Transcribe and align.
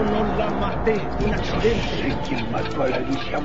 Yo 0.00 0.06
no 0.06 0.24
la 0.38 0.48
maté, 0.48 1.10
un 1.26 1.34
accidente. 1.34 2.16
¿Quién 2.26 2.50
mató 2.50 2.84
a 2.84 2.88
la 2.88 2.96
Alicia 2.96 3.38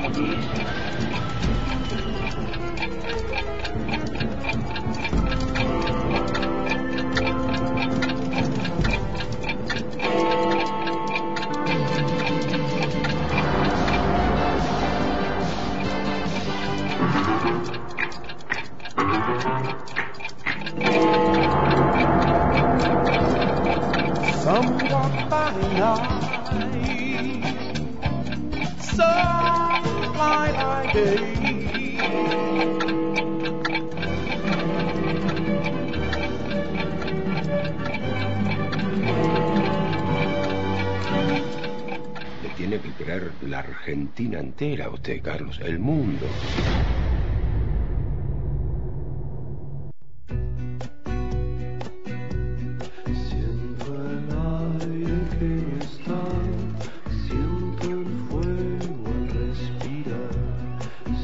Argentina 43.85 44.39
entera 44.39 44.89
usted, 44.89 45.21
Carlos, 45.21 45.59
el 45.63 45.77
mundo. 45.77 46.25
Siento 53.29 53.85
el 53.93 54.25
aire 54.81 55.17
que 55.37 55.45
no 55.45 55.77
está, 55.77 56.19
siento 57.27 57.91
el 57.91 58.07
fuego 58.27 59.05
al 59.05 59.23
respirar, 59.29 60.33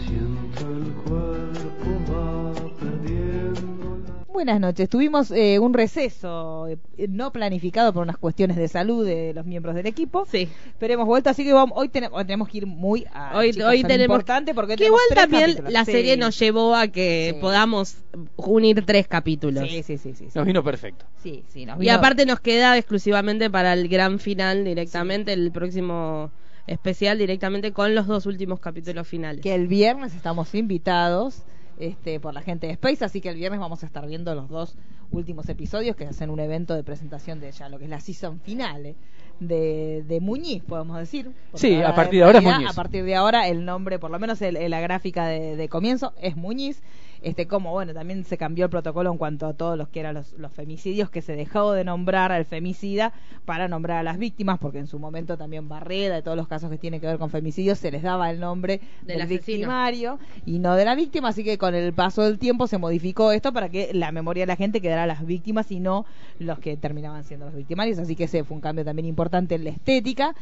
siento 0.05 0.61
el 0.69 0.93
cuerpo 1.01 1.89
va 2.13 2.53
perdiendo 2.79 3.97
la... 4.05 4.23
Buenas 4.31 4.59
noches. 4.59 4.87
Tuvimos 4.87 5.31
eh, 5.31 5.57
un 5.57 5.73
receso 5.73 6.67
eh, 6.67 6.77
no 7.09 7.31
planificado 7.31 7.93
por 7.93 8.03
unas 8.03 8.17
cuestiones 8.17 8.57
de 8.57 8.67
salud 8.67 9.05
de 9.05 9.33
los 9.33 9.45
miembros 9.45 9.75
del 9.75 9.87
equipo. 9.87 10.25
Sí. 10.29 10.49
Pero 10.79 10.93
hemos 10.93 11.05
vuelto, 11.07 11.29
así 11.29 11.43
que 11.43 11.53
vamos, 11.53 11.77
hoy, 11.77 11.89
tenemos, 11.89 12.17
hoy 12.19 12.25
tenemos 12.25 12.49
que 12.49 12.57
ir 12.59 12.65
muy 12.67 13.05
a 13.13 13.37
Hoy, 13.37 13.51
chicos, 13.53 13.69
hoy 13.69 13.83
tenemos 13.83 14.15
importante 14.15 14.53
porque 14.53 14.75
que 14.75 14.85
igual 14.85 15.01
también 15.15 15.41
capítulos. 15.43 15.73
la 15.73 15.85
Sí. 15.85 15.91
serie 15.91 16.17
nos 16.17 16.37
llevó 16.39 16.75
a 16.75 16.87
que 16.87 17.31
Sí. 17.35 17.41
podamos 17.41 17.97
unir 18.35 18.83
tres 18.85 19.07
capítulos. 19.07 19.67
Sí, 19.69 19.83
sí, 19.83 19.97
sí, 19.97 20.13
sí. 20.13 20.25
sí. 20.29 20.31
Nos 20.37 20.45
vino 20.45 20.63
perfecto. 20.63 21.05
Sí, 21.21 21.43
sí, 21.47 21.65
nos 21.65 21.81
Y 21.81 21.89
aparte 21.89 22.25
nos 22.25 22.39
queda 22.39 22.77
exclusivamente 22.77 23.49
para 23.49 23.73
el 23.73 23.87
gran 23.87 24.19
final 24.19 24.63
directamente, 24.65 25.33
el 25.33 25.51
próximo 25.51 26.31
especial 26.67 27.17
directamente 27.17 27.71
con 27.73 27.95
los 27.95 28.05
dos 28.07 28.25
últimos 28.27 28.59
capítulos 28.59 29.07
finales. 29.07 29.41
que 29.41 29.53
el 29.55 29.67
viernes 29.67 30.13
estamos 30.13 30.53
invitados 30.55 31.43
este, 31.81 32.19
por 32.19 32.33
la 32.33 32.41
gente 32.41 32.67
de 32.67 32.73
Space, 32.73 33.03
así 33.03 33.19
que 33.21 33.29
el 33.29 33.35
viernes 33.35 33.59
vamos 33.59 33.83
a 33.83 33.85
estar 33.85 34.05
viendo 34.07 34.33
los 34.35 34.49
dos 34.49 34.75
últimos 35.11 35.49
episodios 35.49 35.95
que 35.95 36.05
hacen 36.05 36.29
un 36.29 36.39
evento 36.39 36.73
de 36.75 36.83
presentación 36.83 37.39
de 37.39 37.51
ya 37.51 37.67
lo 37.69 37.77
que 37.77 37.83
es 37.85 37.89
la 37.89 37.99
season 37.99 38.39
finale 38.39 38.95
de, 39.39 40.03
de 40.07 40.19
Muñiz, 40.21 40.63
podemos 40.63 40.97
decir. 40.97 41.31
Sí, 41.55 41.81
a 41.81 41.93
partir 41.95 42.19
de 42.19 42.25
ahora 42.25 42.37
es 42.39 42.43
Muñiz. 42.45 42.69
A 42.69 42.73
partir 42.73 43.03
de 43.03 43.15
ahora 43.15 43.47
el 43.47 43.65
nombre, 43.65 43.97
por 43.99 44.11
lo 44.11 44.19
menos 44.19 44.41
el- 44.41 44.55
el- 44.55 44.71
la 44.71 44.79
gráfica 44.81 45.25
de, 45.27 45.55
de 45.55 45.67
comienzo 45.69 46.13
es 46.21 46.35
Muñiz. 46.37 46.81
Este, 47.21 47.47
como 47.47 47.71
bueno, 47.71 47.93
también 47.93 48.23
se 48.23 48.37
cambió 48.37 48.65
el 48.65 48.71
protocolo 48.71 49.11
en 49.11 49.17
cuanto 49.17 49.45
a 49.45 49.53
todos 49.53 49.77
los 49.77 49.89
que 49.89 49.99
eran 49.99 50.15
los, 50.15 50.33
los 50.33 50.51
femicidios, 50.51 51.09
que 51.09 51.21
se 51.21 51.35
dejó 51.35 51.73
de 51.73 51.83
nombrar 51.83 52.31
al 52.31 52.45
femicida 52.45 53.13
para 53.45 53.67
nombrar 53.67 53.97
a 53.97 54.03
las 54.03 54.17
víctimas, 54.17 54.57
porque 54.59 54.79
en 54.79 54.87
su 54.87 54.97
momento 54.97 55.37
también 55.37 55.69
Barreda 55.69 56.17
y 56.17 56.21
todos 56.23 56.35
los 56.35 56.47
casos 56.47 56.71
que 56.71 56.77
tienen 56.77 56.99
que 56.99 57.07
ver 57.07 57.19
con 57.19 57.29
femicidios 57.29 57.77
se 57.77 57.91
les 57.91 58.01
daba 58.01 58.31
el 58.31 58.39
nombre 58.39 58.81
Del 59.03 59.19
del, 59.19 59.27
victimario 59.27 60.19
y 60.45 60.59
no 60.59 60.75
de 60.75 60.85
la 60.85 60.95
víctima, 60.95 61.29
así 61.29 61.43
que 61.43 61.57
con 61.57 61.75
el 61.75 61.93
paso 61.93 62.23
del 62.23 62.39
tiempo 62.39 62.67
se 62.67 62.77
modificó 62.77 63.31
esto 63.31 63.53
para 63.53 63.69
que 63.69 63.91
la 63.93 64.11
memoria 64.11 64.43
de 64.43 64.47
la 64.47 64.55
gente 64.55 64.81
quedara 64.81 65.05
las 65.05 65.25
víctimas 65.25 65.71
y 65.71 65.79
no 65.79 66.05
los 66.39 66.59
que 66.59 66.75
terminaban 66.75 67.23
siendo 67.23 67.45
los 67.45 67.55
victimarios, 67.55 67.99
así 67.99 68.15
que 68.15 68.23
ese 68.23 68.43
fue 68.43 68.55
un 68.55 68.61
cambio 68.61 68.83
también 68.83 69.05
importante 69.05 69.55
en 69.55 69.63
la 69.63 69.69
estética 69.69 70.35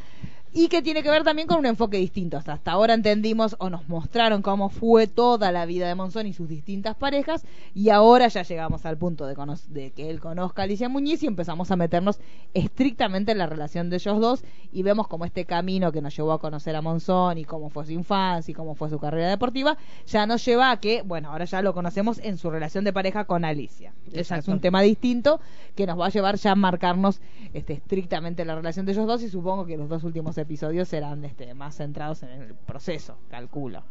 y 0.54 0.68
que 0.68 0.82
tiene 0.82 1.04
que 1.04 1.10
ver 1.10 1.24
también 1.24 1.48
con 1.48 1.60
un 1.60 1.66
enfoque 1.66 1.98
distinto. 1.98 2.38
Hasta, 2.38 2.54
hasta 2.54 2.72
ahora 2.72 2.94
entendimos 2.94 3.56
o 3.60 3.70
nos 3.70 3.88
mostraron 3.88 4.42
cómo 4.42 4.70
fue 4.70 5.08
toda 5.08 5.52
la 5.52 5.66
vida 5.66 5.88
de 5.88 5.96
Monzón 5.96 6.28
y 6.28 6.34
sus 6.34 6.50
distintas 6.50 6.96
parejas 6.96 7.46
y 7.76 7.90
ahora 7.90 8.28
ya 8.28 8.44
llegamos 8.44 8.86
al 8.86 8.98
punto 8.98 9.26
de, 9.26 9.36
de 9.70 9.92
que 9.92 10.10
él 10.10 10.20
conozca 10.20 10.62
a 10.62 10.66
Alicia 10.66 10.90
Muñiz 10.90 11.24
y 11.24 11.28
empezamos 11.28 11.72
a 11.72 11.76
meternos 11.76 12.20
estrictamente 12.54 13.32
en 13.32 13.38
la 13.38 13.48
relación 13.48 13.90
de 13.90 13.98
ellos 13.98 14.20
dos 14.20 14.44
y 14.72 14.84
vemos 14.84 15.08
como 15.08 15.26
este 15.26 15.46
camino 15.46 15.92
que 15.92 16.02
nos 16.02 16.16
llevó 16.16 16.32
a 16.32 16.40
conocer 16.40 16.76
a 16.76 16.82
Monzón 16.82 17.38
y 17.38 17.46
cómo 17.46 17.70
fue 17.70 17.86
su 17.86 17.92
infancia 17.92 18.52
y 18.52 18.56
cómo 18.56 18.76
fue 18.76 18.90
su 18.90 19.00
carrera 19.00 19.30
deportiva, 19.30 19.78
ya 20.08 20.26
nos 20.26 20.44
lleva 20.46 20.72
a 20.72 20.80
que, 20.80 21.02
bueno, 21.04 21.32
ahora 21.32 21.46
ya 21.46 21.62
lo 21.62 21.74
conocemos 21.74 22.20
en 22.20 22.38
su 22.38 22.50
relación 22.50 22.84
de 22.84 22.94
pareja 22.94 23.26
con 23.26 23.46
Alicia. 23.46 23.94
Ese 24.08 24.22
Es 24.22 24.32
Exacto. 24.32 24.52
un 24.52 24.60
tema 24.60 24.82
distinto 24.82 25.40
que 25.76 25.86
nos 25.86 26.00
va 26.00 26.08
a 26.08 26.10
llevar 26.10 26.36
ya 26.36 26.52
a 26.52 26.56
marcarnos 26.56 27.22
este, 27.54 27.74
estrictamente 27.74 28.46
la 28.46 28.56
relación 28.56 28.86
de 28.86 28.94
ellos 28.94 29.08
dos 29.08 29.24
y 29.24 29.30
supongo 29.30 29.66
que 29.66 29.78
los 29.78 29.90
dos 29.90 30.04
últimos 30.04 30.38
episodios 30.40 30.88
serán 30.88 31.24
este, 31.26 31.54
más 31.54 31.76
centrados 31.78 32.24
en 32.24 32.30
el 32.30 32.56
proceso, 32.56 33.18
calculo. 33.30 33.84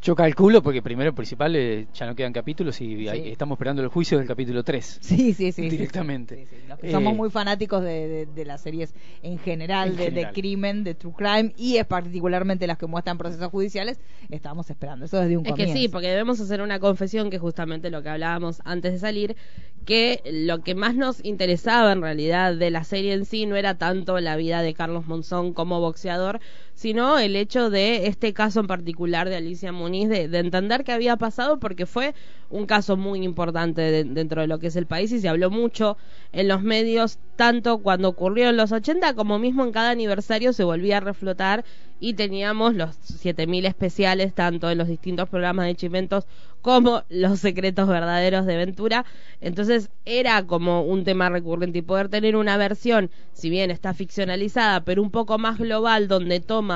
Yo 0.00 0.14
calculo, 0.14 0.62
porque 0.62 0.80
primero 0.80 1.12
principal 1.12 1.56
eh, 1.56 1.86
ya 1.92 2.06
no 2.06 2.14
quedan 2.14 2.32
capítulos 2.32 2.80
y 2.80 3.08
estamos 3.08 3.56
esperando 3.56 3.82
el 3.82 3.88
juicio 3.88 4.18
del 4.18 4.28
capítulo 4.28 4.62
3. 4.62 4.98
Sí, 5.02 5.34
sí, 5.34 5.50
sí. 5.52 5.68
Directamente. 5.68 6.36
sí, 6.36 6.46
sí, 6.46 6.56
que 6.80 6.88
Eh, 6.88 6.92
somos 6.92 7.16
muy 7.16 7.30
fanáticos 7.30 7.82
de, 7.82 8.06
de- 8.08 8.26
de 8.26 8.44
las 8.44 8.60
series 8.60 8.94
en 9.22 9.38
general, 9.38 9.98
En 10.00 10.14
de, 10.14 10.28
crimen, 10.32 10.84
de 10.84 10.94
true 10.94 11.12
crime 11.16 11.52
y 11.56 11.78
es 11.78 11.84
particularmente 11.86 12.66
las 12.68 12.78
que 12.78 12.86
muestran 12.86 13.18
procesos 13.18 13.48
judiciales, 13.50 13.98
estamos 14.30 14.70
esperando. 14.70 15.04
Eso 15.06 15.18
desde 15.18 15.36
un 15.36 15.42
Es 15.44 15.48
que 15.48 15.52
comienzo. 15.52 15.78
sí, 15.78 15.88
porque 15.88 16.08
debemos 16.08 16.38
hacer 16.40 16.60
una 16.60 16.78
confesión 16.78 17.28
que 17.30 17.38
justamente 17.38 17.90
lo 17.90 18.02
que 18.02 18.08
hablábamos 18.10 18.62
antes 18.64 18.92
de 18.92 18.98
salir, 19.00 19.36
que 19.84 20.20
lo 20.30 20.60
que 20.62 20.74
más 20.74 20.94
nos 20.94 21.24
interesaba 21.24 21.92
en 21.92 22.02
realidad 22.02 22.54
de 22.54 22.70
la 22.70 22.84
serie 22.84 23.14
en 23.14 23.24
sí 23.24 23.46
no 23.46 23.56
era 23.56 23.78
tanto 23.78 24.20
la 24.20 24.36
vida 24.36 24.62
de 24.62 24.74
Carlos 24.74 25.06
Monzón 25.06 25.54
como 25.54 25.80
boxeador, 25.80 26.40
sino 26.78 27.18
el 27.18 27.34
hecho 27.34 27.70
de 27.70 28.06
este 28.06 28.32
caso 28.32 28.60
en 28.60 28.68
particular 28.68 29.28
de 29.28 29.36
Alicia 29.36 29.72
Muniz, 29.72 30.08
de, 30.08 30.28
de 30.28 30.38
entender 30.38 30.84
qué 30.84 30.92
había 30.92 31.16
pasado, 31.16 31.58
porque 31.58 31.86
fue 31.86 32.14
un 32.48 32.66
caso 32.66 32.96
muy 32.96 33.24
importante 33.24 33.80
de- 33.82 34.04
dentro 34.04 34.40
de 34.42 34.46
lo 34.46 34.58
que 34.60 34.68
es 34.68 34.76
el 34.76 34.86
país 34.86 35.10
y 35.12 35.20
se 35.20 35.28
habló 35.28 35.50
mucho 35.50 35.96
en 36.32 36.46
los 36.48 36.62
medios, 36.62 37.18
tanto 37.36 37.78
cuando 37.78 38.08
ocurrió 38.08 38.48
en 38.50 38.56
los 38.56 38.70
80 38.72 39.14
como 39.14 39.38
mismo 39.38 39.64
en 39.64 39.72
cada 39.72 39.90
aniversario 39.90 40.52
se 40.52 40.64
volvía 40.64 40.98
a 40.98 41.00
reflotar 41.00 41.64
y 42.00 42.14
teníamos 42.14 42.74
los 42.74 42.94
7000 42.96 43.66
especiales 43.66 44.32
tanto 44.34 44.70
en 44.70 44.78
los 44.78 44.86
distintos 44.88 45.28
programas 45.28 45.66
de 45.66 45.74
Chimentos 45.74 46.26
como 46.60 47.02
los 47.08 47.40
secretos 47.40 47.88
verdaderos 47.88 48.46
de 48.46 48.56
Ventura. 48.56 49.04
Entonces 49.40 49.90
era 50.04 50.46
como 50.46 50.82
un 50.82 51.04
tema 51.04 51.28
recurrente 51.28 51.78
y 51.78 51.82
poder 51.82 52.08
tener 52.08 52.36
una 52.36 52.56
versión, 52.56 53.10
si 53.32 53.50
bien 53.50 53.70
está 53.70 53.94
ficcionalizada, 53.94 54.84
pero 54.84 55.02
un 55.02 55.10
poco 55.10 55.38
más 55.38 55.58
global 55.58 56.08
donde 56.08 56.40
toma 56.40 56.67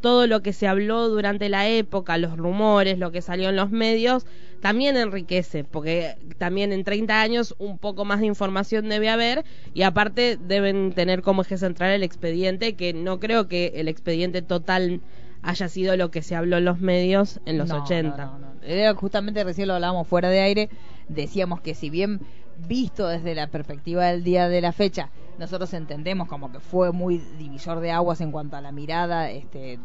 todo 0.00 0.26
lo 0.26 0.42
que 0.42 0.52
se 0.52 0.66
habló 0.66 1.08
durante 1.08 1.48
la 1.48 1.68
época, 1.68 2.18
los 2.18 2.36
rumores, 2.36 2.98
lo 2.98 3.12
que 3.12 3.22
salió 3.22 3.48
en 3.50 3.56
los 3.56 3.70
medios, 3.70 4.24
también 4.60 4.96
enriquece, 4.96 5.64
porque 5.64 6.16
también 6.38 6.72
en 6.72 6.84
30 6.84 7.20
años 7.20 7.54
un 7.58 7.78
poco 7.78 8.04
más 8.04 8.20
de 8.20 8.26
información 8.26 8.88
debe 8.88 9.08
haber 9.10 9.44
y 9.74 9.82
aparte 9.82 10.38
deben 10.40 10.92
tener 10.92 11.22
como 11.22 11.42
eje 11.42 11.56
central 11.56 11.90
el 11.92 12.02
expediente, 12.02 12.74
que 12.74 12.92
no 12.92 13.18
creo 13.20 13.48
que 13.48 13.72
el 13.76 13.88
expediente 13.88 14.42
total 14.42 15.00
haya 15.42 15.68
sido 15.68 15.96
lo 15.96 16.10
que 16.10 16.22
se 16.22 16.36
habló 16.36 16.58
en 16.58 16.64
los 16.64 16.80
medios 16.80 17.40
en 17.46 17.58
los 17.58 17.68
No, 17.68 17.82
80. 17.82 18.16
no, 18.26 18.38
no, 18.38 18.54
no. 18.54 18.62
Era 18.62 18.94
justamente 18.94 19.42
recién 19.42 19.66
lo 19.66 19.74
hablábamos 19.74 20.06
fuera 20.06 20.28
de 20.28 20.40
aire, 20.40 20.68
decíamos 21.08 21.60
que 21.60 21.74
si 21.74 21.90
bien 21.90 22.20
visto 22.66 23.08
desde 23.08 23.34
la 23.34 23.46
perspectiva 23.46 24.06
del 24.06 24.24
día 24.24 24.48
de 24.48 24.60
la 24.60 24.72
fecha, 24.72 25.10
nosotros 25.38 25.72
entendemos 25.74 26.28
como 26.28 26.52
que 26.52 26.60
fue 26.60 26.92
muy 26.92 27.18
divisor 27.38 27.80
de 27.80 27.90
aguas 27.90 28.20
en 28.20 28.30
cuanto 28.30 28.56
a 28.56 28.60
la 28.60 28.72
mirada 28.72 29.30
este, 29.30 29.78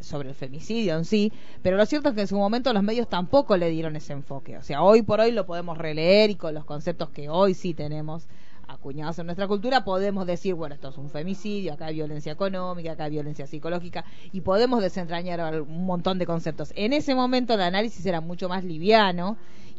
sobre 0.00 0.30
el 0.30 0.34
femicidio 0.34 0.96
en 0.96 1.04
sí, 1.04 1.32
pero 1.62 1.76
lo 1.76 1.86
cierto 1.86 2.10
es 2.10 2.14
que 2.14 2.22
en 2.22 2.26
su 2.26 2.36
momento 2.36 2.72
los 2.72 2.82
medios 2.82 3.08
tampoco 3.08 3.56
le 3.56 3.70
dieron 3.70 3.96
ese 3.96 4.12
enfoque. 4.12 4.58
O 4.58 4.62
sea, 4.62 4.82
hoy 4.82 5.02
por 5.02 5.20
hoy 5.20 5.32
lo 5.32 5.46
podemos 5.46 5.78
releer 5.78 6.30
y 6.30 6.34
con 6.34 6.54
los 6.54 6.64
conceptos 6.64 7.10
que 7.10 7.28
hoy 7.28 7.54
sí 7.54 7.74
tenemos 7.74 8.28
acuñados 8.68 9.18
en 9.18 9.26
nuestra 9.26 9.48
cultura, 9.48 9.82
podemos 9.82 10.26
decir, 10.26 10.54
bueno, 10.54 10.74
esto 10.74 10.90
es 10.90 10.98
un 10.98 11.08
femicidio, 11.08 11.72
acá 11.72 11.86
hay 11.86 11.94
violencia 11.94 12.32
económica, 12.32 12.92
acá 12.92 13.04
hay 13.04 13.12
violencia 13.12 13.46
psicológica, 13.46 14.04
y 14.30 14.42
podemos 14.42 14.82
desentrañar 14.82 15.62
un 15.62 15.86
montón 15.86 16.18
de 16.18 16.26
conceptos. 16.26 16.72
En 16.76 16.92
ese 16.92 17.14
momento 17.14 17.54
el 17.54 17.62
análisis 17.62 18.04
era 18.04 18.20
mucho 18.20 18.48
más 18.48 18.64
liviano 18.64 19.38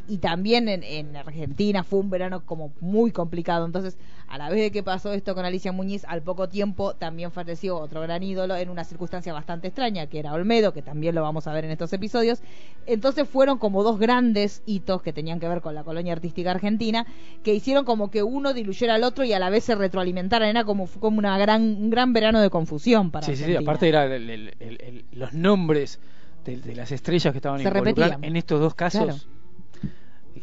y 0.09 0.17
también 0.17 0.67
en, 0.67 0.83
en 0.83 1.15
Argentina 1.15 1.83
fue 1.83 1.99
un 1.99 2.09
verano 2.09 2.43
como 2.45 2.73
muy 2.81 3.11
complicado. 3.11 3.65
Entonces, 3.65 3.97
a 4.27 4.37
la 4.37 4.49
vez 4.49 4.59
de 4.59 4.71
que 4.71 4.83
pasó 4.83 5.13
esto 5.13 5.35
con 5.35 5.45
Alicia 5.45 5.71
Muñiz, 5.71 6.03
al 6.07 6.21
poco 6.23 6.49
tiempo 6.49 6.93
también 6.95 7.31
falleció 7.31 7.77
otro 7.77 8.01
gran 8.01 8.21
ídolo 8.23 8.55
en 8.55 8.69
una 8.69 8.83
circunstancia 8.83 9.31
bastante 9.33 9.67
extraña, 9.67 10.07
que 10.07 10.19
era 10.19 10.33
Olmedo, 10.33 10.73
que 10.73 10.81
también 10.81 11.15
lo 11.15 11.21
vamos 11.21 11.47
a 11.47 11.53
ver 11.53 11.65
en 11.65 11.71
estos 11.71 11.93
episodios. 11.93 12.41
Entonces 12.85 13.27
fueron 13.29 13.57
como 13.59 13.83
dos 13.83 13.99
grandes 13.99 14.61
hitos 14.65 15.01
que 15.01 15.13
tenían 15.13 15.39
que 15.39 15.47
ver 15.47 15.61
con 15.61 15.75
la 15.75 15.83
colonia 15.83 16.13
artística 16.13 16.51
argentina, 16.51 17.05
que 17.43 17.53
hicieron 17.53 17.85
como 17.85 18.09
que 18.11 18.23
uno 18.23 18.53
diluyera 18.53 18.95
al 18.95 19.03
otro 19.03 19.23
y 19.23 19.33
a 19.33 19.39
la 19.39 19.49
vez 19.49 19.63
se 19.63 19.75
retroalimentaran. 19.75 20.49
Era 20.49 20.63
como, 20.63 20.87
como 20.87 21.19
una 21.19 21.37
gran, 21.37 21.61
un 21.61 21.89
gran 21.89 22.13
verano 22.13 22.41
de 22.41 22.49
confusión 22.49 23.11
para 23.11 23.25
Sí, 23.25 23.33
sí, 23.33 23.37
sí, 23.37 23.43
Argentina. 23.43 23.69
aparte 23.71 23.89
era 23.89 24.05
el- 24.05 24.29
el- 24.29 24.53
el- 24.59 24.77
el- 24.81 25.05
los 25.11 25.33
nombres 25.33 25.99
de, 26.45 26.57
de 26.57 26.75
las 26.75 26.91
estrellas 26.91 27.31
que 27.33 27.37
estaban 27.39 27.59
Se 27.59 27.67
involucradas 27.67 28.11
repetían. 28.11 28.23
en 28.23 28.35
estos 28.37 28.59
dos 28.59 28.73
casos. 28.73 29.03
Claro. 29.03 29.19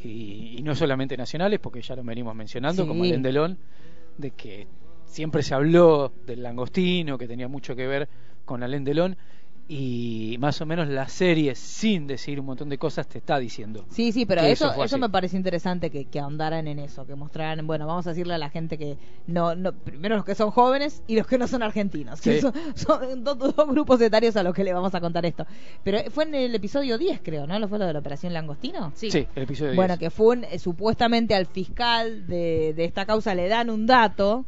Y, 0.07 0.57
y 0.59 0.63
no 0.63 0.75
solamente 0.75 1.17
nacionales, 1.17 1.59
porque 1.61 1.83
ya 1.83 1.97
lo 1.97 2.03
venimos 2.05 2.35
mencionando, 2.35 2.83
Sí. 2.83 2.89
como 2.89 3.05
Alain 3.05 3.23
Delon, 3.23 3.59
de 4.19 4.31
que 4.31 4.67
siempre 5.07 5.43
se 5.43 5.55
habló 5.55 6.13
del 6.27 6.43
langostino, 6.43 7.19
que 7.19 7.27
tenía 7.29 7.49
mucho 7.49 7.75
que 7.77 7.87
ver 7.87 8.09
con 8.45 8.63
Alain 8.63 8.85
Delon, 8.85 9.17
y 9.69 10.37
más 10.39 10.61
o 10.61 10.67
menos 10.67 10.87
la 10.89 11.09
serie, 11.09 11.55
sin 11.57 12.07
decir 12.07 12.39
un 12.39 12.47
montón 12.47 12.69
de 12.69 12.79
cosas, 12.79 13.09
te 13.09 13.19
está 13.19 13.39
diciendo. 13.39 13.85
Sí, 13.91 14.13
sí, 14.13 14.25
pero 14.25 14.43
eso, 14.43 14.73
eso 14.85 14.97
me 14.99 15.09
parece 15.11 15.37
interesante 15.37 15.91
que, 15.91 16.05
que 16.05 16.21
ahondaran 16.21 16.69
en 16.69 16.79
eso, 16.79 17.05
que 17.05 17.17
mostraran, 17.17 17.67
bueno, 17.67 17.87
vamos 17.87 18.07
a 18.07 18.11
decirle 18.11 18.35
a 18.35 18.39
la 18.39 18.49
gente 18.51 18.79
que 18.79 18.97
no, 19.27 19.57
no 19.57 19.73
primero 19.73 20.15
los 20.17 20.25
que 20.25 20.37
son 20.37 20.51
jóvenes 20.53 21.03
y 21.09 21.17
los 21.17 21.27
que 21.27 21.37
no 21.39 21.49
son 21.49 21.63
argentinos, 21.65 22.21
que 22.21 22.35
Sí. 22.35 22.41
son, 22.41 22.53
son 22.77 23.25
dos, 23.25 23.39
dos 23.39 23.55
grupos 23.69 24.01
etarios 24.01 24.37
a 24.37 24.43
los 24.45 24.55
que 24.55 24.63
le 24.63 24.73
vamos 24.73 24.95
a 24.95 25.01
contar 25.01 25.27
esto. 25.27 25.47
Pero 25.83 25.99
fue 26.11 26.25
en 26.25 26.35
el 26.37 26.55
episodio 26.55 26.97
10, 26.97 27.21
creo, 27.23 27.47
¿no? 27.47 27.59
¿Lo 27.59 27.67
fue 27.69 27.79
lo 27.79 27.87
de 27.87 27.93
la 27.93 27.99
Operación 27.99 28.33
Langostino? 28.33 28.93
Sí. 28.95 29.11
Sí, 29.11 29.27
el 29.35 29.43
episodio 29.43 29.75
Bueno, 29.75 29.97
10. 29.97 29.99
que 29.99 30.11
fue 30.11 30.37
un- 30.37 30.45
eh, 30.45 30.59
supuestamente 30.61 31.35
al 31.35 31.47
fiscal 31.47 32.27
de, 32.29 32.73
de 32.75 32.85
esta 32.85 33.05
causa 33.05 33.35
le 33.35 33.49
dan 33.49 33.71
un 33.71 33.87
dato 33.87 34.45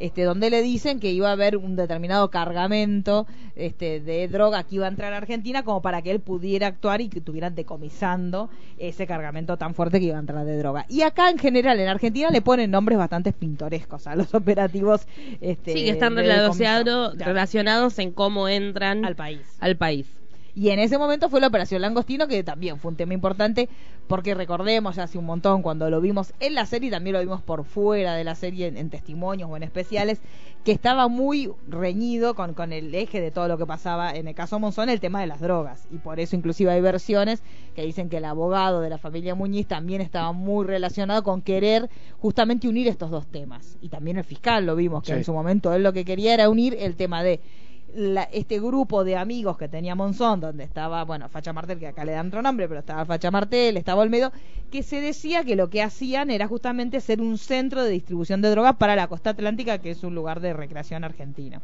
este, 0.00 0.22
donde 0.24 0.50
le 0.50 0.62
dicen 0.62 0.98
que 0.98 1.12
iba 1.12 1.28
a 1.28 1.32
haber 1.32 1.56
un 1.56 1.76
determinado 1.76 2.30
cargamento 2.30 3.26
este, 3.54 4.00
de 4.00 4.26
droga 4.26 4.64
que 4.64 4.74
iba 4.76 4.86
a 4.86 4.88
entrar 4.88 5.12
a 5.12 5.18
Argentina 5.18 5.62
como 5.62 5.80
para 5.82 6.02
que 6.02 6.10
él 6.10 6.18
pudiera 6.20 6.66
actuar 6.66 7.00
y 7.00 7.08
que 7.08 7.18
estuvieran 7.20 7.54
decomisando 7.54 8.50
ese 8.78 9.06
cargamento 9.06 9.56
tan 9.56 9.74
fuerte 9.74 10.00
que 10.00 10.06
iba 10.06 10.16
a 10.16 10.20
entrar 10.20 10.44
de 10.44 10.56
droga. 10.58 10.86
Y 10.88 11.02
acá 11.02 11.30
en 11.30 11.38
general 11.38 11.78
en 11.78 11.88
Argentina 11.88 12.30
le 12.30 12.42
ponen 12.42 12.70
nombres 12.70 12.98
bastante 12.98 13.32
pintorescos 13.32 14.06
a 14.06 14.16
los 14.16 14.34
operativos. 14.34 15.06
Este, 15.40 15.74
Sí, 15.74 15.84
que 15.84 15.90
están 15.90 16.16
relacionado- 16.16 17.12
relacionados 17.16 17.98
en 17.98 18.12
cómo 18.12 18.48
entran 18.48 19.04
al 19.04 19.16
país. 19.16 19.40
al 19.60 19.76
país. 19.76 20.06
Y 20.60 20.68
en 20.68 20.78
ese 20.78 20.98
momento 20.98 21.30
fue 21.30 21.40
la 21.40 21.46
Operación 21.46 21.80
Langostino, 21.80 22.28
que 22.28 22.44
también 22.44 22.78
fue 22.78 22.90
un 22.90 22.96
tema 22.98 23.14
importante, 23.14 23.70
porque 24.06 24.34
recordemos 24.34 24.94
ya 24.96 25.04
hace 25.04 25.16
un 25.16 25.24
montón 25.24 25.62
cuando 25.62 25.88
lo 25.88 26.02
vimos 26.02 26.34
en 26.38 26.52
la 26.54 26.66
serie, 26.66 26.88
y 26.88 26.90
también 26.90 27.14
lo 27.14 27.20
vimos 27.20 27.40
por 27.40 27.64
fuera 27.64 28.12
de 28.12 28.24
la 28.24 28.34
serie, 28.34 28.66
en, 28.66 28.76
en 28.76 28.90
testimonios 28.90 29.48
o 29.50 29.56
en 29.56 29.62
especiales, 29.62 30.20
que 30.62 30.72
estaba 30.72 31.08
muy 31.08 31.50
reñido 31.66 32.34
con, 32.34 32.52
con 32.52 32.74
el 32.74 32.94
eje 32.94 33.22
de 33.22 33.30
todo 33.30 33.48
lo 33.48 33.56
que 33.56 33.64
pasaba 33.64 34.14
en 34.14 34.28
el 34.28 34.34
caso 34.34 34.58
Monzón, 34.58 34.90
el 34.90 35.00
tema 35.00 35.22
de 35.22 35.28
las 35.28 35.40
drogas. 35.40 35.86
Y 35.90 35.96
por 35.96 36.20
eso 36.20 36.36
inclusive 36.36 36.70
hay 36.70 36.82
versiones 36.82 37.42
que 37.74 37.82
dicen 37.86 38.10
que 38.10 38.18
el 38.18 38.26
abogado 38.26 38.82
de 38.82 38.90
la 38.90 38.98
familia 38.98 39.34
Muñiz 39.34 39.66
también 39.66 40.02
estaba 40.02 40.32
muy 40.32 40.66
relacionado 40.66 41.22
con 41.22 41.40
querer 41.40 41.88
justamente 42.18 42.68
unir 42.68 42.86
estos 42.86 43.10
dos 43.10 43.26
temas. 43.26 43.78
Y 43.80 43.88
también 43.88 44.18
el 44.18 44.24
fiscal 44.24 44.66
lo 44.66 44.76
vimos, 44.76 45.04
que 45.04 45.12
Sí. 45.12 45.18
en 45.20 45.24
su 45.24 45.32
momento 45.32 45.72
él 45.72 45.82
lo 45.82 45.94
que 45.94 46.04
quería 46.04 46.34
era 46.34 46.50
unir 46.50 46.76
el 46.78 46.96
tema 46.96 47.22
de 47.22 47.40
la- 47.94 48.24
este 48.24 48.60
grupo 48.60 49.04
de 49.04 49.16
amigos 49.16 49.56
que 49.56 49.68
tenía 49.68 49.94
Monzón, 49.94 50.40
donde 50.40 50.64
estaba, 50.64 51.04
bueno, 51.04 51.28
Facha 51.28 51.52
Martel, 51.52 51.78
que 51.78 51.88
acá 51.88 52.04
le 52.04 52.12
dan 52.12 52.28
otro 52.28 52.42
nombre, 52.42 52.68
pero 52.68 52.80
estaba 52.80 53.04
Facha 53.04 53.30
Martel, 53.30 53.76
estaba 53.76 54.02
Olmedo, 54.02 54.32
que 54.70 54.82
se 54.82 55.00
decía 55.00 55.44
que 55.44 55.56
lo 55.56 55.70
que 55.70 55.82
hacían 55.82 56.30
era 56.30 56.46
justamente 56.46 57.00
ser 57.00 57.20
un 57.20 57.38
centro 57.38 57.82
de 57.82 57.90
distribución 57.90 58.42
de 58.42 58.50
drogas 58.50 58.76
para 58.76 58.96
la 58.96 59.08
costa 59.08 59.30
atlántica, 59.30 59.78
que 59.78 59.90
es 59.90 60.02
un 60.04 60.14
lugar 60.14 60.40
de 60.40 60.52
recreación 60.52 61.04
argentino. 61.04 61.60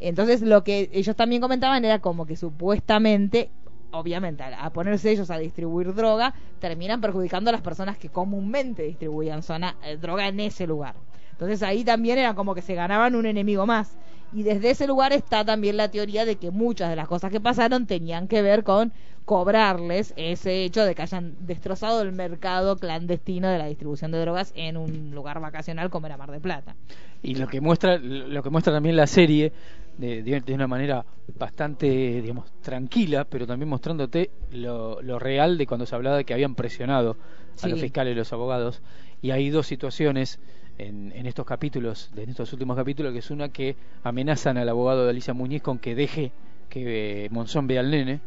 Entonces, 0.00 0.42
lo 0.42 0.62
que 0.64 0.88
ellos 0.92 1.16
también 1.16 1.42
comentaban 1.42 1.84
era 1.84 1.98
como 2.00 2.24
que 2.26 2.36
supuestamente, 2.36 3.50
obviamente, 3.90 4.44
a, 4.44 4.70
ponerse 4.70 5.10
ellos 5.10 5.30
a 5.30 5.38
distribuir 5.38 5.94
droga, 5.94 6.34
terminan 6.60 7.00
perjudicando 7.00 7.50
a 7.50 7.52
las 7.52 7.62
personas 7.62 7.98
que 7.98 8.08
comúnmente 8.08 8.82
distribuían 8.84 9.42
zona, 9.42 9.76
eh, 9.82 9.96
droga 9.96 10.28
en 10.28 10.40
ese 10.40 10.66
lugar. 10.66 10.94
Entonces 11.32 11.62
ahí 11.62 11.84
también 11.84 12.18
era 12.18 12.34
como 12.34 12.54
que 12.54 12.62
se 12.62 12.74
ganaban 12.74 13.14
un 13.14 13.26
enemigo 13.26 13.66
más. 13.66 13.96
Y 14.32 14.42
desde 14.42 14.70
ese 14.70 14.86
lugar 14.86 15.12
está 15.12 15.44
también 15.44 15.76
la 15.76 15.90
teoría 15.90 16.24
de 16.24 16.36
que 16.36 16.50
muchas 16.50 16.90
de 16.90 16.96
las 16.96 17.08
cosas 17.08 17.30
que 17.30 17.40
pasaron 17.40 17.86
tenían 17.86 18.28
que 18.28 18.42
ver 18.42 18.62
con 18.62 18.92
cobrarles 19.24 20.14
ese 20.16 20.64
hecho 20.64 20.84
de 20.84 20.94
que 20.94 21.02
hayan 21.02 21.34
destrozado 21.46 22.00
el 22.02 22.12
mercado 22.12 22.76
clandestino 22.76 23.48
de 23.48 23.58
la 23.58 23.66
distribución 23.66 24.10
de 24.10 24.20
drogas 24.20 24.52
en 24.56 24.76
un 24.78 25.10
lugar 25.14 25.38
vacacional 25.40 25.90
como 25.90 26.06
era 26.06 26.16
Mar 26.16 26.30
de 26.30 26.40
Plata. 26.40 26.74
y 27.22 27.34
lo 27.34 27.46
que 27.46 27.60
muestra 27.60 27.98
lo 27.98 28.42
que 28.42 28.48
muestra 28.50 28.72
también 28.72 28.96
la 28.96 29.06
serie 29.06 29.52
de, 29.98 30.22
de- 30.22 30.40
de 30.40 30.54
una 30.54 30.66
manera 30.66 31.04
bastante 31.38 31.86
digamos 32.22 32.50
tranquila 32.62 33.24
pero 33.24 33.46
también 33.46 33.68
mostrándote 33.68 34.30
lo, 34.50 35.02
lo 35.02 35.18
real 35.18 35.58
de 35.58 35.66
cuando 35.66 35.84
se 35.84 35.94
hablaba 35.94 36.16
de 36.16 36.24
que 36.24 36.32
habían 36.34 36.54
presionado 36.54 37.16
a 37.56 37.58
Sí. 37.64 37.68
los 37.70 37.80
fiscales 37.80 38.12
y 38.12 38.16
los 38.16 38.32
abogados 38.32 38.80
y 39.20 39.30
hay 39.32 39.50
dos 39.50 39.66
situaciones 39.66 40.38
en, 40.78 41.12
en 41.14 41.26
estos 41.26 41.44
capítulos 41.46 42.10
en 42.16 42.30
estos 42.30 42.52
últimos 42.52 42.76
capítulos 42.76 43.12
que 43.12 43.18
es 43.18 43.30
una 43.30 43.48
que 43.48 43.76
amenazan 44.04 44.58
al 44.58 44.68
abogado 44.68 45.04
de 45.04 45.10
Alicia 45.10 45.34
Muñiz 45.34 45.62
con 45.62 45.78
que 45.78 45.94
deje 45.94 46.32
que 46.68 47.24
eh, 47.24 47.28
Monzón 47.30 47.66
vea 47.66 47.80
al 47.80 47.90
nene 47.90 48.20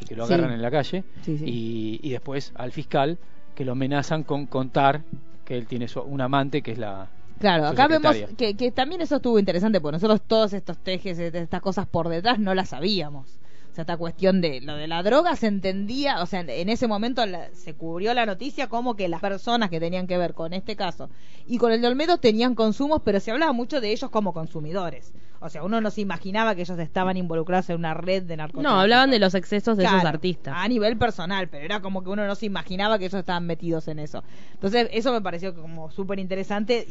y 0.00 0.04
que 0.06 0.14
lo 0.16 0.26
Sí. 0.26 0.32
agarran 0.34 0.52
en 0.52 0.62
la 0.62 0.70
calle 0.70 1.04
Sí, 1.24 1.38
sí. 1.38 1.44
Y, 1.46 2.00
y 2.02 2.10
después 2.10 2.52
al 2.54 2.72
fiscal 2.72 3.18
que 3.54 3.64
lo 3.64 3.72
amenazan 3.72 4.22
con 4.24 4.46
contar 4.46 5.02
que 5.44 5.56
él 5.56 5.66
tiene 5.66 5.88
su, 5.88 6.00
un 6.02 6.20
amante 6.20 6.62
que 6.62 6.72
es 6.72 6.78
la 6.78 7.08
Claro, 7.38 7.66
acá 7.68 7.86
vemos 7.86 8.16
que, 8.36 8.56
que 8.56 8.72
también 8.72 9.00
eso 9.00 9.16
estuvo 9.16 9.38
interesante, 9.38 9.80
porque 9.80 9.92
nosotros 9.92 10.20
todos 10.26 10.52
estos 10.52 10.76
tejes, 10.78 11.18
eh, 11.20 11.30
estas 11.32 11.60
cosas 11.60 11.86
por 11.86 12.08
detrás 12.08 12.40
no 12.40 12.52
las 12.54 12.70
sabíamos. 12.70 13.38
Sea, 13.78 13.82
esta 13.84 13.96
cuestión 13.96 14.40
de 14.40 14.60
lo 14.60 14.74
de 14.74 14.88
la 14.88 15.04
droga 15.04 15.36
se 15.36 15.46
entendía, 15.46 16.20
o 16.20 16.26
sea, 16.26 16.40
en 16.40 16.68
ese 16.68 16.88
momento 16.88 17.24
la- 17.26 17.48
se 17.54 17.74
cubrió 17.74 18.12
la 18.12 18.26
noticia 18.26 18.66
como 18.66 18.96
que 18.96 19.06
las 19.06 19.20
personas 19.20 19.70
que 19.70 19.78
tenían 19.78 20.08
que 20.08 20.18
ver 20.18 20.34
con 20.34 20.52
este 20.52 20.74
caso 20.74 21.08
y 21.46 21.58
con 21.58 21.70
el 21.70 21.80
de 21.80 21.86
Olmedo 21.86 22.18
tenían 22.18 22.56
consumos, 22.56 23.02
pero 23.04 23.20
se 23.20 23.30
hablaba 23.30 23.52
mucho 23.52 23.80
de 23.80 23.92
ellos 23.92 24.10
como 24.10 24.32
consumidores. 24.32 25.12
O 25.38 25.48
sea, 25.48 25.62
uno 25.62 25.80
no 25.80 25.92
se 25.92 26.00
imaginaba 26.00 26.56
que 26.56 26.62
ellos 26.62 26.76
estaban 26.80 27.16
involucrados 27.16 27.70
en 27.70 27.76
una 27.76 27.94
red 27.94 28.24
de 28.24 28.36
narcotráfico. 28.36 28.74
No, 28.74 28.80
hablaban 28.80 29.12
de 29.12 29.20
los 29.20 29.36
excesos 29.36 29.76
de 29.76 29.84
esos 29.84 30.00
Claro, 30.00 30.08
artistas. 30.08 30.54
A 30.56 30.66
nivel 30.66 30.96
personal, 30.98 31.46
pero 31.48 31.64
era 31.64 31.80
como 31.80 32.02
que 32.02 32.10
uno 32.10 32.26
no 32.26 32.34
se 32.34 32.46
imaginaba 32.46 32.98
que 32.98 33.04
ellos 33.04 33.20
estaban 33.20 33.46
metidos 33.46 33.86
en 33.86 34.00
eso. 34.00 34.24
Entonces, 34.54 34.88
eso 34.90 35.12
me 35.12 35.20
pareció 35.20 35.54
como 35.54 35.92
súper 35.92 36.18
interesante 36.18 36.88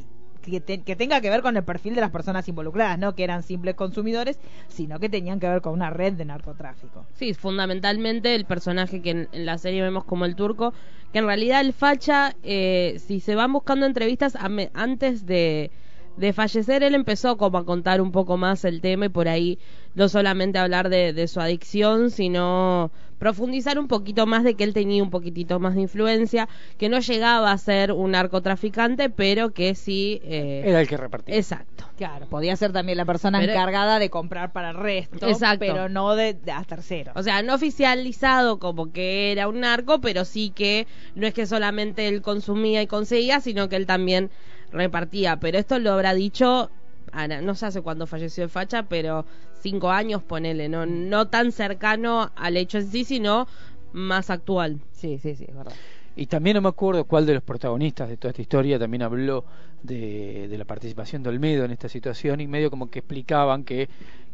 que, 0.52 0.82
que 0.84 0.96
tenga 0.96 1.22
que 1.22 1.30
ver 1.30 1.42
con 1.42 1.56
el 1.58 1.64
perfil 1.64 1.96
de 1.96 2.02
las 2.02 2.12
personas 2.12 2.48
involucradas, 2.48 2.98
no 2.98 3.16
que 3.16 3.24
eran 3.24 3.44
simples 3.44 3.76
consumidores, 3.76 4.40
sino 4.68 5.00
que 5.00 5.10
tenían 5.10 5.40
que 5.40 5.48
ver 5.48 5.62
con 5.62 5.74
una 5.74 5.90
red 5.90 6.14
de 6.14 6.26
narcotráfico. 6.26 7.06
Sí, 7.16 7.34
fundamentalmente 7.34 8.36
el 8.36 8.46
personaje 8.46 9.02
que 9.02 9.12
en, 9.12 9.30
en 9.32 9.46
la 9.46 9.58
serie 9.58 9.82
vemos 9.82 10.04
como 10.06 10.26
el 10.26 10.36
turco, 10.36 10.74
que 11.12 11.20
en 11.20 11.26
realidad 11.26 11.62
el 11.62 11.74
facha, 11.74 12.36
eh, 12.44 12.98
si 13.06 13.20
se 13.20 13.36
van 13.36 13.54
buscando 13.54 13.86
entrevistas 13.86 14.36
a 14.36 14.50
me- 14.50 14.70
antes 14.74 15.26
de, 15.26 15.72
de 16.18 16.34
fallecer, 16.34 16.84
él 16.84 16.96
empezó 16.96 17.38
como 17.38 17.58
a 17.58 17.66
contar 17.66 18.02
un 18.02 18.12
poco 18.12 18.38
más 18.38 18.66
el 18.66 18.82
tema 18.82 19.06
y 19.06 19.10
por 19.10 19.28
ahí 19.28 19.60
no 19.96 20.10
solamente 20.10 20.60
hablar 20.60 20.90
de, 20.90 21.14
de 21.14 21.28
su 21.28 21.40
adicción, 21.40 22.12
sino 22.12 22.92
profundizar 23.20 23.80
un 23.80 23.88
poquito 23.88 24.26
más 24.26 24.44
de 24.44 24.54
que 24.56 24.64
él 24.64 24.74
tenía 24.74 25.02
un 25.02 25.10
poquitito 25.10 25.60
más 25.60 25.76
de 25.76 25.82
influencia, 25.82 26.48
que 26.78 26.90
no 26.90 27.00
llegaba 27.00 27.52
a 27.52 27.58
ser 27.58 27.92
un 27.92 28.12
narcotraficante, 28.12 29.10
pero 29.10 29.52
que 29.52 29.76
sí... 29.76 30.22
eh, 30.24 30.64
era 30.66 30.82
el 30.82 30.88
que 30.88 30.98
repartía 30.98 31.36
Exacto. 31.36 31.86
Claro, 31.98 32.28
podía 32.28 32.56
ser 32.56 32.72
también 32.74 32.98
la 32.98 33.06
persona 33.06 33.40
Pero- 33.40 33.54
encargada 33.54 33.98
de 34.00 34.10
comprar 34.10 34.52
para 34.52 34.70
el 34.70 34.76
resto, 34.78 35.28
Exacto. 35.28 35.60
pero 35.60 35.90
no 35.90 36.16
de, 36.16 36.34
de 36.36 36.52
a 36.52 36.64
terceros. 36.64 37.14
O 37.18 37.24
sea, 37.24 37.42
no 37.42 37.56
oficializado 37.56 38.60
como 38.60 38.92
que 38.92 39.32
era 39.32 39.48
un 39.48 39.62
narco, 39.62 40.00
pero 40.00 40.24
sí 40.26 40.52
que 40.52 40.86
no 41.16 41.26
es 41.26 41.34
que 41.34 41.48
solamente 41.48 42.08
él 42.08 42.22
consumía 42.22 42.82
y 42.82 42.88
conseguía, 42.88 43.40
sino 43.40 43.68
que 43.70 43.78
él 43.78 43.86
también 43.88 44.30
repartía. 44.72 45.38
Pero 45.40 45.58
esto 45.58 45.80
lo 45.80 45.92
habrá 45.94 46.14
dicho, 46.14 46.70
Ana, 47.12 47.42
no 47.42 47.56
sé 47.56 47.66
hace 47.68 47.82
cuándo 47.82 48.08
falleció 48.08 48.44
el 48.44 48.50
Facha, 48.50 48.84
pero 48.84 49.26
cinco 49.62 49.90
años, 49.92 50.24
ponele, 50.24 50.70
no, 50.70 50.86
no 50.86 51.28
tan 51.28 51.52
cercano 51.52 52.32
al 52.36 52.58
hecho 52.58 52.78
en 52.78 52.88
sí, 52.88 53.04
sino 53.06 53.48
más 53.92 54.30
actual. 54.30 54.80
sí, 54.92 55.18
sí, 55.20 55.36
sí, 55.36 55.46
es 55.48 55.56
verdad. 55.56 55.80
Y 56.16 56.26
también 56.26 56.56
no 56.56 56.62
me 56.62 56.70
acuerdo 56.70 57.06
cuál 57.06 57.26
de 57.26 57.36
los 57.36 57.44
protagonistas 57.44 58.10
de 58.10 58.18
toda 58.18 58.32
esta 58.32 58.42
historia 58.42 58.80
también 58.80 59.04
habló 59.04 59.46
de, 59.84 60.48
de 60.48 60.58
la 60.58 60.66
participación 60.66 61.22
de 61.22 61.30
Olmedo 61.30 61.64
en 61.64 61.72
esta 61.72 61.90
situación 61.90 62.42
y 62.42 62.48
medio 62.48 62.72
como 62.72 62.90
que 62.90 63.00
explicaban 63.00 63.64
que 63.64 63.88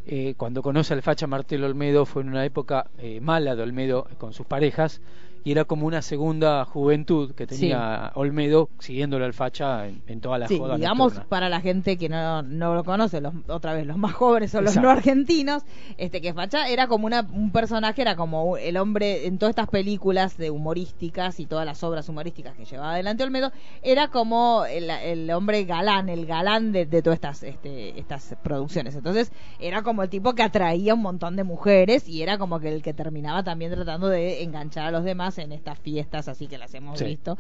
eh, 0.06 0.34
cuando 0.38 0.62
conoce 0.62 0.94
al 0.94 1.02
facha 1.02 1.28
Martel 1.28 1.64
Olmedo 1.64 2.06
fue 2.06 2.22
en 2.22 2.30
una 2.30 2.46
época 2.46 2.90
eh, 2.98 3.20
mala 3.22 3.56
de 3.56 3.64
Olmedo 3.64 4.08
con 4.18 4.34
sus 4.34 4.46
parejas 4.46 5.02
y 5.44 5.52
era 5.52 5.66
como 5.66 5.86
una 5.88 6.02
segunda 6.02 6.66
juventud 6.66 7.34
que 7.34 7.46
tenía 7.48 8.12
Olmedo 8.16 8.70
siguiéndolo 8.80 9.26
al 9.26 9.34
facha 9.34 9.88
en, 9.88 10.02
en 10.08 10.22
todas 10.22 10.40
las 10.40 10.50
Sí, 10.50 10.58
jodas 10.58 10.78
digamos 10.78 11.14
nocturnas. 11.14 11.28
para 11.28 11.50
la 11.50 11.60
gente 11.62 11.98
que 11.98 12.10
no, 12.10 12.42
no 12.42 12.76
lo 12.76 12.84
conoce, 12.84 13.20
los, 13.22 13.34
otra 13.48 13.74
vez 13.74 13.86
los 13.86 13.98
más 13.98 14.14
jóvenes 14.14 14.52
son 14.52 14.64
los 14.64 14.72
Exacto. 14.74 14.88
no 14.88 14.92
argentinos, 14.92 15.64
este 15.98 16.22
que 16.22 16.34
Facha 16.34 16.68
era 16.70 16.88
como 16.88 17.06
una, 17.06 17.22
un 17.32 17.52
personaje, 17.52 18.02
era 18.02 18.16
como 18.16 18.58
el 18.58 18.78
hombre 18.78 19.26
en 19.28 19.38
todas 19.38 19.52
estas 19.52 19.68
películas 19.70 20.38
de 20.38 20.50
humorísticas 20.50 21.40
y 21.40 21.46
todas 21.46 21.66
las 21.66 21.84
obras 21.84 22.08
humorísticas 22.10 22.56
que 22.56 22.66
llevaba 22.66 22.94
adelante 22.94 23.24
Olmedo, 23.24 23.52
era 23.82 24.08
como 24.10 24.66
el, 24.66 24.90
el 24.90 25.30
hombre 25.32 25.66
galán, 25.66 26.10
el 26.10 26.26
galán 26.26 26.72
de, 26.72 26.86
de 26.86 27.02
todas 27.02 27.16
estas, 27.18 27.44
este, 27.44 28.00
estas 28.00 28.36
producciones. 28.44 28.96
Entonces 28.96 29.32
era 29.60 29.82
como 29.84 30.04
el 30.04 30.10
tipo 30.10 30.34
que 30.34 30.44
atraía 30.44 30.94
un 30.94 31.02
montón 31.02 31.36
de 31.36 31.44
mujeres 31.44 32.08
y 32.08 32.22
era 32.22 32.38
como 32.38 32.60
que 32.60 32.70
el 32.74 32.82
que 32.82 32.94
terminaba 32.94 33.44
también 33.44 33.72
tratando 33.74 34.08
de 34.10 34.44
enganchar 34.44 34.88
a 34.88 34.92
los 34.92 35.04
demás 35.04 35.33
en 35.38 35.52
estas 35.52 35.80
fiestas 35.80 36.28
así 36.28 36.48
que 36.48 36.58
las 36.58 36.74
hemos 36.74 37.00
Sí. 37.00 37.06
visto. 37.06 37.38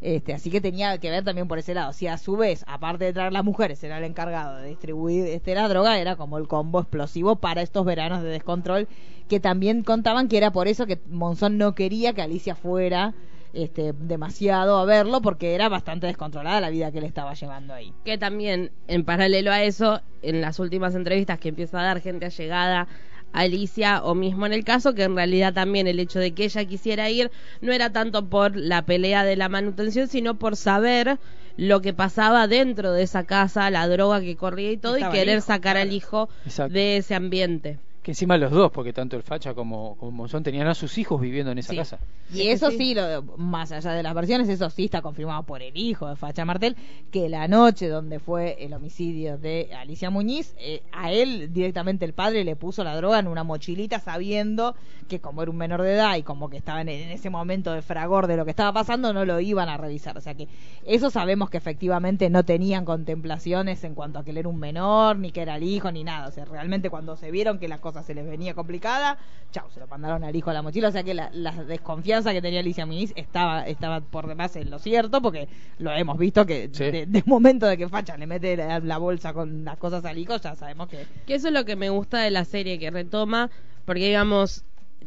Este, 0.00 0.34
así 0.34 0.50
que 0.50 0.60
tenía 0.60 0.98
que 0.98 1.10
ver 1.10 1.24
también 1.24 1.48
por 1.48 1.58
ese 1.58 1.72
lado. 1.74 1.92
Si 1.92 2.06
a 2.06 2.18
su 2.18 2.36
vez, 2.36 2.64
aparte 2.68 3.04
de 3.04 3.12
traer 3.12 3.32
las 3.32 3.44
mujeres, 3.44 3.82
era 3.84 3.98
el 3.98 4.04
encargado 4.04 4.56
de 4.58 4.68
distribuir 4.68 5.26
este, 5.26 5.54
la 5.54 5.68
droga, 5.68 5.98
era 5.98 6.16
como 6.16 6.36
el 6.38 6.46
combo 6.48 6.80
explosivo 6.80 7.36
para 7.36 7.62
estos 7.62 7.84
veranos 7.84 8.22
de 8.22 8.28
descontrol, 8.28 8.86
que 9.28 9.40
también 9.40 9.82
contaban 9.82 10.28
que 10.28 10.36
era 10.36 10.50
por 10.52 10.68
eso 10.68 10.84
que 10.86 10.98
Monzón 11.08 11.56
no 11.56 11.74
quería 11.74 12.12
que 12.12 12.20
Alicia 12.22 12.54
fuera 12.54 13.14
este, 13.54 13.92
demasiado 13.92 14.78
a 14.78 14.84
verlo, 14.84 15.22
porque 15.22 15.54
era 15.54 15.68
bastante 15.68 16.08
descontrolada 16.08 16.60
la 16.60 16.70
vida 16.70 16.90
que 16.90 16.98
él 16.98 17.04
estaba 17.04 17.34
llevando 17.34 17.72
ahí. 17.72 17.92
que 18.04 18.18
también 18.18 18.72
en 18.88 19.04
paralelo 19.04 19.52
a 19.52 19.62
eso 19.62 20.00
en 20.22 20.40
las 20.40 20.58
últimas 20.58 20.94
entrevistas 20.96 21.38
que 21.38 21.50
empieza 21.50 21.78
a 21.80 21.84
dar 21.84 22.00
gente 22.00 22.26
allegada 22.26 22.88
Alicia 23.34 24.02
o 24.04 24.14
mismo 24.14 24.46
en 24.46 24.52
el 24.52 24.64
caso 24.64 24.94
que 24.94 25.02
en 25.02 25.16
realidad 25.16 25.52
también 25.52 25.86
el 25.86 25.98
hecho 26.00 26.18
de 26.20 26.32
que 26.32 26.44
ella 26.44 26.64
quisiera 26.64 27.10
ir 27.10 27.30
no 27.60 27.72
era 27.72 27.90
tanto 27.90 28.28
por 28.28 28.56
la 28.56 28.82
pelea 28.82 29.24
de 29.24 29.36
la 29.36 29.48
manutención 29.48 30.08
sino 30.08 30.34
por 30.38 30.56
saber 30.56 31.18
lo 31.56 31.80
que 31.82 31.92
pasaba 31.92 32.46
dentro 32.48 32.92
de 32.92 33.02
esa 33.02 33.24
casa 33.24 33.70
la 33.70 33.86
droga 33.88 34.20
que 34.20 34.36
corría 34.36 34.70
y 34.72 34.76
todo 34.76 34.96
Estaba 34.96 35.14
y 35.14 35.18
querer 35.18 35.38
hijo, 35.38 35.46
sacar 35.46 35.74
claro. 35.74 35.80
al 35.80 35.92
hijo 35.92 36.28
Exacto. 36.46 36.72
de 36.74 36.96
ese 36.96 37.14
ambiente 37.14 37.78
Que 38.04 38.10
encima 38.10 38.36
los 38.36 38.50
dos, 38.52 38.70
porque 38.70 38.92
tanto 38.92 39.16
el 39.16 39.22
facha 39.22 39.54
como, 39.54 39.96
como 39.96 40.10
Monzón 40.12 40.42
tenían 40.42 40.66
a 40.66 40.74
sus 40.74 40.98
hijos 40.98 41.18
viviendo 41.18 41.50
en 41.52 41.58
esa 41.58 41.70
Sí. 41.72 41.76
casa. 41.78 41.98
Y 42.34 42.48
eso 42.48 42.70
sí. 42.70 42.76
sí, 42.76 42.94
lo, 42.94 43.22
más 43.38 43.72
allá 43.72 43.92
de 43.92 44.02
las 44.02 44.12
versiones, 44.14 44.48
eso 44.50 44.68
sí 44.68 44.84
está 44.84 45.00
confirmado 45.00 45.42
por 45.44 45.62
el 45.62 45.74
hijo 45.76 46.06
de 46.08 46.14
Facha 46.14 46.44
Martel, 46.44 46.76
que 47.10 47.30
la 47.30 47.48
noche 47.48 47.88
donde 47.88 48.18
fue 48.18 48.62
el 48.62 48.74
homicidio 48.74 49.38
de 49.38 49.70
Alicia 49.74 50.10
Muñiz, 50.10 50.54
eh, 50.58 50.82
a 50.92 51.12
él 51.12 51.50
directamente 51.54 52.04
el 52.04 52.12
padre 52.12 52.44
le 52.44 52.56
puso 52.56 52.84
la 52.84 52.94
droga 52.94 53.18
en 53.18 53.26
una 53.26 53.42
mochilita 53.42 53.98
sabiendo 54.00 54.74
que 55.08 55.20
como 55.20 55.42
era 55.42 55.50
un 55.50 55.56
menor 55.56 55.80
de 55.82 55.94
edad 55.94 56.16
y 56.16 56.22
como 56.22 56.50
que 56.50 56.58
estaba 56.58 56.82
en, 56.82 56.90
en 56.90 57.10
ese 57.10 57.30
momento 57.30 57.72
de 57.72 57.80
fragor 57.82 58.26
de 58.26 58.36
lo 58.36 58.44
que 58.44 58.50
estaba 58.50 58.72
pasando, 58.74 59.14
no 59.14 59.24
lo 59.24 59.40
iban 59.40 59.70
a 59.70 59.78
revisar. 59.78 60.16
O 60.18 60.20
sea 60.20 60.34
que 60.34 60.46
eso 60.84 61.08
sabemos 61.08 61.48
que 61.48 61.56
efectivamente 61.56 62.28
no 62.28 62.44
tenían 62.44 62.84
contemplaciones 62.84 63.82
en 63.84 63.94
cuanto 63.94 64.18
a 64.18 64.24
que 64.24 64.30
él 64.32 64.38
era 64.38 64.48
un 64.50 64.58
menor, 64.58 65.18
ni 65.18 65.30
que 65.32 65.40
era 65.42 65.56
el 65.56 65.62
hijo, 65.62 65.90
ni 65.90 66.04
nada. 66.04 66.28
O 66.28 66.32
sea, 66.32 66.44
realmente 66.44 66.90
cuando 66.90 67.16
se 67.16 67.30
vieron 67.30 67.58
que 67.58 67.68
la 67.68 67.78
cosa 67.94 68.06
se 68.06 68.14
les 68.14 68.26
venía 68.26 68.52
complicada, 68.54 69.16
chau, 69.52 69.70
se 69.70 69.80
lo 69.80 69.86
mandaron 69.86 70.24
al 70.24 70.34
hijo 70.36 70.50
a 70.50 70.52
la 70.52 70.62
mochila. 70.62 70.88
O 70.88 70.92
sea 70.92 71.02
que 71.02 71.14
la, 71.14 71.30
la 71.32 71.52
desconfianza 71.64 72.32
que 72.32 72.42
tenía 72.42 72.60
Alicia 72.60 72.84
Muniz 72.86 73.12
estaba, 73.16 73.66
estaba 73.66 74.00
por 74.00 74.26
demás 74.26 74.54
en 74.56 74.70
lo 74.70 74.78
cierto, 74.78 75.22
porque 75.22 75.48
lo 75.78 75.92
hemos 75.92 76.18
visto 76.18 76.44
que 76.44 76.68
Sí. 76.72 76.84
de, 76.90 77.06
de 77.06 77.22
momento 77.26 77.66
de 77.66 77.76
que 77.76 77.88
Facha 77.88 78.16
le 78.16 78.26
mete 78.26 78.56
la, 78.56 78.80
la 78.80 78.98
bolsa 78.98 79.32
con 79.32 79.64
las 79.64 79.78
cosas 79.78 80.04
al 80.04 80.18
hijo, 80.18 80.36
ya 80.36 80.54
sabemos 80.56 80.88
que 80.88 81.06
Que 81.26 81.34
eso 81.36 81.48
es 81.48 81.54
lo 81.54 81.64
que 81.64 81.76
me 81.76 81.88
gusta 81.90 82.18
de 82.18 82.30
la 82.30 82.44
serie, 82.44 82.78
que 82.78 82.90
retoma, 82.90 83.50
porque 83.84 84.06
digamos, 84.06 84.64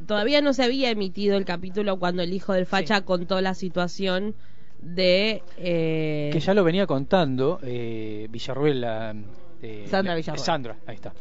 todavía 0.08 0.41
no 0.41 0.53
se 0.53 0.63
había 0.63 0.89
emitido 0.89 1.38
el 1.38 1.46
capítulo 1.46 2.00
cuando 2.00 2.22
el 2.24 2.32
hijo 2.34 2.53
del 2.53 2.65
facha 2.65 3.01
contó 3.01 3.41
la 3.41 3.53
situación 3.53 4.34
de... 4.79 5.41
eh, 5.58 6.29
Que 6.32 6.39
ya 6.39 6.53
lo 6.53 6.63
venía 6.63 6.86
contando 6.88 7.60
eh, 7.63 8.27
Villarruel. 8.29 8.82
la, 8.82 9.15
eh, 9.62 9.86
Sandra 9.89 10.13
la- 10.13 10.17
Villarroel. 10.17 10.46
Sandra, 10.46 10.77
ahí 10.86 10.96
está. 10.96 11.13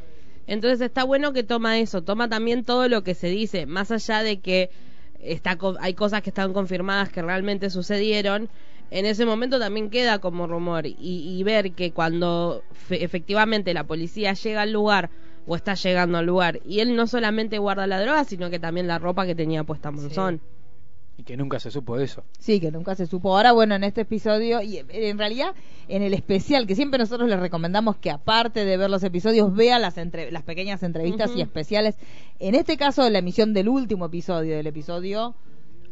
Entonces 0.46 0.80
está 0.80 1.04
bueno 1.04 1.32
que 1.32 1.42
toma 1.42 1.78
eso, 1.78 2.02
toma 2.02 2.28
también 2.28 2.64
todo 2.64 2.88
lo 2.88 3.02
que 3.02 3.14
se 3.14 3.28
dice, 3.28 3.66
más 3.66 3.90
allá 3.90 4.22
de 4.22 4.40
que 4.40 4.70
está 5.20 5.58
hay 5.80 5.94
cosas 5.94 6.22
que 6.22 6.30
están 6.30 6.52
confirmadas 6.52 7.08
que 7.10 7.22
realmente 7.22 7.70
sucedieron, 7.70 8.48
en 8.90 9.06
ese 9.06 9.26
momento 9.26 9.58
también 9.58 9.90
queda 9.90 10.20
como 10.20 10.46
rumor 10.46 10.86
y, 10.86 10.94
y 10.98 11.42
ver 11.42 11.72
que 11.72 11.90
cuando 11.92 12.62
fe- 12.72 13.02
efectivamente 13.02 13.74
la 13.74 13.84
policía 13.84 14.34
llega 14.34 14.62
al 14.62 14.72
lugar 14.72 15.10
o 15.46 15.56
está 15.56 15.74
llegando 15.74 16.18
al 16.18 16.26
lugar 16.26 16.60
y 16.64 16.78
él 16.80 16.94
no 16.94 17.06
solamente 17.08 17.58
guarda 17.58 17.86
la 17.88 18.00
droga, 18.00 18.24
sino 18.24 18.48
que 18.50 18.60
también 18.60 18.86
la 18.86 18.98
ropa 19.00 19.26
que 19.26 19.34
tenía 19.34 19.64
puesta 19.64 19.90
Monzón. 19.90 20.40
Y 21.18 21.22
que 21.22 21.36
nunca 21.36 21.58
se 21.58 21.70
supo 21.70 21.96
de 21.96 22.04
eso. 22.04 22.24
Sí, 22.38 22.60
que 22.60 22.70
nunca 22.70 22.94
se 22.94 23.06
supo. 23.06 23.34
Ahora, 23.34 23.52
bueno, 23.52 23.74
en 23.74 23.84
este 23.84 24.02
episodio, 24.02 24.60
y 24.60 24.84
en 24.88 25.18
realidad 25.18 25.54
en 25.88 26.02
el 26.02 26.12
especial, 26.12 26.66
que 26.66 26.74
siempre 26.74 26.98
nosotros 26.98 27.28
les 27.28 27.40
recomendamos 27.40 27.96
que 27.96 28.10
aparte 28.10 28.64
de 28.64 28.76
ver 28.76 28.90
los 28.90 29.02
episodios, 29.02 29.54
vea 29.54 29.78
las, 29.78 29.96
entre, 29.96 30.30
las 30.30 30.42
pequeñas 30.42 30.82
entrevistas 30.82 31.30
y 31.34 31.40
especiales. 31.40 31.96
En 32.38 32.54
este 32.54 32.76
caso, 32.76 33.08
la 33.08 33.20
emisión 33.20 33.54
del 33.54 33.68
último 33.68 34.06
episodio, 34.06 34.56
del 34.56 34.66
episodio 34.66 35.34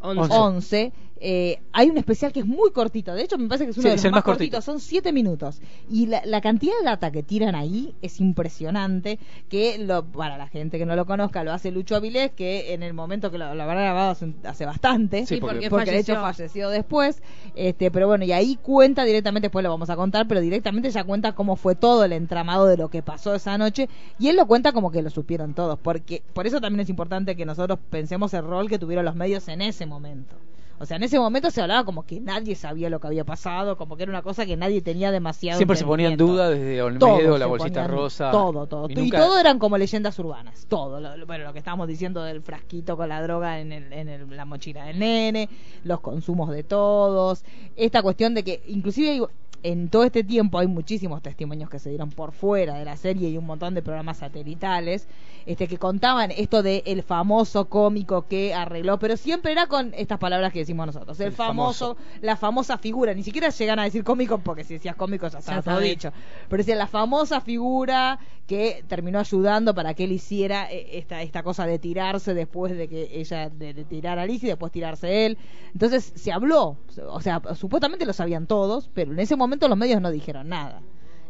Once. 0.04 0.34
11, 0.34 0.92
eh, 1.26 1.60
hay 1.72 1.88
un 1.88 1.96
especial 1.96 2.32
que 2.32 2.40
es 2.40 2.46
muy 2.46 2.70
cortito. 2.70 3.14
De 3.14 3.22
hecho, 3.22 3.38
me 3.38 3.48
parece 3.48 3.64
que 3.64 3.70
es 3.70 3.78
uno 3.78 3.82
Sí, 3.84 3.88
de 3.88 3.94
es 3.94 4.00
los 4.00 4.04
el 4.04 4.10
más, 4.10 4.18
más 4.18 4.24
cortito. 4.24 4.56
cortitos. 4.58 4.64
Son 4.66 4.78
siete 4.78 5.10
minutos. 5.10 5.60
Y 5.90 6.04
la, 6.06 6.20
la 6.26 6.42
cantidad 6.42 6.74
de 6.78 6.84
data 6.84 7.10
que 7.10 7.22
tiran 7.22 7.54
ahí 7.54 7.94
es 8.02 8.20
impresionante. 8.20 9.18
Que 9.48 9.78
lo, 9.78 10.04
para 10.04 10.36
la 10.36 10.48
gente 10.48 10.78
que 10.78 10.84
no 10.84 10.96
lo 10.96 11.06
conozca, 11.06 11.42
lo 11.42 11.52
hace 11.52 11.70
Lucho 11.70 11.96
Avilés, 11.96 12.32
que 12.32 12.74
en 12.74 12.82
el 12.82 12.92
momento 12.92 13.30
que 13.30 13.38
lo, 13.38 13.54
lo 13.54 13.62
habrá 13.62 13.80
grabado 13.80 14.10
hace, 14.10 14.34
hace 14.44 14.66
bastante. 14.66 15.24
Sí, 15.26 15.38
porque, 15.38 15.70
porque 15.70 15.92
de 15.92 15.98
hecho 16.00 16.14
falleció. 16.16 16.34
falleció 16.34 16.68
después, 16.68 17.22
este, 17.54 17.90
pero 17.90 18.06
bueno, 18.06 18.24
y 18.24 18.32
ahí 18.32 18.56
cuenta 18.60 19.04
directamente, 19.04 19.46
después 19.46 19.62
lo 19.62 19.70
vamos 19.70 19.88
a 19.90 19.96
contar, 19.96 20.28
pero 20.28 20.40
directamente 20.42 20.90
ya 20.90 21.04
cuenta 21.04 21.34
cómo 21.34 21.56
fue 21.56 21.74
todo 21.74 22.04
el 22.04 22.12
entramado 22.12 22.66
de 22.66 22.76
lo 22.76 22.90
que 22.90 23.02
pasó 23.02 23.34
esa 23.34 23.56
noche, 23.56 23.88
y 24.18 24.28
él 24.28 24.36
lo 24.36 24.46
cuenta 24.46 24.72
como 24.72 24.90
que 24.90 25.00
lo 25.02 25.08
supieron 25.10 25.54
todos, 25.54 25.78
porque 25.78 26.22
por 26.34 26.46
eso 26.46 26.60
también 26.60 26.80
es 26.80 26.90
importante 26.90 27.34
que 27.36 27.46
nosotros 27.46 27.78
pensemos 27.90 28.34
el 28.34 28.44
rol 28.44 28.68
que 28.68 28.78
tuvieron 28.78 29.04
los 29.04 29.14
medios 29.16 29.48
en 29.48 29.62
ese 29.62 29.86
momento. 29.86 30.36
O 30.84 30.86
sea, 30.86 30.98
en 30.98 31.02
ese 31.02 31.18
momento 31.18 31.50
se 31.50 31.62
hablaba 31.62 31.82
como 31.84 32.04
que 32.04 32.20
nadie 32.20 32.54
sabía 32.54 32.90
lo 32.90 33.00
que 33.00 33.06
había 33.06 33.24
pasado, 33.24 33.78
como 33.78 33.96
que 33.96 34.02
era 34.02 34.12
una 34.12 34.20
cosa 34.20 34.44
que 34.44 34.54
nadie 34.56 34.82
tenía 34.82 35.10
demasiado 35.10 35.56
Siempre 35.56 35.78
se 35.78 35.84
ponía 35.86 36.08
en 36.08 36.18
duda 36.18 36.50
desde 36.50 36.82
Olmedo, 36.82 36.98
Todo 37.18 37.38
la 37.38 37.46
bolsita 37.46 37.86
rosa. 37.86 38.30
Todo, 38.30 38.66
todo. 38.66 38.88
Y 38.90 39.00
Y, 39.00 39.10
todo 39.10 39.38
eran 39.38 39.58
como 39.58 39.78
leyendas 39.78 40.18
urbanas. 40.18 40.66
Todo. 40.68 41.00
Lo, 41.00 41.16
lo- 41.16 41.24
bueno, 41.26 41.44
lo 41.44 41.52
que 41.54 41.58
estábamos 41.58 41.88
diciendo 41.88 42.22
del 42.22 42.42
frasquito 42.42 42.98
con 42.98 43.08
la 43.08 43.22
droga 43.22 43.60
en, 43.60 43.72
el- 43.72 43.92
en 43.94 44.08
el- 44.08 44.36
la 44.36 44.44
mochila 44.44 44.84
del 44.84 44.98
nene, 44.98 45.48
los 45.84 46.00
consumos 46.00 46.50
de 46.50 46.64
todos. 46.64 47.44
Esta 47.76 48.02
cuestión 48.02 48.34
de 48.34 48.44
que, 48.44 48.62
inclusive 48.66 49.26
en 49.64 49.88
todo 49.88 50.04
este 50.04 50.22
tiempo 50.22 50.58
hay 50.58 50.66
muchísimos 50.66 51.22
testimonios 51.22 51.70
que 51.70 51.78
se 51.78 51.88
dieron 51.88 52.10
por 52.10 52.32
fuera 52.32 52.74
de 52.74 52.84
la 52.84 52.98
serie 52.98 53.30
y 53.30 53.38
un 53.38 53.46
montón 53.46 53.74
de 53.74 53.80
programas 53.80 54.18
satelitales 54.18 55.08
este 55.46 55.68
que 55.68 55.78
contaban 55.78 56.30
esto 56.30 56.62
de 56.62 56.82
el 56.86 57.02
famoso 57.02 57.66
cómico 57.68 58.26
que 58.26 58.54
arregló, 58.54 58.98
pero 58.98 59.16
siempre 59.16 59.52
era 59.52 59.66
con 59.66 59.92
estas 59.94 60.18
palabras 60.18 60.52
que 60.52 60.60
decimos 60.60 60.86
nosotros, 60.86 61.18
el, 61.20 61.28
El 61.28 61.32
famoso, 61.32 61.96
famoso. 61.96 62.18
la 62.20 62.36
famosa 62.36 62.78
figura, 62.78 63.14
ni 63.14 63.22
siquiera 63.22 63.48
llegan 63.48 63.78
a 63.78 63.84
decir 63.84 64.04
cómico 64.04 64.38
porque 64.38 64.64
si 64.64 64.74
decías 64.74 64.96
cómico 64.96 65.28
ya 65.28 65.38
estaba 65.38 65.62
todo 65.62 65.80
dicho, 65.80 66.12
pero 66.48 66.58
decía 66.62 66.76
la 66.76 66.86
famosa 66.86 67.40
figura 67.40 68.18
que 68.46 68.84
terminó 68.88 69.18
ayudando 69.18 69.74
para 69.74 69.94
que 69.94 70.04
él 70.04 70.12
hiciera 70.12 70.70
eh, 70.70 70.98
esta 70.98 71.22
esta 71.22 71.42
cosa 71.42 71.66
de 71.66 71.78
tirarse 71.78 72.34
después 72.34 72.76
de 72.76 72.88
que 72.88 73.18
ella 73.18 73.48
de, 73.48 73.72
de 73.72 73.84
tirar 73.84 74.18
a 74.18 74.22
Alicia 74.22 74.48
y 74.48 74.50
después 74.50 74.70
tirarse 74.72 75.24
él. 75.24 75.38
Entonces 75.72 76.12
se 76.14 76.32
habló, 76.32 76.76
o 77.08 77.20
sea, 77.20 77.40
supuestamente 77.54 78.04
lo 78.04 78.12
sabían 78.12 78.46
todos, 78.46 78.90
pero 78.92 79.12
en 79.12 79.20
ese 79.20 79.36
momento 79.36 79.53
los 79.68 79.78
medios 79.78 80.00
no 80.00 80.10
dijeron 80.10 80.48
nada. 80.48 80.82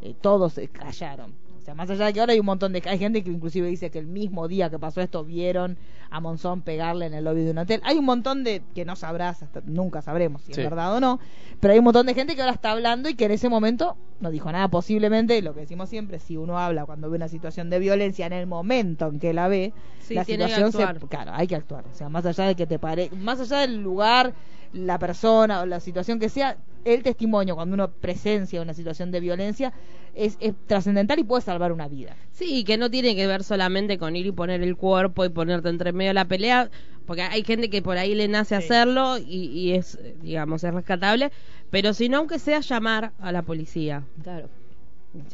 Eh, 0.03 0.15
todos 0.21 0.55
se 0.55 0.69
callaron. 0.69 1.35
O 1.59 1.61
sea, 1.65 1.75
más 1.75 1.89
allá 1.89 2.05
de 2.05 2.13
que 2.13 2.21
ahora 2.21 2.35
hay 2.35 2.41
un 2.41 2.45
montón 2.45 2.75
de... 2.75 2.83
Hay 2.85 2.99
gente 2.99 3.25
que 3.25 3.31
inclusive 3.31 3.67
dice 3.67 3.91
que 3.91 3.99
el 3.99 4.07
mismo 4.07 4.49
día 4.49 4.69
que 4.69 4.79
pasó 4.79 5.01
esto 5.01 5.25
vieron 5.25 5.79
a 6.11 6.21
Monzón 6.21 6.61
pegarle 6.61 7.07
en 7.07 7.15
el 7.15 7.25
lobby 7.25 7.43
de 7.43 7.53
un 7.53 7.59
hotel. 7.59 7.81
Hay 7.85 7.97
un 7.97 8.05
montón 8.05 8.45
de... 8.45 8.63
que 8.75 8.85
no 8.85 8.97
sabrás, 8.97 9.43
hasta, 9.43 9.63
nunca 9.65 10.03
sabremos 10.03 10.43
si 10.43 10.53
Sí. 10.53 10.61
es 10.61 10.67
verdad 10.69 10.95
o 10.95 11.01
no, 11.01 11.21
pero 11.61 11.73
hay 11.73 11.79
un 11.79 11.87
montón 11.87 12.05
de 12.05 12.13
gente 12.13 12.35
que 12.35 12.43
ahora 12.43 12.53
está 12.53 12.73
hablando 12.73 13.09
y 13.09 13.15
que 13.15 13.25
en 13.25 13.31
ese 13.31 13.49
momento 13.49 13.97
no 14.21 14.31
dijo 14.31 14.53
nada 14.53 14.69
posiblemente. 14.69 15.41
Lo 15.41 15.55
que 15.55 15.61
decimos 15.61 15.89
siempre, 15.89 16.19
si 16.19 16.37
uno 16.37 16.59
habla 16.59 16.85
cuando 16.85 17.09
ve 17.09 17.17
una 17.17 17.29
situación 17.29 17.71
de 17.71 17.79
violencia 17.79 18.27
en 18.27 18.35
el 18.35 18.47
momento 18.47 19.07
en 19.09 19.19
que 19.19 19.33
la 19.33 19.49
ve, 19.49 19.73
Sí, 20.01 20.13
la 20.13 20.25
situación 20.25 20.71
se... 20.71 20.85
Claro, 21.09 21.33
hay 21.33 21.47
que 21.47 21.57
actuar. 21.57 21.87
O 21.91 21.95
sea, 21.95 22.11
más 22.11 22.27
allá 22.27 22.45
de 22.45 22.57
que 22.57 22.67
te 22.67 22.79
pare... 22.79 23.09
Más 23.17 23.41
allá 23.41 23.61
del 23.61 23.83
lugar, 23.83 24.35
la 24.75 24.99
persona 24.99 25.63
o 25.63 25.67
la 25.67 25.81
situación 25.81 26.19
que 26.19 26.29
sea, 26.29 26.59
el 26.85 27.03
testimonio 27.03 27.55
cuando 27.55 27.75
uno 27.75 27.91
presencia 27.91 28.61
una 28.63 28.75
situación 28.75 29.11
de 29.11 29.21
violencia 29.21 29.73
es, 30.15 30.37
es 30.41 30.55
trascendental 30.67 31.19
y 31.19 31.25
puede 31.25 31.43
salvar 31.43 31.73
una 31.73 31.89
vida. 31.89 32.15
Sí, 32.33 32.65
que 32.65 32.77
no 32.79 32.91
tiene 32.91 33.15
que 33.17 33.27
ver 33.27 33.43
solamente 33.45 33.99
con 33.99 34.15
ir 34.17 34.27
y 34.27 34.33
poner 34.33 34.63
el 34.63 34.77
cuerpo 34.77 35.25
y 35.25 35.29
ponerte 35.31 35.69
entre 35.69 35.93
medio 35.93 36.11
de 36.11 36.15
la 36.15 36.25
pelea, 36.27 36.71
porque 37.07 37.23
hay 37.23 37.43
gente 37.45 37.69
que 37.71 37.83
por 37.83 37.97
ahí 37.99 38.15
le 38.15 38.29
nace 38.29 38.57
Sí. 38.59 38.65
hacerlo 38.65 39.19
y, 39.19 39.47
y 39.47 39.73
es, 39.73 39.99
digamos, 40.23 40.63
es 40.65 40.73
rescatable, 40.75 41.33
pero 41.71 41.93
si 41.95 42.09
no, 42.09 42.19
aunque 42.19 42.39
sea 42.39 42.61
llamar 42.61 43.13
a 43.19 43.33
la 43.33 43.43
policía. 43.43 44.03
Claro. 44.23 44.49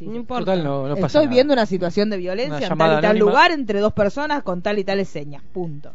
No 0.01 0.15
importa. 0.15 0.45
Total, 0.45 0.63
no, 0.63 0.87
no 0.87 0.95
pasa 0.95 1.07
Estoy 1.07 1.25
nada. 1.25 1.33
viendo 1.33 1.53
una 1.53 1.65
situación 1.65 2.09
de 2.11 2.17
violencia 2.17 2.57
Una 2.57 2.67
en 2.67 2.77
tal 2.77 2.91
y 2.91 2.95
tal 3.01 3.05
anónima. 3.05 3.25
lugar 3.25 3.51
entre 3.51 3.79
dos 3.79 3.93
personas 3.93 4.43
con 4.43 4.61
tal 4.61 4.77
y 4.77 4.83
tales 4.83 5.09
señas. 5.09 5.41
Punto. 5.51 5.91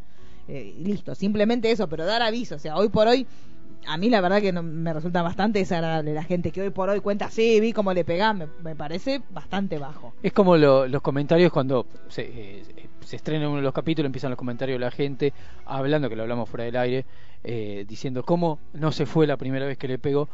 Eh, 0.48 0.74
y 0.78 0.84
listo, 0.84 1.14
simplemente 1.14 1.70
eso, 1.70 1.88
pero 1.88 2.04
dar 2.04 2.20
aviso. 2.22 2.56
O 2.56 2.58
sea, 2.58 2.76
hoy 2.76 2.88
por 2.88 3.06
hoy, 3.06 3.26
a 3.86 3.96
mí 3.96 4.10
la 4.10 4.20
verdad 4.20 4.40
que 4.40 4.52
no, 4.52 4.62
me 4.62 4.92
resulta 4.92 5.22
bastante 5.22 5.58
desagradable 5.58 6.14
la 6.14 6.22
gente 6.24 6.50
que 6.52 6.62
hoy 6.62 6.70
por 6.70 6.88
hoy 6.88 7.00
cuenta, 7.00 7.30
sí, 7.30 7.60
vi 7.60 7.72
cómo 7.72 7.92
le 7.92 8.04
pegaba, 8.04 8.32
me, 8.34 8.74
parece 8.76 9.22
bastante 9.30 9.78
bajo. 9.78 10.12
Es 10.22 10.32
como 10.32 10.56
lo- 10.56 10.86
los 10.86 11.02
comentarios 11.02 11.52
cuando 11.52 11.86
se, 12.08 12.22
eh, 12.22 12.62
se 13.00 13.16
estrena 13.16 13.48
uno 13.48 13.58
de 13.58 13.62
los 13.62 13.72
capítulos, 13.74 14.06
empiezan 14.06 14.30
los 14.30 14.38
comentarios 14.38 14.78
de 14.78 14.84
la 14.84 14.90
gente 14.90 15.32
hablando, 15.64 16.08
que 16.08 16.16
lo 16.16 16.22
hablamos 16.22 16.48
fuera 16.48 16.64
del 16.64 16.76
aire, 16.76 17.04
eh, 17.44 17.84
diciendo 17.88 18.22
cómo 18.22 18.58
no 18.72 18.92
se 18.92 19.06
fue 19.06 19.26
la 19.26 19.36
primera 19.36 19.66
vez 19.66 19.78
que 19.78 19.88
le 19.88 19.98
pegó. 19.98 20.28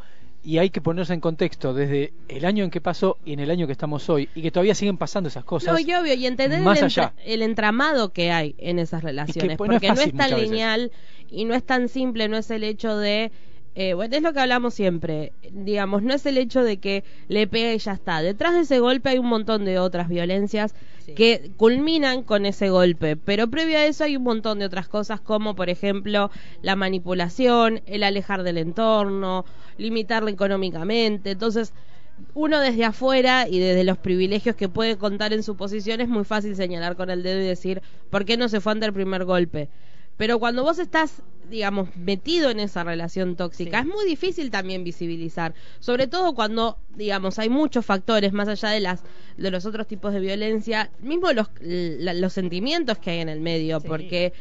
Y 0.45 0.59
hay 0.59 0.71
que 0.71 0.81
ponerse 0.81 1.15
en 1.15 1.21
contexto 1.21 1.73
desde 1.73 2.13
el 2.29 2.45
año 2.45 2.65
en 2.65 2.71
que 2.71 2.81
pasó 2.81 3.17
y 3.25 3.33
en 3.33 3.41
el 3.41 3.51
año 3.51 3.67
que 3.67 3.73
estamos 3.73 4.09
hoy, 4.11 4.29
y 4.35 4.43
que 4.43 4.51
todavía 4.51 4.75
siguen 4.75 4.97
pasando 4.99 5.29
esas 5.29 5.45
cosas. 5.45 5.73
No, 5.73 5.79
y 5.79 5.95
obvio, 5.95 6.15
y 6.15 6.27
entender 6.27 6.61
más 6.61 6.79
el, 6.79 6.85
allá. 6.87 7.13
entra- 7.17 7.23
el 7.25 7.43
entramado 7.43 8.13
que 8.13 8.33
hay 8.33 8.57
en 8.59 8.81
esas 8.81 9.05
relaciones, 9.05 9.57
pues, 9.57 9.69
no 9.69 9.77
es 9.77 9.81
porque 9.81 9.95
no 9.95 10.01
es, 10.03 10.17
tan 10.17 10.31
veces. 10.33 10.51
lineal 10.51 10.91
y 11.31 11.45
no 11.45 11.55
es 11.55 11.65
tan 11.65 11.89
simple, 11.89 12.29
no 12.29 12.37
es 12.37 12.51
el 12.51 12.65
hecho 12.65 12.97
de... 12.97 13.31
eh, 13.75 13.95
bueno, 13.95 14.17
es 14.17 14.23
lo 14.23 14.33
que 14.33 14.41
hablamos 14.41 14.75
siempre, 14.75 15.33
digamos, 15.51 16.03
no 16.03 16.13
es 16.13 16.27
el 16.27 16.37
hecho 16.39 16.63
de 16.63 16.77
que 16.79 17.05
le 17.29 17.47
pega 17.47 17.73
y 17.73 17.79
ya 17.79 17.93
está. 17.93 18.21
Detrás 18.21 18.53
de 18.55 18.61
ese 18.61 18.81
golpe 18.81 19.09
hay 19.11 19.19
un 19.19 19.27
montón 19.27 19.65
de 19.65 19.79
otras 19.79 20.09
violencias 20.09 20.75
Sí. 21.05 21.15
que 21.15 21.51
culminan 21.57 22.23
con 22.23 22.47
ese 22.47 22.71
golpe, 22.71 23.17
pero 23.17 23.49
previo 23.49 23.77
a 23.77 23.85
eso 23.87 24.05
hay 24.05 24.17
un 24.17 24.23
montón 24.23 24.61
de 24.61 24.67
otras 24.67 24.87
cosas 24.89 25.21
como, 25.21 25.57
por 25.57 25.69
ejemplo, 25.69 26.31
la 26.63 26.77
manipulación, 26.77 27.81
el 27.87 28.05
alejar 28.05 28.45
del 28.45 28.59
entorno, 28.59 29.45
limitarle 29.79 30.31
económicamente. 30.31 31.33
Entonces, 31.33 31.73
uno 32.35 32.61
desde 32.61 32.85
afuera 32.85 33.49
y 33.49 33.59
desde 33.59 33.83
los 33.85 33.99
privilegios 33.99 34.55
que 34.55 34.69
puede 34.69 34.97
contar 34.97 35.33
en 35.33 35.43
su 35.43 35.57
posición 35.57 36.01
es 36.01 36.09
muy 36.09 36.25
fácil 36.25 36.55
señalar 36.55 36.95
con 36.95 37.11
el 37.11 37.23
dedo 37.25 37.41
y 37.41 37.47
decir, 37.47 37.83
¿por 38.11 38.25
qué 38.25 38.37
no 38.37 38.49
se 38.49 38.61
fue 38.61 38.73
ante 38.73 38.87
el 38.87 38.93
primer 38.93 39.25
golpe? 39.25 39.69
Pero 40.17 40.39
cuando 40.39 40.63
vos 40.63 40.79
estás, 40.79 41.23
digamos, 41.51 41.95
metido 41.97 42.51
en 42.51 42.61
esa 42.61 42.85
relación 42.85 43.37
tóxica, 43.37 43.83
Sí. 43.83 43.89
es 43.89 43.95
muy 43.95 44.07
difícil 44.07 44.51
también 44.51 44.85
visibilizar, 44.85 45.55
sobre 45.81 46.07
todo 46.07 46.35
cuando, 46.35 46.79
digamos, 46.97 47.39
hay 47.39 47.49
muchos 47.49 47.85
factores 47.85 48.33
más 48.33 48.49
allá 48.49 48.71
de 48.71 48.81
las 48.81 49.03
de 49.37 49.51
los 49.51 49.65
otros 49.67 49.87
tipos 49.87 50.13
de 50.13 50.21
violencia, 50.21 50.91
mismo 51.01 51.33
los 51.33 51.49
la- 51.61 52.15
los 52.15 52.33
sentimientos 52.33 52.99
que 52.99 53.11
hay 53.11 53.19
en 53.21 53.29
el 53.29 53.41
medio, 53.41 53.81
Sí. 53.81 53.89
porque 53.89 54.33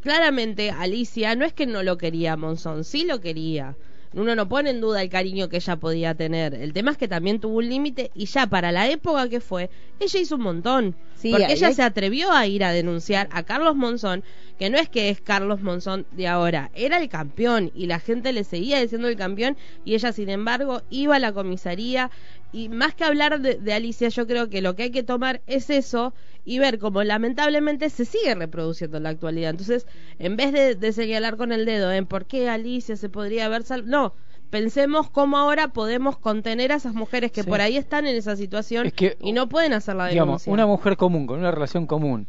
claramente 0.00 0.70
Alicia 0.70 1.34
no 1.36 1.44
es 1.44 1.52
que 1.52 1.66
no 1.66 1.82
lo 1.82 1.98
quería 1.98 2.36
Monzón, 2.36 2.84
sí 2.84 3.04
lo 3.04 3.20
quería. 3.20 3.76
Uno 4.12 4.34
no 4.34 4.48
pone 4.48 4.70
en 4.70 4.80
duda 4.80 5.02
el 5.02 5.08
cariño 5.08 5.48
que 5.48 5.56
ella 5.56 5.76
podía 5.76 6.14
tener. 6.14 6.54
El 6.54 6.72
tema 6.72 6.90
es 6.92 6.96
que 6.98 7.08
también 7.08 7.40
tuvo 7.40 7.58
un 7.58 7.68
límite 7.68 8.10
y 8.14 8.26
ya 8.26 8.46
para 8.48 8.72
la 8.72 8.88
época 8.88 9.28
que 9.28 9.40
fue, 9.40 9.70
ella 9.98 10.20
hizo 10.20 10.36
un 10.36 10.42
montón. 10.42 10.96
Sí, 11.14 11.30
porque 11.30 11.52
ella 11.52 11.68
hay- 11.68 11.74
se 11.74 11.82
atrevió 11.82 12.32
a 12.32 12.46
ir 12.46 12.64
a 12.64 12.72
denunciar 12.72 13.28
a 13.30 13.44
Carlos 13.44 13.76
Monzón, 13.76 14.24
que 14.56 14.70
no 14.70 14.78
es 14.78 14.88
que 14.88 15.10
es 15.10 15.20
Carlos 15.20 15.60
Monzón 15.60 16.06
de 16.10 16.26
ahora, 16.28 16.70
era 16.74 16.98
el 16.98 17.08
campeón 17.08 17.70
y 17.74 17.86
la 17.86 18.00
gente 18.00 18.32
le 18.32 18.44
seguía 18.44 18.80
diciendo 18.80 19.06
el 19.08 19.16
campeón 19.16 19.56
y 19.84 19.94
ella 19.94 20.12
sin 20.12 20.28
embargo 20.30 20.82
iba 20.88 21.16
a 21.16 21.18
la 21.18 21.32
comisaría 21.32 22.10
y 22.52 22.68
más 22.68 22.94
que 22.94 23.04
hablar 23.04 23.40
de, 23.40 23.54
de 23.56 23.72
Alicia 23.72 24.08
yo 24.08 24.26
creo 24.26 24.48
que 24.48 24.60
lo 24.62 24.74
que 24.76 24.84
hay 24.84 24.90
que 24.90 25.02
tomar 25.02 25.40
es 25.46 25.70
eso 25.70 26.12
y 26.44 26.58
ver 26.58 26.78
cómo 26.78 27.02
lamentablemente 27.04 27.90
se 27.90 28.04
sigue 28.04 28.34
reproduciendo 28.34 28.96
en 28.96 29.04
la 29.04 29.10
actualidad. 29.10 29.50
Entonces, 29.50 29.86
en 30.18 30.36
vez 30.36 30.52
de, 30.52 30.74
de 30.74 30.92
señalar 30.92 31.36
con 31.36 31.52
el 31.52 31.64
dedo 31.64 31.92
en 31.92 32.06
por 32.06 32.26
qué 32.26 32.48
Alicia 32.48 32.96
se 32.96 33.08
podría 33.08 33.46
haber 33.46 33.62
salvado, 33.62 33.90
no, 33.90 34.14
pensemos 34.50 35.08
cómo 35.10 35.38
ahora 35.38 35.68
podemos 35.68 36.18
contener 36.18 36.72
a 36.72 36.76
esas 36.76 36.94
mujeres 36.94 37.30
que 37.30 37.42
Sí. 37.44 37.48
por 37.48 37.60
ahí 37.60 37.76
están 37.76 38.06
en 38.06 38.16
esa 38.16 38.34
situación 38.36 38.86
Es 38.86 38.92
que, 38.94 39.16
y 39.20 39.32
no 39.32 39.48
pueden 39.48 39.72
hacer 39.74 39.94
la 39.96 40.08
digamos, 40.08 40.42
denuncia. 40.44 40.52
una 40.52 40.66
mujer 40.66 40.96
común, 40.96 41.26
con 41.26 41.38
una 41.38 41.50
relación 41.52 41.86
común 41.86 42.26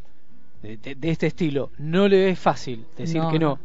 de, 0.62 0.78
de- 0.78 0.94
de 0.96 1.10
este 1.10 1.26
estilo, 1.28 1.72
no 1.80 2.08
le 2.08 2.30
es 2.30 2.38
fácil 2.38 2.86
decir 2.96 3.22
No, 3.22 3.32
que 3.32 3.40
no. 3.40 3.60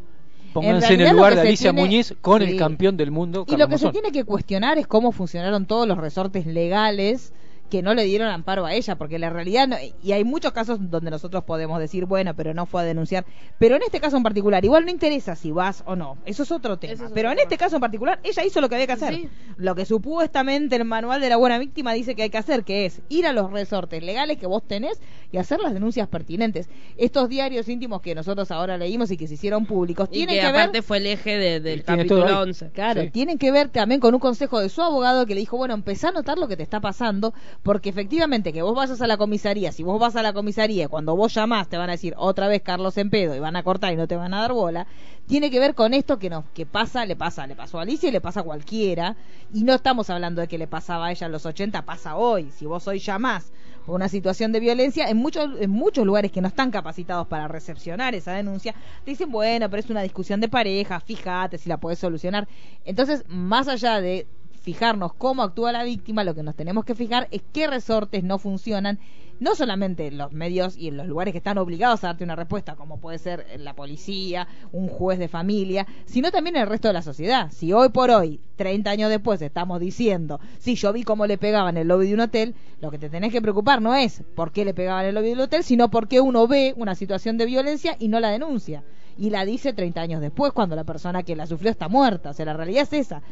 Pónganse 0.52 0.94
en, 0.94 1.00
el 1.02 1.16
lugar 1.16 1.34
de 1.34 1.42
Alicia 1.42 1.70
tiene- 1.70 1.80
Muñiz 1.82 2.14
con 2.20 2.42
sí. 2.42 2.50
el 2.50 2.56
campeón 2.56 2.96
del 2.96 3.10
mundo. 3.10 3.44
Y 3.46 3.50
Carlos 3.50 3.68
lo 3.68 3.68
que 3.68 3.78
se 3.78 3.90
tiene 3.90 4.12
que 4.12 4.24
cuestionar 4.24 4.78
es 4.78 4.86
cómo 4.86 5.12
funcionaron 5.12 5.66
todos 5.66 5.86
los 5.86 5.98
resortes 5.98 6.46
legales 6.46 7.32
que 7.70 7.82
no 7.82 7.94
le 7.94 8.04
dieron 8.04 8.28
amparo 8.28 8.64
a 8.66 8.74
ella, 8.74 8.96
porque 8.96 9.18
la 9.18 9.30
realidad, 9.30 9.68
no- 9.68 9.76
y 10.02 10.12
hay 10.12 10.24
muchos 10.24 10.52
casos 10.52 10.78
donde 10.90 11.10
nosotros 11.10 11.44
podemos 11.44 11.78
decir, 11.80 12.04
bueno, 12.06 12.34
pero 12.34 12.54
no 12.54 12.66
fue 12.66 12.82
a 12.82 12.84
denunciar, 12.84 13.24
pero 13.58 13.76
en 13.76 13.82
este 13.82 14.00
caso 14.00 14.16
en 14.16 14.22
particular, 14.22 14.64
igual 14.64 14.84
no 14.84 14.90
interesa 14.90 15.34
si 15.36 15.50
vas 15.52 15.82
o 15.86 15.96
no, 15.96 16.18
eso 16.24 16.42
es 16.44 16.52
otro 16.52 16.76
tema, 16.78 16.92
Eso 16.92 17.02
es 17.04 17.10
otro 17.10 17.14
pero 17.14 17.32
en 17.32 17.38
este 17.38 17.56
caso 17.56 17.76
en 17.76 17.80
particular, 17.80 18.20
ella 18.22 18.44
hizo 18.44 18.60
lo 18.60 18.68
que 18.68 18.74
había 18.76 18.86
que 18.86 18.92
hacer, 18.92 19.14
Sí. 19.14 19.28
lo 19.56 19.74
que 19.74 19.84
supuestamente 19.84 20.76
el 20.76 20.84
manual 20.84 21.20
de 21.20 21.28
la 21.28 21.36
buena 21.36 21.58
víctima 21.58 21.92
dice 21.92 22.14
que 22.14 22.22
hay 22.22 22.30
que 22.30 22.38
hacer, 22.38 22.64
que 22.64 22.86
es 22.86 23.02
ir 23.08 23.26
a 23.26 23.32
los 23.32 23.50
resortes 23.50 24.02
legales 24.02 24.38
que 24.38 24.46
vos 24.46 24.62
tenés 24.66 25.00
y 25.32 25.38
hacer 25.38 25.60
las 25.60 25.74
denuncias 25.74 26.08
pertinentes. 26.08 26.68
Estos 26.96 27.28
diarios 27.28 27.68
íntimos 27.68 28.00
que 28.00 28.14
nosotros 28.14 28.50
ahora 28.50 28.78
leímos 28.78 29.10
y 29.10 29.16
que 29.16 29.26
se 29.26 29.34
hicieron 29.34 29.66
públicos, 29.66 30.08
y 30.10 30.18
tienen 30.26 30.36
que, 30.36 30.40
que, 30.40 30.46
ver 30.46 30.60
aparte 30.60 30.82
fue 30.82 30.98
el 30.98 31.06
eje 31.06 31.36
de- 31.38 31.60
del 31.60 31.82
capítulo 31.84 32.24
ahí. 32.26 32.32
11. 32.34 32.70
Claro, 32.70 33.02
Sí. 33.02 33.10
tienen 33.10 33.38
que 33.38 33.50
ver 33.50 33.68
también 33.68 34.00
con 34.00 34.14
un 34.14 34.20
consejo 34.20 34.60
de 34.60 34.68
su 34.68 34.82
abogado 34.82 35.26
que 35.26 35.34
le 35.34 35.40
dijo, 35.40 35.56
bueno, 35.56 35.74
empezá 35.74 36.08
a 36.08 36.12
notar 36.12 36.38
lo 36.38 36.48
que 36.48 36.56
te 36.56 36.62
está 36.62 36.80
pasando, 36.80 37.34
porque 37.62 37.88
efectivamente 37.88 38.52
que 38.52 38.62
vos 38.62 38.74
vayas 38.74 39.00
a 39.00 39.06
la 39.06 39.16
comisaría, 39.16 39.72
si 39.72 39.82
vos 39.82 39.98
vas 39.98 40.16
a 40.16 40.22
la 40.22 40.32
comisaría 40.32 40.88
cuando 40.88 41.16
vos 41.16 41.34
llamás 41.34 41.68
te 41.68 41.76
van 41.76 41.88
a 41.90 41.92
decir 41.92 42.14
otra 42.16 42.48
vez 42.48 42.62
Carlos 42.62 42.96
en 42.98 43.10
pedo 43.10 43.34
y 43.34 43.40
van 43.40 43.56
a 43.56 43.62
cortar 43.62 43.92
y 43.92 43.96
no 43.96 44.06
te 44.06 44.16
van 44.16 44.34
a 44.34 44.40
dar 44.40 44.52
bola, 44.52 44.86
tiene 45.26 45.50
que 45.50 45.58
ver 45.58 45.74
con 45.74 45.94
esto 45.94 46.18
que 46.18 46.30
no, 46.30 46.44
que 46.54 46.66
pasa, 46.66 47.04
le 47.04 47.16
pasa, 47.16 47.46
le 47.46 47.56
pasó 47.56 47.78
a 47.78 47.82
Alicia 47.82 48.08
y 48.08 48.12
le 48.12 48.20
pasa 48.20 48.40
a 48.40 48.44
cualquiera, 48.44 49.16
y 49.52 49.64
no 49.64 49.74
estamos 49.74 50.08
hablando 50.10 50.40
de 50.40 50.48
que 50.48 50.58
le 50.58 50.66
pasaba 50.66 51.06
a 51.06 51.10
ella 51.10 51.26
en 51.26 51.32
los 51.32 51.46
80, 51.46 51.82
pasa 51.82 52.16
hoy, 52.16 52.50
si 52.56 52.66
vos 52.66 52.86
hoy 52.86 52.98
llamás 52.98 53.52
por 53.84 53.94
una 53.94 54.08
situación 54.08 54.52
de 54.52 54.60
violencia, 54.60 55.08
en 55.08 55.16
muchos, 55.16 55.60
en 55.60 55.70
muchos 55.70 56.04
lugares 56.04 56.32
que 56.32 56.40
no 56.40 56.48
están 56.48 56.70
capacitados 56.70 57.26
para 57.28 57.46
recepcionar 57.48 58.14
esa 58.14 58.32
denuncia, 58.32 58.74
te 59.04 59.12
dicen, 59.12 59.30
bueno, 59.30 59.70
pero 59.70 59.80
es 59.80 59.90
una 59.90 60.02
discusión 60.02 60.40
de 60.40 60.48
pareja, 60.48 60.98
fíjate 61.00 61.58
si 61.58 61.68
la 61.68 61.78
podés 61.78 62.00
solucionar. 62.00 62.48
Entonces, 62.84 63.24
más 63.28 63.68
allá 63.68 64.00
de 64.00 64.26
fijarnos 64.66 65.14
cómo 65.14 65.44
actúa 65.44 65.70
la 65.70 65.84
víctima, 65.84 66.24
lo 66.24 66.34
que 66.34 66.42
nos 66.42 66.56
tenemos 66.56 66.84
que 66.84 66.96
fijar 66.96 67.28
es 67.30 67.40
qué 67.52 67.68
resortes 67.68 68.24
no 68.24 68.36
funcionan, 68.36 68.98
no 69.38 69.54
solamente 69.54 70.08
en 70.08 70.18
los 70.18 70.32
medios 70.32 70.76
y 70.76 70.88
en 70.88 70.96
los 70.96 71.06
lugares 71.06 71.30
que 71.30 71.38
están 71.38 71.56
obligados 71.58 72.02
a 72.02 72.08
darte 72.08 72.24
una 72.24 72.34
respuesta, 72.34 72.74
como 72.74 72.98
puede 72.98 73.18
ser 73.18 73.46
la 73.60 73.74
policía, 73.74 74.48
un 74.72 74.88
juez 74.88 75.20
de 75.20 75.28
familia, 75.28 75.86
sino 76.04 76.32
también 76.32 76.56
en 76.56 76.62
el 76.62 76.68
resto 76.68 76.88
de 76.88 76.94
la 76.94 77.02
sociedad. 77.02 77.48
Si 77.52 77.72
hoy 77.72 77.90
por 77.90 78.10
hoy, 78.10 78.40
30 78.56 78.90
años 78.90 79.08
después, 79.08 79.40
estamos 79.40 79.78
diciendo, 79.78 80.40
si 80.58 80.74
yo 80.74 80.92
vi 80.92 81.04
cómo 81.04 81.28
le 81.28 81.38
pegaban 81.38 81.76
en 81.76 81.82
el 81.82 81.88
lobby 81.88 82.08
de 82.08 82.14
un 82.14 82.20
hotel, 82.22 82.56
lo 82.80 82.90
que 82.90 82.98
te 82.98 83.08
tenés 83.08 83.30
que 83.30 83.40
preocupar 83.40 83.80
no 83.80 83.94
es 83.94 84.24
por 84.34 84.50
qué 84.50 84.64
le 84.64 84.74
pegaban 84.74 85.04
en 85.04 85.10
el 85.10 85.14
lobby 85.14 85.28
del 85.28 85.40
hotel, 85.42 85.62
sino 85.62 85.92
por 85.92 86.08
qué 86.08 86.20
uno 86.20 86.48
ve 86.48 86.74
una 86.76 86.96
situación 86.96 87.38
de 87.38 87.46
violencia 87.46 87.94
y 88.00 88.08
no 88.08 88.18
la 88.18 88.30
denuncia. 88.30 88.82
Y 89.16 89.30
la 89.30 89.44
dice 89.44 89.72
30 89.72 90.00
años 90.00 90.20
después, 90.20 90.52
cuando 90.52 90.74
la 90.74 90.84
persona 90.84 91.22
que 91.22 91.36
la 91.36 91.46
sufrió 91.46 91.70
está 91.70 91.88
muerta. 91.88 92.30
O 92.30 92.32
sea, 92.34 92.44
la 92.44 92.52
realidad 92.52 92.82
es 92.82 92.92
esa 92.92 93.22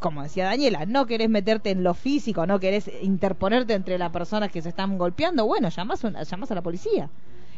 como 0.00 0.22
decía 0.22 0.44
Daniela, 0.46 0.86
no 0.86 1.06
querés 1.06 1.28
meterte 1.28 1.70
en 1.70 1.82
lo 1.82 1.94
físico, 1.94 2.46
no 2.46 2.60
querés 2.60 2.90
interponerte 3.02 3.74
entre 3.74 3.98
las 3.98 4.10
personas 4.10 4.50
que 4.50 4.62
se 4.62 4.68
están 4.68 4.98
golpeando, 4.98 5.46
bueno, 5.46 5.68
llamás, 5.68 6.04
una- 6.04 6.22
llamás 6.22 6.50
a 6.50 6.54
la 6.54 6.62
policía. 6.62 7.08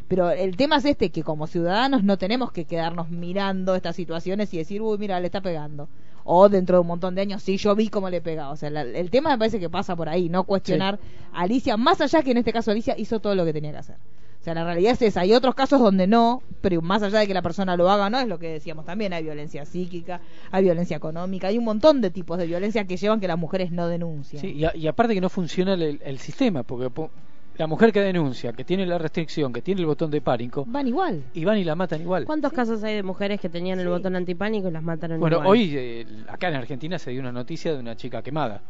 Pero 0.08 0.30
el 0.30 0.56
tema 0.56 0.76
es 0.76 0.84
este, 0.86 1.10
que 1.10 1.22
como 1.22 1.46
ciudadanos 1.46 2.02
no 2.02 2.16
tenemos 2.16 2.50
que 2.52 2.64
quedarnos 2.64 3.10
mirando 3.10 3.74
estas 3.74 3.94
situaciones 3.96 4.52
y 4.54 4.58
decir, 4.58 4.80
uy, 4.80 4.96
mira, 4.98 5.20
le 5.20 5.26
está 5.26 5.40
pegando. 5.42 5.88
O 6.24 6.48
dentro 6.48 6.76
de 6.76 6.80
un 6.80 6.86
montón 6.86 7.14
de 7.14 7.22
años, 7.22 7.42
sí, 7.42 7.56
yo 7.58 7.74
vi 7.74 7.88
cómo 7.88 8.08
le 8.10 8.20
pegaba. 8.22 8.50
O 8.50 8.56
sea, 8.56 8.70
la- 8.70 8.82
el 8.82 9.10
tema 9.10 9.30
me 9.30 9.38
parece 9.38 9.60
que 9.60 9.68
pasa 9.68 9.94
por 9.96 10.08
ahí, 10.08 10.28
no 10.28 10.44
cuestionar 10.44 10.98
a 11.32 11.42
Alicia, 11.42 11.76
más 11.76 12.00
allá 12.00 12.22
que 12.22 12.30
en 12.30 12.38
este 12.38 12.52
caso 12.52 12.70
Alicia 12.70 12.94
hizo 12.98 13.20
todo 13.20 13.34
lo 13.34 13.44
que 13.44 13.52
tenía 13.52 13.72
que 13.72 13.78
hacer. 13.78 13.96
O 14.40 14.44
sea, 14.44 14.54
la 14.54 14.64
realidad 14.64 14.92
es 14.92 15.02
esa. 15.02 15.20
Hay 15.22 15.32
otros 15.34 15.54
casos 15.54 15.80
donde 15.80 16.06
no, 16.06 16.42
pero 16.60 16.80
más 16.80 17.02
allá 17.02 17.18
de 17.18 17.26
que 17.26 17.34
la 17.34 17.42
persona 17.42 17.76
lo 17.76 17.90
haga, 17.90 18.08
no 18.08 18.18
es 18.20 18.28
lo 18.28 18.38
que 18.38 18.48
decíamos 18.48 18.84
también. 18.84 19.12
Hay 19.12 19.22
violencia 19.24 19.64
psíquica, 19.64 20.20
hay 20.50 20.62
violencia 20.64 20.96
económica, 20.96 21.48
hay 21.48 21.58
un 21.58 21.64
montón 21.64 22.00
de 22.00 22.10
tipos 22.10 22.38
de 22.38 22.46
violencia 22.46 22.84
que 22.84 22.96
llevan 22.96 23.18
que 23.20 23.26
las 23.28 23.38
mujeres 23.38 23.72
no 23.72 23.88
denuncien. 23.88 24.40
Sí, 24.40 24.52
y, 24.52 24.64
a- 24.64 24.74
y 24.76 24.86
aparte 24.86 25.14
que 25.14 25.20
no 25.20 25.28
funciona 25.28 25.74
el, 25.74 26.00
el 26.02 26.18
sistema, 26.18 26.62
porque 26.62 26.88
po- 26.88 27.10
la 27.56 27.66
mujer 27.66 27.92
que 27.92 28.00
denuncia, 28.00 28.52
que 28.52 28.64
tiene 28.64 28.86
la 28.86 28.96
restricción, 28.98 29.52
que 29.52 29.60
tiene 29.60 29.80
el 29.80 29.86
botón 29.88 30.10
de 30.12 30.20
pánico, 30.20 30.64
Van 30.68 30.86
igual. 30.86 31.24
y 31.34 31.44
van 31.44 31.58
y 31.58 31.64
la 31.64 31.74
matan 31.74 32.00
igual. 32.00 32.24
¿Cuántos 32.24 32.52
casos 32.52 32.84
hay 32.84 32.94
de 32.94 33.02
mujeres 33.02 33.40
que 33.40 33.48
tenían 33.48 33.80
el 33.80 33.88
botón 33.88 34.14
antipánico 34.14 34.68
y 34.68 34.70
las 34.70 34.84
mataron 34.84 35.18
Bueno, 35.18 35.38
igual? 35.38 35.48
hoy 35.48 35.72
eh, 35.76 36.06
acá 36.28 36.48
en 36.48 36.54
Argentina 36.54 36.96
se 37.00 37.10
dio 37.10 37.20
una 37.20 37.32
noticia 37.32 37.72
de 37.72 37.80
una 37.80 37.96
chica 37.96 38.22
quemada. 38.22 38.62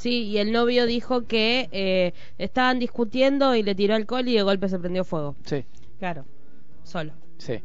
Sí, 0.00 0.22
y 0.24 0.38
el 0.38 0.50
novio 0.52 0.86
dijo 0.86 1.26
que 1.26 1.68
eh, 1.72 2.12
estaban 2.38 2.78
discutiendo 2.78 3.54
y 3.54 3.62
le 3.62 3.74
tiró 3.74 3.94
alcohol 3.94 4.26
y 4.28 4.34
de 4.34 4.42
golpe 4.42 4.68
se 4.68 4.78
prendió 4.78 5.04
fuego. 5.04 5.36
Sí, 5.44 5.64
Claro. 5.98 6.24
Solo. 6.82 7.12
sí. 7.38 7.60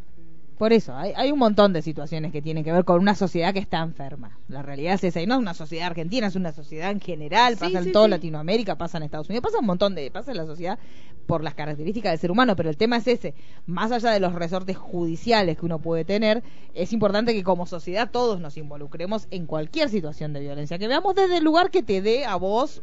Por 0.57 0.71
eso, 0.71 0.95
hay, 0.95 1.11
hay 1.17 1.33
un 1.33 1.39
montón 1.39 1.73
de 1.73 1.81
situaciones 1.81 2.31
que 2.31 2.41
tienen 2.41 2.63
que 2.63 2.71
ver 2.71 2.85
con 2.85 3.01
una 3.01 3.13
sociedad 3.13 3.53
que 3.53 3.59
está 3.59 3.79
enferma. 3.79 4.39
La 4.47 4.61
realidad 4.61 4.93
es 4.93 5.03
esa, 5.03 5.21
y 5.21 5.27
no 5.27 5.33
es 5.35 5.41
una 5.41 5.53
sociedad 5.53 5.87
argentina, 5.87 6.27
es 6.27 6.35
una 6.37 6.53
sociedad 6.53 6.91
en 6.91 7.01
general, 7.01 7.55
Sí, 7.55 7.59
pasa 7.59 7.79
en 7.79 7.83
sí, 7.85 7.91
toda 7.91 8.05
sí. 8.05 8.11
Latinoamérica, 8.11 8.77
pasa 8.77 8.97
en 8.97 9.03
Estados 9.03 9.27
Unidos, 9.27 9.43
pasa 9.43 9.59
un 9.59 9.65
montón 9.65 9.95
de, 9.95 10.09
pasa 10.11 10.31
en 10.31 10.37
la 10.37 10.45
sociedad 10.45 10.79
por 11.25 11.43
las 11.43 11.53
características 11.55 12.11
del 12.11 12.19
ser 12.19 12.31
humano, 12.31 12.55
pero 12.55 12.69
el 12.69 12.77
tema 12.77 12.97
es 12.97 13.07
ese, 13.07 13.33
más 13.65 13.91
allá 13.91 14.11
de 14.11 14.19
los 14.19 14.33
resortes 14.33 14.77
judiciales 14.77 15.57
que 15.57 15.65
uno 15.65 15.79
puede 15.79 16.05
tener, 16.05 16.43
es 16.73 16.93
importante 16.93 17.33
que 17.33 17.43
como 17.43 17.65
sociedad 17.65 18.09
todos 18.11 18.39
nos 18.39 18.57
involucremos 18.57 19.27
en 19.31 19.45
cualquier 19.45 19.89
situación 19.89 20.33
de 20.33 20.39
violencia, 20.41 20.77
que 20.77 20.87
veamos 20.87 21.15
desde 21.15 21.37
el 21.37 21.43
lugar 21.43 21.71
que 21.71 21.83
te 21.83 22.01
dé 22.01 22.25
a 22.25 22.35
vos 22.35 22.81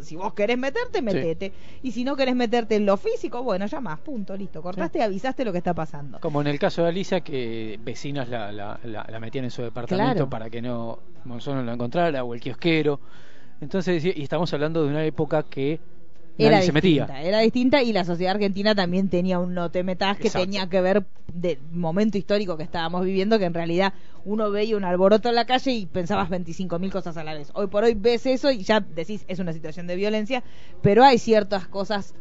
si 0.00 0.14
vos 0.14 0.32
querés 0.34 0.56
meterte, 0.56 1.02
metete. 1.02 1.52
Y 1.82 1.90
si 1.90 2.04
no 2.04 2.14
querés 2.14 2.36
meterte 2.36 2.76
en 2.76 2.86
lo 2.86 2.96
físico, 2.96 3.42
bueno, 3.42 3.66
ya 3.66 3.80
más, 3.80 3.98
punto, 3.98 4.36
listo. 4.36 4.62
Cortaste 4.62 5.00
y 5.00 5.02
avisaste 5.02 5.44
lo 5.44 5.50
que 5.50 5.58
está 5.58 5.74
pasando. 5.74 6.20
Como 6.20 6.40
en 6.40 6.46
el 6.46 6.58
caso 6.60 6.82
de 6.82 6.88
Alicia, 6.88 7.20
que 7.22 7.78
vecinas 7.82 8.28
la, 8.28 8.52
la, 8.52 8.78
la- 8.84 9.04
la 9.10 9.20
metían 9.20 9.44
en 9.44 9.50
su 9.50 9.62
departamento 9.62 10.14
Claro. 10.14 10.30
para 10.30 10.48
que 10.48 10.62
no 10.62 11.00
Monzón 11.24 11.56
no 11.56 11.62
la 11.64 11.72
encontrara, 11.74 12.22
o 12.22 12.32
el 12.34 12.40
kiosquero. 12.40 13.00
Entonces, 13.60 14.04
y 14.04 14.22
estamos 14.22 14.52
hablando 14.54 14.84
de 14.84 14.90
una 14.90 15.04
época 15.04 15.42
que 15.42 15.80
nadie 16.38 16.46
Era 16.46 16.62
se 16.62 16.72
distinta, 16.72 17.14
metía. 17.14 17.22
era 17.22 17.38
distinta 17.40 17.82
y 17.82 17.92
la 17.92 18.04
sociedad 18.04 18.34
argentina 18.34 18.74
también 18.74 19.08
tenía 19.08 19.38
un 19.38 19.54
no 19.54 19.70
te 19.70 19.82
metas 19.82 20.16
que 20.18 20.28
Exacto. 20.28 20.44
tenía 20.46 20.68
que 20.68 20.80
ver 20.80 21.04
del 21.32 21.58
momento 21.72 22.18
histórico 22.18 22.56
que 22.56 22.62
estábamos 22.64 23.04
viviendo, 23.04 23.38
que 23.38 23.44
en 23.44 23.54
realidad 23.54 23.92
uno 24.24 24.50
veía 24.50 24.76
un 24.76 24.84
alboroto 24.84 25.28
en 25.28 25.34
la 25.34 25.44
calle 25.44 25.72
y 25.72 25.86
pensabas 25.86 26.30
25.000 26.30 26.90
cosas 26.90 27.16
a 27.16 27.24
la 27.24 27.34
vez. 27.34 27.50
Hoy 27.54 27.66
por 27.68 27.84
hoy 27.84 27.94
ves 27.94 28.26
eso 28.26 28.50
y 28.50 28.62
ya 28.64 28.80
decís 28.80 29.24
es 29.28 29.38
una 29.38 29.52
situación 29.52 29.86
de 29.86 29.96
violencia, 29.96 30.42
pero 30.82 31.04
hay 31.04 31.18
ciertas 31.18 31.66
cosas 31.68 32.14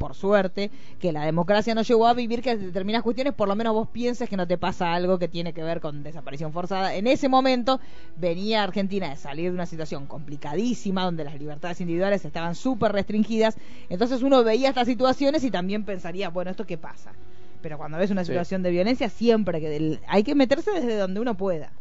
por 0.00 0.14
suerte, 0.14 0.70
que 0.98 1.12
la 1.12 1.26
democracia 1.26 1.74
no 1.74 1.82
llegó 1.82 2.06
a 2.06 2.14
vivir 2.14 2.40
que 2.40 2.56
determinadas 2.56 3.02
cuestiones, 3.04 3.34
por 3.34 3.48
lo 3.48 3.54
menos 3.54 3.74
vos 3.74 3.86
pienses 3.90 4.30
que 4.30 4.36
no 4.38 4.46
te 4.46 4.56
pasa 4.56 4.94
algo 4.94 5.18
que 5.18 5.28
tiene 5.28 5.52
que 5.52 5.62
ver 5.62 5.78
con 5.82 6.02
desaparición 6.02 6.54
forzada. 6.54 6.94
En 6.94 7.06
ese 7.06 7.28
momento 7.28 7.80
venía 8.16 8.62
Argentina 8.64 9.10
de 9.10 9.16
salir 9.16 9.50
de 9.50 9.54
una 9.56 9.66
situación 9.66 10.06
complicadísima, 10.06 11.04
donde 11.04 11.22
las 11.22 11.38
libertades 11.38 11.82
individuales 11.82 12.24
estaban 12.24 12.54
súper 12.54 12.92
restringidas, 12.92 13.58
entonces 13.90 14.22
uno 14.22 14.42
veía 14.42 14.70
estas 14.70 14.86
situaciones 14.88 15.44
y 15.44 15.50
también 15.50 15.84
pensaría, 15.84 16.30
bueno, 16.30 16.50
¿esto 16.50 16.64
qué 16.64 16.78
pasa? 16.78 17.12
Pero 17.60 17.76
cuando 17.76 17.98
ves 17.98 18.10
una 18.10 18.24
Sí. 18.24 18.32
situación 18.32 18.62
de 18.62 18.70
violencia, 18.70 19.10
siempre 19.10 19.60
que 19.60 19.68
del- 19.68 20.00
hay 20.08 20.22
que 20.22 20.34
meterse 20.34 20.70
desde 20.70 20.96
donde 20.96 21.20
uno 21.20 21.36
pueda. 21.36 21.72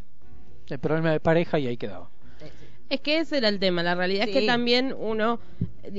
El 0.67 0.79
problema 0.79 1.13
de 1.13 1.21
pareja 1.21 1.57
y 1.57 1.67
ahí 1.67 1.77
quedaba. 1.77 2.09
Es 2.89 3.01
que 3.01 3.19
ese 3.19 3.37
era 3.37 3.49
el 3.49 3.59
tema. 3.59 3.83
La 3.83 3.95
realidad 3.95 4.27
es 4.27 4.33
que 4.33 4.39
también 4.47 4.95
uno, 4.97 5.39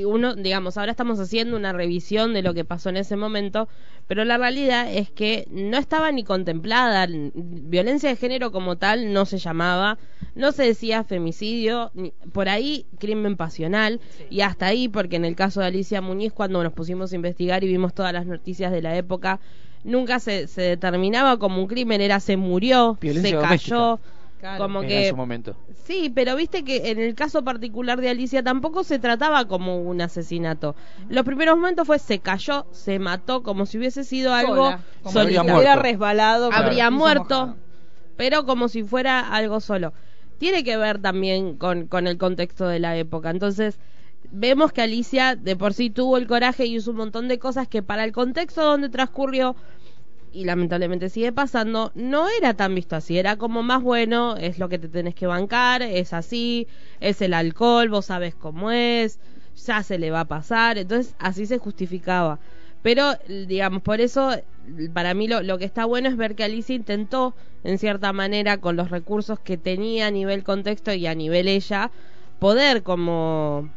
uno, 0.07 0.35
digamos, 0.35 0.77
ahora 0.77 0.91
estamos 0.91 1.21
haciendo 1.21 1.57
una 1.57 1.73
revisión 1.73 2.33
de 2.35 2.43
lo 2.43 2.53
que 2.55 2.65
pasó 2.65 2.89
en 2.89 2.97
ese 2.97 3.17
momento, 3.17 3.69
pero 4.09 4.25
la 4.25 4.39
realidad 4.39 4.93
es 4.93 5.09
que 5.11 5.47
no 5.51 5.79
estaba 5.79 6.11
ni 6.11 6.25
contemplada. 6.25 7.07
Violencia 7.35 8.09
de 8.09 8.17
género 8.17 8.51
como 8.51 8.77
tal 8.77 9.13
no 9.13 9.25
se 9.25 9.39
llamaba, 9.39 9.99
no 10.35 10.51
se 10.53 10.65
decía 10.65 11.05
femicidio, 11.05 11.91
ni- 11.95 12.13
por 12.33 12.49
ahí 12.49 12.87
crimen 12.99 13.37
pasional, 13.37 14.01
y 14.29 14.41
hasta 14.41 14.67
ahí, 14.67 14.89
porque 14.89 15.17
en 15.17 15.25
el 15.25 15.37
caso 15.37 15.61
de 15.61 15.67
Alicia 15.67 16.01
Muñiz, 16.01 16.33
cuando 16.33 16.63
nos 16.63 16.73
pusimos 16.73 17.13
a 17.13 17.17
investigar 17.17 17.63
y 17.63 17.69
vimos 17.69 17.95
todas 17.95 18.13
las 18.13 18.27
noticias 18.27 18.73
de 18.73 18.83
la 18.83 18.97
época, 18.97 19.39
nunca 19.85 20.19
se, 20.19 20.49
se 20.49 20.63
determinaba 20.63 21.39
como 21.39 21.61
un 21.63 21.69
crimen, 21.69 22.01
era 22.01 22.19
se 22.21 22.37
murió, 22.37 22.99
Violencia 23.01 23.31
se 23.31 23.37
doméstica. 23.37 24.20
Claro. 24.41 24.65
Como 24.65 24.81
Era 24.81 24.89
que 24.89 25.03
en 25.05 25.11
su 25.11 25.17
momento. 25.17 25.55
Sí, 25.85 26.11
pero 26.15 26.35
viste 26.35 26.65
que 26.65 26.91
en 26.91 26.99
el 26.99 27.15
caso 27.15 27.45
particular 27.45 28.01
de 28.01 28.09
Alicia 28.09 28.43
tampoco 28.43 28.85
se 28.85 28.99
trataba 28.99 29.45
como 29.47 29.79
un 29.83 30.01
asesinato. 30.01 30.75
Los 31.11 31.25
primeros 31.25 31.57
momentos 31.57 31.87
fue 31.87 31.99
se 31.99 32.21
cayó, 32.21 32.67
se 32.73 32.99
mató, 32.99 33.43
como 33.43 33.67
si 33.67 33.77
hubiese 33.77 34.03
sido 34.03 34.33
algo 34.33 34.65
Habría 34.69 34.83
solitario. 35.13 35.43
muerto. 35.45 35.59
hubiera 35.59 35.77
resbalado. 35.77 36.51
Habría 36.53 36.91
muerto, 36.91 37.41
mojado. 37.41 37.57
pero 38.17 38.47
como 38.47 38.69
si 38.69 38.83
fuera 38.83 39.21
algo 39.21 39.61
solo. 39.61 39.93
Tiene 40.39 40.65
que 40.65 40.79
ver 40.79 41.03
también 41.03 41.57
con, 41.57 41.87
con 41.87 42.07
el 42.07 42.17
contexto 42.17 42.67
de 42.67 42.79
la 42.79 42.97
época. 42.97 43.29
Entonces, 43.29 43.79
vemos 44.31 44.73
que 44.73 44.81
Alicia 44.81 45.37
de 45.37 45.55
por 45.55 45.75
sí 45.75 45.91
tuvo 45.91 46.17
el 46.17 46.27
coraje 46.27 46.65
y 46.65 46.77
hizo 46.77 46.93
un 46.93 46.97
montón 46.97 47.29
de 47.29 47.39
cosas 47.39 47.69
que 47.69 47.83
para 47.83 48.05
el 48.05 48.13
contexto 48.13 48.63
donde 48.65 48.89
transcurrió 48.89 49.55
y 50.33 50.45
lamentablemente 50.45 51.09
sigue 51.09 51.33
pasando, 51.33 51.93
no 51.95 52.29
era 52.29 52.55
tan 52.55 52.75
visto 52.75 52.97
así, 52.97 53.19
era 53.19 53.37
como 53.37 53.63
más 53.63 53.83
bueno, 53.83 54.37
es 54.37 54.59
lo 54.59 54.69
que 54.69 54.79
te 54.79 54.89
tenés 54.89 55.15
que 55.15 55.27
bancar, 55.27 55.83
es 55.83 56.13
así, 56.13 56.69
es 57.01 57.21
el 57.23 57.35
alcohol, 57.35 57.89
vos 57.89 58.07
sabes 58.07 58.35
cómo 58.35 58.71
es, 58.71 59.19
ya 59.67 59.83
se 59.83 59.99
le 59.99 60.11
va 60.11 60.21
a 60.21 60.25
pasar, 60.29 60.79
entonces 60.79 61.15
así 61.19 61.47
se 61.47 61.59
justificaba. 61.59 62.39
Pero, 62.83 63.13
digamos, 63.29 63.83
por 63.83 64.01
eso, 64.01 64.31
para 64.95 65.13
mí 65.13 65.29
lo, 65.29 65.43
lo 65.43 65.59
que 65.59 65.67
está 65.67 65.85
bueno 65.85 66.09
es 66.09 66.17
ver 66.17 66.35
que 66.35 66.45
Alicia 66.45 66.75
intentó, 66.75 67.35
en 67.63 67.79
cierta 67.79 68.13
manera, 68.13 68.59
con 68.59 68.77
los 68.77 68.91
recursos 68.91 69.39
que 69.39 69.59
tenía 69.59 70.07
a 70.07 70.11
nivel 70.11 70.45
contexto 70.45 70.93
y 70.93 71.07
a 71.07 71.15
nivel 71.15 71.47
ella, 71.49 71.91
poder 72.39 72.83
como 72.83 73.69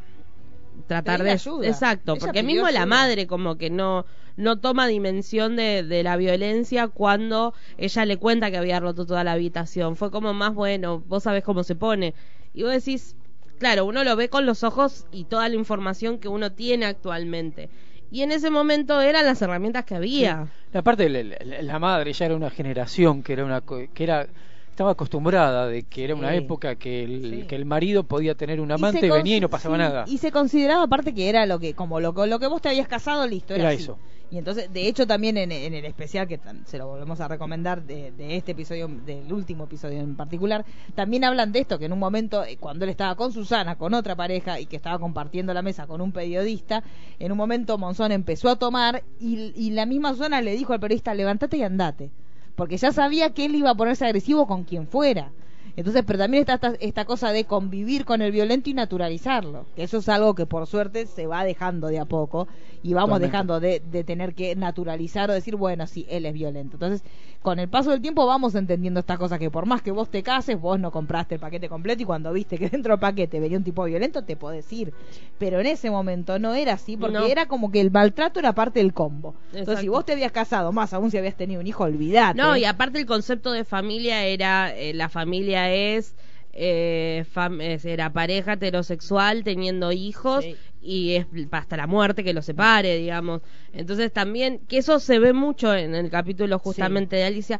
tratar 0.87 1.23
de 1.23 1.31
ayuda. 1.31 1.67
exacto 1.67 2.13
Ella 2.13 2.25
porque 2.25 2.43
mismo 2.43 2.69
la 2.69 2.85
madre 2.85 3.27
como 3.27 3.57
que 3.57 3.69
no 3.69 4.05
no 4.35 4.59
toma 4.59 4.87
dimensión 4.87 5.55
de, 5.55 5.83
de 5.83 6.03
la 6.03 6.17
violencia 6.17 6.87
cuando 6.87 7.53
ella 7.77 8.05
le 8.05 8.17
cuenta 8.17 8.49
que 8.51 8.57
había 8.57 8.79
roto 8.79 9.05
toda 9.05 9.23
la 9.23 9.33
habitación 9.33 9.95
fue 9.95 10.11
como 10.11 10.33
más 10.33 10.53
bueno 10.53 11.03
vos 11.07 11.23
sabés 11.23 11.43
cómo 11.43 11.63
se 11.63 11.75
pone 11.75 12.13
y 12.53 12.63
vos 12.63 12.71
decís 12.71 13.15
claro 13.59 13.85
uno 13.85 14.03
lo 14.03 14.15
ve 14.15 14.29
con 14.29 14.45
los 14.45 14.63
ojos 14.63 15.05
y 15.11 15.25
toda 15.25 15.47
la 15.49 15.55
información 15.55 16.17
que 16.19 16.27
uno 16.27 16.51
tiene 16.51 16.85
actualmente 16.85 17.69
y 18.11 18.21
en 18.21 18.31
ese 18.31 18.49
momento 18.49 19.01
eran 19.01 19.25
las 19.25 19.41
herramientas 19.41 19.85
que 19.85 19.95
había 19.95 20.47
Aparte, 20.73 21.07
la, 21.07 21.21
la- 21.23 21.61
la 21.61 21.79
madre 21.79 22.13
ya 22.13 22.25
era 22.25 22.35
una 22.35 22.49
generación 22.49 23.21
que 23.21 23.33
era 23.33 23.45
una 23.45 23.61
que 23.61 24.03
era 24.03 24.27
estaba 24.71 24.91
acostumbrada 24.91 25.67
de 25.67 25.83
que 25.83 26.03
era 26.03 26.15
una 26.15 26.31
Sí. 26.31 26.37
época 26.37 26.75
que 26.75 27.03
el, 27.03 27.21
Sí. 27.41 27.47
que 27.47 27.55
el 27.55 27.65
marido 27.65 28.03
podía 28.03 28.33
tener 28.33 28.59
un 28.59 28.71
Y 28.71 28.73
amante, 28.73 29.01
se 29.01 29.11
venía 29.11 29.37
y 29.37 29.39
no 29.39 29.49
pasaba 29.49 29.75
sí, 29.75 29.79
nada. 29.83 30.05
Y 30.07 30.17
se 30.17 30.31
consideraba 30.31 30.83
aparte 30.83 31.13
que 31.13 31.29
era 31.29 31.45
lo 31.45 31.59
que, 31.59 31.75
como 31.75 31.99
lo, 31.99 32.11
lo 32.25 32.39
que 32.39 32.47
vos 32.47 32.59
te 32.59 32.69
habías 32.69 32.87
casado, 32.87 33.27
listo, 33.27 33.53
era, 33.53 33.65
Era 33.65 33.69
así. 33.69 33.83
eso. 33.83 33.99
Y 34.33 34.39
entonces, 34.39 34.73
de 34.73 34.87
hecho, 34.87 35.05
también 35.05 35.37
en, 35.37 35.51
el 35.51 35.85
especial, 35.85 36.27
que 36.27 36.39
se 36.65 36.79
lo 36.79 36.87
volvemos 36.87 37.21
a 37.21 37.27
recomendar 37.27 37.83
de, 37.83 38.11
de 38.13 38.35
este 38.35 38.53
episodio, 38.53 38.87
del 38.87 39.31
último 39.31 39.65
episodio 39.65 39.99
en 39.99 40.15
particular, 40.15 40.65
también 40.95 41.23
hablan 41.23 41.51
de 41.51 41.59
esto, 41.59 41.77
que 41.77 41.85
en 41.85 41.93
un 41.93 41.99
momento, 41.99 42.43
eh, 42.43 42.57
cuando 42.59 42.83
él 42.83 42.89
estaba 42.89 43.13
con 43.13 43.31
Susana, 43.31 43.75
con 43.75 43.93
otra 43.93 44.15
pareja, 44.15 44.59
y 44.59 44.65
que 44.65 44.75
estaba 44.75 44.97
compartiendo 44.97 45.53
la 45.53 45.61
mesa 45.61 45.85
con 45.85 46.01
un 46.01 46.11
periodista, 46.11 46.83
en 47.19 47.31
un 47.31 47.37
momento 47.37 47.77
Monzón 47.77 48.11
empezó 48.11 48.49
a 48.49 48.55
tomar 48.55 49.03
y, 49.19 49.53
y 49.55 49.69
la 49.69 49.85
misma 49.85 50.13
Susana 50.13 50.41
le 50.41 50.55
dijo 50.55 50.73
al 50.73 50.79
periodista, 50.79 51.13
levántate 51.13 51.57
y 51.57 51.61
andate. 51.61 52.09
Porque 52.55 52.77
ya 52.77 52.91
sabía 52.91 53.35
que 53.35 53.45
él 53.45 53.53
iba 53.53 53.69
a 53.69 53.75
ponerse 53.75 54.03
agresivo 54.03 54.47
con 54.47 54.63
quien 54.63 54.87
fuera. 54.87 55.31
Entonces, 55.75 56.03
pero 56.05 56.19
también 56.19 56.41
está 56.41 56.53
esta, 56.55 56.73
esta 56.79 57.05
cosa 57.05 57.31
de 57.31 57.45
convivir 57.45 58.05
con 58.05 58.21
el 58.21 58.31
violento 58.31 58.69
y 58.69 58.73
naturalizarlo. 58.73 59.65
Que 59.75 59.83
eso 59.83 59.97
es 59.97 60.09
algo 60.09 60.35
que 60.35 60.45
por 60.45 60.67
suerte 60.67 61.05
se 61.07 61.25
va 61.27 61.43
dejando 61.43 61.87
de 61.87 61.99
a 61.99 62.05
poco 62.05 62.47
y 62.83 62.93
vamos 62.93 63.19
Totalmente. 63.19 63.27
dejando 63.31 63.59
de, 63.59 63.79
de 63.91 64.03
tener 64.03 64.35
que 64.35 64.55
naturalizar 64.55 65.29
o 65.29 65.33
decir, 65.33 65.55
bueno, 65.55 65.87
sí, 65.87 66.05
él 66.09 66.25
es 66.25 66.33
violento. 66.33 66.75
Entonces, 66.75 67.01
con 67.41 67.59
el 67.59 67.69
paso 67.69 67.91
del 67.91 68.01
tiempo 68.01 68.25
vamos 68.25 68.55
entendiendo 68.55 68.99
estas 68.99 69.17
cosas 69.17 69.39
que 69.39 69.49
por 69.49 69.65
más 69.65 69.81
que 69.81 69.91
vos 69.91 70.09
te 70.09 70.21
cases, 70.23 70.59
vos 70.59 70.79
no 70.79 70.91
compraste 70.91 71.35
el 71.35 71.41
paquete 71.41 71.69
completo 71.69 72.03
y 72.03 72.05
cuando 72.05 72.31
viste 72.33 72.57
que 72.57 72.69
dentro 72.69 72.93
del 72.93 72.99
paquete 72.99 73.39
venía 73.39 73.57
un 73.57 73.63
tipo 73.63 73.83
violento, 73.85 74.23
te 74.23 74.35
podés 74.35 74.71
ir. 74.71 74.93
Pero 75.39 75.59
en 75.59 75.65
ese 75.67 75.89
momento 75.89 76.37
no 76.39 76.53
era 76.53 76.73
así 76.73 76.97
porque 76.97 77.17
No. 77.17 77.25
era 77.25 77.47
como 77.47 77.71
que 77.71 77.81
el 77.81 77.89
maltrato 77.91 78.39
era 78.39 78.53
parte 78.53 78.79
del 78.79 78.93
combo. 78.93 79.33
Entonces, 79.53 79.81
si 79.81 79.87
vos 79.89 80.05
te 80.05 80.13
habías 80.13 80.31
casado, 80.31 80.71
más 80.71 80.93
aún 80.93 81.09
si 81.09 81.17
habías 81.17 81.35
tenido 81.35 81.61
un 81.61 81.67
hijo, 81.67 81.83
olvidate. 81.83 82.37
No, 82.37 82.55
y 82.57 82.65
aparte 82.65 82.99
el 82.99 83.05
concepto 83.05 83.51
de 83.51 83.63
familia 83.63 84.23
era, 84.25 84.75
eh, 84.75 84.93
la 84.93 85.09
familia 85.09 85.52
es, 85.55 86.15
eh, 86.53 87.25
fam- 87.33 87.61
es- 87.61 87.85
era 87.85 88.11
pareja 88.13 88.53
heterosexual 88.53 89.43
teniendo 89.43 89.91
hijos 89.91 90.43
Sí. 90.43 90.55
y 90.81 91.15
es 91.15 91.25
hasta 91.51 91.77
la 91.77 91.87
muerte 91.87 92.23
que 92.23 92.33
los 92.33 92.45
separe, 92.45 92.97
digamos. 92.97 93.41
Entonces 93.73 94.11
también, 94.13 94.59
que 94.67 94.77
eso 94.77 94.99
se 94.99 95.17
ve 95.19 95.33
mucho 95.33 95.73
en 95.75 95.95
el 95.95 96.09
capítulo 96.09 96.59
justamente 96.59 97.15
de 97.15 97.23
Alicia. 97.25 97.59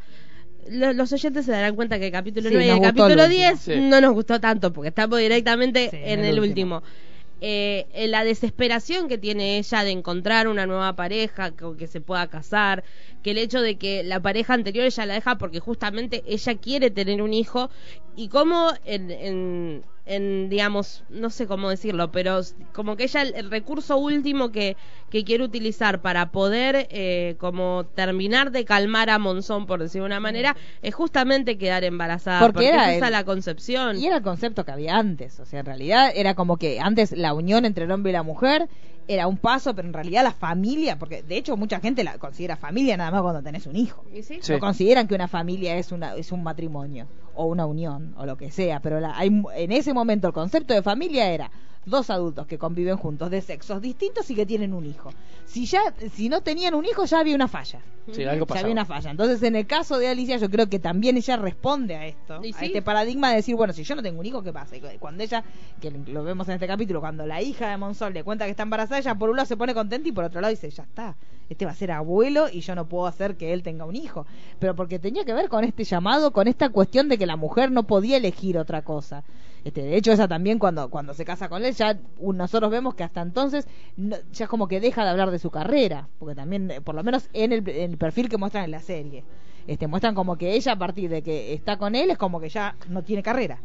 Lo- 0.69 0.93
Los 0.93 1.11
oyentes 1.11 1.45
se 1.45 1.51
darán 1.51 1.75
cuenta 1.75 1.99
que 1.99 2.05
el 2.05 2.11
capítulo 2.11 2.47
Sí, 2.49 2.55
9 2.55 2.67
y 2.67 2.69
el 2.71 2.81
capítulo 2.81 3.23
último. 3.23 3.27
10 3.29 3.59
Sí. 3.59 3.75
no 3.75 3.99
nos 3.99 4.13
gustó 4.13 4.39
tanto 4.39 4.71
porque 4.71 4.89
estamos 4.89 5.19
directamente 5.19 5.89
Sí, 5.89 5.97
en 6.01 6.23
el 6.23 6.39
último 6.39 6.83
eh, 7.45 7.87
en 7.91 8.11
la 8.11 8.23
desesperación 8.23 9.09
que 9.09 9.17
tiene 9.17 9.57
ella 9.57 9.83
de 9.83 9.91
encontrar 9.91 10.47
una 10.47 10.65
nueva 10.65 10.95
pareja 10.95 11.51
con 11.51 11.75
que 11.75 11.87
se 11.87 11.99
pueda 11.99 12.29
casar, 12.29 12.85
que 13.21 13.31
el 13.31 13.37
hecho 13.37 13.61
de 13.61 13.77
que 13.77 14.01
la 14.01 14.21
pareja 14.21 14.53
anterior 14.53 14.85
ella 14.85 15.05
la 15.05 15.15
deja 15.15 15.37
porque 15.37 15.59
justamente 15.59 16.23
ella 16.25 16.55
quiere 16.57 16.89
tener 16.89 17.21
un 17.21 17.33
hijo 17.33 17.69
y 18.15 18.29
cómo 18.29 18.71
en, 18.85 19.11
en, 19.11 19.85
en, 20.05 20.49
digamos, 20.49 21.03
no 21.09 21.29
sé 21.29 21.47
cómo 21.47 21.69
decirlo, 21.69 22.11
pero 22.11 22.41
como 22.73 22.97
que 22.97 23.03
ella 23.03 23.21
el, 23.21 23.33
el 23.35 23.49
recurso 23.49 23.97
último 23.97 24.51
que, 24.51 24.75
que 25.09 25.23
quiere 25.23 25.43
utilizar 25.43 26.01
para 26.01 26.31
poder 26.31 26.87
eh, 26.89 27.35
como 27.39 27.85
terminar 27.95 28.51
de 28.51 28.65
calmar 28.65 29.09
a 29.09 29.17
Monzón, 29.19 29.65
por 29.65 29.79
decir 29.81 30.01
de 30.01 30.07
una 30.07 30.19
manera, 30.19 30.55
es 30.81 30.93
justamente 30.93 31.57
quedar 31.57 31.83
embarazada, 31.83 32.39
Porque 32.41 32.53
porque, 32.55 32.67
era 32.69 33.07
el- 33.07 33.11
la 33.11 33.23
concepción. 33.23 33.97
Y 33.97 34.07
era 34.07 34.17
el 34.17 34.23
concepto 34.23 34.65
que 34.65 34.71
había 34.71 34.97
antes, 34.97 35.39
o 35.39 35.45
sea, 35.45 35.61
en 35.61 35.65
realidad 35.65 36.11
era 36.13 36.35
como 36.35 36.57
que 36.57 36.79
antes 36.79 37.11
la 37.13 37.33
unión 37.33 37.63
entre 37.65 37.85
el 37.85 37.91
hombre 37.91 38.09
y 38.11 38.13
la 38.13 38.23
mujer 38.23 38.67
era 39.07 39.27
un 39.27 39.37
paso, 39.37 39.75
pero 39.75 39.87
en 39.87 39.93
realidad 39.93 40.23
la 40.23 40.31
familia, 40.31 40.97
porque 40.97 41.23
de 41.23 41.37
hecho 41.37 41.57
mucha 41.57 41.79
gente 41.79 42.03
la 42.03 42.17
considera 42.17 42.55
familia 42.55 42.97
nada 42.97 43.11
más 43.11 43.21
cuando 43.21 43.41
tenés 43.41 43.67
un 43.67 43.75
hijo. 43.75 44.03
¿Y 44.13 44.23
sí? 44.23 44.39
Sí. 44.41 44.53
No 44.53 44.59
consideran 44.59 45.07
que 45.07 45.15
una 45.15 45.27
familia 45.27 45.75
es 45.75 45.91
una 45.91 46.15
es 46.15 46.31
un 46.31 46.43
matrimonio 46.43 47.07
o 47.35 47.45
una 47.45 47.65
unión 47.65 48.13
o 48.17 48.25
lo 48.25 48.37
que 48.37 48.51
sea, 48.51 48.79
pero 48.79 48.99
la, 48.99 49.17
hay, 49.17 49.29
en 49.55 49.71
ese 49.71 49.93
momento 49.93 50.27
el 50.27 50.33
concepto 50.33 50.73
de 50.73 50.81
familia 50.81 51.29
era 51.29 51.51
dos 51.85 52.09
adultos 52.09 52.47
que 52.47 52.57
conviven 52.57 52.97
juntos 52.97 53.29
de 53.29 53.41
sexos 53.41 53.81
distintos 53.81 54.29
y 54.31 54.35
que 54.35 54.45
tienen 54.45 54.73
un 54.73 54.85
hijo. 54.85 55.11
Si 55.45 55.65
ya, 55.65 55.81
si 56.13 56.29
no 56.29 56.41
tenían 56.41 56.73
un 56.73 56.85
hijo, 56.85 57.05
ya 57.05 57.19
había 57.19 57.35
una 57.35 57.47
falla. 57.47 57.79
Sí, 58.11 58.23
algo 58.25 58.45
Ya 58.45 58.47
pasaba. 58.47 58.59
había 58.61 58.73
una 58.73 58.85
falla. 58.85 59.11
Entonces, 59.11 59.41
en 59.43 59.55
el 59.55 59.65
caso 59.65 59.97
de 59.97 60.07
Alicia, 60.09 60.37
yo 60.37 60.49
creo 60.49 60.67
que 60.67 60.79
también 60.79 61.15
ella 61.15 61.37
responde 61.37 61.95
a 61.95 62.05
esto, 62.05 62.39
¿Y 62.43 62.53
a 62.53 62.57
sí? 62.59 62.65
este 62.65 62.81
paradigma 62.81 63.29
de 63.29 63.37
decir, 63.37 63.55
bueno, 63.55 63.71
si 63.73 63.83
yo 63.83 63.95
no 63.95 64.01
tengo 64.03 64.19
un 64.19 64.25
hijo, 64.25 64.41
¿qué 64.43 64.51
pasa? 64.51 64.75
Y 64.75 64.81
cuando 64.99 65.23
ella, 65.23 65.43
que 65.79 65.89
lo 65.91 66.23
vemos 66.23 66.47
en 66.49 66.55
este 66.55 66.67
capítulo, 66.67 66.99
cuando 66.99 67.25
la 67.25 67.41
hija 67.41 67.69
de 67.69 67.77
Monsol 67.77 68.13
le 68.13 68.23
cuenta 68.23 68.45
que 68.45 68.51
está 68.51 68.63
embarazada, 68.63 68.99
ella 68.99 69.15
por 69.15 69.29
un 69.29 69.37
lado 69.37 69.45
se 69.47 69.55
pone 69.57 69.73
contenta 69.73 70.07
y 70.07 70.11
por 70.11 70.25
otro 70.25 70.41
lado 70.41 70.51
dice, 70.51 70.69
ya 70.69 70.83
está, 70.83 71.15
este 71.49 71.65
va 71.65 71.71
a 71.71 71.75
ser 71.75 71.91
abuelo 71.91 72.47
y 72.51 72.59
yo 72.61 72.75
no 72.75 72.87
puedo 72.87 73.05
hacer 73.07 73.35
que 73.37 73.53
él 73.53 73.63
tenga 73.63 73.85
un 73.85 73.95
hijo. 73.95 74.25
Pero 74.59 74.75
porque 74.75 74.99
tenía 74.99 75.23
que 75.23 75.33
ver 75.33 75.47
con 75.47 75.63
este 75.63 75.83
llamado, 75.85 76.31
con 76.31 76.47
esta 76.47 76.69
cuestión 76.69 77.07
de 77.07 77.17
que 77.17 77.25
la 77.25 77.35
mujer 77.37 77.71
no 77.71 77.83
podía 77.83 78.17
elegir 78.17 78.57
otra 78.57 78.81
cosa. 78.81 79.23
Este, 79.63 79.81
de 79.81 79.95
hecho, 79.95 80.11
ella 80.11 80.27
también 80.27 80.59
cuando, 80.59 80.89
cuando 80.89 81.13
se 81.13 81.23
casa 81.23 81.47
con 81.47 81.63
él, 81.63 81.73
ya 81.73 81.97
un- 82.19 82.37
nosotros 82.37 82.69
vemos 82.69 82.95
que 82.95 83.03
hasta 83.03 83.21
entonces 83.21 83.65
no- 83.95 84.17
ya 84.31 84.45
es 84.45 84.49
como 84.49 84.67
que 84.67 84.79
deja 84.81 85.03
de 85.03 85.09
hablar 85.09 85.31
de 85.31 85.39
su 85.39 85.51
carrera, 85.51 86.09
porque 86.19 86.35
también, 86.35 86.69
eh, 86.69 86.81
por 86.81 86.95
lo 86.95 87.03
menos 87.03 87.29
en 87.33 87.53
el, 87.53 87.67
en 87.69 87.91
el 87.91 87.97
perfil 87.97 88.27
que 88.29 88.37
muestran 88.37 88.65
en 88.65 88.71
la 88.71 88.81
serie, 88.81 89.23
este, 89.67 89.87
muestran 89.87 90.15
como 90.15 90.35
que 90.37 90.53
ella 90.55 90.73
a 90.73 90.77
partir 90.77 91.09
de 91.09 91.21
que 91.23 91.53
está 91.53 91.77
con 91.77 91.95
él 91.95 92.11
es 92.11 92.17
como 92.17 92.41
que 92.41 92.49
ya 92.49 92.75
no 92.89 93.03
tiene 93.03 93.23
carrera, 93.23 93.61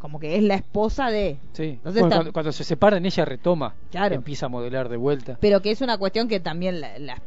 como 0.00 0.18
que 0.18 0.36
es 0.36 0.42
la 0.42 0.54
esposa 0.56 1.10
de... 1.10 1.38
Sí. 1.52 1.64
Entonces 1.64 2.00
Bueno, 2.00 2.06
está- 2.06 2.16
cuando, 2.16 2.32
cuando 2.32 2.52
se 2.52 2.64
separan, 2.64 3.04
ella 3.06 3.24
retoma. 3.24 3.74
Claro. 3.90 4.14
Empieza 4.14 4.46
a 4.46 4.48
modelar 4.48 4.88
de 4.88 4.96
vuelta. 4.96 5.36
pero 5.40 5.60
que 5.60 5.70
es 5.70 5.80
una 5.82 5.98
cuestión 5.98 6.26
que 6.26 6.40
también 6.40 6.80
la- 6.80 6.98
las, 6.98 7.20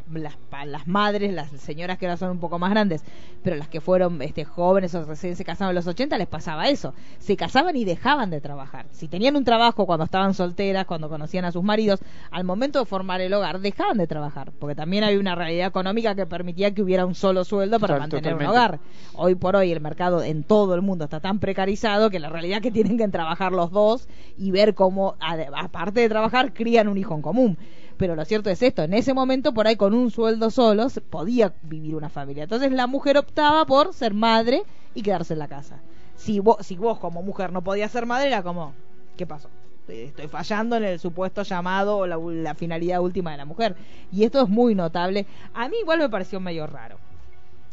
las, 0.66 0.88
madres, 0.88 1.32
las 1.34 1.50
señoras 1.52 1.98
que 1.98 2.08
ahora 2.08 2.18
son 2.18 2.32
un 2.32 2.40
poco 2.40 2.58
más 2.60 2.72
grandes, 2.72 3.04
pero 3.44 3.56
las 3.56 3.68
que 3.68 3.80
fueron 3.80 4.22
este, 4.22 4.44
jóvenes 4.44 4.96
o 4.96 5.04
recién 5.06 5.36
se 5.36 5.46
casaban 5.46 5.70
en 5.72 5.76
los 5.76 5.88
80 5.88 6.18
les 6.18 6.28
pasaba 6.28 6.68
eso. 6.70 6.94
Se 7.20 7.38
casaban 7.38 7.76
y 7.76 7.86
dejaban 7.86 8.30
de 8.32 8.42
trabajar. 8.42 8.88
Si 8.92 9.08
tenían 9.08 9.36
un 9.36 9.44
trabajo 9.44 9.86
cuando 9.86 10.06
estaban 10.06 10.34
solteras, 10.34 10.86
cuando 10.86 11.10
conocían 11.10 11.46
a 11.46 11.52
sus 11.52 11.62
maridos, 11.64 12.00
al 12.32 12.44
momento 12.44 12.80
de 12.80 12.86
formar 12.86 13.22
el 13.22 13.34
hogar 13.34 13.60
dejaban 13.60 13.98
de 14.00 14.08
trabajar, 14.08 14.52
porque 14.60 14.74
también 14.76 15.04
había 15.04 15.20
una 15.20 15.36
realidad 15.36 15.68
económica 15.68 16.16
que 16.16 16.26
permitía 16.26 16.74
que 16.74 16.82
hubiera 16.82 17.06
un 17.06 17.14
solo 17.14 17.44
sueldo 17.44 17.80
para 17.80 17.96
Total- 17.96 18.10
mantener 18.10 18.36
un 18.36 18.46
hogar. 18.46 18.80
Hoy 19.14 19.36
por 19.36 19.56
hoy 19.56 19.72
el 19.72 19.80
mercado 19.82 20.24
en 20.24 20.44
todo 20.44 20.74
el 20.74 20.82
mundo 20.82 21.04
está 21.04 21.20
tan 21.20 21.38
precarizado 21.40 22.10
que 22.10 22.20
la 22.20 22.30
realidad 22.30 22.63
que 22.64 22.72
tienen 22.72 22.98
que 22.98 23.08
trabajar 23.10 23.52
los 23.52 23.70
dos 23.70 24.08
y 24.38 24.50
ver 24.50 24.74
cómo, 24.74 25.16
aparte 25.20 26.00
de 26.00 26.10
trabajar, 26.10 26.54
crían 26.54 26.88
un 26.88 26.98
hijo 26.98 27.14
en 27.14 27.22
común. 27.22 27.58
Pero 27.98 28.16
lo 28.16 28.26
cierto 28.26 28.50
es 28.50 28.64
esto, 28.64 28.82
en 28.82 28.94
ese 28.96 29.14
momento 29.14 29.54
por 29.54 29.68
ahí 29.68 29.76
con 29.76 29.94
un 29.94 30.10
sueldo 30.10 30.50
solo 30.50 30.88
podía 31.12 31.54
vivir 31.62 31.96
una 31.96 32.10
familia. 32.10 32.44
Entonces 32.44 32.72
la 32.72 32.88
mujer 32.88 33.18
optaba 33.18 33.66
por 33.66 33.94
ser 33.94 34.16
madre 34.16 34.64
y 34.96 35.04
quedarse 35.04 35.34
en 35.34 35.40
la 35.40 35.48
casa. 35.48 35.80
Si 36.16 36.40
vos, 36.40 36.66
si 36.66 36.76
vos 36.76 36.98
como 36.98 37.22
mujer 37.22 37.52
no 37.52 37.62
podías 37.62 37.92
ser 37.92 38.08
madre, 38.08 38.28
era 38.28 38.42
como, 38.42 38.74
¿qué 39.16 39.28
pasó? 39.28 39.50
Estoy 39.88 40.28
fallando 40.28 40.78
en 40.78 40.86
el 40.86 41.00
supuesto 41.00 41.44
llamado 41.44 41.98
o 41.98 42.08
la, 42.08 42.18
la 42.18 42.56
finalidad 42.56 43.02
última 43.02 43.32
de 43.32 43.38
la 43.38 43.46
mujer. 43.46 43.76
Y 44.12 44.24
esto 44.24 44.42
es 44.42 44.50
muy 44.50 44.74
notable. 44.74 45.26
A 45.54 45.68
mí 45.68 45.76
igual 45.82 46.00
me 46.00 46.10
pareció 46.10 46.40
medio 46.40 46.66
raro. 46.66 46.98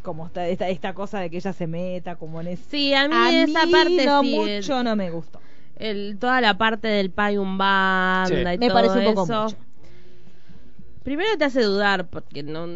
Como 0.03 0.27
esta, 0.27 0.47
esta, 0.49 0.69
esta 0.69 0.95
cosa 0.95 1.21
de 1.21 1.31
que 1.31 1.37
ella 1.37 1.53
se 1.53 1.67
meta 1.67 2.17
como 2.17 2.41
en 2.41 2.49
ese... 2.49 2.63
Sí, 2.71 2.95
a 2.95 3.09
mí 3.09 3.15
esa 3.37 3.67
parte 3.71 4.05
no 4.07 4.23
sí, 4.23 4.37
mucho 4.39 4.83
no 4.83 4.97
me 4.97 5.11
gustó. 5.11 5.41
el, 5.77 6.17
toda 6.19 6.41
la 6.41 6.57
parte 6.59 6.89
del 6.89 7.11
payum 7.11 7.59
banda 7.59 8.27
Sí. 8.29 8.55
y 8.55 8.59
Me 8.59 8.69
todo 8.69 8.75
parece 8.75 8.99
un 8.99 9.15
poco 9.15 9.25
eso. 9.25 9.43
mucho. 9.45 9.57
Primero 11.03 11.31
te 11.39 11.45
hace 11.45 11.63
dudar 11.63 12.09
porque 12.09 12.43
no 12.43 12.67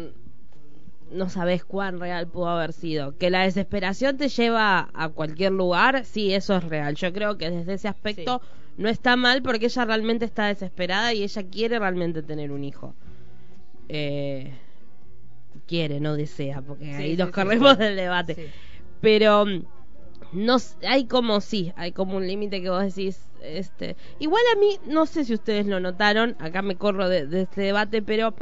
no 1.11 1.29
sabes 1.29 1.63
cuán 1.63 1.99
real 1.99 2.27
pudo 2.27 2.49
haber 2.49 2.73
sido. 2.73 3.15
Que 3.17 3.29
la 3.29 3.43
desesperación 3.43 4.17
te 4.17 4.27
lleva 4.27 4.89
a 4.93 5.09
cualquier 5.09 5.51
lugar, 5.51 6.03
sí, 6.03 6.33
eso 6.33 6.55
es 6.57 6.63
real. 6.63 6.95
Yo 6.95 7.13
creo 7.13 7.37
que 7.37 7.51
desde 7.51 7.73
ese 7.75 7.87
aspecto 7.87 8.41
no 8.77 8.89
está 8.89 9.15
mal 9.15 9.41
porque 9.43 9.67
ella 9.67 9.85
realmente 9.85 10.25
está 10.25 10.47
desesperada 10.47 11.13
y 11.13 11.23
ella 11.23 11.43
quiere 11.49 11.77
realmente 11.79 12.23
tener 12.23 12.51
un 12.51 12.63
hijo. 12.63 12.95
Eh, 13.87 14.51
quiere, 15.67 15.99
no 15.99 16.15
desea, 16.15 16.61
porque 16.61 16.85
Sí, 16.91 17.01
ahí 17.01 17.17
nos 17.17 17.27
sí, 17.27 17.31
corremos 17.31 17.77
del 17.77 17.95
debate. 17.95 18.39
Pero 19.01 19.45
mm, 19.45 19.63
no 20.31 20.57
hay 20.87 21.05
como 21.07 21.41
sí, 21.41 21.73
hay 21.77 21.91
como 21.91 22.17
un 22.17 22.27
límite 22.27 22.61
que 22.61 22.69
vos 22.69 22.83
decís, 22.83 23.31
este, 23.41 23.97
igual 24.19 24.43
a 24.53 24.59
mí 24.59 24.79
no 24.85 25.05
sé 25.05 25.25
si 25.25 25.33
ustedes 25.33 25.65
lo 25.67 25.79
notaron, 25.79 26.35
acá 26.39 26.61
me 26.61 26.77
corro 26.77 27.09
de, 27.09 27.27
de 27.27 27.43
este 27.43 27.61
debate, 27.61 28.01
pero 28.01 28.35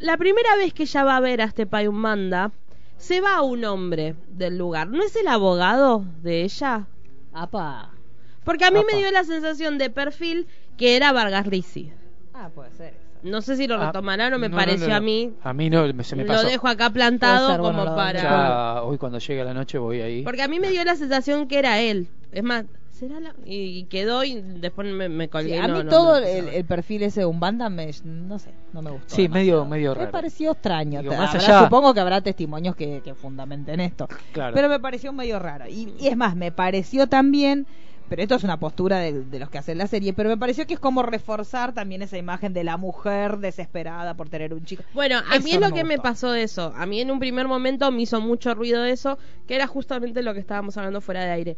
la 0.00 0.16
primera 0.16 0.56
vez 0.56 0.72
que 0.74 0.84
ella 0.84 1.04
va 1.04 1.16
a 1.16 1.20
ver 1.20 1.40
a 1.40 1.44
este 1.46 1.66
Payumanda, 1.66 2.52
se 2.96 3.20
va 3.20 3.42
un 3.42 3.64
hombre 3.64 4.16
del 4.28 4.56
lugar, 4.58 4.88
¿no 4.88 5.02
es 5.02 5.16
el 5.16 5.28
abogado 5.28 6.04
de 6.22 6.42
ella? 6.44 6.88
Apa. 7.32 8.00
Porque 8.44 8.64
a 8.64 8.70
mí 8.70 8.80
Apa. 8.80 8.86
me 8.90 8.98
dio 8.98 9.10
la 9.10 9.24
sensación 9.24 9.78
de 9.78 9.90
perfil 9.90 10.48
que 10.76 10.96
era 10.96 11.12
Vargas 11.12 11.46
Risi. 11.46 11.92
Ah, 12.32 12.50
puede 12.54 12.70
ser. 12.72 13.05
No 13.22 13.42
sé 13.42 13.56
si 13.56 13.66
lo 13.66 13.76
Ah, 13.80 13.86
retomarán 13.86 14.32
o 14.34 14.38
me 14.38 14.48
no, 14.48 14.56
pareció 14.56 14.86
no, 14.86 14.90
no. 14.92 14.96
a 14.96 15.00
mí. 15.00 15.32
A 15.42 15.52
mí 15.52 15.70
no, 15.70 15.92
me- 15.92 16.04
se 16.04 16.16
me 16.16 16.24
Lo 16.24 16.32
pasó. 16.34 16.46
dejo 16.46 16.68
acá 16.68 16.90
plantado 16.90 17.48
ser, 17.50 17.60
como 17.60 17.84
lo- 17.84 17.96
para... 17.96 18.22
Ya 18.22 18.82
hoy 18.82 18.98
cuando 18.98 19.18
llegue 19.18 19.44
la 19.44 19.54
noche 19.54 19.78
voy 19.78 20.00
ahí. 20.00 20.22
Porque 20.22 20.42
a 20.42 20.48
mí 20.48 20.60
me 20.60 20.70
dio 20.70 20.84
la 20.84 20.96
sensación 20.96 21.48
que 21.48 21.58
era 21.58 21.80
él. 21.80 22.08
Es 22.32 22.42
más, 22.42 22.64
¿será 22.90 23.18
la...? 23.20 23.34
Y 23.44 23.84
quedó 23.84 24.24
y 24.24 24.40
después 24.40 24.86
me, 24.92 25.08
me 25.08 25.24
Sí, 25.24 25.30
colgué. 25.30 25.58
a 25.58 25.68
mí 25.68 25.82
no 25.84 25.88
todo 25.90 26.20
me 26.20 26.56
el, 26.58 26.64
perfil 26.64 27.02
ese 27.04 27.20
de 27.20 27.26
un 27.26 27.40
banda 27.40 27.68
me, 27.70 27.90
no 28.04 28.38
sé, 28.38 28.50
no 28.72 28.82
me 28.82 28.90
gustó. 28.90 29.14
Sí, 29.14 29.22
demasiado. 29.22 29.64
medio- 29.64 29.64
medio 29.64 29.90
Me 29.94 29.98
raro. 30.00 30.10
pareció 30.12 30.52
extraño. 30.52 31.00
Digo, 31.00 31.12
Te- 31.12 31.18
más 31.18 31.34
habrá- 31.34 31.44
allá- 31.46 31.64
Supongo 31.64 31.94
que 31.94 32.00
habrá 32.00 32.20
testimonios 32.20 32.76
que, 32.76 33.00
que 33.02 33.14
fundamenten 33.14 33.80
esto. 33.80 34.08
Claro. 34.32 34.54
Pero 34.54 34.68
me 34.68 34.80
pareció 34.80 35.12
medio 35.12 35.38
raro. 35.38 35.66
Y, 35.68 35.94
y 35.98 36.08
es 36.08 36.16
más, 36.16 36.36
me 36.36 36.52
pareció 36.52 37.06
también, 37.06 37.66
pero 38.08 38.22
esto 38.22 38.34
es 38.36 38.44
una 38.44 38.58
postura 38.58 38.98
de, 38.98 39.24
de 39.24 39.38
los 39.38 39.50
que 39.50 39.58
hacen 39.58 39.78
la 39.78 39.86
serie, 39.86 40.12
pero 40.12 40.28
me 40.28 40.36
pareció 40.36 40.66
que 40.66 40.74
es 40.74 40.80
como 40.80 41.02
reforzar 41.02 41.72
también 41.74 42.02
esa 42.02 42.16
imagen 42.18 42.52
de 42.52 42.62
la 42.64 42.76
mujer 42.76 43.38
desesperada 43.38 44.14
por 44.14 44.28
tener 44.28 44.54
un 44.54 44.64
chico. 44.64 44.82
Bueno, 44.94 45.18
a 45.18 45.38
mí 45.38 45.46
Eso 45.50 45.56
es 45.56 45.60
lo 45.60 45.68
no 45.70 45.74
que 45.74 45.84
me 45.84 45.98
pasó 45.98 46.30
de 46.30 46.42
eso. 46.44 46.72
A 46.76 46.86
mí 46.86 47.00
en 47.00 47.10
un 47.10 47.18
primer 47.18 47.48
momento 47.48 47.90
me 47.90 48.02
hizo 48.02 48.20
mucho 48.20 48.54
ruido 48.54 48.84
eso, 48.84 49.18
que 49.48 49.56
era 49.56 49.66
justamente 49.66 50.22
lo 50.22 50.34
que 50.34 50.40
estábamos 50.40 50.76
hablando 50.76 51.00
fuera 51.00 51.24
de 51.24 51.30
aire. 51.32 51.56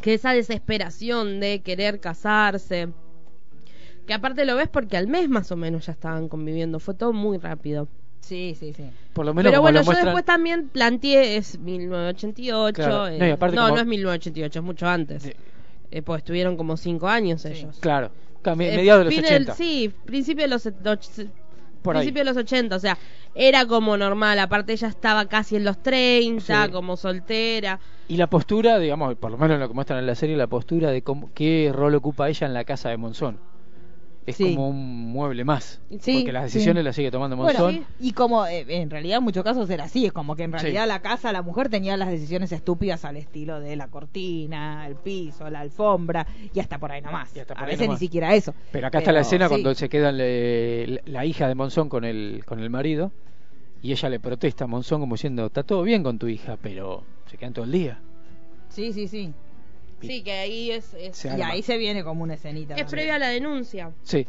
Que 0.00 0.14
esa 0.14 0.32
desesperación 0.32 1.40
de 1.40 1.60
querer 1.60 2.00
casarse. 2.00 2.88
Que 4.06 4.14
aparte 4.14 4.44
lo 4.46 4.54
ves 4.56 4.68
porque 4.68 4.96
al 4.96 5.06
mes 5.06 5.28
más 5.28 5.52
o 5.52 5.56
menos 5.56 5.86
ya 5.86 5.92
estaban 5.92 6.28
conviviendo. 6.28 6.78
Fue 6.80 6.94
todo 6.94 7.12
muy 7.12 7.36
rápido. 7.38 7.88
Sí, 8.20 8.56
sí, 8.58 8.72
sí. 8.72 8.84
Por 9.12 9.26
lo 9.26 9.34
menos 9.34 9.50
Pero 9.50 9.60
bueno, 9.62 9.78
lo 9.80 9.84
yo 9.84 9.90
muestran- 9.92 10.04
después 10.04 10.24
también 10.24 10.68
planteé, 10.68 11.36
es 11.36 11.58
1988. 11.58 12.74
Claro. 12.74 13.06
eh, 13.08 13.18
No, 13.18 13.26
y 13.26 13.30
aparte 13.30 13.56
no, 13.56 13.62
como- 13.62 13.74
no 13.76 13.80
es 13.80 13.86
1988, 13.86 14.58
es 14.58 14.64
mucho 14.64 14.86
antes. 14.86 15.22
Sí. 15.22 15.32
Eh, 15.90 16.02
pues 16.02 16.18
estuvieron 16.18 16.56
como 16.56 16.76
cinco 16.76 17.08
años 17.08 17.44
ellos. 17.44 17.78
Claro. 17.80 18.10
Eh, 18.44 18.54
mediados 18.56 19.00
de 19.00 19.04
los 19.06 19.14
fin 19.14 19.22
del- 19.24 19.34
80. 19.42 19.54
sí, 19.54 19.92
principio 20.06 20.44
de 20.44 20.48
los, 20.48 20.62
Por 21.82 21.96
ahí. 21.96 22.00
principio 22.00 22.20
de 22.20 22.24
los 22.24 22.36
80, 22.36 22.76
o 22.76 22.78
sea, 22.78 22.96
era 23.34 23.66
como 23.66 23.96
normal, 23.96 24.38
aparte 24.38 24.72
ella 24.72 24.88
estaba 24.88 25.26
casi 25.26 25.56
en 25.56 25.64
los 25.64 25.82
30, 25.82 26.66
Sí. 26.66 26.70
como 26.72 26.96
soltera. 26.96 27.78
Y 28.08 28.16
la 28.16 28.26
postura, 28.26 28.78
digamos, 28.78 29.16
por 29.16 29.30
lo 29.30 29.36
menos 29.36 29.54
en 29.56 29.60
lo 29.60 29.68
que 29.68 29.74
muestran 29.74 29.98
en 29.98 30.06
la 30.06 30.14
serie, 30.14 30.36
la 30.36 30.46
postura 30.46 30.90
de 30.90 31.02
cómo, 31.02 31.30
qué 31.34 31.70
rol 31.74 31.94
ocupa 31.94 32.28
ella 32.28 32.46
en 32.46 32.54
la 32.54 32.64
casa 32.64 32.88
de 32.88 32.96
Monzón. 32.96 33.38
Es 34.28 34.36
Sí. 34.36 34.54
como 34.54 34.68
un 34.68 35.10
mueble 35.10 35.42
más. 35.42 35.80
Sí, 36.00 36.18
porque 36.18 36.32
las 36.32 36.44
decisiones 36.44 36.82
sí. 36.82 36.84
las 36.84 36.96
sigue 36.96 37.10
tomando 37.10 37.34
Bueno, 37.36 37.58
Monzón. 37.60 37.86
y 37.98 38.12
como 38.12 38.44
eh, 38.46 38.66
en 38.68 38.90
realidad 38.90 39.18
en 39.18 39.24
muchos 39.24 39.42
casos 39.42 39.70
era 39.70 39.84
así, 39.84 40.04
es 40.04 40.12
como 40.12 40.36
que 40.36 40.42
en 40.42 40.52
realidad 40.52 40.86
la 40.86 41.00
casa, 41.00 41.32
la 41.32 41.40
mujer 41.40 41.70
tenía 41.70 41.96
las 41.96 42.10
decisiones 42.10 42.52
estúpidas 42.52 43.06
al 43.06 43.16
estilo 43.16 43.58
de 43.58 43.74
la 43.76 43.88
cortina, 43.88 44.86
el 44.86 44.96
piso, 44.96 45.48
la 45.48 45.60
alfombra 45.60 46.26
y 46.52 46.60
hasta 46.60 46.78
por 46.78 46.92
ahí 46.92 47.00
nomás. 47.00 47.30
Por 47.30 47.56
A 47.56 47.60
ahí 47.62 47.66
veces 47.66 47.86
nomás. 47.86 48.00
ni 48.00 48.06
siquiera 48.06 48.34
eso. 48.34 48.54
Pero 48.70 48.88
acá 48.88 48.98
está 48.98 49.12
la 49.12 49.20
escena 49.20 49.48
cuando 49.48 49.74
se 49.74 49.88
queda 49.88 50.12
le- 50.12 51.00
la 51.06 51.24
hija 51.24 51.48
de 51.48 51.54
Monzón 51.54 51.88
con 51.88 52.04
el, 52.04 52.42
con 52.44 52.60
el 52.60 52.68
marido 52.68 53.10
y 53.82 53.92
ella 53.92 54.10
le 54.10 54.20
protesta 54.20 54.64
a 54.64 54.66
Monzón 54.66 55.00
como 55.00 55.14
diciendo, 55.14 55.46
está 55.46 55.62
todo 55.62 55.82
bien 55.84 56.02
con 56.02 56.18
tu 56.18 56.28
hija, 56.28 56.58
pero 56.60 57.02
se 57.30 57.38
quedan 57.38 57.54
todo 57.54 57.64
el 57.64 57.72
día. 57.72 57.98
Sí, 58.68 58.92
sí, 58.92 59.08
sí. 59.08 59.32
Sí, 60.00 60.22
que 60.22 60.32
ahí 60.32 60.70
es, 60.70 60.94
es, 60.94 61.16
Se 61.16 61.28
Y 61.28 61.32
arma. 61.32 61.48
ahí 61.50 61.62
se 61.62 61.76
viene 61.76 62.04
como 62.04 62.22
una 62.22 62.34
escenita. 62.34 62.74
es 62.74 62.90
previa 62.90 63.16
a 63.16 63.18
la 63.18 63.28
denuncia. 63.28 63.92
Sí, 64.02 64.26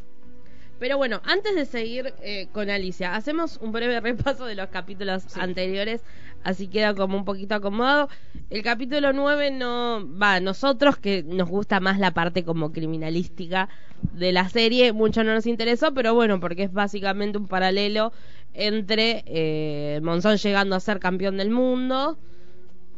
Pero 0.79 0.97
bueno, 0.97 1.21
antes 1.25 1.55
de 1.55 1.65
seguir 1.65 2.13
eh, 2.21 2.47
con 2.51 2.69
Alicia, 2.69 3.15
hacemos 3.15 3.57
un 3.61 3.71
breve 3.71 3.99
repaso 4.01 4.45
de 4.45 4.55
los 4.55 4.69
capítulos 4.69 5.37
anteriores, 5.37 6.01
así 6.43 6.67
queda 6.67 6.95
como 6.95 7.17
un 7.17 7.25
poquito 7.25 7.55
acomodado. 7.55 8.09
El 8.49 8.63
capítulo 8.63 9.13
9 9.13 9.51
no 9.51 10.07
va, 10.17 10.35
a 10.35 10.39
nosotros 10.39 10.97
que 10.97 11.23
nos 11.23 11.49
gusta 11.49 11.79
más 11.79 11.99
la 11.99 12.11
parte 12.11 12.43
como 12.43 12.71
criminalística 12.71 13.69
de 14.13 14.31
la 14.31 14.47
serie, 14.49 14.93
mucho 14.93 15.23
no 15.23 15.33
nos 15.33 15.45
interesó, 15.45 15.93
pero 15.93 16.13
bueno, 16.15 16.39
porque 16.39 16.63
es 16.63 16.71
básicamente 16.73 17.37
un 17.37 17.47
paralelo 17.47 18.13
entre 18.53 19.23
eh, 19.27 19.99
Monzón 20.01 20.37
llegando 20.37 20.75
a 20.75 20.79
ser 20.79 20.99
campeón 20.99 21.37
del 21.37 21.49
mundo. 21.51 22.17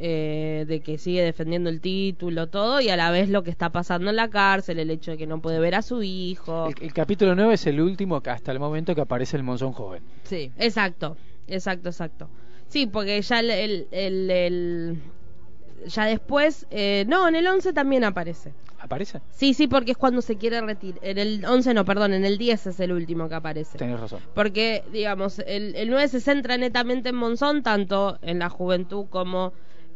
Eh, 0.04 0.66
de 0.68 0.80
que 0.82 0.98
sigue 0.98 1.22
defendiendo 1.24 1.70
el 1.70 1.80
título, 1.80 2.48
todo, 2.48 2.82
y 2.82 2.90
a 2.90 2.96
la 2.98 3.12
vez 3.12 3.30
lo 3.30 3.44
que 3.44 3.52
está 3.52 3.70
pasando 3.70 4.10
en 4.10 4.16
la 4.16 4.30
cárcel, 4.30 4.80
el 4.80 4.90
hecho 4.90 5.12
de 5.12 5.18
que 5.18 5.28
no 5.28 5.42
puede 5.42 5.60
ver 5.60 5.76
a 5.76 5.82
su 5.84 6.02
hijo. 6.02 6.70
el, 6.70 6.76
el 6.86 6.94
capítulo 6.94 7.36
9 7.36 7.54
es 7.54 7.68
el 7.68 7.80
último 7.80 8.22
que 8.22 8.32
hasta 8.32 8.52
el 8.52 8.60
momento 8.60 8.96
que 8.96 9.02
aparece 9.02 9.38
el 9.38 9.44
Monzón 9.44 9.74
joven. 9.74 10.02
Sí. 10.24 10.52
Exacto, 10.58 11.18
exacto, 11.48 11.90
exacto. 11.90 12.30
Sí, 12.68 12.88
porque 12.88 13.22
ya 13.22 13.40
el, 13.42 13.52
el, 13.52 13.88
el- 13.92 14.32
el- 14.32 14.98
ya 15.88 16.06
después, 16.06 16.66
eh, 16.72 17.06
no, 17.08 17.28
en 17.28 17.36
el 17.36 17.46
11 17.48 17.74
también 17.74 18.04
aparece. 18.04 18.54
¿Aparece? 18.80 19.22
Sí, 19.32 19.54
sí, 19.54 19.68
porque 19.68 19.92
es 19.92 19.98
cuando 19.98 20.22
se 20.22 20.38
quiere 20.38 20.60
retirar. 20.62 21.00
En 21.04 21.18
el 21.20 21.46
11 21.46 21.74
no, 21.74 21.86
perdón, 21.86 22.14
en 22.14 22.26
el 22.26 22.38
10 22.40 22.66
es 22.68 22.80
el 22.80 22.92
último 22.92 23.30
que 23.30 23.36
aparece. 23.36 23.78
Tenés 23.78 24.00
razón. 24.00 24.20
Porque, 24.34 24.84
digamos, 24.92 25.38
el, 25.40 25.76
el 25.76 25.90
9 25.90 26.08
se 26.08 26.20
centra 26.22 26.58
netamente 26.58 27.10
en 27.10 27.16
Monzón, 27.16 27.62
tanto 27.62 28.18
en 28.24 28.40
la 28.40 28.50
juventud 28.50 29.06
como 29.10 29.54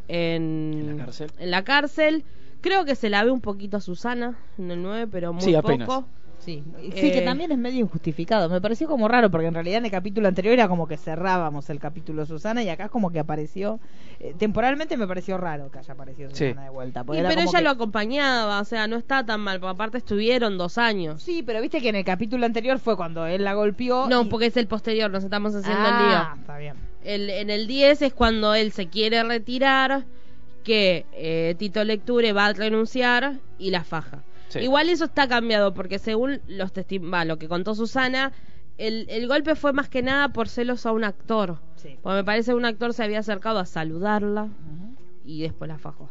en, 0.08 0.74
En 0.74 0.98
la 0.98 1.06
cárcel. 1.06 1.32
en 1.39 1.52
la 1.52 1.63
cárcel. 1.63 2.24
Creo 2.62 2.84
que 2.86 2.96
se 2.96 3.10
la 3.10 3.24
ve 3.24 3.32
un 3.32 3.41
poquito 3.41 3.78
a 3.78 3.82
Susana 3.82 4.38
en 4.58 4.72
el 4.72 4.82
9, 4.82 5.08
pero 5.12 5.34
muy 5.34 5.41
Sí, 5.44 5.54
apenas. 5.56 5.88
poco. 5.88 6.08
Sí, 6.39 6.63
sí 6.94 7.08
Eh, 7.08 7.12
que 7.12 7.22
también 7.22 7.52
es 7.52 7.58
medio 7.58 7.80
injustificado. 7.80 8.50
Me 8.50 8.62
pareció 8.62 8.88
como 8.88 9.08
raro 9.08 9.32
porque 9.32 9.48
en 9.48 9.54
realidad 9.56 9.80
en 9.80 9.86
el 9.86 9.91
capítulo 9.91 10.28
anterior 10.28 10.54
era 10.54 10.68
como 10.68 10.88
que 10.88 10.96
cerrábamos 10.96 11.72
el 11.72 11.80
capítulo 11.80 12.24
Susana 12.28 12.62
y 12.62 12.70
acá 12.70 12.86
es 12.86 12.91
como 12.91 13.10
que 13.12 13.20
apareció. 13.20 13.80
eh, 14.20 14.34
temporalmente 14.38 14.96
me 14.96 15.08
pareció 15.08 15.38
raro 15.38 15.70
que 15.72 15.80
haya 15.80 15.94
aparecido 15.94 16.30
Sí. 16.32 16.50
Susana 16.50 16.63
de 16.65 16.70
vuelta. 16.70 17.00
era 17.13 17.30
pero 17.30 17.41
ella 17.41 17.52
que- 17.58 17.63
lo 17.63 17.70
acompañaba, 17.72 18.60
o 18.62 18.65
sea, 18.65 18.88
no 18.88 18.96
está 18.96 19.26
tan 19.26 19.41
mal, 19.41 19.60
porque 19.60 19.72
aparte 19.74 19.98
estuvieron 19.98 20.58
dos 20.58 20.78
años. 20.78 21.22
Sí, 21.24 21.41
pero 21.44 21.62
viste 21.62 21.82
que 21.82 21.89
en 21.89 21.96
el 21.96 22.06
capítulo 22.06 22.46
anterior 22.46 22.78
fue 22.80 22.96
cuando 22.96 23.26
él 23.26 23.44
la 23.44 23.54
golpeó. 23.56 24.08
No, 24.08 24.22
y- 24.22 24.26
porque 24.26 24.46
es 24.48 24.58
el 24.58 24.68
posterior, 24.68 25.10
nos 25.12 25.24
estamos 25.24 25.54
haciendo 25.56 25.82
ah, 25.84 26.00
el 26.00 26.08
lío. 26.38 26.41
está 26.41 26.58
bien. 26.58 26.76
El, 27.06 27.30
en 27.30 27.50
el 27.50 27.68
10 27.68 28.02
es 28.02 28.13
cuando 28.13 28.54
él 28.54 28.72
se 28.72 28.88
quiere 28.88 29.24
retirar, 29.24 30.06
que 30.63 31.06
eh, 31.13 31.56
Tito 31.58 31.84
Lecture 31.84 32.34
va 32.34 32.48
a 32.48 32.54
renunciar 32.54 33.39
y 33.60 33.70
la 33.70 33.84
faja. 33.84 34.24
Sí. 34.50 34.60
Igual 34.60 34.89
eso 34.89 35.06
está 35.06 35.28
cambiado, 35.28 35.74
porque 35.74 36.00
según 36.00 36.41
los 36.48 36.74
va, 36.74 37.24
lo 37.26 37.38
que 37.38 37.48
contó 37.48 37.76
Susana, 37.76 38.34
el, 38.78 39.06
el 39.10 39.28
golpe 39.28 39.56
fue 39.56 39.74
más 39.74 39.88
que 39.88 40.02
nada 40.02 40.30
por 40.30 40.50
celos 40.50 40.86
a 40.86 40.91
un 40.91 41.04
actor. 41.04 41.60
Sí. 41.76 41.98
Porque 42.02 42.18
me 42.18 42.24
parece 42.24 42.52
que 42.52 42.56
un 42.56 42.65
actor 42.65 42.94
se 42.94 43.04
había 43.04 43.20
acercado 43.20 43.60
a 43.60 43.65
saludarla 43.65 44.50
y 45.24 45.44
después 45.44 45.68
la 45.68 45.78
fajó. 45.78 46.10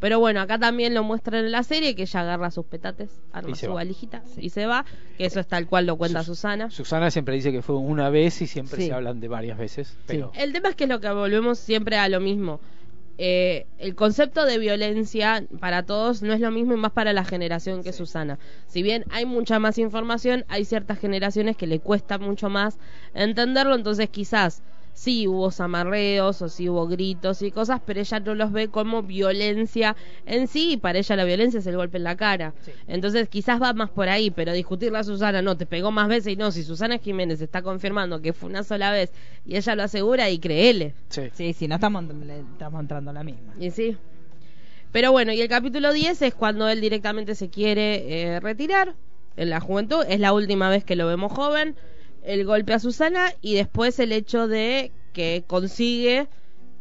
Pero 0.00 0.18
bueno, 0.18 0.40
acá 0.40 0.58
también 0.58 0.94
lo 0.94 1.04
muestran 1.04 1.44
en 1.44 1.52
la 1.52 1.62
serie 1.62 1.94
que 1.94 2.02
ella 2.02 2.20
agarra 2.20 2.50
sus 2.50 2.64
petates, 2.64 3.10
arma 3.32 3.54
su 3.54 3.68
va. 3.68 3.74
valijita 3.74 4.22
y 4.38 4.48
se 4.48 4.66
va, 4.66 4.84
que 5.18 5.26
eso 5.26 5.38
es 5.40 5.46
tal 5.46 5.66
cual 5.66 5.86
lo 5.86 5.96
cuenta 5.96 6.20
Sus- 6.20 6.38
Susana. 6.38 6.70
Susana 6.70 7.10
siempre 7.10 7.34
dice 7.34 7.52
que 7.52 7.60
fue 7.62 7.76
una 7.76 8.08
vez 8.10 8.40
y 8.40 8.46
siempre 8.46 8.80
Sí. 8.80 8.86
se 8.88 8.92
hablan 8.94 9.20
de 9.20 9.28
varias 9.28 9.58
veces. 9.58 9.96
Pero 10.06 10.32
El 10.34 10.52
tema 10.54 10.70
es 10.70 10.74
que 10.76 10.84
es 10.84 10.90
lo 10.90 11.00
que 11.00 11.10
volvemos 11.10 11.58
siempre 11.58 11.98
a 11.98 12.08
lo 12.08 12.18
mismo. 12.18 12.60
Eh, 13.22 13.66
el 13.78 13.94
concepto 13.94 14.46
de 14.46 14.56
violencia 14.58 15.44
para 15.60 15.82
todos 15.82 16.22
no 16.22 16.32
es 16.32 16.40
lo 16.40 16.50
mismo 16.50 16.72
y 16.72 16.78
más 16.78 16.92
para 16.92 17.12
la 17.12 17.22
generación 17.26 17.82
que 17.82 17.92
Susana. 17.92 18.38
Si 18.66 18.82
bien 18.82 19.04
hay 19.10 19.26
mucha 19.26 19.58
más 19.58 19.76
información, 19.76 20.46
hay 20.48 20.64
ciertas 20.64 20.98
generaciones 20.98 21.58
que 21.58 21.66
le 21.66 21.80
cuesta 21.80 22.16
mucho 22.16 22.48
más 22.48 22.78
entenderlo, 23.12 23.74
entonces 23.74 24.08
quizás 24.08 24.62
sí 24.92 25.26
hubo 25.26 25.50
zamarreos 25.50 26.42
o 26.42 26.48
sí 26.48 26.68
hubo 26.68 26.86
gritos 26.86 27.40
y 27.42 27.50
cosas, 27.50 27.80
pero 27.84 28.00
ella 28.00 28.20
no 28.20 28.34
los 28.34 28.52
ve 28.52 28.68
como 28.68 29.02
violencia 29.02 29.96
en 30.26 30.46
sí 30.46 30.72
y 30.72 30.76
para 30.76 30.98
ella 30.98 31.16
la 31.16 31.24
violencia 31.24 31.60
es 31.60 31.66
el 31.66 31.76
golpe 31.76 31.96
en 31.98 32.04
la 32.04 32.16
cara. 32.16 32.52
Sí. 32.64 32.72
Entonces 32.86 33.28
quizás 33.28 33.62
va 33.62 33.72
más 33.72 33.90
por 33.90 34.08
ahí, 34.08 34.30
pero 34.30 34.52
discutirle 34.52 34.98
a 34.98 35.04
Susana, 35.04 35.40
no, 35.42 35.56
te 35.56 35.64
pegó 35.66 35.90
más 35.90 36.08
veces 36.08 36.32
y 36.32 36.36
no, 36.36 36.52
si 36.52 36.62
Susana 36.62 36.98
Jiménez 36.98 37.40
está 37.40 37.62
confirmando 37.62 38.20
que 38.20 38.32
fue 38.32 38.48
una 38.50 38.62
sola 38.62 38.90
vez 38.92 39.12
y 39.46 39.56
ella 39.56 39.74
lo 39.74 39.82
asegura 39.84 40.28
y 40.30 40.38
créele. 40.38 40.94
sí. 41.08 41.22
Sí, 41.32 41.52
sí, 41.54 41.68
no 41.68 41.76
estamos, 41.76 42.04
le- 42.04 42.40
estamos 42.40 42.80
entrando 42.80 43.12
la 43.12 43.24
misma. 43.24 43.54
Y 43.58 43.70
sí. 43.70 43.96
Pero 44.92 45.12
bueno, 45.12 45.32
y 45.32 45.40
el 45.40 45.48
capítulo 45.48 45.92
10 45.92 46.20
es 46.22 46.34
cuando 46.34 46.68
él 46.68 46.80
directamente 46.80 47.34
se 47.36 47.48
quiere 47.48 48.34
eh, 48.34 48.40
retirar 48.40 48.94
en 49.36 49.48
la 49.50 49.60
juventud. 49.60 50.04
Es 50.08 50.18
la 50.18 50.32
última 50.32 50.68
vez 50.68 50.84
que 50.84 50.96
lo 50.96 51.06
vemos 51.06 51.32
joven. 51.32 51.76
El 52.22 52.44
golpe 52.44 52.72
a 52.74 52.78
Susana 52.78 53.32
y 53.40 53.54
después 53.54 53.98
el 53.98 54.12
hecho 54.12 54.46
de 54.48 54.92
que 55.12 55.44
consigue 55.46 56.28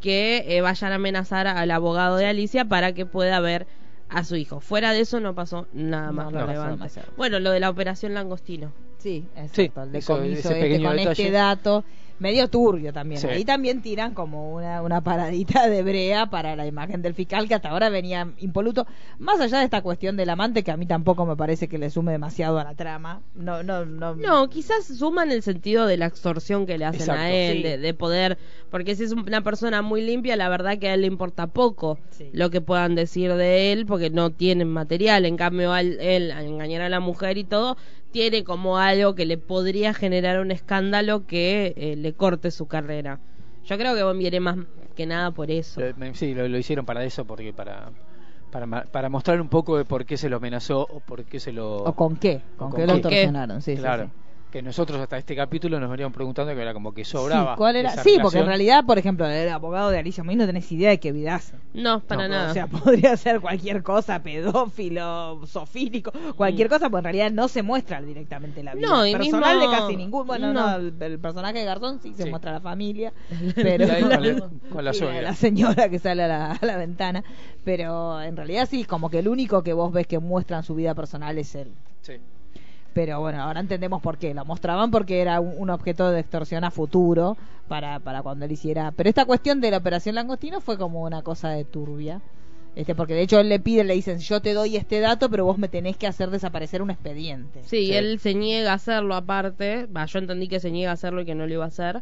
que 0.02 0.45
eh, 0.47 0.62
vayan 0.62 0.91
a 0.91 0.95
amenazar 0.95 1.47
al 1.47 1.71
abogado 1.71 2.15
de 2.17 2.25
Alicia 2.25 2.65
para 2.65 2.93
que 2.93 3.06
pueda 3.06 3.39
ver 3.39 3.67
a 4.10 4.23
su 4.23 4.36
hijo. 4.36 4.60
Fuera 4.60 4.91
de 4.93 5.02
eso 5.02 5.19
no 5.19 5.36
pasó 5.36 5.67
nada 5.73 6.12
más 6.12 6.32
no 6.32 6.45
relevante. 6.45 7.02
Bueno, 7.17 7.39
lo 7.39 7.52
de 7.52 7.60
la 7.60 7.69
operación 7.69 8.13
Langostino. 8.13 8.73
Sí, 8.97 9.25
es 9.36 9.52
Sí, 9.52 9.56
cierto, 9.71 9.84
el 9.84 9.95
eso- 9.95 10.13
decomiso 10.15 10.49
ese 10.52 10.73
este 10.73 10.84
con 10.84 10.99
este 10.99 11.32
dato, 11.32 11.86
medio 12.19 12.47
turbio 12.49 12.93
también. 12.93 13.21
Sí. 13.21 13.27
Ahí 13.27 13.45
también 13.45 13.82
tiran 13.82 14.13
como 14.13 14.53
una, 14.53 14.82
una 14.82 15.01
paradita 15.01 15.67
de 15.67 15.84
brea 15.84 16.27
para 16.29 16.55
la 16.55 16.65
imagen 16.67 17.01
del 17.01 17.13
fiscal 17.13 17.47
que 17.47 17.55
hasta 17.55 17.69
ahora 17.69 17.89
venía 17.89 18.32
impoluto. 18.38 18.86
Más 19.17 19.39
allá 19.39 19.60
de 19.60 19.65
esta 19.65 19.82
cuestión 19.82 20.17
del 20.17 20.29
amante 20.29 20.63
que 20.63 20.71
a 20.71 20.77
mí 20.77 20.86
tampoco 20.86 21.25
me 21.25 21.36
parece 21.36 21.67
que 21.67 21.77
le 21.77 21.89
sume 21.89 22.12
demasiado 22.12 22.60
a 22.60 22.63
la 22.63 22.75
trama. 22.75 23.21
No, 23.36 23.63
no, 23.63 23.86
no. 23.86 24.15
No, 24.15 24.49
quizás 24.49 24.86
suma 24.86 25.23
en 25.23 25.32
el 25.32 25.41
sentido 25.43 25.86
de 25.86 25.97
la 25.97 26.05
extorsión 26.05 26.65
que 26.65 26.77
le 26.77 26.86
hacen 26.86 27.01
Exacto, 27.01 27.21
a 27.21 27.32
él, 27.32 27.58
sí. 27.58 27.63
de, 27.63 27.77
de 27.77 27.93
poder, 27.93 28.38
porque 28.69 28.95
si 28.95 29.03
es 29.03 29.12
una 29.12 29.41
persona 29.41 29.82
muy 29.82 30.01
limpia, 30.01 30.36
la 30.36 30.49
verdad 30.49 30.77
que 30.77 30.89
a 30.89 30.93
él 30.93 31.01
le 31.01 31.08
importa 31.08 31.47
poco 31.47 31.97
Sí. 32.12 32.29
lo 32.34 32.49
que 32.49 32.60
puedan 32.62 32.95
decir 32.95 33.34
de 33.34 33.71
él, 33.71 33.86
porque 33.86 34.10
no 34.10 34.32
tienen 34.32 34.67
material. 34.69 35.25
En 35.25 35.38
cambio, 35.38 35.71
al, 35.71 35.99
él, 36.01 36.32
al 36.32 36.45
engañar 36.45 36.82
a 36.82 36.89
la 36.89 36.99
mujer 36.99 37.38
y 37.38 37.43
todo, 37.45 37.77
tiene 38.12 38.43
como 38.43 38.78
algo 38.78 39.15
que 39.15 39.26
le 39.26 39.38
podría 39.38 39.93
generar 39.93 40.39
un 40.39 40.52
escándalo 40.52 41.26
que 41.26 41.74
eh, 41.78 41.95
le 41.95 42.13
corte 42.13 42.52
su 42.52 42.67
carrera. 42.67 43.19
Yo 43.65 43.78
creo 43.78 43.95
que 43.95 44.17
viene 44.17 44.39
más 44.39 44.58
que 44.95 45.06
nada 45.06 45.32
por 45.32 45.52
eso. 45.52 45.82
Eh, 45.82 45.93
Sí, 46.13 46.34
lo, 46.34 46.48
lo 46.48 46.58
hicieron 46.58 46.86
para 46.86 47.04
eso, 47.04 47.26
porque 47.26 47.54
para, 47.54 47.91
para, 48.52 48.84
para 48.84 49.10
mostrar 49.10 49.39
un 49.39 49.50
poco 49.50 49.78
de 49.78 49.86
por 49.86 50.06
qué 50.06 50.17
se 50.17 50.30
lo 50.30 50.38
amenazó 50.38 50.82
o 50.82 51.00
por 51.02 51.24
qué 51.26 51.39
se 51.39 51.52
lo... 51.52 51.78
¿O 51.86 51.93
con 51.95 52.15
qué? 52.17 52.41
¿Con, 52.58 52.74
qué 52.74 52.88
lo 52.88 53.00
torsionaron? 53.00 53.62
Sí, 53.62 53.76
sí, 53.76 53.82
claro. 53.82 54.06
sí. 54.06 54.28
Que 54.51 54.63
nosotros 54.63 54.99
hasta 54.99 55.15
este 55.19 55.35
capítulo 55.35 55.79
nos 55.79 55.91
veníamos 55.91 56.12
preguntando 56.15 56.55
que 56.55 56.59
era 56.62 56.73
como 56.73 56.91
que 56.91 57.05
sobraba. 57.05 57.53
Sí, 57.53 57.57
¿cuál 57.59 57.75
era? 57.75 57.91
Sí, 58.03 58.17
porque 58.19 58.39
en 58.39 58.47
realidad, 58.47 58.83
por 58.83 58.97
ejemplo, 58.97 59.27
el 59.27 59.47
abogado 59.49 59.91
de 59.91 59.99
Alicia 59.99 60.23
Moín 60.23 60.39
no 60.39 60.47
tenés 60.47 60.71
idea 60.71 60.89
de 60.89 60.99
qué 60.99 61.12
vida 61.12 61.35
hace. 61.35 61.55
No, 61.75 61.99
para 61.99 62.23
No, 62.23 62.29
nada. 62.29 62.49
O 62.49 62.53
sea, 62.55 62.65
podría 62.67 63.15
ser 63.15 63.41
cualquier 63.41 63.83
cosa, 63.83 64.23
pedófilo, 64.23 65.45
sofílico, 65.45 66.12
cualquier 66.35 66.67
cosa, 66.67 66.89
pues 66.89 67.01
en 67.01 67.03
realidad 67.03 67.29
no 67.31 67.47
se 67.47 67.62
muestra 67.62 68.01
directamente 68.01 68.63
la 68.63 68.73
vida 68.73 68.88
No, 68.88 69.05
y 69.05 69.12
personal 69.12 69.57
mismo- 69.59 69.71
de 69.71 69.77
casi 69.77 69.95
ningún. 69.97 70.25
Bueno, 70.25 70.51
no, 70.51 70.79
no. 70.79 70.88
el, 71.05 71.19
personaje 71.19 71.59
de 71.59 71.65
Garzón 71.65 71.99
sí 72.01 72.13
se 72.15 72.23
Sí. 72.23 72.29
muestra 72.31 72.51
la 72.53 72.59
familia, 72.59 73.13
pero 73.55 73.88
con 73.88 74.09
la- 74.09 74.49
con 74.71 74.83
la 74.85 74.91
y 74.91 74.93
suegra. 74.95 75.21
la 75.21 75.35
señora 75.35 75.89
que 75.89 75.99
sale 75.99 76.23
a 76.23 76.27
la, 76.27 76.51
a 76.53 76.65
la 76.65 76.75
ventana, 76.77 77.23
pero 77.63 78.19
en 78.19 78.35
realidad 78.35 78.67
sí, 78.67 78.83
como 78.83 79.12
que 79.12 79.19
el 79.19 79.27
único 79.27 79.62
que 79.63 79.73
vos 79.73 79.91
ves 79.93 80.07
que 80.07 80.17
muestran 80.17 80.63
su 80.63 80.73
vida 80.73 80.95
personal 80.95 81.38
es 81.38 81.53
él. 81.53 81.71
Sí. 82.01 82.13
Pero 82.99 83.21
bueno, 83.21 83.41
ahora 83.41 83.62
entendemos 83.62 84.01
por 84.01 84.17
qué. 84.17 84.33
Lo 84.33 84.43
mostraban 84.43 84.91
porque 84.91 85.21
era 85.21 85.39
un, 85.39 85.53
un 85.57 85.69
objeto 85.69 86.12
de 86.12 86.19
extorsión 86.19 86.65
a 86.65 86.69
futuro 86.69 87.38
para, 87.69 87.99
para 88.01 88.21
cuando 88.21 88.43
él 88.43 88.51
hiciera. 88.51 88.91
Pero 88.91 89.07
esta 89.07 89.23
cuestión 89.23 89.62
de 89.62 89.71
la 89.71 89.77
operación 89.77 90.15
Langostino 90.15 90.59
fue 90.59 90.77
como 90.77 91.03
una 91.03 91.21
cosa 91.21 91.47
de 91.51 91.63
turbia. 91.63 92.19
Este, 92.75 92.95
porque 92.95 93.13
de 93.13 93.21
hecho 93.21 93.39
él 93.39 93.47
le 93.47 93.62
pide, 93.62 93.85
le 93.85 93.93
dicen, 93.93 94.19
yo 94.19 94.41
te 94.41 94.53
doy 94.53 94.75
este 94.75 94.99
dato, 94.99 95.29
pero 95.29 95.45
vos 95.45 95.57
me 95.57 95.69
tenés 95.69 95.95
que 95.95 96.07
hacer 96.07 96.29
desaparecer 96.29 96.81
un 96.81 96.91
expediente. 96.91 97.62
Sí, 97.67 97.88
Sí. 97.88 97.93
él 97.93 98.19
se 98.19 98.33
niega 98.33 98.71
a 98.71 98.75
hacerlo 98.75 99.15
aparte. 99.15 99.85
Va, 99.85 100.05
yo 100.05 100.19
entendí 100.19 100.49
que 100.49 100.59
se 100.59 100.69
niega 100.69 100.91
a 100.91 100.95
hacerlo 100.95 101.21
y 101.21 101.25
que 101.25 101.35
no 101.35 101.47
lo 101.47 101.53
iba 101.53 101.63
a 101.63 101.69
hacer. 101.69 102.01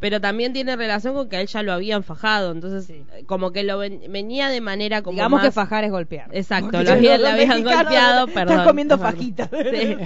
Pero 0.00 0.20
también 0.20 0.52
tiene 0.52 0.76
relación 0.76 1.14
con 1.14 1.28
que 1.28 1.36
a 1.36 1.40
él 1.40 1.46
ya 1.46 1.62
lo 1.62 1.72
habían 1.72 2.02
fajado. 2.02 2.52
Entonces, 2.52 2.84
Sí. 2.86 3.04
eh, 3.14 3.24
como 3.26 3.52
que 3.52 3.62
lo 3.62 3.78
ven- 3.78 4.00
venía 4.10 4.48
de 4.48 4.60
manera 4.60 5.02
como. 5.02 5.16
Digamos 5.16 5.38
más- 5.38 5.46
que 5.46 5.52
fajar 5.52 5.84
es 5.84 5.90
golpear. 5.90 6.28
Exacto, 6.32 6.82
lo 6.82 6.92
habían- 6.92 7.22
lo 7.22 7.28
habían 7.28 7.62
golpeado, 7.62 8.26
perdón. 8.28 8.64
comiendo 8.64 8.98
Perdón. 8.98 9.12
fajitas. 9.14 9.48
Sí. 9.50 9.96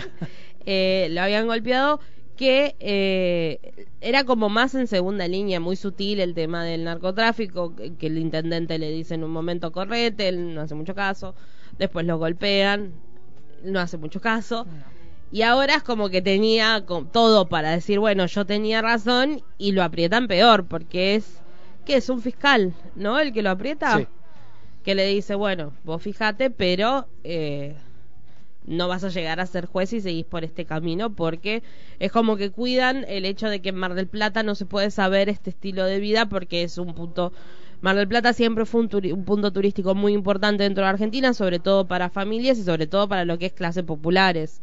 Eh, 0.66 1.09
lo 1.12 1.22
habían 1.22 1.46
golpeado 1.46 1.98
que 2.37 2.77
eh, 2.79 3.59
era 4.01 4.22
como 4.24 4.48
más 4.48 4.74
en 4.74 4.87
segunda 4.87 5.27
línea, 5.27 5.59
muy 5.59 5.74
sutil 5.77 6.20
el 6.20 6.35
tema 6.35 6.62
del 6.62 6.85
narcotráfico, 6.85 7.74
que 7.74 7.94
que 7.96 8.07
el 8.07 8.18
intendente 8.18 8.79
le 8.79 8.90
dice 8.92 9.14
en 9.14 9.24
un 9.24 9.31
momento 9.33 9.72
correte, 9.72 10.29
él 10.29 10.55
no 10.55 10.61
hace 10.61 10.74
mucho 10.77 10.94
caso, 10.94 11.35
después 11.79 12.07
lo 12.07 12.18
golpean, 12.18 12.92
no 13.64 13.81
hace 13.81 13.96
mucho 13.96 14.20
caso, 14.20 14.66
y 15.30 15.42
ahora 15.42 15.74
es 15.76 15.82
como 15.82 16.08
que 16.08 16.22
tenía 16.22 16.84
todo 17.12 17.48
para 17.48 17.70
decir, 17.70 17.98
bueno, 17.98 18.26
yo 18.26 18.44
tenía 18.46 18.80
razón 18.82 19.42
y 19.58 19.72
lo 19.72 19.82
aprietan 19.82 20.26
peor, 20.28 20.66
porque 20.66 21.14
es, 21.14 21.40
que 21.84 21.96
es 21.96 22.08
un 22.08 22.20
fiscal, 22.22 22.74
¿no? 22.94 23.18
El 23.18 23.32
que 23.32 23.42
lo 23.42 23.50
aprieta 23.50 23.98
Sí. 23.98 24.06
que 24.84 24.94
le 24.94 25.06
dice, 25.06 25.34
bueno, 25.34 25.72
vos 25.84 26.02
fijate, 26.02 26.50
pero 26.50 27.06
eh, 27.24 27.74
no 28.66 28.88
vas 28.88 29.04
a 29.04 29.08
llegar 29.08 29.40
a 29.40 29.46
ser 29.46 29.66
juez 29.66 29.90
si 29.90 30.00
seguís 30.00 30.24
por 30.24 30.44
este 30.44 30.64
camino, 30.64 31.10
porque 31.14 31.62
es 31.98 32.12
como 32.12 32.36
que 32.36 32.50
cuidan 32.50 33.04
el 33.08 33.24
hecho 33.24 33.48
de 33.48 33.60
que 33.60 33.70
en 33.70 33.76
Mar 33.76 33.94
del 33.94 34.06
Plata 34.08 34.42
no 34.42 34.54
se 34.54 34.66
puede 34.66 34.90
saber 34.90 35.28
este 35.28 35.50
estilo 35.50 35.84
de 35.84 36.00
vida 36.00 36.26
porque 36.26 36.62
es 36.62 36.78
un 36.78 36.94
punto... 36.94 37.32
Mar 37.80 37.94
del 37.96 38.08
Plata 38.08 38.32
siempre 38.32 38.66
fue 38.66 38.80
un, 38.80 38.88
turi- 38.90 39.12
un 39.12 39.24
punto 39.24 39.52
turístico 39.52 39.94
muy 39.94 40.12
importante 40.12 40.64
dentro 40.64 40.82
de 40.84 40.90
Argentina, 40.90 41.32
sobre 41.32 41.60
todo 41.60 41.86
para 41.86 42.10
familias 42.10 42.58
y 42.58 42.64
sobre 42.64 42.86
todo 42.88 43.08
para 43.08 43.24
lo 43.24 43.38
que 43.38 43.46
es 43.46 43.52
clases 43.52 43.84
populares. 43.84 44.60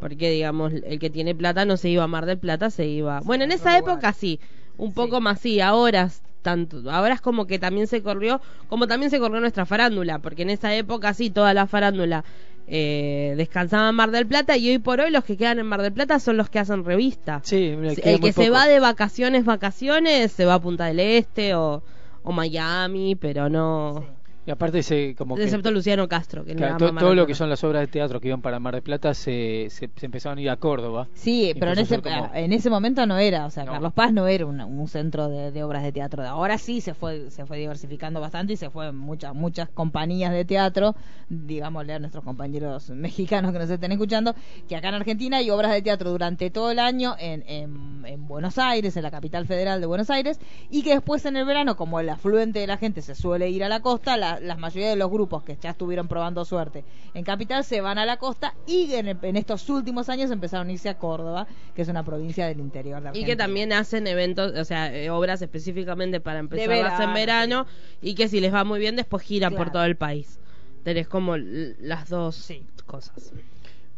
Porque, 0.00 0.30
digamos, 0.30 0.72
el 0.72 0.98
que 0.98 1.10
tiene 1.10 1.34
plata 1.34 1.64
no 1.64 1.76
se 1.76 1.88
iba 1.88 2.04
a 2.04 2.06
Mar 2.06 2.26
del 2.26 2.38
Plata, 2.38 2.70
se 2.70 2.86
iba... 2.86 3.20
Bueno, 3.20 3.44
en 3.44 3.52
esa 3.52 3.78
época 3.78 4.12
sí, 4.12 4.40
un 4.76 4.92
poco 4.92 5.20
más 5.20 5.40
sí, 5.40 5.60
ahora 5.60 6.10
tanto, 6.42 6.88
ahora 6.92 7.14
es 7.14 7.20
como 7.20 7.48
que 7.48 7.58
también 7.58 7.88
se 7.88 8.02
corrió, 8.02 8.40
como 8.68 8.86
también 8.86 9.10
se 9.10 9.18
corrió 9.18 9.40
nuestra 9.40 9.66
farándula, 9.66 10.20
porque 10.20 10.42
en 10.42 10.50
esa 10.50 10.72
época 10.76 11.12
sí, 11.12 11.28
toda 11.28 11.52
la 11.54 11.66
farándula 11.66 12.24
eh, 12.68 13.34
descansaba 13.36 13.88
en 13.88 13.96
Mar 13.96 14.12
del 14.12 14.26
Plata 14.26 14.56
y 14.56 14.70
hoy 14.70 14.78
por 14.78 15.00
hoy 15.00 15.10
los 15.10 15.24
que 15.24 15.36
quedan 15.36 15.58
en 15.58 15.66
Mar 15.66 15.82
del 15.82 15.92
Plata 15.92 16.20
son 16.20 16.36
los 16.36 16.48
que 16.48 16.60
hacen 16.60 16.84
revista. 16.84 17.40
Sí, 17.42 17.74
mira, 17.76 17.94
el 18.00 18.20
que 18.20 18.32
se 18.32 18.50
va 18.50 18.68
de 18.68 18.78
vacaciones, 18.78 19.44
vacaciones, 19.44 20.30
se 20.30 20.44
va 20.44 20.54
a 20.54 20.60
Punta 20.60 20.86
del 20.86 21.00
Este 21.00 21.54
o, 21.56 21.82
o 22.22 22.32
Miami, 22.32 23.16
pero 23.16 23.48
no... 23.48 24.15
Y 24.46 24.50
aparte 24.52 24.82
se 24.84 25.14
como 25.16 25.34
que 25.34 25.42
Excepto 25.42 25.70
Luciano 25.72 26.06
Castro, 26.08 26.44
que 26.44 26.54
claro, 26.54 26.76
to- 26.78 26.94
todo 26.94 27.14
lo 27.16 27.26
que 27.26 27.34
son 27.34 27.50
las 27.50 27.64
obras 27.64 27.80
de 27.82 27.88
teatro 27.88 28.20
que 28.20 28.28
iban 28.28 28.40
para 28.42 28.60
Mar 28.60 28.74
del 28.74 28.82
Plata 28.82 29.12
se, 29.12 29.66
se, 29.70 29.90
se 29.96 30.06
empezaban 30.06 30.38
a 30.38 30.40
ir 30.40 30.50
a 30.50 30.56
Córdoba. 30.56 31.08
Sí, 31.14 31.52
pero 31.58 31.72
en 31.72 31.80
ese, 31.80 32.00
como- 32.00 32.30
en 32.32 32.52
ese 32.52 32.70
momento 32.70 33.04
no 33.06 33.18
era, 33.18 33.46
o 33.46 33.50
sea, 33.50 33.64
No. 33.64 33.72
Carlos 33.72 33.92
Paz 33.92 34.12
no 34.12 34.28
era 34.28 34.46
una- 34.46 34.64
un 34.66 34.86
centro 34.86 35.28
de, 35.28 35.50
de 35.50 35.64
obras 35.64 35.82
de 35.82 35.90
teatro. 35.90 36.22
Ahora 36.24 36.58
sí 36.58 36.80
se 36.80 36.94
fue 36.94 37.30
se 37.30 37.44
fue 37.44 37.58
diversificando 37.58 38.20
bastante 38.20 38.52
y 38.52 38.56
se 38.56 38.70
fue 38.70 38.92
muchas 38.92 39.34
muchas 39.34 39.68
compañías 39.68 40.32
de 40.32 40.44
teatro, 40.44 40.94
digámosle 41.28 41.94
a 41.94 41.98
nuestros 41.98 42.24
compañeros 42.24 42.90
mexicanos 42.90 43.52
que 43.52 43.58
nos 43.58 43.70
estén 43.70 43.92
escuchando, 43.92 44.34
que 44.68 44.76
acá 44.76 44.88
en 44.88 44.94
Argentina 44.94 45.38
hay 45.38 45.50
obras 45.50 45.72
de 45.72 45.82
teatro 45.82 46.10
durante 46.10 46.50
todo 46.50 46.70
el 46.70 46.78
año 46.78 47.16
en, 47.18 47.42
en, 47.48 48.04
en 48.06 48.26
Buenos 48.28 48.58
Aires, 48.58 48.96
en 48.96 49.02
la 49.02 49.10
capital 49.10 49.46
federal 49.46 49.80
de 49.80 49.86
Buenos 49.86 50.10
Aires, 50.10 50.38
y 50.70 50.82
que 50.82 50.90
después 50.94 51.24
en 51.26 51.36
el 51.36 51.44
verano, 51.44 51.76
como 51.76 51.98
el 52.00 52.08
afluente 52.08 52.60
de 52.60 52.66
la 52.66 52.76
gente 52.76 53.02
se 53.02 53.14
suele 53.14 53.50
ir 53.50 53.64
a 53.64 53.68
la 53.68 53.80
costa, 53.80 54.16
la, 54.16 54.35
la 54.40 54.56
mayoría 54.56 54.90
de 54.90 54.96
los 54.96 55.10
grupos 55.10 55.42
que 55.42 55.56
ya 55.60 55.70
estuvieron 55.70 56.08
probando 56.08 56.44
suerte 56.44 56.84
en 57.14 57.24
capital 57.24 57.64
se 57.64 57.80
van 57.80 57.98
a 57.98 58.06
la 58.06 58.16
costa 58.16 58.54
y 58.66 58.92
en, 58.94 59.08
el- 59.08 59.18
en 59.22 59.36
estos 59.36 59.68
últimos 59.68 60.08
años 60.08 60.30
empezaron 60.30 60.68
a 60.68 60.72
irse 60.72 60.88
a 60.88 60.94
Córdoba, 60.98 61.46
que 61.74 61.82
es 61.82 61.88
una 61.88 62.04
provincia 62.04 62.46
del 62.46 62.60
interior 62.60 63.02
de 63.02 63.18
Y 63.18 63.24
que 63.24 63.36
también 63.36 63.72
hacen 63.72 64.06
eventos, 64.06 64.52
o 64.56 64.64
sea, 64.64 64.94
eh, 64.94 65.10
obras 65.10 65.42
específicamente 65.42 66.20
para 66.20 66.38
empezar 66.38 66.68
verano, 66.68 67.02
en 67.04 67.12
verano 67.14 67.66
y 68.00 68.14
que 68.14 68.28
si 68.28 68.40
les 68.40 68.52
va 68.52 68.64
muy 68.64 68.78
bien 68.78 68.96
después 68.96 69.22
giran 69.22 69.54
por 69.54 69.70
todo 69.70 69.84
el 69.84 69.96
país. 69.96 70.38
Tenés 70.82 71.08
como 71.08 71.34
l- 71.34 71.74
las 71.80 72.08
dos 72.08 72.36
Sí. 72.36 72.64
cosas. 72.86 73.32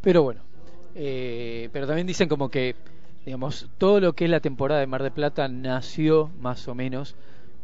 Pero 0.00 0.22
bueno, 0.22 0.40
eh, 0.94 1.68
pero 1.72 1.86
también 1.86 2.06
dicen 2.06 2.28
como 2.28 2.48
que, 2.50 2.74
digamos, 3.24 3.68
todo 3.78 4.00
lo 4.00 4.14
que 4.14 4.24
es 4.24 4.30
la 4.30 4.40
temporada 4.40 4.80
de 4.80 4.86
Mar 4.86 5.02
del 5.02 5.12
Plata 5.12 5.48
nació 5.48 6.30
más 6.40 6.66
o 6.68 6.74
menos 6.74 7.14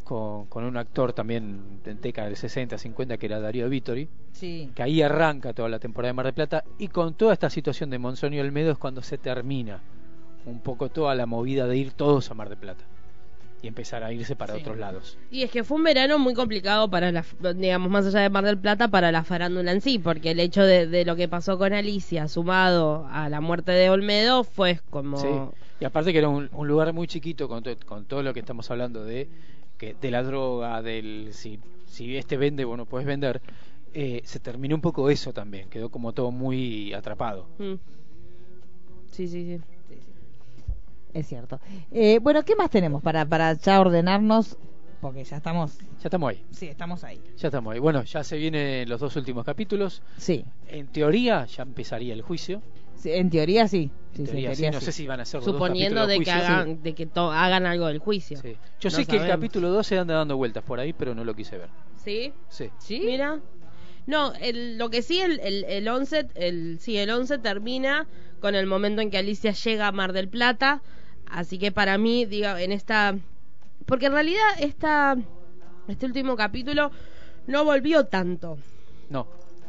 con, 0.05 0.47
con 0.47 0.65
un 0.65 0.77
actor 0.77 1.13
también 1.13 1.81
de 1.83 1.95
década 1.95 2.29
del 2.29 2.37
60, 2.37 2.79
50 2.79 3.17
que 3.17 3.27
era 3.27 3.41
Darío 3.41 3.69
Vittori, 3.69 4.09
Sí. 4.33 4.71
que 4.75 4.83
ahí 4.83 5.01
arranca 5.03 5.53
toda 5.53 5.69
la 5.69 5.79
temporada 5.79 6.11
de 6.11 6.15
Mar 6.15 6.27
del 6.27 6.35
Plata 6.35 6.65
y 6.79 6.89
con 6.89 7.15
toda 7.15 7.33
esta 7.33 7.51
situación 7.51 7.91
de 7.91 7.99
Monzón 7.99 8.35
y 8.35 8.41
Olmedo 8.41 8.73
es 8.73 8.79
cuando 8.79 9.03
se 9.03 9.17
termina 9.19 9.81
un 10.47 10.61
poco 10.61 10.89
toda 10.91 11.15
la 11.15 11.25
movida 11.27 11.67
de 11.67 11.77
ir 11.77 11.93
todos 11.93 12.31
a 12.31 12.35
Mar 12.35 12.49
del 12.49 12.59
Plata 12.59 12.85
y 13.63 13.67
empezar 13.69 14.05
a 14.05 14.13
irse 14.13 14.37
para 14.37 14.55
Sí. 14.55 14.61
otros 14.61 14.77
lados. 14.77 15.17
Y 15.31 15.43
es 15.43 15.51
que 15.51 15.65
fue 15.65 15.79
un 15.79 15.85
verano 15.85 16.19
muy 16.19 16.35
complicado 16.35 16.91
para 16.91 17.11
la, 17.11 17.25
digamos, 17.57 17.91
más 17.91 18.05
allá 18.05 18.21
de 18.21 18.29
Mar 18.29 18.45
del 18.45 18.59
Plata, 18.59 18.89
para 18.89 19.11
la 19.11 19.25
farándula 19.25 19.73
en 19.73 19.81
sí, 19.81 19.99
porque 19.99 20.33
el 20.33 20.41
hecho 20.41 20.63
de, 20.65 20.87
de 20.87 21.07
lo 21.07 21.17
que 21.17 21.29
pasó 21.29 21.57
con 21.57 21.73
Alicia, 21.73 22.29
sumado 22.29 23.07
a 23.11 23.31
la 23.31 23.41
muerte 23.41 23.73
de 23.73 23.89
Olmedo, 23.89 24.45
fue 24.45 24.81
como... 24.91 25.17
Sí. 25.17 25.29
Y 25.81 25.85
aparte 25.87 26.13
que 26.13 26.19
era 26.19 26.29
un, 26.29 26.51
un 26.53 26.69
lugar 26.69 26.93
muy 26.93 27.07
chiquito 27.07 27.49
con, 27.49 27.63
to- 27.63 27.75
con 27.87 28.05
todo 28.05 28.23
lo 28.23 28.35
que 28.35 28.41
estamos 28.41 28.71
hablando 28.71 29.03
de 29.03 29.29
que 29.85 29.95
de 30.01 30.11
la 30.11 30.23
droga, 30.23 30.81
del 30.83 31.29
si, 31.33 31.59
si 31.87 32.17
este 32.17 32.37
vende, 32.37 32.65
bueno, 32.65 32.87
puedes 32.87 33.07
vender. 33.07 33.41
eh, 33.93 34.23
se 34.25 34.41
terminó 34.41 34.75
un 34.75 34.81
poco 34.81 35.09
eso 35.11 35.33
también, 35.33 35.69
quedó 35.69 35.89
como 35.89 36.13
todo 36.13 36.31
muy 36.33 36.93
atrapado. 36.95 37.47
Mm. 37.59 37.75
Sí, 39.13 39.29
sí, 39.29 39.59
sí. 39.59 39.61
Es 41.13 41.29
cierto. 41.29 41.61
Eh, 41.93 42.19
bueno, 42.21 42.45
¿qué 42.45 42.57
más 42.57 42.71
tenemos 42.71 43.01
para, 43.03 43.25
para 43.25 43.53
ya 43.53 43.81
ordenarnos? 43.81 44.57
Porque 45.01 45.23
ya 45.23 45.37
estamos, 45.37 45.79
Ya 45.79 45.85
estamos 46.05 46.31
ahí, 46.31 46.43
sí, 46.51 46.67
estamos 46.67 47.05
ahí. 47.05 47.21
ya 47.37 47.49
estamos 47.49 47.73
ahí. 47.73 47.79
Bueno, 47.79 48.03
ya 48.03 48.25
se 48.25 48.37
vienen 48.37 48.89
los 48.89 49.01
dos 49.01 49.15
últimos 49.17 49.45
capítulos. 49.45 50.03
Sí, 50.17 50.45
En 50.67 50.89
teoría 50.89 51.45
ya 51.45 51.63
empezaría 51.63 52.15
el 52.15 52.23
juicio. 52.23 52.63
En 53.05 53.31
teoría 53.31 53.69
sí. 53.69 53.91
Sí, 54.15 54.23
teoría, 54.23 54.55
sí, 54.55 54.71
no 54.71 54.79
sí. 54.79 54.87
sé 54.87 54.93
si 54.93 55.07
van 55.09 55.21
a 55.21 55.25
dos 55.25 55.45
Suponiendo 55.45 56.07
de 56.07 56.21
que 56.21 56.31
hagan, 56.31 56.83
de 56.83 56.95
que 56.95 57.07
to- 57.07 57.33
hagan 57.33 57.67
algo 57.67 57.87
del 57.87 57.99
juicio. 57.99 58.39
Sí. 58.41 58.57
Yo 58.81 58.91
No 58.91 58.97
sé 58.97 59.07
que 59.07 59.17
el 59.17 59.27
capítulo 59.27 59.71
2 59.71 59.87
se 59.87 59.99
anda 59.99 60.15
dando 60.15 60.37
vueltas 60.37 60.63
por 60.63 60.79
ahí, 60.79 60.93
pero 60.93 61.15
no 61.15 61.25
lo 61.25 61.35
quise 61.35 61.59
ver. 61.59 61.69
¿Sí? 62.05 62.33
Sí. 62.49 62.71
¿Sí? 62.79 63.03
Mira. 63.05 63.41
No, 64.07 64.33
el, 64.35 64.79
lo 64.79 64.91
que 64.91 65.03
sí, 65.03 65.19
el, 65.21 65.41
el, 65.41 65.65
el 65.65 65.89
11, 65.89 66.29
el, 66.35 66.79
sí, 66.81 66.97
el 66.97 67.11
11 67.11 67.39
termina 67.39 68.07
con 68.41 68.55
el 68.55 68.67
momento 68.67 69.01
en 69.01 69.11
que 69.11 69.19
Alicia 69.19 69.53
llega 69.53 69.89
a 69.89 69.93
Mar 69.93 70.13
del 70.13 70.29
Plata. 70.29 70.83
Así 71.27 71.59
que 71.59 71.73
para 71.73 71.99
mí, 71.99 72.25
diga, 72.27 72.61
en 72.63 72.71
esta... 72.71 73.17
Porque 73.87 74.07
en 74.07 74.13
realidad 74.13 74.43
esta, 74.61 75.17
este 75.89 76.07
último 76.07 76.37
capítulo 76.37 76.91
no 77.47 77.65
volvió 77.65 78.05
tanto 78.07 78.59
No, 79.11 79.27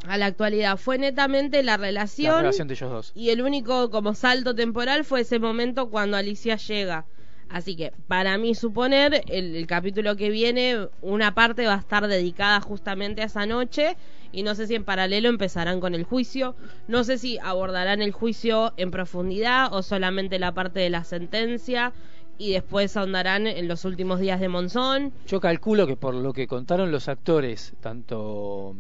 a 0.08 0.18
la 0.18 0.28
actualidad. 0.28 0.78
Fue 0.78 0.97
netamente 0.97 1.64
la 1.64 1.76
la 1.76 1.78
relación, 1.78 2.38
relación 2.38 2.68
de 2.68 2.74
ellos 2.74 2.91
dos. 2.91 3.12
y 3.16 3.30
el 3.30 3.41
único 3.41 3.89
como 3.89 4.14
salto 4.14 4.56
temporal 4.56 5.03
fue 5.03 5.22
ese 5.22 5.39
momento 5.39 5.89
cuando 5.89 6.18
Alicia 6.18 6.56
llega. 6.56 7.06
Así 7.49 7.76
que 7.76 7.91
para 8.08 8.38
mí 8.38 8.56
suponer, 8.56 9.24
el, 9.28 9.56
el 9.56 9.68
capítulo 9.68 10.16
que 10.16 10.30
viene, 10.30 10.88
una 11.01 11.36
parte 11.36 11.68
va 11.68 11.76
a 11.76 11.80
estar 11.80 12.08
dedicada 12.08 12.60
justamente 12.60 13.22
a 13.22 13.26
esa 13.26 13.45
noche 13.45 13.97
y 14.32 14.43
no 14.43 14.56
sé 14.56 14.68
si 14.68 14.76
en 14.76 14.84
paralelo 14.84 15.30
empezarán 15.30 15.80
con 15.80 15.93
el 15.95 16.03
juicio, 16.03 16.56
no 16.88 17.03
sé 17.03 17.18
si 17.18 17.38
abordarán 17.38 18.01
el 18.01 18.12
juicio 18.12 18.74
en 18.78 18.91
profundidad 18.91 19.74
o 19.74 19.84
solamente 19.84 20.39
la 20.39 20.53
parte 20.53 20.80
de 20.80 20.89
la 20.89 21.03
sentencia 21.03 21.93
y 22.38 22.51
después 22.51 22.97
ahondarán 22.97 23.47
en 23.47 23.68
los 23.68 23.86
últimos 23.86 24.20
días 24.20 24.39
de 24.39 24.49
Monzón. 24.49 25.14
Yo 25.28 25.39
calculo 25.39 25.88
que 25.88 25.95
por 25.95 26.14
lo 26.16 26.34
que 26.34 26.47
contaron 26.47 26.91
los 26.91 27.08
actores, 27.08 27.74
tanto 27.80 28.76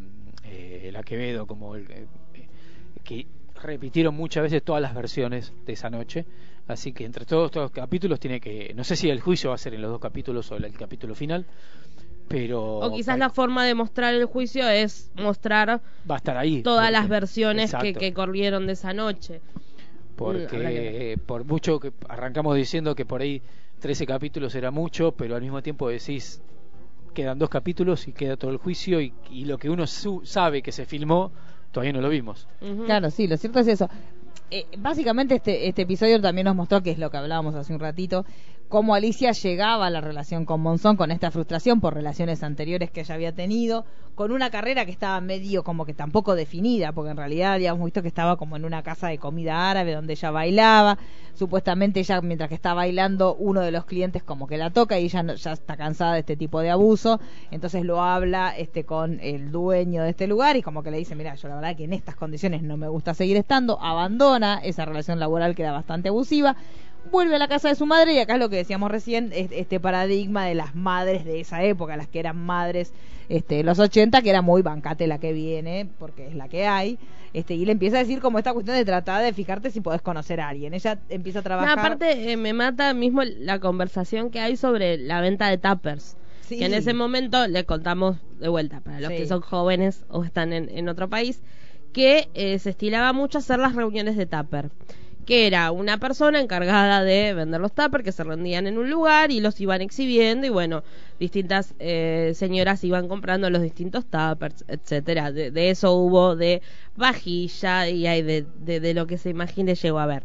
eh, 0.55 0.87
el 0.89 0.95
Aquevedo 0.95 1.45
como 1.45 1.75
el 1.75 1.85
eh, 1.91 2.07
que 3.03 3.25
repitieron 3.61 4.15
muchas 4.15 4.43
veces 4.43 4.63
todas 4.63 4.81
las 4.81 4.93
versiones 4.95 5.53
de 5.65 5.73
esa 5.73 5.89
noche, 5.89 6.25
así 6.67 6.91
que 6.93 7.05
entre 7.05 7.25
todos 7.25 7.45
estos 7.47 7.71
capítulos 7.71 8.19
tiene 8.19 8.39
que, 8.39 8.73
no 8.75 8.83
sé 8.83 8.95
si 8.95 9.09
el 9.09 9.19
juicio 9.21 9.49
va 9.49 9.55
a 9.55 9.59
ser 9.59 9.73
en 9.73 9.81
los 9.81 9.91
dos 9.91 9.99
capítulos 9.99 10.51
o 10.51 10.57
el, 10.57 10.65
el 10.65 10.73
capítulo 10.77 11.15
final, 11.15 11.45
pero 12.27 12.79
O 12.79 12.93
quizás 12.93 13.17
la 13.17 13.29
forma 13.29 13.63
de 13.65 13.75
mostrar 13.75 14.13
el 14.13 14.25
juicio 14.25 14.67
es 14.67 15.11
mostrar 15.13 15.81
va 16.09 16.15
a 16.15 16.17
estar 16.17 16.37
ahí 16.37 16.63
todas 16.63 16.85
porque- 16.85 16.91
las 16.93 17.07
versiones 17.09 17.73
que, 17.99 18.13
corrieron 18.13 18.65
de 18.67 18.73
esa 18.73 18.93
noche. 18.93 19.41
porque 20.15 20.47
que 20.47 21.17
por 21.25 21.43
mucho 21.45 21.79
que 21.79 21.91
arrancamos 22.09 22.55
diciendo 22.55 22.95
que 22.95 23.05
por 23.05 23.21
ahí 23.21 23.41
13 23.79 24.05
capítulos 24.05 24.55
era 24.55 24.71
mucho, 24.71 25.11
pero 25.11 25.35
al 25.35 25.41
mismo 25.41 25.61
tiempo 25.61 25.89
decís 25.89 26.41
quedan 27.15 27.39
dos 27.39 27.49
capítulos 27.49 28.07
y 28.07 28.11
queda 28.13 28.37
todo 28.37 28.51
el 28.51 28.57
juicio 28.57 29.01
y, 29.01 29.11
y 29.31 29.45
lo 29.45 29.57
que 29.57 29.71
uno 29.71 29.87
su- 29.87 30.21
sabe 30.25 30.61
que 30.61 30.71
se 30.71 30.85
filmó 30.85 31.31
todavía 31.71 31.93
no 31.93 32.01
lo 32.01 32.09
vimos. 32.09 32.47
Claro, 32.85 33.09
sí, 33.09 33.27
lo 33.27 33.35
cierto 33.37 33.57
es 33.59 33.67
eso. 33.67 33.89
Eh, 34.51 34.65
básicamente 34.77 35.33
este, 35.35 35.67
este 35.67 35.81
episodio 35.81 36.21
también 36.21 36.45
nos 36.45 36.55
mostró, 36.55 36.83
que 36.83 36.91
es 36.91 36.99
lo 36.99 37.09
que 37.09 37.17
hablábamos 37.17 37.55
hace 37.55 37.73
un 37.73 37.79
ratito, 37.79 38.23
cómo 38.67 38.95
Alicia 38.95 39.31
llegaba 39.31 39.87
a 39.87 39.89
la 39.89 40.01
relación 40.01 40.45
con 40.45 40.61
Monzón 40.61 40.97
con 40.97 41.11
esta 41.11 41.31
frustración 41.31 41.79
por 41.79 41.93
relaciones 41.93 42.43
anteriores 42.43 42.89
que 42.91 43.01
ella 43.01 43.15
había 43.15 43.31
tenido, 43.31 43.85
con 44.15 44.31
una 44.31 44.49
carrera 44.49 44.85
que 44.85 44.91
estaba 44.91 45.19
medio 45.21 45.63
como 45.63 45.85
que 45.85 45.93
tampoco 45.93 46.35
definida, 46.35 46.91
porque 46.93 47.11
en 47.11 47.17
realidad 47.17 47.53
habíamos 47.53 47.83
visto 47.83 48.01
que 48.01 48.07
estaba 48.07 48.37
como 48.37 48.55
en 48.55 48.65
una 48.65 48.81
casa 48.81 49.07
de 49.09 49.17
comida 49.17 49.69
árabe 49.69 49.93
donde 49.93 50.13
ella 50.13 50.31
bailaba, 50.31 50.97
supuestamente 51.33 51.99
ella 51.99 52.21
mientras 52.21 52.47
que 52.49 52.55
está 52.55 52.73
bailando 52.73 53.35
uno 53.35 53.61
de 53.61 53.71
los 53.71 53.85
clientes 53.85 54.23
como 54.23 54.47
que 54.47 54.57
la 54.57 54.69
toca 54.71 54.97
y 54.97 55.05
ella 55.05 55.21
no- 55.21 55.35
ya 55.35 55.51
está 55.51 55.75
cansada 55.77 56.13
de 56.13 56.19
este 56.21 56.37
tipo 56.37 56.61
de 56.61 56.71
abuso, 56.71 57.19
entonces 57.51 57.83
lo 57.83 58.01
habla 58.01 58.55
este 58.57 58.83
con 58.85 59.19
el 59.21 59.51
dueño 59.51 60.03
de 60.03 60.09
este 60.11 60.27
lugar 60.27 60.55
y 60.55 60.61
como 60.61 60.81
que 60.81 60.91
le 60.91 60.97
dice, 60.97 61.13
mira, 61.15 61.35
yo 61.35 61.49
la 61.49 61.55
verdad 61.55 61.75
que 61.75 61.83
en 61.83 61.93
estas 61.93 62.15
condiciones 62.15 62.63
no 62.63 62.77
me 62.77 62.87
gusta 62.87 63.13
seguir 63.13 63.37
estando, 63.37 63.79
abandona 63.81 64.59
esa 64.63 64.85
relación 64.85 65.19
laboral 65.19 65.55
que 65.55 65.63
era 65.63 65.71
bastante 65.73 66.09
abusiva, 66.09 66.55
vuelve 67.11 67.35
a 67.35 67.39
la 67.39 67.47
casa 67.47 67.69
de 67.69 67.75
su 67.75 67.85
madre 67.85 68.13
y 68.13 68.19
acá 68.19 68.33
es 68.33 68.39
lo 68.39 68.49
que 68.49 68.57
decíamos 68.57 68.91
recién, 68.91 69.31
es- 69.33 69.51
este 69.51 69.79
paradigma 69.79 70.45
de 70.45 70.55
las 70.55 70.75
madres 70.75 71.25
de 71.25 71.39
esa 71.39 71.63
época, 71.63 71.97
las 71.97 72.07
que 72.07 72.19
eran 72.19 72.37
madres 72.37 72.93
este, 73.29 73.55
de 73.55 73.63
los 73.63 73.79
80, 73.79 74.21
que 74.21 74.29
era 74.29 74.41
muy 74.41 74.61
bancate 74.61 75.07
la 75.07 75.19
que 75.19 75.33
viene, 75.33 75.87
porque 75.97 76.27
es 76.27 76.35
la 76.35 76.47
que 76.47 76.67
hay, 76.67 76.99
este, 77.33 77.55
y 77.55 77.65
le 77.65 77.71
empieza 77.71 77.97
a 77.97 77.99
decir 77.99 78.19
como 78.21 78.37
esta 78.37 78.53
cuestión 78.53 78.77
de 78.77 78.85
tratar 78.85 79.23
de 79.23 79.33
fijarte 79.33 79.71
si 79.71 79.81
podés 79.81 80.01
conocer 80.01 80.39
a 80.39 80.49
alguien. 80.49 80.73
Ella 80.75 80.99
empieza 81.09 81.39
a 81.39 81.41
No, 81.41 81.43
trabajar... 81.43 81.79
aparte, 81.79 82.31
eh, 82.31 82.37
me 82.37 82.53
mata 82.53 82.93
mismo 82.93 83.23
la 83.23 83.59
conversación 83.59 84.29
que 84.29 84.39
hay 84.39 84.55
sobre 84.57 84.97
la 84.97 85.21
venta 85.21 85.49
de 85.49 85.57
tuppers. 85.57 86.15
Sí. 86.41 86.59
Que 86.59 86.65
en 86.65 86.75
ese 86.75 86.93
momento 86.93 87.47
le 87.47 87.63
contamos 87.65 88.17
de 88.39 88.47
vuelta, 88.47 88.79
para 88.81 88.99
los 88.99 89.09
Sí. 89.09 89.17
que 89.17 89.25
son 89.27 89.41
jóvenes 89.41 90.05
o 90.09 90.23
están 90.23 90.53
en, 90.53 90.69
en 90.69 90.87
otro 90.87 91.09
país, 91.09 91.41
que 91.93 92.29
eh, 92.35 92.59
se 92.59 92.69
estilaba 92.69 93.11
mucho 93.13 93.39
hacer 93.39 93.57
las 93.57 93.73
reuniones 93.73 94.15
de 94.17 94.27
tupper. 94.27 94.69
Que 95.25 95.47
era 95.47 95.71
una 95.71 95.97
persona 95.97 96.39
encargada 96.39 97.03
de 97.03 97.33
vender 97.33 97.59
los 97.59 97.73
tuppers 97.73 98.03
que 98.03 98.11
se 98.11 98.23
rendían 98.23 98.67
en 98.67 98.77
un 98.77 98.89
lugar 98.91 99.31
y 99.31 99.39
los 99.39 99.59
iban 99.59 99.81
exhibiendo 99.81 100.45
y 100.45 100.49
bueno, 100.51 100.83
distintas 101.19 101.73
eh, 101.79 102.33
señoras 102.35 102.83
iban 102.83 103.07
comprando 103.07 103.49
los 103.49 103.61
distintos 103.63 104.05
tuppers, 104.05 104.63
etcétera. 104.67 105.31
De, 105.31 105.49
de 105.51 105.69
eso 105.71 105.93
hubo 105.93 106.35
de 106.35 106.61
vajilla 106.95 107.89
y 107.89 108.05
hay 108.07 108.21
de, 108.21 108.45
de, 108.55 108.79
de 108.79 108.93
lo 108.93 109.07
que 109.07 109.17
se 109.17 109.29
imagine 109.31 109.75
llegó 109.75 109.99
a 109.99 110.05
ver. 110.05 110.23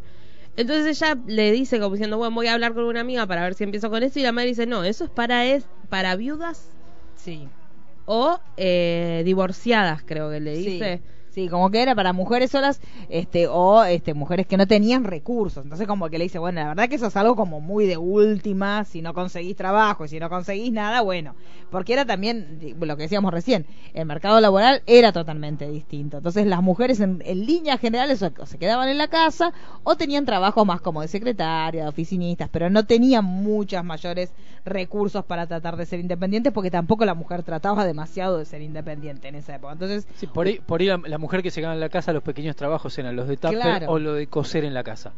Entonces 0.55 1.01
ella 1.01 1.17
le 1.25 1.51
dice 1.51 1.79
como 1.79 1.95
diciendo, 1.95 2.17
bueno, 2.17 2.35
voy 2.35 2.47
a 2.47 2.53
hablar 2.53 2.73
con 2.73 2.83
una 2.83 2.99
amiga 3.01 3.25
para 3.25 3.43
ver 3.43 3.53
si 3.55 3.63
empiezo 3.63 3.89
con 3.89 4.03
eso 4.03 4.19
y 4.19 4.23
la 4.23 4.31
madre 4.33 4.49
dice, 4.49 4.65
no, 4.67 4.83
eso 4.83 5.05
es 5.05 5.09
para 5.09 5.45
es 5.45 5.65
para 5.89 6.15
viudas 6.15 6.77
Sí. 7.15 7.47
o 8.05 8.39
eh, 8.57 9.21
divorciadas, 9.25 10.03
creo 10.05 10.29
que 10.29 10.39
le 10.39 10.55
dice. 10.55 10.97
Sí, 10.97 11.03
como 11.49 11.71
que 11.71 11.81
era 11.81 11.95
para 11.95 12.13
mujeres 12.13 12.51
solas 12.51 12.81
este 13.09 13.47
o 13.47 13.83
este 13.83 14.13
mujeres 14.13 14.47
que 14.47 14.57
no 14.57 14.67
tenían 14.67 15.03
recursos. 15.03 15.63
Entonces 15.63 15.87
como 15.87 16.09
que 16.09 16.17
le 16.17 16.25
dice, 16.25 16.39
bueno, 16.39 16.61
la 16.61 16.67
verdad 16.69 16.89
que 16.89 16.95
eso 16.95 17.07
es 17.07 17.17
algo 17.17 17.35
como 17.35 17.59
muy 17.59 17.87
de 17.87 17.97
última, 17.97 18.83
si 18.85 19.01
no 19.01 19.13
conseguís 19.13 19.55
trabajo 19.55 20.05
si 20.07 20.19
no 20.19 20.29
conseguís 20.29 20.71
nada, 20.71 21.01
bueno, 21.01 21.35
porque 21.69 21.93
era 21.93 22.05
también 22.05 22.59
lo 22.79 22.97
que 22.97 23.03
decíamos 23.03 23.33
recién, 23.33 23.65
el 23.93 24.05
mercado 24.05 24.39
laboral 24.41 24.83
era 24.85 25.11
totalmente 25.11 25.69
distinto. 25.69 26.17
Entonces 26.17 26.45
las 26.45 26.61
mujeres 26.61 26.99
en, 26.99 27.21
en 27.25 27.45
líneas 27.45 27.79
generales 27.79 28.21
o, 28.21 28.31
se 28.45 28.57
quedaban 28.57 28.89
en 28.89 28.97
la 28.97 29.07
casa 29.07 29.53
o 29.83 29.95
tenían 29.95 30.25
trabajo 30.25 30.65
más 30.65 30.81
como 30.81 31.01
de 31.01 31.07
secretaria, 31.07 31.83
de 31.83 31.89
oficinistas, 31.89 32.49
pero 32.51 32.69
no 32.69 32.85
tenían 32.85 33.25
muchas 33.25 33.83
mayores 33.83 34.31
recursos 34.65 35.25
para 35.25 35.47
tratar 35.47 35.77
de 35.77 35.85
ser 35.85 35.99
independientes 35.99 36.53
porque 36.53 36.69
tampoco 36.69 37.05
la 37.05 37.15
mujer 37.15 37.43
trataba 37.43 37.85
demasiado 37.85 38.37
de 38.37 38.45
ser 38.45 38.61
independiente 38.61 39.27
en 39.27 39.35
esa 39.35 39.55
época. 39.55 39.73
Entonces 39.73 40.07
Sí, 40.15 40.27
por 40.27 40.47
ahí, 40.47 40.59
por 40.59 40.81
la, 40.81 40.97
la 40.97 41.17
mujer 41.21 41.41
que 41.41 41.51
se 41.51 41.61
queda 41.61 41.73
en 41.73 41.79
la 41.79 41.87
casa, 41.89 42.11
los 42.11 42.23
pequeños 42.23 42.55
trabajos 42.57 42.97
eran 42.99 43.15
los 43.15 43.27
de 43.29 43.37
tupper 43.37 43.59
Claro. 43.61 43.91
o 43.91 43.99
lo 43.99 44.13
de 44.15 44.27
coser 44.27 44.65
en 44.65 44.73
la 44.73 44.83
casa. 44.83 45.13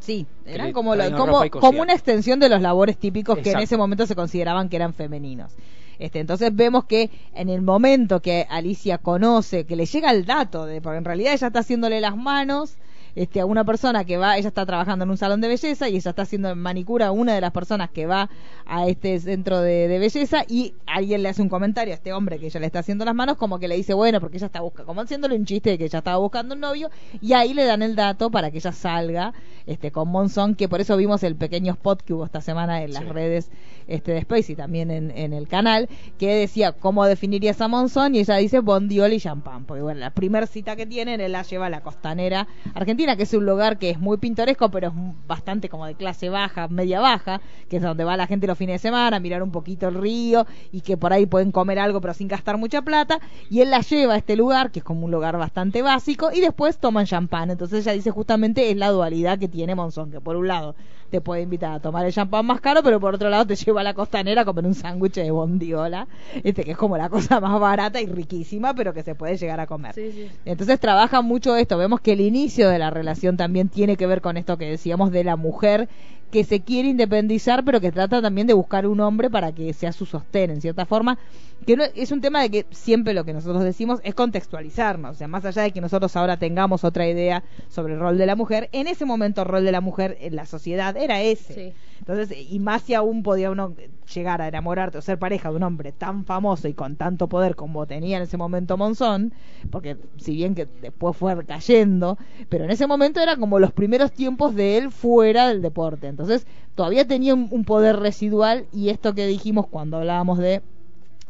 Sí, 0.00 0.26
eran 0.44 0.72
como, 0.72 0.94
lo- 0.94 1.16
como, 1.16 1.48
como 1.50 1.80
una 1.80 1.94
extensión 1.94 2.38
de 2.38 2.50
los 2.50 2.60
labores 2.60 2.98
típicos 2.98 3.38
que 3.38 3.52
en 3.52 3.60
ese 3.60 3.78
momento 3.78 4.06
se 4.06 4.14
consideraban 4.14 4.68
que 4.68 4.76
eran 4.76 4.92
femeninos. 4.92 5.52
Este, 5.98 6.18
entonces 6.20 6.54
vemos 6.54 6.84
que 6.84 7.08
en 7.34 7.48
el 7.48 7.62
momento 7.62 8.20
que 8.20 8.46
Alicia 8.50 8.98
conoce, 8.98 9.64
que 9.64 9.76
le 9.76 9.86
llega 9.86 10.10
el 10.10 10.26
dato, 10.26 10.66
de, 10.66 10.82
porque 10.82 10.98
en 10.98 11.04
realidad 11.04 11.32
ella 11.32 11.46
está 11.46 11.60
haciéndole 11.60 12.00
las 12.02 12.16
manos 12.16 12.74
este, 13.14 13.40
a 13.40 13.46
una 13.46 13.64
persona 13.64 14.04
que 14.04 14.16
va, 14.16 14.36
ella 14.36 14.48
está 14.48 14.66
trabajando 14.66 15.04
en 15.04 15.10
un 15.10 15.16
salón 15.16 15.40
de 15.40 15.48
belleza 15.48 15.88
y 15.88 15.96
ella 15.96 16.10
está 16.10 16.22
haciendo 16.22 16.54
manicura 16.56 17.08
a 17.08 17.12
una 17.12 17.34
de 17.34 17.40
las 17.40 17.52
personas 17.52 17.90
que 17.90 18.06
va 18.06 18.30
a 18.66 18.88
este 18.88 19.18
centro 19.20 19.60
de, 19.60 19.88
de 19.88 19.98
belleza 19.98 20.44
y 20.48 20.74
alguien 20.86 21.22
le 21.22 21.28
hace 21.28 21.42
un 21.42 21.48
comentario 21.48 21.92
a 21.92 21.96
este 21.96 22.12
hombre 22.12 22.38
que 22.38 22.46
ella 22.46 22.60
le 22.60 22.66
está 22.66 22.80
haciendo 22.80 23.04
las 23.04 23.14
manos 23.14 23.36
como 23.36 23.58
que 23.58 23.68
le 23.68 23.76
dice, 23.76 23.94
bueno, 23.94 24.20
porque 24.20 24.36
ella 24.36 24.46
está 24.46 24.60
buscando, 24.60 24.86
como 24.86 25.00
haciéndole 25.00 25.36
un 25.36 25.44
chiste 25.44 25.70
de 25.70 25.78
que 25.78 25.84
ella 25.84 25.98
estaba 25.98 26.18
buscando 26.18 26.54
un 26.54 26.60
novio 26.60 26.90
y 27.20 27.32
ahí 27.32 27.54
le 27.54 27.64
dan 27.64 27.82
el 27.82 27.96
dato 27.96 28.30
para 28.30 28.50
que 28.50 28.58
ella 28.58 28.72
salga 28.72 29.32
este 29.66 29.90
con 29.90 30.08
Monzón, 30.08 30.54
que 30.54 30.68
por 30.68 30.80
eso 30.80 30.96
vimos 30.96 31.22
el 31.22 31.36
pequeño 31.36 31.72
spot 31.72 32.02
que 32.02 32.12
hubo 32.14 32.24
esta 32.24 32.40
semana 32.40 32.82
en 32.82 32.92
las 32.92 33.02
Sí. 33.04 33.08
redes 33.08 33.50
este 33.86 34.12
de 34.12 34.18
Space 34.18 34.52
y 34.52 34.56
también 34.56 34.90
en, 34.90 35.10
en 35.10 35.32
el 35.34 35.46
canal, 35.46 35.88
que 36.18 36.34
decía 36.34 36.72
cómo 36.72 37.04
definirías 37.04 37.60
a 37.60 37.68
Monzón 37.68 38.14
y 38.14 38.20
ella 38.20 38.36
dice 38.36 38.60
bondiola 38.60 39.14
y 39.14 39.20
champán, 39.20 39.64
porque 39.66 39.82
bueno, 39.82 40.00
la 40.00 40.10
primera 40.10 40.46
cita 40.46 40.74
que 40.76 40.86
tienen, 40.86 41.20
él 41.20 41.32
la 41.32 41.42
lleva 41.42 41.66
a 41.66 41.70
la 41.70 41.82
costanera 41.82 42.46
argentina, 42.74 43.16
que 43.16 43.24
es 43.24 43.34
un 43.34 43.44
lugar 43.44 43.78
que 43.78 43.90
es 43.90 43.98
muy 43.98 44.16
pintoresco, 44.16 44.70
pero 44.70 44.88
es 44.88 44.94
bastante 45.26 45.68
como 45.68 45.84
de 45.86 45.94
clase 45.94 46.30
baja, 46.30 46.68
media 46.68 47.00
baja, 47.00 47.40
que 47.68 47.76
es 47.76 47.82
donde 47.82 48.04
va 48.04 48.16
la 48.16 48.26
gente 48.26 48.46
los 48.46 48.56
fines 48.56 48.74
de 48.74 48.88
semana 48.88 49.18
a 49.18 49.20
mirar 49.20 49.42
un 49.42 49.50
poquito 49.50 49.88
el 49.88 49.94
río 49.96 50.46
y 50.72 50.80
que 50.80 50.96
por 50.96 51.12
ahí 51.12 51.26
pueden 51.26 51.52
comer 51.52 51.78
algo 51.78 52.00
pero 52.00 52.14
sin 52.14 52.28
gastar 52.28 52.56
mucha 52.56 52.82
plata, 52.82 53.18
y 53.50 53.60
él 53.60 53.70
la 53.70 53.80
lleva 53.80 54.14
a 54.14 54.16
este 54.16 54.36
lugar, 54.36 54.70
que 54.70 54.78
es 54.78 54.84
como 54.84 55.04
un 55.04 55.10
lugar 55.10 55.36
bastante 55.36 55.82
básico, 55.82 56.30
y 56.32 56.40
después 56.40 56.78
toman 56.78 57.04
champán, 57.06 57.50
entonces 57.50 57.86
ella 57.86 57.92
dice 57.92 58.10
justamente 58.10 58.70
es 58.70 58.76
la 58.78 58.88
dualidad 58.88 59.38
que 59.38 59.48
tiene 59.54 59.76
Monzón, 59.76 60.10
que 60.10 60.20
por 60.20 60.34
un 60.34 60.48
lado 60.48 60.74
te 61.10 61.20
puede 61.20 61.42
invitar 61.42 61.72
a 61.72 61.80
tomar 61.80 62.04
el 62.06 62.12
champán 62.12 62.46
más 62.46 62.60
caro, 62.60 62.82
pero 62.82 63.00
por 63.00 63.14
otro 63.14 63.30
lado 63.30 63.46
te 63.46 63.56
lleva 63.56 63.80
a 63.80 63.84
la 63.84 63.94
costanera 63.94 64.42
a 64.42 64.44
comer 64.44 64.66
un 64.66 64.74
sándwich 64.74 65.14
de 65.14 65.30
bondiola, 65.30 66.06
este 66.42 66.64
que 66.64 66.72
es 66.72 66.76
como 66.76 66.96
la 66.96 67.08
cosa 67.08 67.40
más 67.40 67.60
barata 67.60 68.00
y 68.00 68.06
riquísima, 68.06 68.74
pero 68.74 68.92
que 68.92 69.02
se 69.02 69.14
puede 69.14 69.36
llegar 69.36 69.60
a 69.60 69.66
comer. 69.66 69.94
Sí, 69.94 70.12
sí. 70.12 70.28
Entonces 70.44 70.80
trabaja 70.80 71.22
mucho 71.22 71.56
esto. 71.56 71.78
Vemos 71.78 72.00
que 72.00 72.12
el 72.12 72.20
inicio 72.20 72.68
de 72.68 72.78
la 72.78 72.90
relación 72.90 73.36
también 73.36 73.68
tiene 73.68 73.96
que 73.96 74.06
ver 74.06 74.20
con 74.20 74.36
esto 74.36 74.56
que 74.56 74.68
decíamos 74.68 75.10
de 75.10 75.24
la 75.24 75.36
mujer 75.36 75.88
que 76.34 76.42
se 76.42 76.62
quiere 76.62 76.88
independizar, 76.88 77.64
pero 77.64 77.80
que 77.80 77.92
trata 77.92 78.20
también 78.20 78.48
de 78.48 78.54
buscar 78.54 78.88
un 78.88 78.98
hombre 78.98 79.30
para 79.30 79.52
que 79.52 79.72
sea 79.72 79.92
su 79.92 80.04
sostén, 80.04 80.50
en 80.50 80.60
cierta 80.60 80.84
forma. 80.84 81.16
Que 81.64 81.76
no, 81.76 81.84
es 81.94 82.10
un 82.10 82.20
tema 82.20 82.42
de 82.42 82.50
que 82.50 82.66
siempre 82.72 83.14
lo 83.14 83.24
que 83.24 83.32
nosotros 83.32 83.62
decimos 83.62 84.00
es 84.02 84.16
contextualizarnos. 84.16 85.12
O 85.12 85.14
sea, 85.14 85.28
más 85.28 85.44
allá 85.44 85.62
de 85.62 85.70
que 85.70 85.80
nosotros 85.80 86.16
ahora 86.16 86.36
tengamos 86.36 86.82
otra 86.82 87.06
idea 87.06 87.44
sobre 87.68 87.94
el 87.94 88.00
rol 88.00 88.18
de 88.18 88.26
la 88.26 88.34
mujer, 88.34 88.68
en 88.72 88.88
ese 88.88 89.04
momento 89.04 89.42
el 89.42 89.48
rol 89.48 89.64
de 89.64 89.70
la 89.70 89.80
mujer 89.80 90.18
en 90.20 90.34
la 90.34 90.44
sociedad 90.44 90.93
era 90.96 91.20
ese. 91.20 91.54
Sí. 91.54 91.72
Entonces, 91.98 92.36
y 92.50 92.58
más 92.58 92.82
si 92.82 92.94
aún 92.94 93.22
podía 93.22 93.50
uno 93.50 93.74
llegar 94.12 94.42
a 94.42 94.48
enamorarte 94.48 94.98
o 94.98 95.02
ser 95.02 95.18
pareja 95.18 95.50
de 95.50 95.56
un 95.56 95.62
hombre 95.62 95.92
tan 95.92 96.24
famoso 96.24 96.68
y 96.68 96.74
con 96.74 96.96
tanto 96.96 97.28
poder 97.28 97.56
como 97.56 97.86
tenía 97.86 98.18
en 98.18 98.24
ese 98.24 98.36
momento 98.36 98.76
Monzón, 98.76 99.32
porque 99.70 99.96
si 100.18 100.34
bien 100.34 100.54
que 100.54 100.66
después 100.82 101.16
fue 101.16 101.44
cayendo, 101.46 102.18
pero 102.48 102.64
en 102.64 102.70
ese 102.70 102.86
momento 102.86 103.20
era 103.20 103.36
como 103.36 103.58
los 103.58 103.72
primeros 103.72 104.12
tiempos 104.12 104.54
de 104.54 104.76
él 104.76 104.90
fuera 104.90 105.48
del 105.48 105.62
deporte. 105.62 106.08
Entonces, 106.08 106.46
todavía 106.74 107.06
tenía 107.06 107.32
un, 107.34 107.48
un 107.50 107.64
poder 107.64 107.96
residual 107.96 108.66
y 108.72 108.90
esto 108.90 109.14
que 109.14 109.26
dijimos 109.26 109.66
cuando 109.68 109.96
hablábamos 109.96 110.38
de 110.38 110.62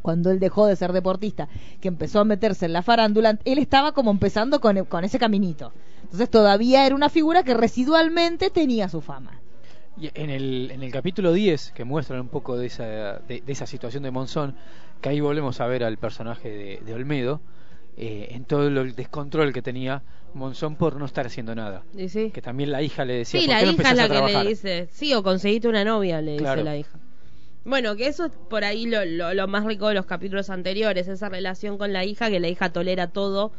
cuando 0.03 0.31
él 0.31 0.39
dejó 0.39 0.67
de 0.67 0.77
ser 0.77 0.93
deportista, 0.93 1.49
que 1.81 1.89
empezó 1.89 2.21
a 2.21 2.25
meterse 2.25 2.67
en 2.67 2.75
la 2.75 2.83
farándula, 2.83 3.39
él 3.47 3.57
estaba 3.59 3.93
como 3.93 4.11
empezando 4.11 4.61
con, 4.61 4.85
con 4.85 5.03
ese 5.03 5.19
caminito. 5.19 5.73
Entonces 6.03 6.29
todavía 6.29 6.85
era 6.85 6.95
una 6.95 7.09
figura 7.09 7.43
que 7.43 7.55
residualmente 7.55 8.51
tenía 8.51 8.91
su 8.91 9.01
fama. 9.01 9.41
Y 10.01 10.11
en 10.15 10.31
el, 10.31 10.71
en 10.73 10.83
el 10.83 10.91
capítulo 10.91 11.33
10, 11.33 11.71
que 11.73 11.85
muestran 11.85 12.21
un 12.21 12.29
poco 12.29 12.57
de 12.57 12.67
esa, 12.67 12.85
de, 13.29 13.43
de 13.45 13.53
esa 13.53 13.67
situación 13.67 14.03
de 14.03 14.11
Monzón, 14.11 14.57
que 15.01 15.09
ahí 15.11 15.21
volvemos 15.21 15.61
a 15.61 15.67
ver 15.67 15.85
al 15.85 15.99
personaje 15.99 16.49
de, 16.51 16.81
de 16.85 16.95
Olmedo, 16.95 17.41
eh, 17.97 18.29
en 18.33 18.45
todo 18.45 18.67
el 18.67 18.95
descontrol 18.97 19.53
que 19.53 19.63
tenía 19.63 20.03
Monzón 20.35 20.75
por 20.75 20.97
no 20.97 21.05
estar 21.05 21.27
haciendo 21.27 21.55
nada. 21.55 21.85
Y 21.97 22.09
sí. 22.09 22.33
Que 22.33 22.43
también 22.43 22.73
la 22.73 22.83
hija 22.83 23.05
le 23.05 23.15
decía, 23.19 23.41
Sí, 23.41 23.47
¿por 23.47 23.55
la 23.55 23.61
qué 23.61 23.67
no 23.67 23.73
hija 23.73 23.91
es 23.93 23.97
la 23.97 24.09
que 24.09 24.21
le 24.43 24.49
dice, 24.49 24.89
sí, 24.91 25.15
o 25.15 25.23
conseguiste 25.23 25.69
una 25.69 25.85
novia, 25.85 26.21
le 26.21 26.37
Claro. 26.39 26.63
dice 26.63 26.65
la 26.65 26.77
hija. 26.77 26.99
Bueno, 27.65 27.95
que 27.97 28.09
eso 28.09 28.27
es 28.27 28.33
por 28.51 28.65
ahí 28.65 28.87
lo, 28.87 29.05
lo, 29.05 29.33
lo 29.33 29.47
más 29.47 29.65
rico 29.65 29.89
de 29.89 29.95
los 29.95 30.07
capítulos 30.07 30.51
anteriores, 30.51 31.07
esa 31.07 31.29
relación 31.29 31.79
con 31.79 31.93
la 31.93 32.05
hija, 32.05 32.29
que 32.31 32.41
la 32.41 32.49
hija 32.49 32.73
tolera 32.73 33.07
todo 33.13 33.53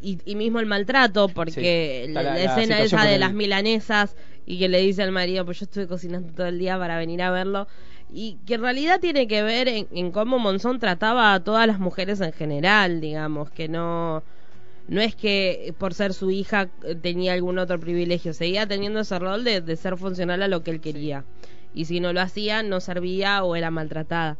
y, 0.00 0.18
y 0.24 0.36
mismo 0.36 0.60
el 0.60 0.66
maltrato, 0.66 1.28
porque 1.28 2.04
Sí. 2.06 2.12
la, 2.12 2.22
La- 2.22 2.38
escena 2.42 2.80
esa 2.80 3.04
de 3.04 3.14
el- 3.14 3.20
las 3.20 3.32
milanesas 3.34 4.14
y 4.46 4.58
que 4.58 4.68
le 4.68 4.80
dice 4.80 5.02
al 5.02 5.12
marido, 5.12 5.44
pues 5.44 5.60
yo 5.60 5.64
estuve 5.64 5.86
cocinando 5.86 6.32
todo 6.32 6.46
el 6.46 6.58
día 6.58 6.78
para 6.78 6.98
venir 6.98 7.22
a 7.22 7.30
verlo, 7.30 7.66
y 8.12 8.36
que 8.46 8.54
en 8.54 8.60
realidad 8.62 9.00
tiene 9.00 9.26
que 9.26 9.42
ver 9.42 9.68
en, 9.68 9.88
en 9.90 10.10
cómo 10.12 10.38
Monzón 10.38 10.78
trataba 10.78 11.34
a 11.34 11.42
todas 11.42 11.66
las 11.66 11.78
mujeres 11.80 12.20
en 12.20 12.32
general, 12.32 13.00
digamos, 13.00 13.50
que 13.50 13.68
no 13.68 14.22
no 14.86 15.00
es 15.00 15.14
que 15.16 15.74
por 15.78 15.94
ser 15.94 16.12
su 16.12 16.30
hija 16.30 16.68
eh, 16.84 16.94
tenía 16.94 17.32
algún 17.32 17.58
otro 17.58 17.80
privilegio, 17.80 18.34
seguía 18.34 18.66
teniendo 18.66 19.00
ese 19.00 19.18
rol 19.18 19.42
de, 19.44 19.60
de 19.60 19.76
ser 19.76 19.96
funcional 19.96 20.42
a 20.42 20.48
lo 20.48 20.62
que 20.62 20.70
él 20.70 20.80
quería. 20.80 21.24
Y 21.72 21.86
si 21.86 22.00
no 22.00 22.12
lo 22.12 22.20
hacía, 22.20 22.62
no 22.62 22.80
servía 22.80 23.42
o 23.44 23.56
era 23.56 23.70
maltratada. 23.70 24.36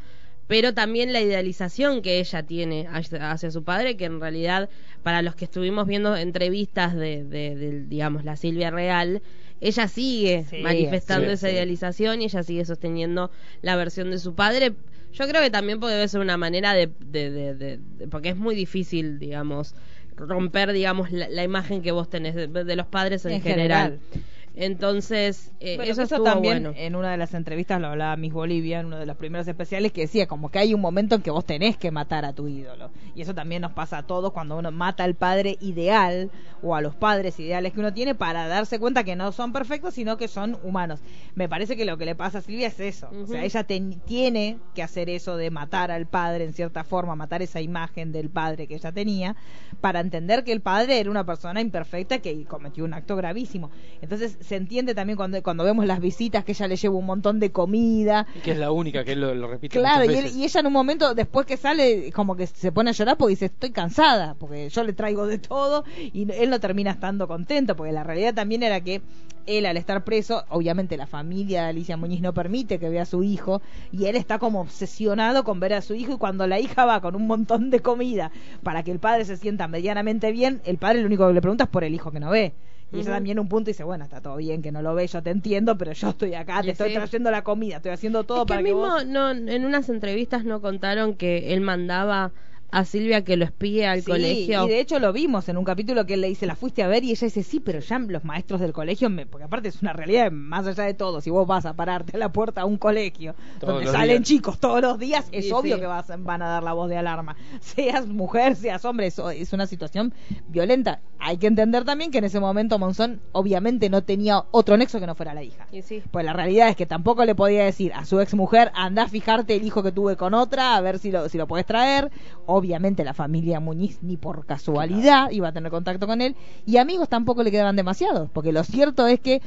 Pero 0.47 0.75
también 0.75 1.13
la 1.15 1.23
idealización 1.23 2.03
que 2.03 2.21
ella 2.21 2.43
tiene 2.43 2.87
hacia, 2.93 3.31
hacia 3.33 3.51
su 3.51 3.65
padre, 3.65 3.97
que 3.97 4.05
en 4.05 4.21
realidad, 4.21 4.69
para 5.03 5.23
los 5.23 5.35
que 5.35 5.47
estuvimos 5.47 5.87
viendo 5.87 6.15
entrevistas 6.17 6.95
de, 6.95 7.25
de- 7.25 7.57
de, 7.57 7.85
digamos, 7.87 8.25
la 8.25 8.37
Silvia 8.37 8.71
Real, 8.71 9.23
ella 9.61 9.89
sigue 9.89 10.45
Sí, 10.51 10.59
manifestando 10.59 11.29
sí, 11.29 11.35
esa 11.35 11.49
sí. 11.49 11.53
idealización 11.55 12.23
y 12.23 12.25
ella 12.27 12.43
sigue 12.43 12.65
sosteniendo 12.65 13.31
la 13.63 13.77
versión 13.77 14.11
de 14.11 14.19
su 14.19 14.35
padre. 14.35 14.75
Yo 15.13 15.29
creo 15.29 15.41
que 15.43 15.51
también 15.51 15.79
puede 15.81 16.07
ser 16.09 16.21
una 16.21 16.37
manera 16.37 16.75
de, 16.75 16.91
de, 16.99 17.31
de- 17.31 17.55
de- 17.55 17.79
de- 17.79 18.09
porque 18.09 18.31
es 18.31 18.37
muy 18.37 18.55
difícil, 18.55 19.19
digamos, 19.19 19.75
romper, 20.17 20.73
digamos, 20.73 21.13
la, 21.13 21.29
la 21.29 21.45
imagen 21.45 21.83
que 21.83 21.93
vos 21.93 22.09
tenés 22.11 22.35
de, 22.35 22.47
de 22.49 22.77
los 22.77 22.87
padres 22.87 23.25
en, 23.25 23.33
En 23.33 23.43
general. 23.43 24.01
general. 24.01 24.25
Entonces, 24.57 25.53
eh, 25.61 25.77
Bueno, 25.77 25.91
eso 25.93 26.03
eso 26.03 26.23
también 26.23 26.63
bueno. 26.63 26.79
en 26.79 26.95
una 26.97 27.11
de 27.11 27.17
las 27.17 27.35
entrevistas 27.35 27.81
lo 27.81 27.89
hablaba 27.89 28.17
Miss 28.17 28.33
Bolivia, 28.33 28.81
en 28.81 28.87
uno 28.87 28.99
de 28.99 29.07
los 29.07 29.17
primeros 29.17 29.47
especiales, 29.49 29.93
que 29.93 30.03
decía 30.03 30.27
como 30.27 30.51
que 30.51 30.59
hay 30.61 30.75
un 30.75 30.81
momento 30.81 31.17
en 31.17 31.23
que 31.23 31.31
vos 31.31 31.45
tenés 31.45 31.77
que 31.77 31.91
matar 31.91 32.25
a 32.25 32.33
tu 32.33 32.47
ídolo. 32.49 32.91
Y 33.15 33.23
eso 33.23 33.35
también 33.35 33.63
nos 33.63 33.73
pasa 33.73 33.99
a 33.99 34.03
todos 34.07 34.33
cuando 34.33 34.57
uno 34.57 34.71
mata 34.71 35.05
al 35.05 35.15
padre 35.15 35.57
ideal 35.61 36.31
o 36.63 36.75
a 36.75 36.81
los 36.81 36.95
padres 36.95 37.39
ideales 37.41 37.73
que 37.73 37.81
uno 37.81 37.93
tiene 37.93 38.15
para 38.15 38.47
darse 38.47 38.79
cuenta 38.79 39.05
que 39.05 39.17
no 39.17 39.33
son 39.33 39.53
perfectos, 39.53 39.95
sino 39.95 40.17
que 40.17 40.29
son 40.29 40.57
humanos. 40.63 41.01
Me 41.35 41.49
parece 41.49 41.77
que 41.77 41.85
lo 41.85 41.99
que 41.99 42.05
le 42.07 42.15
pasa 42.15 42.39
a 42.39 42.43
Silvia 42.43 42.69
es 42.69 42.81
eso. 42.81 43.09
O 43.11 43.27
sea, 43.27 43.45
ella 43.45 43.65
ten- 43.65 44.01
tiene 44.07 44.59
que 44.75 44.83
hacer 44.83 45.11
eso 45.11 45.37
de 45.37 45.51
matar 45.51 45.91
al 45.91 46.07
padre 46.07 46.45
en 46.45 46.53
cierta 46.53 46.85
forma, 46.85 47.17
matar 47.17 47.43
esa 47.43 47.61
imagen 47.61 48.13
del 48.13 48.31
padre 48.31 48.67
que 48.67 48.77
ella 48.77 48.93
tenía, 48.93 49.37
para 49.81 50.01
entender 50.01 50.45
que 50.45 50.53
el 50.53 50.61
padre 50.61 51.01
era 51.01 51.11
una 51.11 51.25
persona 51.27 51.61
imperfecta 51.61 52.21
que 52.21 52.45
cometió 52.45 52.85
un 52.85 52.95
acto 52.95 53.17
gravísimo. 53.17 53.71
Entonces 54.01 54.39
se 54.45 54.57
entiende 54.57 54.95
también 54.95 55.17
cuando, 55.17 55.43
cuando 55.43 55.65
vemos 55.65 55.87
las 55.87 56.01
visitas 56.01 56.45
que 56.45 56.53
ella 56.53 56.69
le 56.69 56.77
lleva 56.77 56.95
un 56.95 57.07
montón 57.07 57.41
de 57.41 57.51
comida. 57.51 58.27
Y 58.37 58.41
que 58.41 58.53
es 58.53 58.59
la 58.59 58.71
única 58.71 59.05
que 59.05 59.13
él 59.13 59.21
lo, 59.21 59.35
lo 59.35 59.49
repite 59.49 59.79
Claro, 59.79 60.05
y, 60.05 60.15
él- 60.15 60.31
y 60.37 60.45
ella 60.45 60.61
en 60.61 60.67
un 60.67 60.73
momento, 60.73 61.15
después 61.15 61.47
que 61.47 61.57
sale, 61.57 62.13
como 62.13 62.37
que 62.37 62.47
se 62.47 62.71
pone 62.73 62.91
a 62.91 62.93
llorar 62.93 63.17
porque 63.17 63.31
dice, 63.31 63.47
estoy 63.47 63.71
cansada, 63.71 64.35
porque 64.35 64.69
yo 64.69 64.85
le 64.85 64.93
traigo 64.93 65.27
de 65.27 65.39
todo, 65.39 65.85
y 65.99 66.31
él 66.33 66.51
no 66.51 66.61
termina 66.61 66.91
estando 66.93 67.27
contento, 67.27 67.75
porque 67.77 67.93
la 67.93 68.05
realidad 68.05 68.35
también 68.35 68.63
era 68.63 68.81
que 68.81 69.03
él 69.47 69.67
al 69.67 69.77
estar 69.77 70.05
preso, 70.05 70.45
obviamente 70.49 70.97
la 70.97 71.07
familia 71.07 71.65
de 71.65 71.69
Alicia 71.69 71.99
Muñiz 71.99 72.23
no 72.23 72.33
permite 72.33 72.79
que 72.79 72.89
vea 72.89 73.03
a 73.03 73.07
su 73.07 73.23
hijo, 73.23 73.61
y 73.93 74.07
él 74.07 74.17
está 74.17 74.39
como 74.39 74.61
obsesionado 74.61 75.45
con 75.45 75.61
ver 75.61 75.75
a 75.75 75.83
su 75.83 75.95
hijo, 75.95 76.13
y 76.15 76.17
cuando 76.19 76.47
la 76.47 76.61
hija 76.61 76.85
va 76.87 77.01
con 77.01 77.15
un 77.15 77.27
montón 77.27 77.69
de 77.71 77.81
comida 77.81 78.31
para 78.63 78.83
que 78.83 78.91
el 78.91 79.01
padre 79.01 79.25
se 79.27 79.37
sienta 79.37 79.69
medianamente 79.69 80.33
bien, 80.33 80.61
el 80.65 80.79
padre 80.79 81.01
lo 81.01 81.07
único 81.07 81.27
que 81.27 81.35
le 81.35 81.41
pregunta 81.43 81.65
es 81.65 81.71
por 81.71 81.85
el 81.85 81.95
hijo 81.95 82.11
que 82.11 82.21
no 82.21 82.31
ve. 82.31 82.55
Y 82.95 83.01
ella 83.01 83.11
Ujú. 83.11 83.15
también 83.17 83.37
en 83.39 83.41
un 83.41 83.49
punto 83.49 83.71
dice, 83.71 83.85
bueno, 83.85 84.05
está 84.05 84.21
todo 84.21 84.37
bien 84.37 84.63
que 84.63 84.73
no 84.73 84.81
lo 84.83 84.95
ve, 84.95 85.07
yo 85.07 85.23
te 85.23 85.31
entiendo, 85.31 85.77
pero 85.77 85.93
yo 85.93 86.09
estoy 86.11 86.35
acá, 86.35 86.63
te 86.63 86.69
Y 86.69 86.71
estoy 86.71 86.89
sí. 86.91 86.95
trayendo 86.95 87.31
la 87.31 87.43
comida, 87.45 87.77
estoy 87.77 87.93
haciendo 87.93 88.25
todo 88.25 88.43
es 88.43 88.47
para 88.47 88.63
que 88.63 88.73
mismo 88.73 88.81
vos... 88.81 89.07
no, 89.07 89.31
en 89.31 89.65
unas 89.65 89.89
entrevistas 89.89 90.45
no 90.45 90.61
contaron 90.61 91.15
que 91.17 91.53
él 91.55 91.61
mandaba 91.61 92.33
a 92.71 92.85
Silvia 92.85 93.23
que 93.25 93.37
lo 93.37 93.45
espíe 93.45 93.87
al 93.87 94.01
Sí, 94.03 94.11
colegio. 94.11 94.65
Y 94.65 94.69
de 94.69 94.81
hecho 94.81 94.99
lo 94.99 95.13
vimos 95.13 95.49
en 95.49 95.57
un 95.57 95.65
capítulo 95.65 96.07
que 96.07 96.15
él 96.15 96.21
le 96.23 96.29
dice, 96.29 96.47
la 96.47 96.57
fuiste 96.57 96.83
a 96.83 96.89
ver 96.89 97.05
y 97.05 97.11
ella 97.13 97.27
dice, 97.27 97.43
sí, 97.43 97.61
pero 97.61 97.79
ya 97.81 97.99
los 97.99 98.25
maestros 98.25 98.61
del 98.61 98.73
colegio, 98.73 99.09
me... 99.11 99.27
porque 99.27 99.45
aparte 99.45 99.69
es 99.69 99.81
una 99.83 99.93
realidad 99.93 100.31
más 100.33 100.67
allá 100.67 100.85
de 100.85 100.95
todo, 100.95 101.21
si 101.21 101.31
vos 101.31 101.47
vas 101.47 101.67
a 101.67 101.75
pararte 101.75 102.17
a 102.17 102.19
la 102.19 102.33
puerta 102.33 102.63
a 102.63 102.65
un 102.65 102.77
colegio 102.77 103.35
Todos 103.61 103.75
donde 103.75 103.91
salen 103.91 104.17
días. 104.19 104.29
chicos 104.29 104.59
todos 104.59 104.81
los 104.83 104.99
días, 104.99 105.29
es 105.33 105.45
Sí, 105.47 105.53
obvio 105.53 105.77
sí. 105.77 105.81
que 105.83 105.87
vas, 105.87 106.07
van 106.19 106.43
a 106.43 106.49
dar 106.49 106.63
la 106.63 106.73
voz 106.73 106.89
de 106.89 106.97
alarma. 106.97 107.37
Seas 107.61 108.07
mujer, 108.07 108.57
seas 108.57 108.85
hombre, 108.85 109.07
eso 109.07 109.31
es 109.31 109.53
una 109.53 109.67
situación 109.67 110.13
violenta. 110.49 111.01
Hay 111.19 111.39
que 111.39 111.47
entender 111.47 111.85
también 111.85 112.11
que 112.11 112.19
en 112.19 112.25
ese 112.25 112.39
momento 112.41 112.79
Monzón 112.79 113.21
obviamente 113.33 113.89
no 113.89 114.03
tenía 114.03 114.45
otro 114.51 114.77
nexo 114.77 115.01
que 115.01 115.07
no 115.07 115.15
fuera 115.15 115.33
la 115.33 115.43
hija. 115.43 115.67
Y 115.73 115.81
sí. 115.83 116.03
Pues 116.11 116.25
la 116.25 116.33
realidad 116.35 116.69
es 116.69 116.77
que 116.77 116.85
tampoco 116.87 117.25
le 117.25 117.35
podía 117.35 117.65
decir 117.65 117.93
a 117.95 118.05
su 118.05 118.21
ex 118.21 118.35
mujer, 118.35 118.71
anda 118.75 119.05
a 119.05 119.09
fijarte 119.09 119.55
el 119.57 119.65
hijo 119.65 119.83
que 119.83 119.93
tuve 119.93 120.17
con 120.17 120.35
otra, 120.35 120.77
a 120.77 120.81
ver 120.83 120.99
si 120.99 121.11
lo, 121.11 121.29
si 121.31 121.39
lo 121.39 121.47
puedes 121.47 121.65
traer. 121.65 122.11
Obviamente 122.57 123.03
la 123.03 123.15
familia 123.15 123.59
Muñiz 123.59 123.99
ni 124.01 124.17
por 124.17 124.47
casualidad 124.47 125.29
iba 125.33 125.49
a 125.49 125.53
tener 125.53 125.73
contacto 125.73 126.07
con 126.07 126.21
él. 126.21 126.37
Y 126.65 126.77
amigos 126.77 127.09
tampoco 127.09 127.43
le 127.43 127.51
quedaban 127.51 127.75
demasiados, 127.75 128.31
porque 128.33 128.53
lo 128.53 128.63
cierto 128.63 129.09
es 129.09 129.19
que 129.19 129.43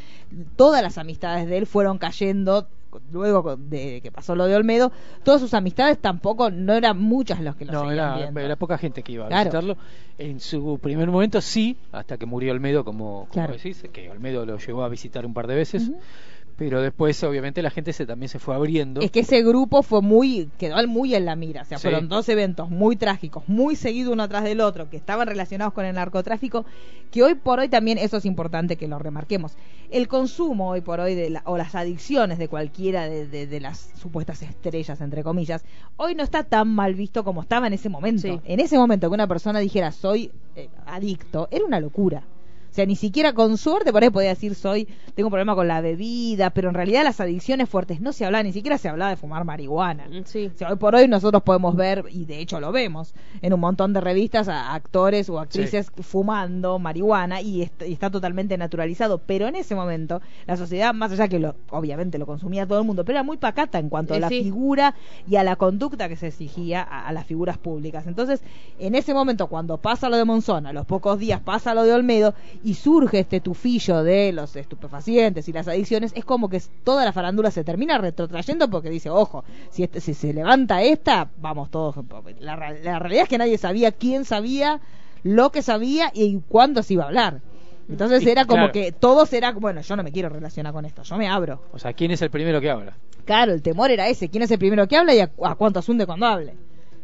todas 0.57 0.81
las 0.81 0.97
amistades 0.97 1.47
de 1.47 1.57
él 1.57 1.67
fueron 1.67 1.97
cayendo. 1.99 2.67
Luego 3.11 3.55
de 3.57 3.99
que 4.01 4.11
pasó 4.11 4.35
lo 4.35 4.45
de 4.45 4.55
Olmedo, 4.55 4.91
todas 5.23 5.39
sus 5.39 5.53
amistades 5.53 5.99
tampoco, 5.99 6.49
no 6.51 6.73
eran 6.73 6.99
muchas 6.99 7.39
los 7.41 7.55
que 7.55 7.65
lo 7.65 7.71
No, 7.73 7.91
era, 7.91 8.15
viendo. 8.17 8.39
era 8.41 8.55
poca 8.55 8.77
gente 8.77 9.03
que 9.03 9.11
iba 9.13 9.25
a 9.25 9.27
Claro. 9.27 9.43
visitarlo. 9.43 9.77
En 10.17 10.39
su 10.39 10.79
primer 10.81 11.09
momento 11.09 11.39
sí, 11.41 11.77
hasta 11.91 12.17
que 12.17 12.25
murió 12.25 12.51
Olmedo, 12.53 12.83
como, 12.83 13.19
como 13.19 13.31
Claro. 13.31 13.53
decís, 13.53 13.83
que 13.93 14.09
Olmedo 14.09 14.45
lo 14.45 14.57
llegó 14.57 14.83
a 14.83 14.89
visitar 14.89 15.25
un 15.25 15.33
par 15.33 15.47
de 15.47 15.55
veces. 15.55 15.91
Pero 16.57 16.81
después, 16.81 17.23
obviamente, 17.23 17.61
la 17.61 17.69
gente 17.69 17.93
se 17.93 18.07
también 18.07 18.29
se 18.29 18.39
fue 18.39 18.55
abriendo. 18.55 18.99
Es 19.01 19.11
que 19.11 19.19
ese 19.19 19.43
grupo 19.43 19.83
fue 19.83 20.01
muy, 20.01 20.49
quedó 20.57 20.75
muy 20.87 21.13
en 21.13 21.25
la 21.25 21.35
mira. 21.35 21.61
O 21.61 21.65
sea, 21.65 21.77
Sí. 21.77 21.83
fueron 21.83 22.09
dos 22.09 22.27
eventos 22.29 22.71
muy 22.71 22.95
trágicos, 22.95 23.43
muy 23.47 23.75
seguidos 23.75 24.13
uno 24.13 24.23
atrás 24.23 24.43
del 24.43 24.61
otro, 24.61 24.89
que 24.89 24.97
estaban 24.97 25.27
relacionados 25.27 25.73
con 25.73 25.85
el 25.85 25.93
narcotráfico, 25.93 26.65
que 27.11 27.21
hoy 27.21 27.35
por 27.35 27.59
hoy 27.59 27.69
también 27.69 27.99
eso 27.99 28.17
es 28.17 28.25
importante 28.25 28.75
que 28.75 28.87
lo 28.87 28.97
remarquemos. 28.97 29.53
El 29.91 30.07
consumo 30.07 30.69
hoy 30.69 30.81
por 30.81 30.99
hoy 30.99 31.13
de 31.13 31.29
la- 31.29 31.43
o 31.45 31.57
las 31.57 31.75
adicciones 31.75 32.39
de 32.39 32.47
cualquiera 32.47 33.07
de, 33.07 33.27
de- 33.27 33.45
de 33.45 33.59
las 33.59 33.91
supuestas 34.01 34.41
estrellas, 34.41 34.99
entre 34.99 35.23
comillas, 35.23 35.63
hoy 35.95 36.15
no 36.15 36.23
está 36.23 36.43
tan 36.43 36.67
mal 36.69 36.95
visto 36.95 37.23
como 37.23 37.41
estaba 37.43 37.67
en 37.67 37.73
ese 37.73 37.87
momento. 37.89 38.23
Sí. 38.23 38.41
En 38.45 38.59
ese 38.59 38.77
momento 38.79 39.09
que 39.09 39.13
una 39.13 39.27
persona 39.27 39.59
dijera 39.59 39.91
soy 39.91 40.31
eh, 40.55 40.69
adicto, 40.87 41.47
era 41.51 41.63
una 41.65 41.79
locura. 41.79 42.23
O 42.77 42.79
sea, 42.79 42.85
ni 42.85 42.95
siquiera 42.95 43.33
con 43.33 43.57
suerte 43.57 43.91
por 43.91 44.03
ahí 44.03 44.11
podía 44.11 44.29
decir 44.29 44.53
soy, 44.53 44.87
tengo 45.15 45.29
un 45.29 45.31
problema 45.31 45.55
con 45.55 45.67
la 45.67 45.81
bebida, 45.81 46.51
pero 46.51 46.69
en 46.69 46.75
realidad 46.75 47.03
las 47.03 47.19
adicciones 47.19 47.67
fuertes 47.67 48.01
no 48.01 48.13
se 48.13 48.23
hablaba, 48.23 48.43
ni 48.43 48.53
siquiera 48.53 48.77
se 48.77 48.87
hablaba 48.87 49.09
de 49.09 49.17
fumar 49.17 49.45
marihuana. 49.45 50.05
Mm, 50.07 50.25
Sí. 50.25 50.51
O 50.53 50.55
sea, 50.55 50.69
hoy 50.69 50.75
por 50.75 50.93
hoy 50.93 51.07
nosotros 51.07 51.41
podemos 51.41 51.75
ver, 51.75 52.05
y 52.11 52.25
de 52.25 52.39
hecho 52.39 52.59
lo 52.59 52.71
vemos, 52.71 53.15
en 53.41 53.51
un 53.51 53.59
montón 53.61 53.93
de 53.93 54.01
revistas 54.01 54.47
a 54.47 54.75
actores 54.75 55.27
o 55.27 55.39
actrices 55.39 55.89
fumando 56.01 56.77
marihuana 56.77 57.41
y, 57.41 57.63
est- 57.63 57.81
y 57.81 57.93
está 57.93 58.11
totalmente 58.11 58.55
naturalizado. 58.59 59.17
Pero 59.25 59.47
en 59.47 59.55
ese 59.55 59.73
momento, 59.73 60.21
la 60.45 60.55
sociedad, 60.55 60.93
más 60.93 61.11
allá 61.13 61.27
que 61.27 61.39
lo, 61.39 61.55
obviamente 61.71 62.19
lo 62.19 62.27
consumía 62.27 62.67
todo 62.67 62.77
el 62.79 62.85
mundo, 62.85 63.03
pero 63.05 63.17
era 63.17 63.23
muy 63.23 63.37
pacata 63.37 63.79
en 63.79 63.89
cuanto 63.89 64.13
a 64.13 64.17
Eh, 64.17 64.19
la 64.19 64.29
sí. 64.29 64.43
figura 64.43 64.93
y 65.27 65.37
a 65.37 65.43
la 65.43 65.55
conducta 65.55 66.07
que 66.09 66.15
se 66.15 66.27
exigía 66.27 66.83
a, 66.83 67.07
a 67.07 67.11
las 67.11 67.25
figuras 67.25 67.57
públicas. 67.57 68.05
Entonces, 68.05 68.43
en 68.77 68.93
ese 68.93 69.15
momento, 69.15 69.47
cuando 69.47 69.77
pasa 69.77 70.09
lo 70.09 70.17
de 70.17 70.25
Monzón, 70.25 70.67
a 70.67 70.73
los 70.73 70.85
pocos 70.85 71.17
días 71.17 71.41
pasa 71.41 71.73
lo 71.73 71.81
de 71.83 71.93
Olmedo 71.93 72.35
y 72.67 72.73
surge 72.73 73.19
este 73.19 73.39
tufillo 73.39 74.03
de 74.03 74.33
los 74.33 74.53
estupefacientes 74.57 75.47
y 75.47 75.53
las 75.53 75.69
adicciones, 75.69 76.11
es 76.17 76.25
como 76.25 76.49
que 76.49 76.61
toda 76.83 77.05
la 77.05 77.13
farándula 77.13 77.49
se 77.49 77.63
termina 77.63 77.97
retrotrayendo 77.97 78.69
porque 78.69 78.89
dice, 78.89 79.09
ojo, 79.09 79.45
si, 79.69 79.83
este, 79.83 80.01
si 80.01 80.13
se 80.13 80.33
levanta 80.33 80.81
esta, 80.83 81.29
vamos 81.37 81.71
todos. 81.71 81.95
La, 82.41 82.57
realidad 82.57 83.23
es 83.23 83.29
que 83.29 83.37
nadie 83.37 83.57
sabía 83.57 83.93
quién 83.93 84.25
sabía, 84.25 84.81
lo 85.23 85.49
que 85.49 85.61
sabía 85.61 86.11
y 86.13 86.41
cuándo 86.49 86.83
se 86.83 86.95
iba 86.95 87.05
a 87.05 87.07
hablar. 87.07 87.39
Entonces 87.87 88.27
era 88.27 88.43
como 88.43 88.69
claro. 88.69 88.73
que 88.73 88.91
todos 88.91 89.31
era, 89.31 89.53
bueno, 89.53 89.79
yo 89.79 89.95
no 89.95 90.03
me 90.03 90.11
quiero 90.11 90.27
relacionar 90.27 90.73
con 90.73 90.83
esto, 90.83 91.03
yo 91.03 91.15
me 91.15 91.29
abro. 91.29 91.61
O 91.71 91.79
sea, 91.79 91.93
¿quién 91.93 92.11
es 92.11 92.21
el 92.21 92.29
primero 92.29 92.59
que 92.59 92.69
habla? 92.69 92.97
Claro, 93.23 93.53
el 93.53 93.61
temor 93.61 93.91
era 93.91 94.09
ese, 94.09 94.27
quién 94.27 94.43
es 94.43 94.51
el 94.51 94.59
primero 94.59 94.89
que 94.89 94.97
habla 94.97 95.15
y 95.15 95.21
a, 95.21 95.31
a 95.41 95.55
cuántos 95.55 95.87
hunde 95.87 96.05
cuando 96.05 96.25
hable. 96.25 96.53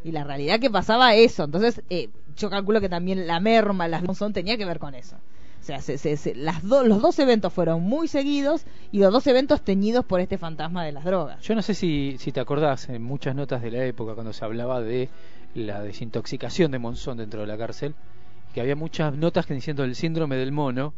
Y 0.03 0.11
la 0.11 0.26
realidad 0.26 0.59
que 0.59 0.70
pasaba 0.70 1.16
eso, 1.16 1.45
entonces 1.45 1.82
eh, 1.89 2.09
yo 2.36 2.49
calculo 2.49 2.82
que 2.82 2.89
también 2.89 3.28
la 3.28 3.39
merma, 3.39 3.88
las 3.88 4.03
Monzón 4.03 4.34
tenía 4.34 4.57
que 4.57 4.66
ver 4.66 4.80
con 4.80 4.93
eso. 4.93 5.16
O 5.64 5.66
sea, 5.66 5.80
se- 5.82 5.97
se- 5.97 6.18
se- 6.18 6.36
las 6.36 6.61
do- 6.68 6.84
los 6.84 7.01
dos 7.01 7.18
eventos 7.20 7.53
fueron 7.53 7.82
muy 7.82 8.09
seguidos 8.09 8.66
y 8.91 8.99
los 8.99 9.14
dos 9.14 9.26
eventos 9.28 9.61
teñidos 9.61 10.03
por 10.03 10.20
este 10.20 10.38
fantasma 10.38 10.84
de 10.84 10.91
las 10.91 11.05
drogas. 11.05 11.41
Yo 11.41 11.55
no 11.55 11.61
sé 11.61 11.74
si, 11.74 12.18
si 12.20 12.34
te 12.34 12.41
acordás 12.41 12.89
en 12.89 13.01
muchas 13.01 13.34
notas 13.34 13.61
de 13.61 13.72
la 13.72 13.86
época 13.86 14.14
cuando 14.14 14.34
se 14.34 14.43
hablaba 14.43 14.82
de 14.82 15.07
la 15.55 15.82
desintoxicación 15.82 16.70
de 16.72 16.80
Monzón 16.80 17.16
dentro 17.18 17.39
de 17.39 17.47
la 17.47 17.57
cárcel, 17.57 17.95
que 18.53 18.59
había 18.59 18.76
muchas 18.76 19.16
notas 19.16 19.45
que 19.45 19.53
diciendo 19.53 19.86
el 19.86 19.95
síndrome 19.95 20.36
del 20.36 20.51
mono, 20.51 20.93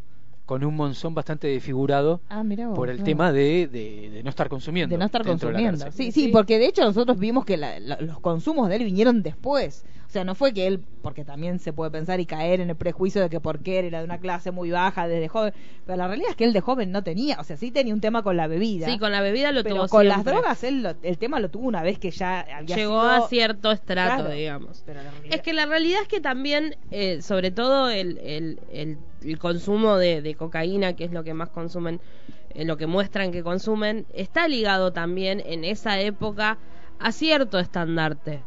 con 0.48 0.64
un 0.64 0.76
Monzón 0.76 1.14
bastante 1.14 1.46
desfigurado 1.48 2.22
Ah, 2.30 2.42
vos, 2.44 2.76
por 2.76 2.90
el 2.90 2.98
no. 3.00 3.04
tema 3.04 3.32
de, 3.32 3.68
de, 3.68 4.10
de 4.10 4.24
no 4.24 4.30
estar 4.32 4.50
consumiendo. 4.50 4.94
de 4.94 4.98
no 4.98 5.06
estar 5.06 5.24
consumiendo. 5.24 5.86
cárcel. 5.86 5.94
Sí, 5.94 6.12
sí, 6.12 6.30
porque 6.30 6.58
de 6.58 6.66
hecho 6.66 6.84
nosotros 6.84 7.20
vimos 7.20 7.46
que 7.46 7.58
la- 7.58 7.80
la- 7.80 8.02
los 8.02 8.20
consumos 8.20 8.68
de 8.70 8.78
él 8.78 8.84
vinieron 8.86 9.22
después. 9.22 9.86
O 10.16 10.18
sea, 10.18 10.24
no 10.24 10.34
fue 10.34 10.54
que 10.54 10.66
él, 10.66 10.82
porque 11.02 11.26
también 11.26 11.60
se 11.60 11.74
puede 11.74 11.92
pensar 11.92 12.22
y 12.22 12.26
caer 12.26 12.62
en 12.62 12.70
el 12.70 12.78
prejuicio 12.78 13.22
de 13.22 13.30
que 13.30 13.42
porque 13.42 13.80
él 13.80 13.86
era 13.88 14.00
de 14.00 14.06
una 14.06 14.18
clase 14.18 14.50
muy 14.52 14.72
baja 14.72 15.10
desde 15.10 15.28
joven, 15.28 15.54
pero 15.86 15.98
la 15.98 16.08
realidad 16.08 16.30
es 16.30 16.38
que 16.38 16.46
él 16.46 16.54
de 16.54 16.62
joven 16.62 16.90
no 16.94 17.04
tenía, 17.04 17.38
o 17.38 17.44
sea, 17.44 17.58
sí 17.58 17.70
tenía 17.70 17.94
un 17.94 18.00
tema 18.00 18.24
con 18.24 18.38
la 18.38 18.48
bebida. 18.48 18.86
Sí, 18.88 18.98
con 18.98 19.12
la 19.12 19.20
bebida 19.20 19.52
lo 19.52 19.62
pero 19.64 19.76
tuvo 19.76 19.88
con 19.90 20.08
las 20.08 20.24
drogas 20.24 20.64
él 20.64 20.84
lo- 20.84 20.96
el 21.04 21.18
tema 21.18 21.42
lo 21.42 21.50
tuvo 21.50 21.68
una 21.68 21.84
vez 21.84 22.00
que 22.00 22.12
ya 22.12 22.40
había 22.50 22.78
Llegó 22.78 23.02
sido- 23.02 23.26
a 23.26 23.28
cierto 23.28 23.72
estrato, 23.74 24.24
Claro. 24.24 24.30
digamos. 24.34 24.84
Pero 24.86 25.04
la 25.04 25.12
realidad- 25.12 25.36
Es 25.36 25.42
que 25.42 25.52
la 25.54 25.66
realidad 25.66 26.02
es 26.04 26.08
que 26.08 26.22
también, 26.22 26.78
eh, 26.92 27.22
sobre 27.22 27.52
todo 27.52 27.90
el, 27.90 28.18
el, 28.20 28.62
el, 28.72 28.98
el 29.22 29.38
consumo 29.38 29.98
de, 29.98 30.22
de 30.22 30.34
cocaína, 30.36 30.94
que 30.94 31.04
es 31.04 31.12
lo 31.12 31.26
que 31.26 31.34
más 31.34 31.50
consumen, 31.50 32.00
eh, 32.54 32.64
lo 32.64 32.78
que 32.78 32.88
muestran 32.88 33.34
que 33.34 33.44
consumen, 33.44 34.06
está 34.14 34.48
ligado 34.48 34.94
también 34.94 35.44
en 35.46 35.66
esa 35.66 36.00
época 36.00 36.58
a 37.00 37.12
cierto 37.12 37.60
estandarte. 37.60 38.44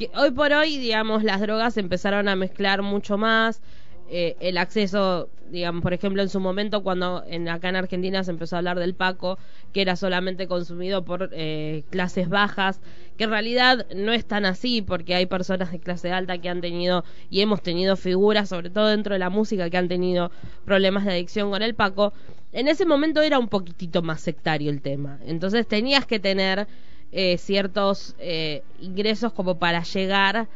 Que 0.00 0.10
hoy 0.16 0.30
por 0.30 0.50
hoy, 0.54 0.78
digamos, 0.78 1.22
las 1.24 1.42
drogas 1.42 1.76
empezaron 1.76 2.26
a 2.28 2.34
mezclar 2.34 2.80
mucho 2.80 3.18
más. 3.18 3.60
eh, 4.08 4.36
el 4.40 4.56
acceso, 4.58 5.30
digamos, 5.50 5.82
por 5.82 5.92
ejemplo, 5.92 6.22
en 6.22 6.30
su 6.30 6.40
momento, 6.40 6.82
cuando 6.82 7.22
en, 7.26 7.48
acá 7.50 7.68
en 7.68 7.76
Argentina 7.76 8.24
se 8.24 8.30
empezó 8.30 8.56
a 8.56 8.60
hablar 8.60 8.78
del 8.78 8.94
Paco, 8.94 9.38
que 9.72 9.82
era 9.82 9.96
solamente 9.96 10.48
consumido 10.48 11.04
por 11.04 11.28
eh, 11.32 11.84
clases 11.90 12.30
bajas, 12.30 12.80
que 13.18 13.24
en 13.24 13.30
realidad 13.30 13.86
no 13.94 14.12
es 14.12 14.24
tan 14.26 14.46
así, 14.46 14.80
porque 14.82 15.14
hay 15.14 15.26
personas 15.26 15.70
de 15.70 15.80
clase 15.80 16.10
alta 16.12 16.38
que 16.38 16.48
han 16.48 16.62
tenido 16.62 17.04
y 17.28 17.42
hemos 17.42 17.62
tenido 17.62 17.94
figuras, 17.96 18.48
sobre 18.48 18.70
todo 18.70 18.88
dentro 18.88 19.12
de 19.12 19.18
la 19.20 19.30
música, 19.30 19.68
que 19.70 19.76
han 19.76 19.88
tenido 19.88 20.32
problemas 20.64 21.04
de 21.04 21.12
adicción 21.12 21.50
con 21.50 21.62
el 21.62 21.74
Paco. 21.74 22.14
En 22.52 22.68
ese 22.68 22.86
momento 22.86 23.20
era 23.22 23.38
un 23.38 23.48
poquitito 23.48 24.02
más 24.02 24.22
sectario 24.22 24.70
el 24.70 24.80
tema. 24.82 25.20
Entonces 25.26 25.68
tenías 25.68 26.06
que 26.06 26.18
tener 26.18 26.66
eh, 27.12 27.38
ciertos 27.38 28.14
eh, 28.18 28.62
ingresos 28.80 29.32
como 29.32 29.58
para 29.58 29.82
llegar 29.82 30.48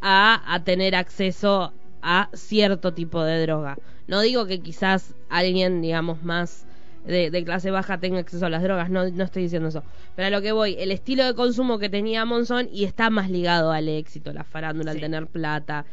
a, 0.00 0.54
a 0.54 0.64
tener 0.64 0.94
acceso 0.94 1.72
a 2.02 2.28
cierto 2.32 2.94
tipo 2.94 3.22
de 3.24 3.42
droga. 3.42 3.76
No 4.06 4.20
digo 4.20 4.46
que 4.46 4.60
quizás 4.60 5.14
alguien, 5.28 5.82
digamos, 5.82 6.22
más 6.22 6.64
de, 7.04 7.30
de 7.30 7.44
clase 7.44 7.70
baja 7.70 7.98
tenga 7.98 8.20
acceso 8.20 8.46
a 8.46 8.50
las 8.50 8.62
drogas, 8.62 8.90
no, 8.90 9.08
no 9.10 9.24
estoy 9.24 9.42
diciendo 9.44 9.68
eso. 9.68 9.82
Pero 10.14 10.28
a 10.28 10.30
lo 10.30 10.40
que 10.42 10.52
voy, 10.52 10.76
el 10.78 10.92
estilo 10.92 11.24
de 11.24 11.34
consumo 11.34 11.78
que 11.78 11.88
tenía 11.88 12.24
Monzón 12.24 12.68
y 12.72 12.84
está 12.84 13.10
más 13.10 13.30
ligado 13.30 13.72
al 13.72 13.88
éxito, 13.88 14.32
la 14.32 14.44
farándula, 14.44 14.92
al 14.92 14.96
Sí. 14.96 15.00
tener 15.02 15.26
plata. 15.26 15.84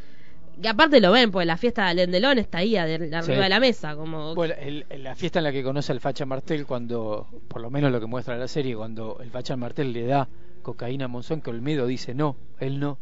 Y 0.62 0.68
aparte 0.68 1.02
lo 1.02 1.12
ven, 1.12 1.32
porque 1.32 1.46
la 1.46 1.58
fiesta 1.58 1.84
de 1.84 1.90
Alain 1.92 2.12
Delon 2.12 2.38
está 2.40 2.60
ahí 2.60 2.78
arriba 2.78 3.22
Sí. 3.22 3.32
de 3.34 3.50
la 3.50 3.60
mesa, 3.60 3.96
como... 3.96 4.36
Bueno, 4.36 4.54
el- 4.60 4.86
el- 4.90 5.04
la 5.04 5.16
fiesta 5.16 5.40
en 5.40 5.44
la 5.44 5.52
que 5.52 5.64
conoce 5.64 5.92
al 5.92 6.00
Facha 6.00 6.26
Martel, 6.26 6.66
cuando, 6.66 7.28
por 7.48 7.62
lo 7.62 7.70
menos 7.70 7.92
lo 7.92 8.00
que 8.00 8.06
muestra 8.06 8.38
la 8.38 8.48
serie, 8.48 8.76
cuando 8.76 9.18
el 9.22 9.30
Facha 9.32 9.56
Martel 9.58 9.92
le 9.92 10.06
da 10.06 10.28
cocaína 10.62 11.06
a 11.06 11.08
Monzón, 11.10 11.42
que 11.42 11.50
Olmedo 11.50 11.86
dice 11.88 12.14
no, 12.14 12.36
él 12.60 12.80
no. 12.80 12.98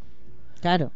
Claro. 0.62 0.92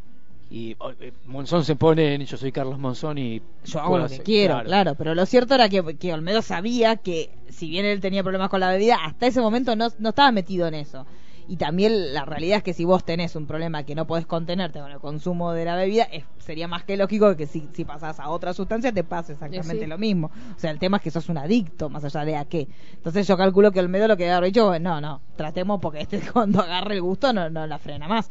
Y 0.50 0.76
oh, 0.80 0.92
eh, 1.00 1.12
Monzón 1.26 1.66
se 1.66 1.76
pone 1.76 2.16
en 2.16 2.26
yo 2.26 2.38
soy 2.38 2.52
Carlos 2.54 2.80
Monzón 2.80 3.18
y 3.18 3.42
Yo 3.66 3.80
hago 3.82 3.98
lo 3.98 4.08
que 4.08 4.14
hacer- 4.16 4.24
quiero, 4.26 4.64
claro. 4.64 4.96
Pero 4.96 5.14
lo 5.14 5.26
cierto 5.26 5.56
era 5.56 5.68
que, 5.70 5.98
que 5.98 6.14
Olmedo 6.14 6.42
sabía 6.42 6.96
que, 6.96 7.30
si 7.50 7.70
bien 7.70 7.86
él 7.86 8.00
tenía 8.00 8.24
problemas 8.24 8.50
con 8.50 8.62
la 8.62 8.70
bebida, 8.72 8.96
hasta 9.04 9.28
ese 9.28 9.42
momento 9.42 9.76
no, 9.76 9.90
no 10.00 10.10
estaba 10.10 10.32
metido 10.32 10.66
en 10.68 10.74
eso. 10.76 11.06
Y 11.48 11.56
también 11.58 12.14
la 12.14 12.26
realidad 12.26 12.58
es 12.58 12.64
que 12.64 12.74
si 12.74 12.84
vos 12.84 13.06
tenés 13.06 13.36
un 13.36 13.48
problema 13.48 13.84
que 13.84 13.96
no 13.96 14.06
podés 14.06 14.26
contenerte 14.26 14.80
con 14.80 14.92
el 14.92 15.00
consumo 15.00 15.54
de 15.54 15.64
la 15.66 15.76
bebida, 15.76 16.04
es- 16.04 16.26
sería 16.40 16.68
más 16.68 16.84
que 16.84 16.98
lógico 16.98 17.36
que 17.38 17.48
si, 17.48 17.70
si 17.74 17.86
pasás 17.86 18.20
a 18.20 18.30
otra 18.30 18.54
sustancia 18.54 18.92
te 18.92 19.04
pase 19.04 19.34
exactamente 19.34 19.86
sí. 19.86 19.90
lo 19.90 19.98
mismo. 19.98 20.28
O 20.56 20.60
sea, 20.60 20.72
el 20.72 20.80
tema 20.80 20.98
es 20.98 21.04
que 21.04 21.12
sos 21.12 21.30
un 21.30 21.38
adicto, 21.38 21.90
más 21.90 22.04
allá 22.04 22.26
de 22.26 22.36
a 22.36 22.46
qué. 22.46 22.68
Entonces 22.96 23.26
yo 23.28 23.38
calculo 23.38 23.72
que 23.72 23.80
Olmedo 23.80 24.08
lo 24.08 24.18
que 24.18 24.30
había 24.30 24.46
dicho, 24.48 24.78
no, 24.80 25.00
no, 25.00 25.22
tratemos 25.38 25.80
porque 25.82 26.02
este 26.02 26.20
cuando 26.34 26.62
agarre 26.62 26.96
el 26.96 27.02
gusto 27.02 27.32
no, 27.32 27.50
no 27.50 27.66
la 27.66 27.80
frena 27.80 28.08
más. 28.08 28.30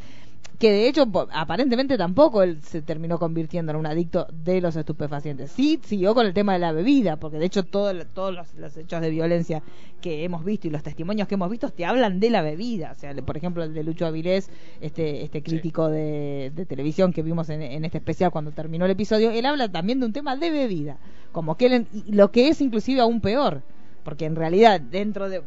Que 0.59 0.71
de 0.71 0.89
hecho 0.89 1.07
aparentemente 1.33 1.99
tampoco 1.99 2.43
él 2.43 2.61
se 2.63 2.83
terminó 2.83 3.19
convirtiendo 3.19 3.73
en 3.73 3.79
un 3.79 3.87
adicto 3.87 4.27
de 4.33 4.61
los 4.61 4.77
estupefacientes. 4.77 5.53
Sí 5.53 5.81
siguió 5.85 6.15
con 6.15 6.27
el 6.27 6.35
tema 6.35 6.55
de 6.55 6.59
la 6.61 6.73
bebida, 6.73 7.17
porque 7.17 7.39
de 7.39 7.47
hecho 7.47 7.65
todo 7.65 7.93
todos 8.07 8.35
los, 8.35 8.55
los 8.55 8.77
hechos 8.77 9.01
de 9.01 9.11
violencia 9.11 9.63
que 10.01 10.25
hemos 10.25 10.45
visto 10.45 10.67
y 10.67 10.71
los 10.71 10.83
testimonios 10.83 11.29
que 11.29 11.35
hemos 11.35 11.51
visto 11.51 11.69
te 11.71 11.85
hablan 11.85 12.21
de 12.21 12.31
la 12.31 12.43
bebida. 12.43 12.93
O 12.93 12.95
sea, 12.95 13.15
por 13.15 13.37
ejemplo 13.37 13.63
el 13.65 13.75
de 13.75 13.83
Lucho 13.83 14.07
Avilés, 14.07 14.51
este, 14.81 15.25
este 15.25 15.43
crítico 15.43 15.89
de, 15.89 16.53
de 16.55 16.67
televisión 16.67 17.13
que 17.13 17.23
vimos 17.23 17.49
en, 17.51 17.63
en 17.63 17.85
este 17.85 17.99
especial 17.99 18.31
cuando 18.31 18.53
terminó 18.53 18.85
el 18.85 18.93
episodio, 18.93 19.31
él 19.31 19.47
habla 19.47 19.69
también 19.69 20.01
de 20.01 20.07
un 20.07 20.13
tema 20.13 20.37
de 20.37 20.51
bebida, 20.51 20.99
como 21.33 21.57
que 21.57 21.67
él, 21.67 21.87
lo 22.09 22.31
que 22.31 22.49
es 22.49 22.61
inclusive 22.61 23.01
aún 23.01 23.21
peor, 23.21 23.63
porque 24.05 24.25
en 24.25 24.37
realidad 24.37 24.81
dentro 24.81 25.29
de 25.29 25.43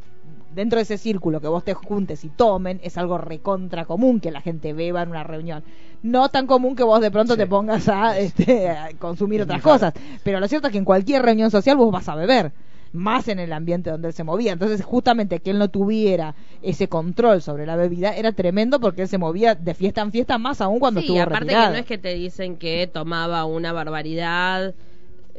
dentro 0.53 0.77
de 0.77 0.83
ese 0.83 0.97
círculo 0.97 1.39
que 1.41 1.47
vos 1.47 1.63
te 1.63 1.73
juntes 1.73 2.23
y 2.23 2.29
tomen 2.29 2.79
es 2.83 2.97
algo 2.97 3.17
recontra 3.17 3.85
común 3.85 4.19
que 4.19 4.31
la 4.31 4.41
gente 4.41 4.73
beba 4.73 5.01
en 5.03 5.09
una 5.09 5.23
reunión. 5.23 5.63
No 6.01 6.29
tan 6.29 6.47
común 6.47 6.75
que 6.75 6.83
vos 6.83 7.01
de 7.01 7.11
pronto 7.11 7.33
Sí. 7.33 7.39
te 7.39 7.47
pongas 7.47 7.87
a, 7.89 8.17
este, 8.17 8.69
a 8.69 8.89
consumir 8.97 9.41
Es 9.41 9.45
otras 9.45 9.61
cosas. 9.61 9.93
Pero 10.23 10.39
lo 10.39 10.47
cierto 10.47 10.67
es 10.67 10.71
que 10.71 10.77
en 10.77 10.85
cualquier 10.85 11.21
reunión 11.23 11.51
social 11.51 11.77
vos 11.77 11.91
vas 11.91 12.07
a 12.09 12.15
beber 12.15 12.51
más 12.91 13.27
en 13.27 13.37
el 13.37 13.53
ambiente 13.53 13.91
donde 13.91 14.07
él 14.07 14.13
se 14.15 14.23
movía. 14.23 14.51
Entonces, 14.51 14.83
justamente 14.83 15.39
que 15.41 15.51
él 15.51 15.59
no 15.59 15.67
tuviera 15.69 16.33
ese 16.63 16.87
control 16.87 17.41
sobre 17.43 17.67
la 17.67 17.75
bebida 17.75 18.15
era 18.15 18.31
tremendo 18.31 18.79
porque 18.79 19.03
él 19.03 19.07
se 19.07 19.19
movía 19.19 19.53
de 19.53 19.75
fiesta 19.75 20.01
en 20.01 20.11
fiesta, 20.11 20.39
más 20.39 20.59
aún 20.61 20.79
cuando 20.79 20.99
sí, 21.01 21.05
estuvo 21.05 21.21
aparte 21.21 21.39
retirado. 21.41 21.67
que 21.67 21.73
no 21.73 21.79
es 21.81 21.85
que 21.85 21.97
te 21.99 22.13
dicen 22.15 22.57
que 22.57 22.89
tomaba 22.91 23.45
una 23.45 23.73
barbaridad, 23.73 24.73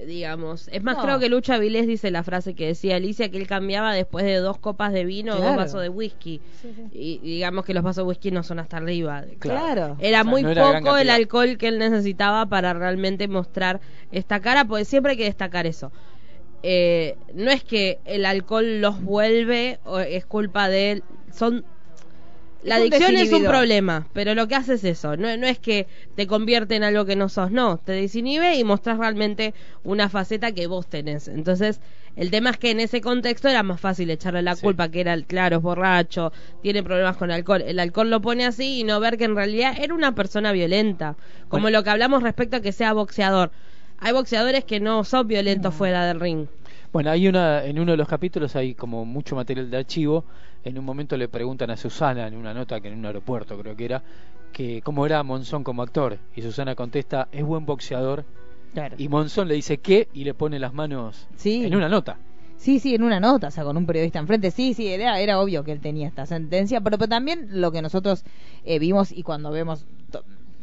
digamos. 0.06 0.68
Es 0.72 0.82
más, 0.82 0.96
No. 0.96 1.02
creo 1.02 1.18
que 1.18 1.28
Lucha 1.28 1.58
Vilés 1.58 1.86
dice 1.86 2.10
la 2.10 2.22
frase 2.22 2.54
que 2.54 2.66
decía 2.66 2.96
Alicia, 2.96 3.30
que 3.30 3.38
él 3.38 3.46
cambiaba 3.46 3.92
después 3.94 4.24
de 4.24 4.36
dos 4.36 4.58
copas 4.58 4.92
de 4.92 5.04
vino 5.04 5.34
o 5.34 5.40
dos 5.40 5.56
vasos 5.56 5.82
de 5.82 5.88
whisky. 5.88 6.40
Sí, 6.60 6.72
sí. 6.74 6.82
Y, 6.92 7.18
digamos 7.18 7.64
que 7.64 7.74
los 7.74 7.82
vasos 7.82 8.04
de 8.04 8.08
whisky 8.08 8.30
no 8.30 8.42
son 8.42 8.58
hasta 8.58 8.78
arriba. 8.78 9.24
Claro. 9.38 9.96
Era 10.00 10.20
O 10.20 10.24
sea, 10.24 10.30
muy 10.30 10.42
no 10.42 10.50
era 10.50 10.68
gran 10.70 10.84
poco 10.84 10.96
el 10.96 11.10
alcohol 11.10 11.56
que 11.58 11.68
él 11.68 11.78
necesitaba 11.78 12.46
para 12.46 12.72
realmente 12.72 13.28
mostrar 13.28 13.80
esta 14.12 14.40
cara, 14.40 14.64
porque 14.64 14.84
siempre 14.84 15.12
hay 15.12 15.18
que 15.18 15.24
destacar 15.24 15.66
eso. 15.66 15.92
Eh, 16.62 17.16
no 17.34 17.50
es 17.50 17.64
que 17.64 18.00
el 18.04 18.26
alcohol 18.26 18.80
los 18.80 19.02
vuelve 19.02 19.78
o 19.84 19.98
es 19.98 20.26
culpa 20.26 20.68
de 20.68 20.92
él, 20.92 21.04
son 21.32 21.64
la 22.62 22.76
Es 22.76 22.80
un 22.82 22.88
adicción 22.92 23.16
es 23.16 23.32
un 23.32 23.44
problema, 23.44 24.06
pero 24.12 24.34
lo 24.34 24.46
que 24.48 24.54
hace 24.54 24.74
es 24.74 24.84
eso, 24.84 25.16
no, 25.16 25.34
no 25.36 25.46
es 25.46 25.58
que 25.58 25.86
te 26.14 26.26
convierte 26.26 26.76
en 26.76 26.84
algo 26.84 27.04
que 27.06 27.16
no 27.16 27.28
sos, 27.28 27.50
no, 27.50 27.78
te 27.78 27.92
desinhibe 27.92 28.56
y 28.56 28.64
mostrás 28.64 28.98
realmente 28.98 29.54
una 29.82 30.08
faceta 30.08 30.52
que 30.52 30.66
vos 30.66 30.86
tenés. 30.86 31.28
Entonces, 31.28 31.80
el 32.16 32.30
tema 32.30 32.50
es 32.50 32.58
que 32.58 32.70
en 32.70 32.80
ese 32.80 33.00
contexto 33.00 33.48
era 33.48 33.62
más 33.62 33.80
fácil 33.80 34.10
echarle 34.10 34.42
la 34.42 34.56
Sí. 34.56 34.62
culpa, 34.62 34.90
que 34.90 35.00
era, 35.00 35.14
el 35.14 35.24
claro, 35.26 35.56
es 35.56 35.62
borracho, 35.62 36.32
tiene 36.60 36.82
problemas 36.82 37.16
con 37.16 37.30
alcohol. 37.30 37.62
El 37.64 37.78
alcohol 37.78 38.10
lo 38.10 38.20
pone 38.20 38.44
así 38.44 38.80
y 38.80 38.84
no 38.84 39.00
ver 39.00 39.16
que 39.16 39.24
en 39.24 39.36
realidad 39.36 39.74
era 39.80 39.94
una 39.94 40.14
persona 40.14 40.52
violenta, 40.52 41.16
como 41.48 41.62
Bueno. 41.62 41.78
lo 41.78 41.84
que 41.84 41.90
hablamos 41.90 42.22
respecto 42.22 42.56
a 42.56 42.60
que 42.60 42.72
sea 42.72 42.92
boxeador. 42.92 43.50
Hay 43.98 44.12
boxeadores 44.12 44.64
que 44.64 44.80
no 44.80 45.04
son 45.04 45.28
violentos 45.28 45.74
fuera 45.74 46.06
del 46.06 46.20
ring. 46.20 46.46
Bueno, 46.92 47.10
hay 47.10 47.28
una, 47.28 47.64
en 47.64 47.78
uno 47.78 47.92
de 47.92 47.96
los 47.98 48.08
capítulos 48.08 48.56
hay 48.56 48.74
como 48.74 49.04
mucho 49.04 49.36
material 49.36 49.70
de 49.70 49.76
archivo. 49.76 50.24
En 50.64 50.78
un 50.78 50.84
momento 50.84 51.16
le 51.16 51.28
preguntan 51.28 51.70
a 51.70 51.76
Susana 51.76 52.26
en 52.26 52.34
una 52.36 52.52
nota 52.52 52.80
que 52.80 52.88
en 52.88 52.98
un 52.98 53.06
aeropuerto 53.06 53.58
creo 53.58 53.74
que 53.76 53.84
era 53.86 54.02
que 54.52 54.82
cómo 54.82 55.06
era 55.06 55.22
Monzón 55.22 55.64
como 55.64 55.82
actor 55.82 56.18
y 56.34 56.42
Susana 56.42 56.74
contesta 56.74 57.28
es 57.32 57.44
buen 57.44 57.64
boxeador 57.64 58.24
Claro. 58.74 58.96
y 58.98 59.08
Monzón 59.08 59.48
le 59.48 59.54
dice 59.54 59.78
qué 59.78 60.08
y 60.12 60.24
le 60.24 60.34
pone 60.34 60.58
las 60.58 60.74
manos 60.74 61.26
Sí. 61.36 61.64
en 61.64 61.74
una 61.74 61.88
nota. 61.88 62.18
Sí, 62.56 62.78
sí, 62.78 62.94
en 62.94 63.02
una 63.02 63.20
nota, 63.20 63.48
o 63.48 63.50
sea, 63.50 63.64
con 63.64 63.76
un 63.78 63.86
periodista 63.86 64.18
enfrente. 64.18 64.50
Sí, 64.50 64.74
sí, 64.74 64.86
era, 64.88 65.18
era 65.18 65.40
obvio 65.40 65.64
que 65.64 65.72
él 65.72 65.80
tenía 65.80 66.06
esta 66.06 66.26
sentencia, 66.26 66.82
pero, 66.82 66.98
pero 66.98 67.08
también 67.08 67.48
lo 67.52 67.72
que 67.72 67.80
nosotros 67.80 68.22
eh, 68.64 68.78
vimos 68.78 69.12
y 69.12 69.22
cuando 69.22 69.50
vemos 69.50 69.86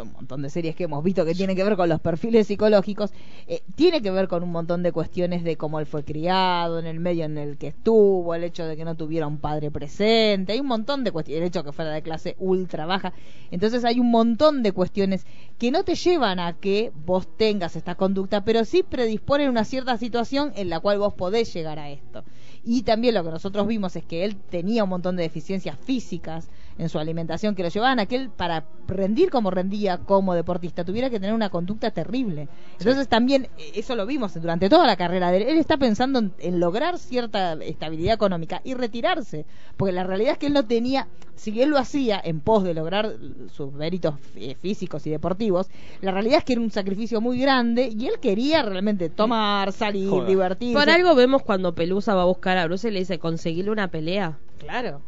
un 0.04 0.14
montón 0.14 0.42
de 0.42 0.50
series 0.50 0.76
que 0.76 0.84
hemos 0.84 1.04
visto 1.04 1.26
que 1.26 1.34
tienen 1.34 1.56
que 1.56 1.64
ver 1.64 1.76
con 1.76 1.90
los 1.90 2.00
perfiles 2.00 2.48
psicológicos, 2.48 3.12
eh, 3.48 3.62
tiene 3.76 4.02
que 4.02 4.12
ver 4.12 4.28
con 4.28 4.44
un 4.44 4.52
montón 4.52 4.84
de 4.84 4.92
cuestiones 4.92 5.44
de 5.44 5.58
cómo 5.58 5.80
él 5.80 5.86
fue 5.86 6.04
criado, 6.04 6.80
en 6.80 6.86
el 6.86 7.00
medio 7.00 7.26
en 7.26 7.38
el 7.38 7.58
que 7.58 7.68
estuvo, 7.68 8.34
el 8.36 8.44
hecho 8.44 8.66
de 8.66 8.76
que 8.76 8.86
no 8.86 8.96
tuviera 8.96 9.28
un 9.28 9.38
padre 9.38 9.72
presente, 9.72 10.54
hay 10.54 10.60
un 10.60 10.68
montón 10.68 11.04
de 11.04 11.12
cuestiones, 11.12 11.42
el 11.42 11.48
hecho 11.48 11.60
de 11.60 11.66
que 11.66 11.72
fuera 11.74 11.92
de 11.92 12.02
clase 12.02 12.36
ultra 12.40 12.86
baja. 12.86 13.14
Entonces 13.52 13.84
hay 13.86 14.00
un 14.00 14.12
montón 14.12 14.64
de 14.64 14.72
cuestiones 14.72 15.26
que 15.58 15.72
no 15.72 15.84
te 15.84 15.96
llevan 15.96 16.40
a 16.40 16.54
que 16.54 16.92
vos 17.06 17.28
tengas 17.38 17.76
esta 17.76 17.96
conducta, 17.96 18.44
pero 18.44 18.66
sí 18.66 18.84
predisponen 18.84 19.50
una 19.50 19.66
cierta 19.66 19.98
situación 19.98 20.52
en 20.56 20.70
la 20.70 20.80
cual 20.80 21.00
vos 21.00 21.14
podés 21.14 21.54
llegar 21.54 21.80
a 21.80 21.90
esto. 21.90 22.24
Y 22.64 22.84
también 22.84 23.16
lo 23.16 23.24
que 23.24 23.32
nosotros 23.32 23.66
vimos 23.68 23.96
es 23.96 24.06
que 24.06 24.26
él 24.26 24.36
tenía 24.36 24.84
un 24.84 24.90
montón 24.90 25.16
de 25.16 25.24
deficiencias 25.24 25.78
físicas 25.80 26.50
en 26.78 26.90
su 26.90 27.00
alimentación 27.00 27.56
que 27.56 27.64
lo 27.64 27.70
llevaban 27.70 28.00
a 28.00 28.06
que 28.06 28.16
él, 28.16 28.30
para 28.30 28.66
rendir 28.88 29.30
como 29.30 29.52
rendía 29.52 29.98
como 29.98 30.34
deportista, 30.34 30.86
tuviera 30.86 31.10
que 31.10 31.20
tener 31.20 31.34
una 31.34 31.50
conducta 31.50 31.92
terrible. 31.92 32.48
Entonces 32.80 33.08
también, 33.08 33.50
eh, 33.58 33.72
eso 33.76 33.96
lo 33.96 34.06
vimos 34.06 34.34
durante 34.36 34.70
toda 34.70 34.86
la 34.86 34.96
carrera 34.96 35.32
de 35.32 35.38
él, 35.38 35.44
él 35.50 35.58
está 35.58 35.78
pensando 35.78 36.20
en, 36.20 36.34
en 36.40 36.60
lograr 36.60 36.98
cierta 36.98 37.54
estabilidad 37.54 38.14
económica 38.14 38.62
y 38.64 38.74
retirarse, 38.74 39.46
porque 39.76 39.92
la 39.92 40.04
realidad 40.04 40.34
es 40.34 40.38
que 40.38 40.48
él 40.48 40.54
no 40.54 40.66
tenía, 40.66 41.08
si 41.36 41.62
él 41.62 41.70
lo 41.70 41.78
hacía 41.78 42.22
en 42.24 42.40
pos 42.40 42.64
de 42.64 42.74
lograr 42.74 43.14
sus 43.52 43.74
méritos 43.74 44.16
eh, 44.36 44.56
físicos 44.56 45.06
y 45.08 45.10
deportivos, 45.10 45.68
la 46.02 46.12
realidad 46.12 46.40
es 46.40 46.44
que 46.44 46.54
era 46.54 46.62
un 46.62 46.72
sacrificio 46.72 47.22
muy 47.22 47.40
grande 47.40 47.90
y 47.96 48.08
él 48.08 48.20
quería 48.22 48.62
realmente 48.62 49.10
tomar, 49.10 49.72
salir, 49.72 50.10
Joder. 50.10 50.28
divertirse. 50.28 50.74
Por 50.78 50.90
algo 50.90 51.16
vemos 51.16 51.42
cuando 51.42 51.74
Pelusa 51.74 52.16
va 52.16 52.22
a 52.22 52.26
buscar 52.26 52.58
a 52.58 52.66
Bruce 52.66 52.88
y 52.88 52.92
le 52.92 53.00
dice 53.00 53.20
conseguirle 53.20 53.72
una 53.72 53.90
pelea. 53.90 54.38
Claro. 54.60 55.02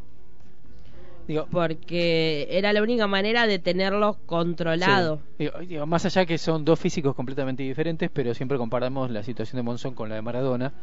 Digo, 1.30 1.46
Porque 1.52 2.48
era 2.50 2.74
la 2.74 2.82
única 2.82 3.06
manera 3.06 3.46
de 3.46 3.60
tenerlo 3.60 4.18
controlado. 4.26 5.18
Sí. 5.38 5.44
Digo, 5.44 5.60
digo, 5.60 5.86
más 5.86 6.04
allá 6.04 6.26
que 6.26 6.40
son 6.40 6.66
dos 6.66 6.80
físicos 6.80 7.14
completamente 7.16 7.62
diferentes, 7.62 8.10
pero 8.12 8.34
siempre 8.34 8.58
comparamos 8.58 9.12
la 9.12 9.22
situación 9.22 9.58
de 9.60 9.62
Monzón 9.64 9.94
con 9.94 10.10
la 10.10 10.16
de 10.16 10.24
Maradona, 10.24 10.74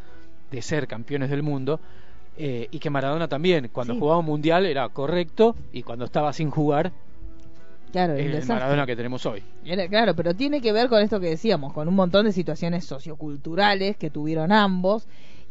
de 0.53 0.62
ser 0.62 0.86
campeones 0.86 1.30
del 1.30 1.42
mundo, 1.42 1.80
eh, 2.38 2.68
y 2.70 2.78
que 2.78 2.90
Maradona 2.90 3.26
también, 3.26 3.70
cuando 3.72 3.94
Sí. 3.94 3.99
jugaba 3.99 4.20
un 4.20 4.26
mundial 4.26 4.66
era 4.66 4.88
correcto, 4.90 5.57
y 5.72 5.82
cuando 5.82 6.05
estaba 6.05 6.32
sin 6.32 6.49
jugar, 6.51 6.92
Claro, 7.90 8.14
el. 8.14 8.44
Maradona 8.47 8.86
que 8.86 8.94
tenemos 8.94 9.26
hoy. 9.26 9.42
Claro, 9.88 10.14
pero 10.14 10.32
tiene 10.34 10.61
que 10.61 10.70
ver 10.72 10.88
con 10.88 11.03
esto 11.03 11.18
que 11.18 11.30
decíamos, 11.30 11.72
con 11.72 11.88
un 11.88 11.94
montón 11.97 12.26
de 12.26 12.30
situaciones 12.32 12.84
socioculturales 12.84 13.97
que 13.97 14.11
tuvieron 14.11 14.53
ambos 14.53 15.09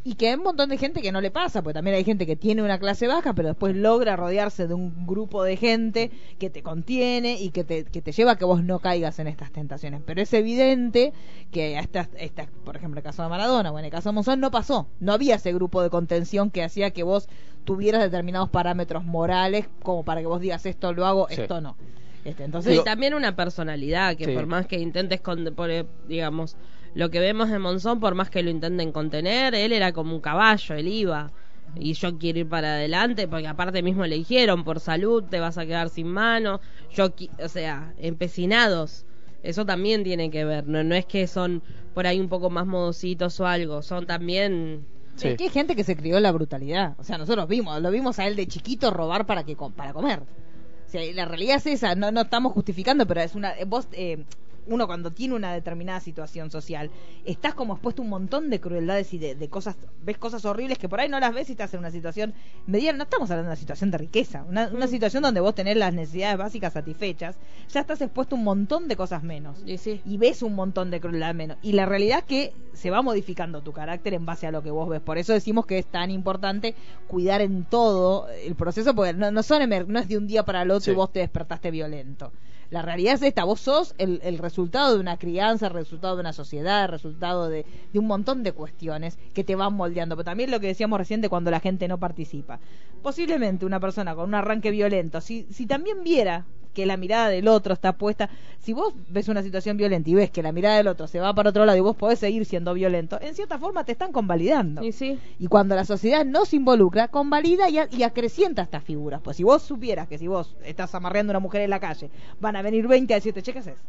y 0.07 0.13
que 0.13 0.29
hay 0.29 0.35
un 0.35 0.43
montón 0.43 0.69
de 0.69 0.77
gente 0.77 1.01
que 1.01 1.11
no 1.11 1.19
le 1.19 1.31
pasa, 1.31 1.63
porque 1.63 1.73
también 1.73 1.95
hay 1.95 2.03
gente 2.03 2.27
que 2.27 2.35
tiene 2.35 2.61
una 2.61 2.77
clase 2.77 3.07
baja, 3.07 3.33
pero 3.33 3.47
después 3.49 3.75
logra 3.75 4.15
rodearse 4.15 4.67
de 4.67 4.75
un 4.75 5.07
grupo 5.07 5.43
de 5.43 5.57
gente 5.57 6.11
que 6.37 6.51
te 6.51 6.61
contiene 6.61 7.41
y 7.41 7.49
que 7.49 7.63
te, 7.63 7.85
que 7.85 8.03
te 8.03 8.11
lleva 8.11 8.33
a 8.33 8.37
que 8.37 8.45
vos 8.45 8.63
no 8.63 8.77
caigas 8.77 9.17
en 9.17 9.25
estas 9.25 9.51
tentaciones. 9.51 10.01
Pero 10.05 10.21
es 10.21 10.31
evidente 10.33 11.11
que 11.51 11.75
a 11.75 11.79
estas, 11.79 12.07
estas, 12.19 12.47
por 12.63 12.75
ejemplo, 12.77 12.99
el 12.99 13.03
caso 13.03 13.23
de 13.23 13.29
Maradona 13.29 13.71
o 13.71 13.79
en 13.79 13.85
el 13.85 13.91
caso 13.91 14.09
de 14.09 14.13
Monzón 14.13 14.39
no 14.39 14.51
pasó. 14.51 14.87
No 14.99 15.11
había 15.11 15.35
ese 15.35 15.51
grupo 15.53 15.81
de 15.81 15.89
contención 15.89 16.51
que 16.51 16.63
hacía 16.63 16.91
que 16.91 17.01
vos 17.01 17.27
tuvieras 17.63 18.03
determinados 18.03 18.49
parámetros 18.49 19.03
morales 19.05 19.67
como 19.81 20.05
para 20.05 20.21
que 20.21 20.27
vos 20.27 20.39
digas 20.39 20.67
esto 20.67 20.93
lo 20.93 21.07
hago, 21.07 21.27
Sí. 21.31 21.41
esto 21.41 21.61
no. 21.61 21.75
Este, 22.23 22.43
entonces, 22.43 22.77
y 22.79 22.83
también 22.83 23.15
una 23.15 23.35
personalidad 23.35 24.15
que 24.15 24.25
Sí. 24.25 24.31
por 24.33 24.45
más 24.45 24.67
que 24.67 24.79
intentes, 24.79 25.19
con, 25.21 25.45
por, 25.55 25.69
digamos, 26.07 26.57
lo 26.95 27.09
que 27.11 27.19
vemos 27.19 27.49
de 27.49 27.59
Monzón, 27.59 27.99
por 27.99 28.15
más 28.15 28.29
que 28.29 28.41
lo 28.41 28.49
intenten 28.49 28.93
contener, 28.93 29.53
él 29.53 29.73
era 29.73 29.91
como 29.91 30.15
un 30.15 30.21
caballo, 30.21 30.75
él 30.75 30.87
iba. 30.87 31.31
Y 31.75 31.91
yo 31.93 32.17
quiero 32.17 32.39
ir 32.39 32.47
para 32.47 32.75
adelante, 32.75 33.27
porque 33.27 33.47
aparte 33.47 33.83
mismo 33.83 34.05
le 34.05 34.15
dijeron, 34.15 34.63
por 34.63 34.79
salud 34.79 35.23
te 35.23 35.41
vas 35.41 35.57
a 35.57 35.65
quedar 35.65 35.89
sin 35.89 36.07
mano. 36.07 36.61
Yo, 36.93 37.13
o 37.43 37.49
sea, 37.49 37.93
empecinados. 37.97 39.05
Eso 39.43 39.65
también 39.65 40.05
tiene 40.05 40.31
que 40.31 40.45
ver, 40.45 40.67
no, 40.67 40.83
no 40.83 40.95
es 40.95 41.05
que 41.05 41.27
son 41.27 41.61
por 41.93 42.07
ahí 42.07 42.19
un 42.19 42.29
poco 42.29 42.49
más 42.49 42.65
modositos 42.65 43.39
o 43.39 43.45
algo, 43.45 43.81
son 43.81 44.07
también... 44.07 44.85
Sí. 45.15 45.29
Es 45.29 45.37
que 45.37 45.43
hay 45.45 45.49
gente 45.49 45.75
que 45.75 45.83
se 45.83 45.95
crió 45.95 46.17
en 46.17 46.23
la 46.23 46.31
brutalidad. 46.31 46.95
O 46.97 47.03
sea, 47.03 47.17
nosotros 47.17 47.47
vimos, 47.47 47.79
lo 47.81 47.91
vimos 47.91 48.19
a 48.19 48.27
él 48.27 48.35
de 48.35 48.47
chiquito 48.47 48.89
robar 48.91 49.25
para 49.25 49.43
que 49.43 49.55
para 49.55 49.93
comer. 49.93 50.19
O 50.19 50.89
sea, 50.89 51.05
y 51.05 51.13
la 51.13 51.25
realidad 51.25 51.57
es 51.57 51.67
esa, 51.67 51.95
no, 51.95 52.11
no 52.11 52.21
estamos 52.21 52.53
justificando, 52.53 53.05
pero 53.05 53.21
es 53.21 53.35
una 53.35 53.53
vos 53.67 53.87
eh, 53.93 54.25
uno 54.67 54.87
cuando 54.87 55.11
tiene 55.11 55.35
una 55.35 55.53
determinada 55.53 55.99
situación 55.99 56.51
social, 56.51 56.89
estás 57.25 57.53
como 57.53 57.73
expuesto 57.73 58.01
a 58.01 58.05
un 58.05 58.09
montón 58.09 58.49
de 58.49 58.59
crueldades 58.59 59.13
y 59.13 59.17
de, 59.17 59.35
de 59.35 59.49
cosas, 59.49 59.75
ves 60.03 60.17
cosas 60.17 60.43
horribles 60.45 60.77
que 60.77 60.89
por 60.89 60.99
ahí 60.99 61.09
no 61.09 61.19
las 61.19 61.33
ves 61.33 61.49
y 61.49 61.53
estás 61.53 61.73
en 61.73 61.79
una 61.79 61.91
situación 61.91 62.33
mediana, 62.67 62.97
no 62.97 63.03
estamos 63.03 63.29
hablando 63.31 63.49
de 63.49 63.53
una 63.53 63.59
situación 63.59 63.91
de 63.91 63.97
riqueza, 63.97 64.43
una, 64.47 64.67
una 64.73 64.87
situación 64.87 65.23
donde 65.23 65.39
vos 65.41 65.55
tenés 65.55 65.77
las 65.77 65.93
necesidades 65.93 66.37
básicas 66.37 66.73
satisfechas, 66.73 67.35
ya 67.71 67.81
estás 67.81 68.01
expuesto 68.01 68.35
a 68.35 68.37
un 68.39 68.43
montón 68.43 68.87
de 68.87 68.95
cosas 68.95 69.23
menos 69.23 69.57
Y 69.65 69.77
sí. 69.77 70.01
y 70.05 70.17
ves 70.17 70.41
un 70.41 70.55
montón 70.55 70.91
de 70.91 70.99
crueldad 70.99 71.33
menos. 71.35 71.57
Y 71.61 71.73
la 71.73 71.85
realidad 71.85 72.19
es 72.19 72.25
que 72.25 72.53
se 72.73 72.89
va 72.89 73.01
modificando 73.01 73.61
tu 73.61 73.71
carácter 73.71 74.13
en 74.13 74.25
base 74.25 74.47
a 74.47 74.51
lo 74.51 74.61
que 74.61 74.71
vos 74.71 74.89
ves. 74.89 75.01
Por 75.01 75.17
eso 75.17 75.33
decimos 75.33 75.65
que 75.65 75.77
es 75.77 75.85
tan 75.85 76.11
importante 76.11 76.75
cuidar 77.07 77.41
en 77.41 77.63
todo 77.65 78.27
el 78.29 78.55
proceso, 78.55 78.93
porque 78.95 79.13
no, 79.13 79.31
no, 79.31 79.43
son 79.43 79.69
no 79.87 79.99
es 79.99 80.07
de 80.07 80.17
un 80.17 80.27
día 80.27 80.43
para 80.43 80.61
el 80.63 80.71
otro 80.71 80.85
Sí. 80.85 80.91
y 80.91 80.95
vos 80.95 81.11
te 81.11 81.19
despertaste 81.19 81.71
violento. 81.71 82.31
La 82.75 82.81
realidad 82.81 83.13
es 83.13 83.21
esta, 83.21 83.45
vos 83.45 83.61
sos 83.61 83.95
el, 83.97 84.19
el 84.21 84.37
resultado 84.37 84.93
de 84.93 84.99
una 84.99 85.15
crianza, 85.15 85.67
el 85.67 85.73
resultado 85.73 86.17
de 86.17 86.19
una 86.19 86.33
sociedad, 86.33 86.83
el 86.83 86.91
resultado 86.91 87.47
de, 87.47 87.65
un 87.93 88.05
montón 88.05 88.43
de 88.43 88.51
cuestiones 88.51 89.17
que 89.33 89.45
te 89.45 89.55
van 89.55 89.75
moldeando. 89.75 90.17
Pero 90.17 90.25
también 90.25 90.51
lo 90.51 90.59
que 90.59 90.67
decíamos 90.67 90.99
recién 90.99 91.21
de 91.21 91.29
cuando 91.29 91.51
la 91.51 91.61
gente 91.61 91.87
no 91.87 91.97
participa. 91.99 92.59
Posiblemente 93.01 93.65
una 93.65 93.79
persona 93.79 94.13
con 94.13 94.25
un 94.25 94.35
arranque 94.35 94.71
violento, 94.71 95.21
si, 95.21 95.47
si 95.53 95.65
también 95.65 96.03
viera 96.03 96.47
que 96.75 96.85
la 96.85 96.97
mirada 96.97 97.29
del 97.29 97.47
otro 97.47 97.73
está 97.73 97.93
puesta. 97.93 98.29
Si 98.59 98.73
vos 98.73 98.93
ves 99.09 99.27
una 99.29 99.41
situación 99.41 99.77
violenta 99.77 100.09
y 100.09 100.13
ves 100.13 100.29
que 100.29 100.43
la 100.43 100.51
mirada 100.51 100.77
del 100.77 100.87
otro 100.87 101.07
se 101.07 101.19
va 101.19 101.33
para 101.33 101.49
otro 101.49 101.65
lado 101.65 101.77
y 101.77 101.81
vos 101.81 101.95
podés 101.95 102.19
seguir 102.19 102.45
siendo 102.45 102.73
violento, 102.75 103.17
en 103.21 103.33
cierta 103.33 103.57
forma 103.57 103.83
te 103.83 103.93
están 103.93 104.11
convalidando. 104.11 104.83
Y 104.83 104.91
sí. 104.91 105.17
Y 105.39 105.47
cuando 105.47 105.73
la 105.75 105.85
sociedad 105.85 106.23
no 106.25 106.45
se 106.45 106.57
involucra, 106.57 107.07
convalida 107.07 107.69
y, 107.69 107.79
a- 107.79 107.87
y 107.89 108.03
acrecienta 108.03 108.61
estas 108.61 108.83
figuras. 108.83 109.21
Pues 109.23 109.37
si 109.37 109.43
vos 109.43 109.63
supieras 109.63 110.07
que 110.07 110.19
si 110.19 110.27
vos 110.27 110.55
estás 110.63 110.93
amarreando 110.93 111.31
a 111.31 111.33
una 111.33 111.39
mujer 111.39 111.61
en 111.61 111.71
la 111.71 111.79
calle, 111.79 112.11
van 112.39 112.55
a 112.55 112.61
venir 112.61 112.87
20 112.87 113.13
a 113.13 113.17
decirte, 113.17 113.41
che, 113.41 113.53
¿qué 113.53 113.59
haces? 113.59 113.79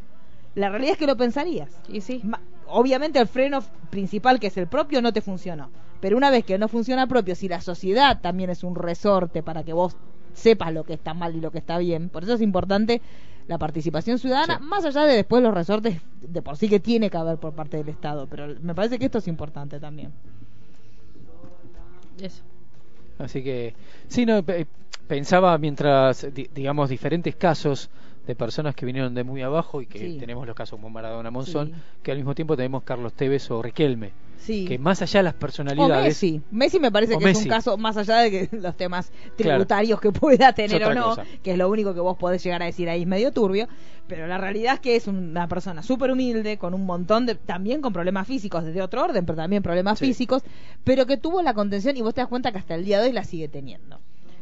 La 0.54 0.70
realidad 0.70 0.92
es 0.92 0.98
que 0.98 1.06
lo 1.06 1.16
pensarías. 1.18 1.68
Y 1.88 2.00
sí. 2.00 2.20
Ma- 2.24 2.40
Obviamente 2.68 3.18
el 3.20 3.28
freno 3.28 3.62
principal, 3.90 4.40
que 4.40 4.48
es 4.48 4.56
el 4.56 4.66
propio, 4.66 5.00
no 5.02 5.12
te 5.12 5.20
funcionó. 5.20 5.70
Pero 6.00 6.16
una 6.16 6.30
vez 6.30 6.44
que 6.44 6.58
no 6.58 6.66
funciona 6.68 7.06
propio, 7.06 7.34
si 7.36 7.48
la 7.48 7.60
sociedad 7.60 8.20
también 8.20 8.50
es 8.50 8.64
un 8.64 8.74
resorte 8.74 9.42
para 9.42 9.62
que 9.64 9.72
vos 9.72 9.96
sepas 10.36 10.72
lo 10.72 10.84
que 10.84 10.92
está 10.94 11.14
mal 11.14 11.34
y 11.34 11.40
lo 11.40 11.50
que 11.50 11.58
está 11.58 11.78
bien, 11.78 12.08
por 12.08 12.22
eso 12.24 12.34
es 12.34 12.40
importante 12.40 13.00
la 13.48 13.58
participación 13.58 14.18
ciudadana, 14.18 14.58
Sí. 14.58 14.64
más 14.64 14.84
allá 14.84 15.02
de 15.04 15.14
después 15.16 15.42
los 15.42 15.54
resortes 15.54 16.00
de 16.20 16.42
por 16.42 16.56
sí 16.56 16.68
que 16.68 16.80
tiene 16.80 17.10
que 17.10 17.16
haber 17.16 17.38
por 17.38 17.52
parte 17.54 17.76
del 17.76 17.88
Estado. 17.88 18.26
Pero 18.26 18.54
me 18.60 18.74
parece 18.74 18.98
que 18.98 19.04
esto 19.06 19.18
es 19.18 19.28
importante 19.28 19.78
también. 19.80 20.12
Eso. 22.20 22.42
Así 23.18 23.42
que, 23.42 23.74
sí, 24.08 24.26
no, 24.26 24.42
pe- 24.42 24.66
pensaba 25.06 25.56
mientras, 25.58 26.26
di- 26.34 26.48
digamos, 26.54 26.88
diferentes 26.90 27.36
casos 27.36 27.88
de 28.26 28.34
personas 28.34 28.74
que 28.74 28.84
vinieron 28.86 29.14
de 29.14 29.22
muy 29.24 29.42
abajo 29.42 29.80
y 29.80 29.86
que 29.86 29.98
Sí. 29.98 30.16
tenemos 30.18 30.46
los 30.46 30.56
casos 30.56 30.78
como 30.78 30.90
Maradona 30.90 31.30
Monzón, 31.30 31.68
Sí. 31.68 31.74
que 32.02 32.10
al 32.10 32.16
mismo 32.18 32.34
tiempo 32.34 32.56
tenemos 32.56 32.82
Carlos 32.82 33.12
Tevez 33.14 33.50
o 33.50 33.62
Riquelme, 33.62 34.10
Sí. 34.38 34.64
que 34.66 34.78
más 34.78 35.02
allá 35.02 35.20
de 35.20 35.24
las 35.24 35.34
O 35.34 35.38
personalidades, 35.38 36.04
Messi. 36.04 36.40
Messi 36.50 36.78
me 36.78 36.92
parece 36.92 37.16
que 37.18 37.30
es 37.30 37.36
un 37.38 37.48
caso, 37.48 37.76
más 37.76 37.96
allá 37.96 38.18
de 38.18 38.30
que 38.30 38.48
los 38.56 38.76
temas 38.76 39.10
Claro. 39.10 39.34
tributarios 39.36 40.00
que 40.00 40.12
pueda 40.12 40.52
tener 40.52 40.84
o 40.84 40.94
no, 40.94 41.04
cosa. 41.10 41.24
que 41.42 41.52
es 41.52 41.58
lo 41.58 41.68
único 41.68 41.94
que 41.94 42.00
vos 42.00 42.16
podés 42.16 42.42
llegar 42.44 42.62
a 42.62 42.66
decir 42.66 42.88
ahí 42.88 43.02
es 43.02 43.06
medio 43.08 43.32
turbio, 43.32 43.68
pero 44.06 44.26
la 44.26 44.38
realidad 44.38 44.74
es 44.74 44.80
que 44.80 44.96
es 44.96 45.06
una 45.08 45.48
persona 45.48 45.82
súper 45.82 46.10
humilde, 46.12 46.58
con 46.58 46.74
un 46.74 46.84
montón 46.86 47.26
de, 47.26 47.34
también 47.34 47.80
con 47.80 47.92
problemas 47.92 48.26
físicos 48.26 48.64
desde 48.64 48.82
otro 48.82 49.02
orden, 49.02 49.26
pero 49.26 49.36
también 49.36 49.62
problemas 49.62 49.98
Sí. 49.98 50.06
físicos, 50.06 50.42
pero 50.84 51.06
que 51.06 51.16
tuvo 51.16 51.42
la 51.42 51.54
contención 51.54 51.96
y 51.96 52.02
vos 52.02 52.14
te 52.14 52.20
das 52.20 52.28
cuenta 52.28 52.52
que 52.52 52.58
hasta 52.58 52.74
el 52.74 52.84
día 52.84 53.00
de 53.00 53.08
hoy 53.08 53.12
la 53.12 53.24
sigue 53.24 53.48
teniendo. 53.48 53.98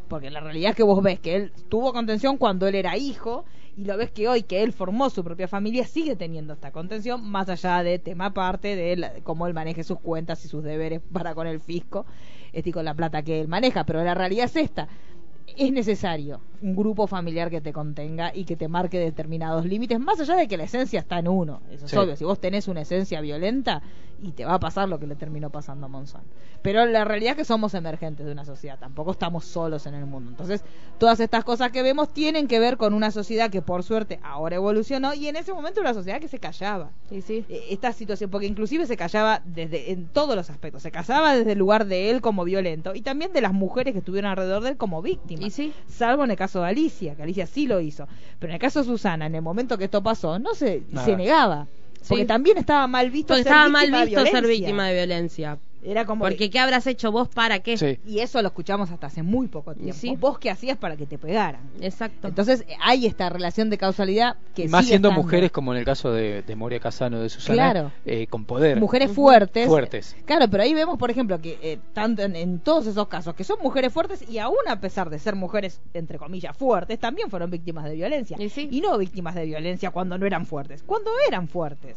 Porque 0.09 0.31
la 0.31 0.41
realidad 0.41 0.71
es 0.71 0.77
que 0.77 0.83
vos 0.83 1.03
ves 1.03 1.19
que 1.19 1.35
él 1.35 1.53
tuvo 1.71 1.93
contención 1.95 2.37
cuando 2.37 2.67
él 2.69 2.75
era 2.75 2.97
hijo 2.99 3.45
y 3.77 3.85
lo 3.85 3.97
ves 3.97 4.11
que 4.13 4.29
hoy 4.29 4.43
que 4.45 4.63
él 4.63 4.73
formó 4.73 5.11
su 5.11 5.25
propia 5.25 5.49
familia 5.49 5.87
sigue 5.87 6.17
teniendo 6.17 6.53
esta 6.55 6.71
contención 6.73 7.23
más 7.29 7.49
allá 7.49 7.83
de 7.83 7.99
tema 7.99 8.27
aparte 8.27 8.77
de 8.77 8.97
la- 8.97 9.13
cómo 9.23 9.47
él 9.47 9.55
maneje 9.55 9.85
sus 9.85 9.99
cuentas 10.01 10.45
y 10.45 10.49
sus 10.49 10.63
deberes 10.63 11.01
para 11.13 11.35
con 11.35 11.47
el 11.47 11.61
fisco 11.61 12.07
este, 12.53 12.71
y 12.71 12.73
con 12.73 12.85
la 12.85 12.95
plata 12.95 13.23
que 13.23 13.41
él 13.41 13.49
maneja 13.49 13.85
pero 13.85 14.03
la 14.05 14.15
realidad 14.15 14.47
es 14.47 14.57
esta. 14.57 14.89
Es 15.57 15.73
necesario 15.73 16.41
un 16.65 16.75
grupo 16.75 17.07
familiar 17.07 17.51
que 17.51 17.61
te 17.61 17.75
contenga 17.75 18.33
y 18.35 18.45
que 18.47 18.57
te 18.57 18.69
marque 18.69 18.99
determinados 18.99 19.67
límites, 19.67 20.01
más 20.01 20.19
allá 20.19 20.35
de 20.35 20.49
que 20.49 20.57
la 20.57 20.65
esencia 20.65 20.99
está 20.99 21.19
en 21.19 21.29
uno. 21.29 21.61
Eso 21.71 21.85
es 21.85 21.91
Sí. 21.91 21.97
obvio. 21.99 22.17
Si 22.17 22.25
vos 22.25 22.41
tenés 22.41 22.69
una 22.69 22.81
esencia 22.81 23.21
violenta, 23.21 23.83
y 24.23 24.31
te 24.33 24.45
va 24.47 24.55
a 24.55 24.61
pasar 24.61 24.89
lo 24.89 24.99
que 24.99 25.07
le 25.07 25.17
terminó 25.17 25.51
pasando 25.51 25.85
a 25.85 25.89
Monzón. 25.89 26.23
Pero 26.63 26.87
la 26.87 27.05
realidad 27.05 27.33
es 27.33 27.37
que 27.37 27.45
somos 27.45 27.75
emergentes 27.75 28.25
de 28.25 28.33
una 28.33 28.47
sociedad, 28.47 28.79
tampoco 28.79 29.11
estamos 29.11 29.45
solos 29.45 29.85
en 29.87 29.93
el 29.95 30.07
mundo. 30.07 30.31
Entonces, 30.31 30.65
todas 30.99 31.21
estas 31.21 31.45
cosas 31.45 31.71
que 31.73 31.83
vemos 31.83 32.11
tienen 32.15 32.49
que 32.49 32.59
ver 32.59 32.79
con 32.79 32.95
una 32.95 33.11
sociedad 33.11 33.51
que 33.51 33.61
por 33.61 33.83
suerte 33.83 34.21
ahora 34.23 34.57
evolucionó 34.57 35.13
y 35.13 35.27
en 35.27 35.37
ese 35.37 35.53
momento 35.53 35.83
una 35.83 35.93
sociedad 35.93 36.21
que 36.21 36.29
se 36.29 36.39
callaba. 36.39 36.91
Sí, 37.11 37.21
sí. 37.21 37.45
Eh, 37.51 37.65
esta 37.71 37.93
situación, 37.93 38.31
porque 38.31 38.47
inclusive 38.47 38.87
se 38.87 38.97
callaba 38.97 39.43
desde 39.45 39.93
en 39.93 40.07
todos 40.07 40.37
los 40.37 40.49
aspectos, 40.49 40.81
se 40.83 40.91
callaba 40.91 41.35
desde 41.37 41.53
el 41.53 41.59
lugar 41.59 41.85
de 41.85 42.09
él 42.11 42.23
como 42.23 42.45
violento 42.45 42.95
y 42.95 43.03
también 43.03 43.33
de 43.35 43.43
las 43.43 43.53
mujeres 43.53 43.93
que 43.93 43.99
estuvieron 43.99 44.31
alrededor 44.31 44.63
de 44.63 44.71
él 44.71 44.77
como 44.79 45.03
víctimas. 45.03 45.45
Y 45.47 45.51
sí. 45.51 45.73
Salvo 45.87 46.25
en 46.25 46.31
el 46.31 46.37
caso 46.39 46.54
de 46.63 46.69
Alicia, 46.69 47.15
que 47.15 47.23
Alicia 47.23 47.47
sí 47.47 47.67
lo 47.67 47.81
hizo. 47.81 48.07
Pero 48.39 48.51
en 48.51 48.55
el 48.55 48.61
caso 48.61 48.81
de 48.81 48.85
Susana, 48.87 49.27
en 49.27 49.35
el 49.35 49.43
momento 49.43 49.77
que 49.79 49.85
esto 49.85 50.03
pasó, 50.03 50.39
no 50.39 50.55
se, 50.55 50.83
Nada. 50.91 51.05
se 51.07 51.17
negaba. 51.17 51.67
Porque 52.09 52.23
Sí. 52.25 52.29
también 52.29 52.59
estaba 52.59 52.87
mal 52.87 53.11
visto 53.11 53.29
Porque 53.29 53.45
ser 53.45 53.53
estaba 53.53 53.69
mal 53.71 53.83
víctima 53.87 53.99
de 54.01 54.05
visto 54.07 54.21
ser 54.21 54.31
violencia. 54.33 54.51
víctima 54.67 54.87
de 54.89 54.95
violencia. 54.95 55.59
Era 55.85 56.07
como 56.07 56.25
Porque 56.25 56.49
¿qué 56.51 56.59
habrás 56.59 56.87
hecho 56.87 57.13
vos 57.13 57.29
para 57.29 57.59
qué? 57.61 57.77
Sí. 57.77 57.99
y 58.07 58.21
eso 58.21 58.41
lo 58.41 58.49
escuchamos 58.49 58.91
hasta 58.91 59.07
hace 59.09 59.23
muy 59.23 59.49
poco 59.49 59.75
tiempo. 59.75 59.95
sí. 59.95 60.17
Vos 60.19 60.39
qué 60.39 60.51
hacías 60.51 60.79
para 60.79 60.97
que 60.97 61.07
te 61.07 61.19
pegaran. 61.19 61.61
Exacto. 61.81 62.29
Entonces 62.29 62.65
hay 62.81 63.07
esta 63.07 63.29
relación 63.29 63.69
de 63.71 63.77
causalidad 63.79 64.37
que 64.55 64.65
Y 64.65 64.69
más 64.69 64.83
sigue 64.85 64.93
siendo 64.93 65.09
estando. 65.09 65.23
mujeres 65.23 65.51
como 65.53 65.73
en 65.73 65.79
el 65.81 65.85
caso 65.85 66.11
de, 66.13 66.43
de 66.43 66.57
Moria 66.57 66.81
Casano 66.81 67.21
de 67.21 67.29
Susana, 67.29 67.55
Claro. 67.73 67.93
eh, 68.07 68.27
con 68.29 68.45
poder. 68.47 68.81
mujeres 68.81 69.11
fuertes. 69.13 69.67
Fuertes. 69.69 70.17
Claro, 70.25 70.49
pero 70.51 70.63
ahí 70.63 70.73
vemos, 70.75 70.99
por 70.99 71.11
ejemplo, 71.11 71.41
que 71.41 71.59
eh, 71.63 71.79
tanto 71.93 72.23
en, 72.23 72.35
en 72.37 72.61
todos 72.61 72.87
esos 72.87 73.07
casos, 73.09 73.35
que 73.35 73.45
son 73.45 73.59
mujeres 73.63 73.93
fuertes 73.93 74.25
y 74.29 74.39
aún 74.39 74.57
a 74.69 74.81
pesar 74.81 75.11
de 75.11 75.19
ser 75.19 75.35
mujeres, 75.37 75.81
entre 75.93 76.19
comillas, 76.19 76.57
fuertes, 76.57 76.99
también 76.99 77.29
fueron 77.31 77.51
víctimas 77.51 77.85
de 77.85 77.95
violencia. 77.95 78.37
Y 78.41 78.49
sí. 78.49 78.69
no 78.83 78.97
víctimas 78.97 79.35
de 79.35 79.45
violencia 79.45 79.91
cuando 79.91 80.17
no 80.17 80.25
eran 80.27 80.47
fuertes, 80.47 80.83
cuando 80.83 81.11
eran 81.29 81.47
fuertes. 81.49 81.97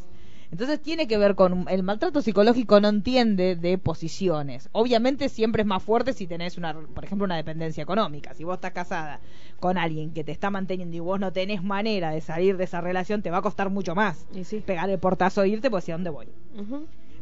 Entonces 0.52 0.82
tiene 0.82 1.08
que 1.08 1.18
ver 1.18 1.36
con 1.36 1.66
el 1.70 1.84
maltrato 1.84 2.22
psicológico 2.22 2.80
no 2.80 2.88
entiende 2.88 3.56
de 3.56 3.78
posiciones. 3.78 4.70
Obviamente 4.72 5.30
siempre 5.30 5.62
es 5.64 5.68
más 5.68 5.84
fuerte 5.84 6.14
si 6.14 6.26
tenés 6.26 6.58
una, 6.58 6.74
por 6.74 7.04
ejemplo, 7.04 7.26
una 7.26 7.36
dependencia 7.36 7.84
económica. 7.84 8.34
Si 8.34 8.43
vos 8.43 8.56
estás 8.56 8.72
casada 8.72 9.20
con 9.60 9.78
alguien 9.78 10.12
que 10.12 10.24
te 10.24 10.32
está 10.32 10.50
manteniendo 10.50 10.95
y 10.95 11.00
vos 11.00 11.20
no 11.20 11.34
tenés 11.34 11.64
manera 11.64 12.12
de 12.12 12.22
salir 12.22 12.58
de 12.58 12.64
esa 12.64 12.80
relación, 12.80 13.22
te 13.22 13.30
va 13.30 13.39
a 13.39 13.41
costar 13.41 13.70
mucho 13.70 13.95
más 13.95 14.26
Y 14.34 14.43
sí. 14.43 14.64
pegar 14.66 14.89
el 14.89 15.00
portazo 15.00 15.43
e 15.43 15.50
irte, 15.50 15.70
pues 15.70 15.84
¿hacia 15.84 15.95
dónde 15.95 16.12
voy? 16.12 16.28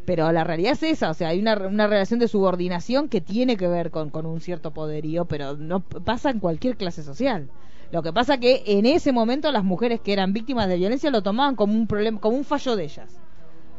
Pero 0.05 0.31
la 0.31 0.43
realidad 0.43 0.73
es 0.73 0.83
esa, 0.83 1.09
o 1.09 1.13
sea, 1.15 1.29
hay 1.29 1.39
una, 1.39 1.55
una 1.55 1.87
relación 1.87 2.19
de 2.19 2.27
subordinación 2.27 3.09
que 3.09 3.21
tiene 3.21 3.57
que 3.57 3.67
ver 3.67 3.89
con, 3.89 4.11
con 4.11 4.27
un 4.27 4.39
cierto 4.39 4.71
poderío, 4.71 5.25
pero 5.25 5.57
no 5.57 5.79
pasa 5.79 6.29
en 6.29 6.39
cualquier 6.39 6.77
clase 6.77 7.01
social. 7.01 7.49
Lo 7.95 8.03
que 8.03 8.11
pasa 8.11 8.37
que 8.37 8.61
en 8.65 8.85
ese 8.85 9.13
momento 9.13 9.49
las 9.53 9.63
mujeres 9.63 10.01
que 10.01 10.11
eran 10.11 10.33
víctimas 10.33 10.67
de 10.67 10.75
violencia 10.75 11.09
lo 11.11 11.23
tomaban 11.23 11.55
como 11.55 11.71
un 11.71 11.87
problema, 11.87 12.19
como 12.19 12.35
un 12.35 12.43
fallo 12.43 12.75
de 12.75 12.83
ellas. 12.83 13.21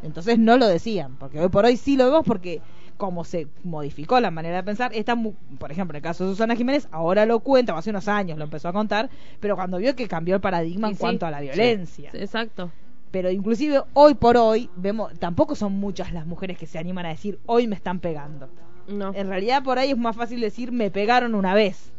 Entonces 0.03 0.39
no 0.39 0.57
lo 0.57 0.67
decían, 0.67 1.17
porque 1.19 1.39
hoy 1.39 1.51
por 1.51 1.67
hoy 1.67 1.77
sí 1.77 1.99
lo 1.99 2.07
vemos 2.07 2.25
porque 2.25 2.63
como 2.97 3.25
se 3.25 3.47
modificó 3.63 4.19
la 4.19 4.31
manera 4.31 4.57
de 4.57 4.63
pensar, 4.63 4.91
esta, 4.95 5.15
por 5.59 5.71
ejemplo, 5.71 5.93
en 5.93 5.97
el 5.97 6.03
caso 6.03 6.25
de 6.25 6.31
Susana 6.31 6.57
Jiménez, 6.57 6.89
ahora 6.93 7.27
lo 7.27 7.41
cuenta, 7.41 7.75
o 7.75 7.77
hace 7.77 7.91
unos 7.91 8.09
años 8.09 8.39
lo 8.39 8.45
empezó 8.45 8.69
a 8.71 8.73
contar, 8.73 9.11
pero 9.39 9.55
cuando 9.55 9.77
vio 9.77 9.95
que 9.95 10.09
cambió 10.09 10.37
el 10.37 10.41
paradigma 10.41 10.89
en 10.89 10.95
sí. 10.95 11.01
cuanto 11.01 11.27
a 11.27 11.31
la 11.31 11.43
violencia 11.43 12.11
Sí, 12.11 12.17
Exacto. 12.17 12.71
pero 13.11 13.31
inclusive 13.31 13.83
hoy 13.93 14.15
por 14.15 14.39
hoy 14.39 14.71
vemos 14.77 15.13
tampoco 15.19 15.55
son 15.55 15.75
muchas 15.75 16.15
las 16.15 16.25
mujeres 16.27 16.57
que 16.57 16.67
se 16.67 16.79
animan 16.79 17.05
a 17.05 17.11
decir 17.11 17.39
hoy 17.45 17.67
me 17.67 17.77
están 17.77 18.01
pegando 18.01 18.49
No. 18.89 19.13
en 19.15 19.29
realidad 19.29 19.63
por 19.63 19.79
ahí 19.79 19.91
es 19.91 19.99
más 19.99 20.17
fácil 20.17 20.41
decir 20.41 20.73
me 20.73 20.91
pegaron 20.91 21.35
una 21.35 21.53
vez 21.53 21.93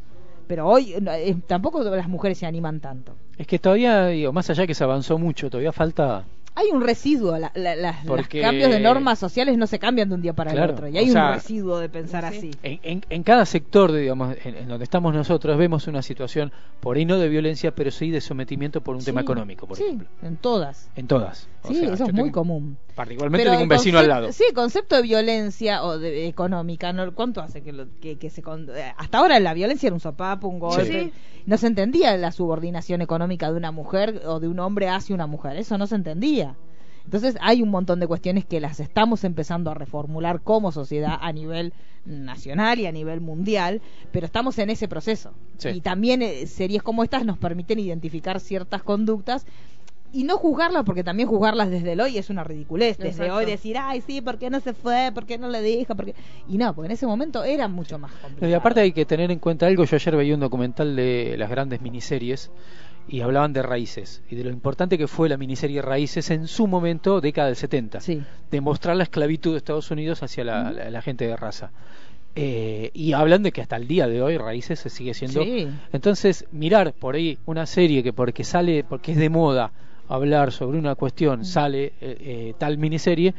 pero 0.47 0.67
hoy 0.67 0.95
no, 1.01 1.11
eh, 1.11 1.35
tampoco 1.45 1.83
las 1.83 2.07
mujeres 2.07 2.37
se 2.37 2.45
animan 2.45 2.79
tanto 2.79 3.15
Es 3.37 3.45
que 3.47 3.59
todavía, 3.59 4.07
digo, 4.07 4.33
más 4.33 4.49
allá 4.49 4.65
que 4.65 4.73
se 4.73 4.83
avanzó 4.83 5.17
mucho, 5.17 5.49
todavía 5.49 5.71
falta 5.71 6.25
hay 6.59 6.71
un 6.73 6.81
residuo 6.81 7.37
la- 7.37 7.51
la- 7.53 7.75
las- 7.75 8.03
Porque- 8.07 8.39
los 8.41 8.47
cambios 8.47 8.71
de 8.71 8.79
normas 8.79 9.19
sociales 9.19 9.55
no 9.59 9.67
se 9.67 9.77
cambian 9.77 10.09
de 10.09 10.15
un 10.15 10.23
día 10.23 10.33
para 10.33 10.49
Claro, 10.53 10.65
el 10.65 10.71
otro 10.71 10.87
y 10.87 10.97
hay 10.97 11.07
o 11.07 11.13
sea, 11.13 11.27
un 11.27 11.33
residuo 11.35 11.77
de 11.77 11.87
pensar 11.87 12.27
sí. 12.31 12.37
así 12.37 12.51
En, 12.63 12.79
en- 12.81 13.05
en 13.11 13.21
cada 13.21 13.45
sector, 13.45 13.91
digamos, 13.91 14.35
en, 14.43 14.55
en 14.55 14.67
donde 14.67 14.83
estamos 14.83 15.13
nosotros, 15.13 15.55
vemos 15.55 15.85
una 15.85 16.01
situación, 16.01 16.51
por 16.79 16.97
ahí 16.97 17.05
no 17.05 17.19
de 17.19 17.29
violencia, 17.29 17.75
pero 17.75 17.91
sí 17.91 18.09
de 18.09 18.21
sometimiento 18.21 18.81
por 18.81 18.95
un 18.95 19.03
tema 19.03 19.21
económico, 19.21 19.67
por 19.67 19.77
sí, 19.77 19.83
ejemplo. 19.83 20.07
en 20.23 20.37
todas 20.37 20.89
En 20.95 21.05
todas. 21.05 21.47
O 21.69 21.73
sí 21.73 21.79
sea, 21.79 21.93
eso 21.93 22.05
es 22.05 22.13
muy 22.13 22.31
común 22.31 22.77
Particularmente 22.95 23.43
Pero 23.43 23.51
tengo 23.51 23.63
un 23.63 23.69
vecino 23.69 23.99
al 23.99 24.07
lado. 24.07 24.31
Sí, 24.31 24.43
el 24.49 24.53
concepto 24.55 24.95
de 24.95 25.01
violencia 25.03 25.83
o 25.83 25.99
de 25.99 26.27
económica, 26.27 26.93
¿no? 26.93 27.13
¿cuánto 27.13 27.41
hace 27.41 27.61
que, 27.61 27.71
lo- 27.71 27.87
que, 28.01 28.17
que 28.17 28.29
se... 28.29 28.41
con- 28.41 28.69
eh, 28.75 28.93
hasta 28.97 29.19
ahora 29.19 29.39
la 29.39 29.53
violencia 29.53 29.87
era 29.87 29.93
un 29.93 29.99
sopapo, 29.99 30.47
un 30.47 30.59
golpe. 30.59 30.85
Sí. 30.85 31.11
No 31.45 31.57
se 31.57 31.67
entendía 31.67 32.17
la 32.17 32.31
subordinación 32.31 33.01
económica 33.01 33.51
de 33.51 33.57
una 33.57 33.71
mujer 33.71 34.21
o 34.25 34.39
de 34.39 34.47
un 34.47 34.59
hombre 34.59 34.89
hacia 34.89 35.13
una 35.15 35.27
mujer. 35.27 35.57
Eso 35.57 35.77
no 35.77 35.85
se 35.87 35.95
entendía. 35.95 36.55
Entonces 37.05 37.37
hay 37.39 37.61
un 37.61 37.69
montón 37.69 37.99
de 38.01 38.07
cuestiones 38.07 38.43
que 38.45 38.59
las 38.59 38.79
estamos 38.81 39.23
empezando 39.23 39.71
a 39.71 39.73
reformular 39.73 40.41
como 40.41 40.73
sociedad 40.73 41.17
a 41.21 41.31
nivel 41.31 41.71
nacional 42.05 42.79
y 42.79 42.85
a 42.85 42.91
nivel 42.91 43.21
mundial, 43.21 43.81
pero 44.11 44.25
estamos 44.25 44.57
en 44.59 44.69
ese 44.69 44.87
proceso. 44.87 45.31
Sí. 45.57 45.69
Y 45.69 45.81
también 45.81 46.21
eh, 46.21 46.47
series 46.47 46.83
como 46.83 47.03
estas 47.03 47.23
nos 47.25 47.37
permiten 47.37 47.79
identificar 47.79 48.39
ciertas 48.41 48.83
conductas 48.83 49.45
y 50.13 50.23
no 50.23 50.37
juzgarlas, 50.37 50.83
porque 50.85 51.03
también 51.03 51.27
juzgarlas 51.29 51.69
desde 51.69 51.91
el 51.93 52.01
hoy 52.01 52.17
es 52.17 52.29
una 52.29 52.43
ridiculez. 52.43 52.97
Desde 52.97 53.09
Exacto. 53.23 53.35
hoy 53.35 53.45
decir, 53.45 53.77
ay, 53.79 54.01
sí, 54.01 54.21
¿por 54.21 54.37
qué 54.37 54.49
no 54.49 54.59
se 54.59 54.73
fue? 54.73 55.11
¿Por 55.13 55.25
qué 55.25 55.37
no 55.37 55.49
le 55.49 55.61
dijo? 55.61 55.95
¿Por 55.95 56.05
qué? 56.05 56.15
Y 56.47 56.57
no, 56.57 56.73
porque 56.73 56.87
en 56.87 56.91
ese 56.93 57.05
momento 57.05 57.43
era 57.43 57.67
mucho 57.67 57.99
más 57.99 58.11
complicado. 58.13 58.49
Y 58.49 58.53
aparte 58.53 58.79
hay 58.81 58.91
que 58.93 59.05
tener 59.05 59.31
en 59.31 59.39
cuenta 59.39 59.67
algo, 59.67 59.83
yo 59.83 59.95
ayer 59.95 60.15
veía 60.15 60.33
un 60.33 60.39
documental 60.39 60.95
de 60.95 61.35
las 61.37 61.49
grandes 61.49 61.81
miniseries 61.81 62.51
y 63.09 63.21
hablaban 63.21 63.53
de 63.53 63.61
Raíces 63.61 64.21
y 64.29 64.35
de 64.35 64.43
lo 64.43 64.49
importante 64.49 64.97
que 64.97 65.07
fue 65.07 65.29
la 65.29 65.37
miniserie 65.37 65.81
Raíces 65.81 66.29
en 66.29 66.47
su 66.47 66.67
momento, 66.67 67.21
década 67.21 67.47
del 67.47 67.55
70, 67.55 68.01
Sí. 68.01 68.21
demostrar 68.51 68.95
la 68.97 69.03
esclavitud 69.03 69.51
de 69.51 69.57
Estados 69.57 69.91
Unidos 69.91 70.23
hacia 70.23 70.43
la, 70.43 70.71
la- 70.71 70.89
la 70.89 71.01
gente 71.01 71.25
de 71.27 71.35
raza. 71.37 71.71
Eh, 72.35 72.91
y 72.93 73.13
hablan 73.13 73.41
de 73.43 73.51
que 73.51 73.61
hasta 73.61 73.77
el 73.77 73.87
día 73.87 74.07
de 74.07 74.21
hoy 74.21 74.37
Raíces 74.37 74.79
se 74.79 74.89
sigue 74.89 75.13
siendo... 75.15 75.41
Sí. 75.43 75.67
Entonces, 75.91 76.45
mirar 76.51 76.93
por 76.93 77.15
ahí 77.15 77.39
una 77.45 77.65
serie 77.65 78.03
que 78.03 78.13
porque 78.13 78.43
sale, 78.43 78.83
porque 78.83 79.13
es 79.13 79.17
de 79.17 79.29
moda 79.29 79.71
hablar 80.07 80.51
sobre 80.51 80.77
una 80.79 80.95
cuestión, 80.95 81.45
sale 81.45 81.85
eh, 81.85 81.93
eh, 82.01 82.53
tal 82.57 82.77
miniserie, 82.77 83.33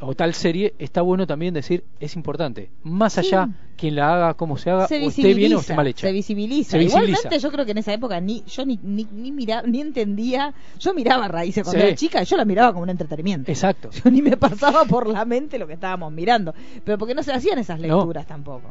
o 0.00 0.14
tal 0.14 0.34
serie, 0.34 0.74
está 0.78 1.02
bueno 1.02 1.26
también 1.26 1.54
decir, 1.54 1.84
es 2.00 2.16
importante. 2.16 2.68
Más 2.82 3.16
allá, 3.16 3.48
quien 3.76 3.94
la 3.94 4.12
haga, 4.12 4.34
cómo 4.34 4.56
se 4.56 4.68
haga, 4.70 4.88
se 4.88 5.02
o 5.04 5.08
esté 5.08 5.32
bien 5.34 5.54
o 5.54 5.60
esté 5.60 5.74
mal 5.74 5.86
hecha. 5.86 6.06
se 6.08 6.12
visibiliza. 6.12 6.72
Se 6.72 6.78
visibiliza. 6.78 7.10
Igualmente 7.20 7.38
yo 7.38 7.52
creo 7.52 7.64
que 7.64 7.70
en 7.70 7.78
esa 7.78 7.92
época 7.92 8.20
ni 8.20 8.42
yo 8.44 8.66
ni 8.66 8.78
ni, 8.82 9.06
ni 9.12 9.30
miraba, 9.30 9.62
ni 9.66 9.80
entendía, 9.80 10.52
yo 10.80 10.94
miraba 10.94 11.28
raíces 11.28 11.62
cuando 11.62 11.80
Sí. 11.80 11.86
era 11.86 11.96
chica, 11.96 12.22
yo 12.24 12.36
la 12.36 12.44
miraba 12.44 12.72
como 12.72 12.82
un 12.82 12.90
entretenimiento. 12.90 13.50
Exacto. 13.50 13.90
Yo 14.04 14.10
ni 14.10 14.20
me 14.20 14.36
pasaba 14.36 14.84
por 14.84 15.08
la 15.08 15.24
mente 15.24 15.58
lo 15.58 15.66
que 15.68 15.74
estábamos 15.74 16.12
mirando, 16.12 16.52
pero 16.84 16.98
porque 16.98 17.14
no 17.14 17.22
se 17.22 17.32
hacían 17.32 17.58
esas 17.60 17.78
No. 17.80 17.96
lecturas 17.98 18.26
tampoco. 18.26 18.70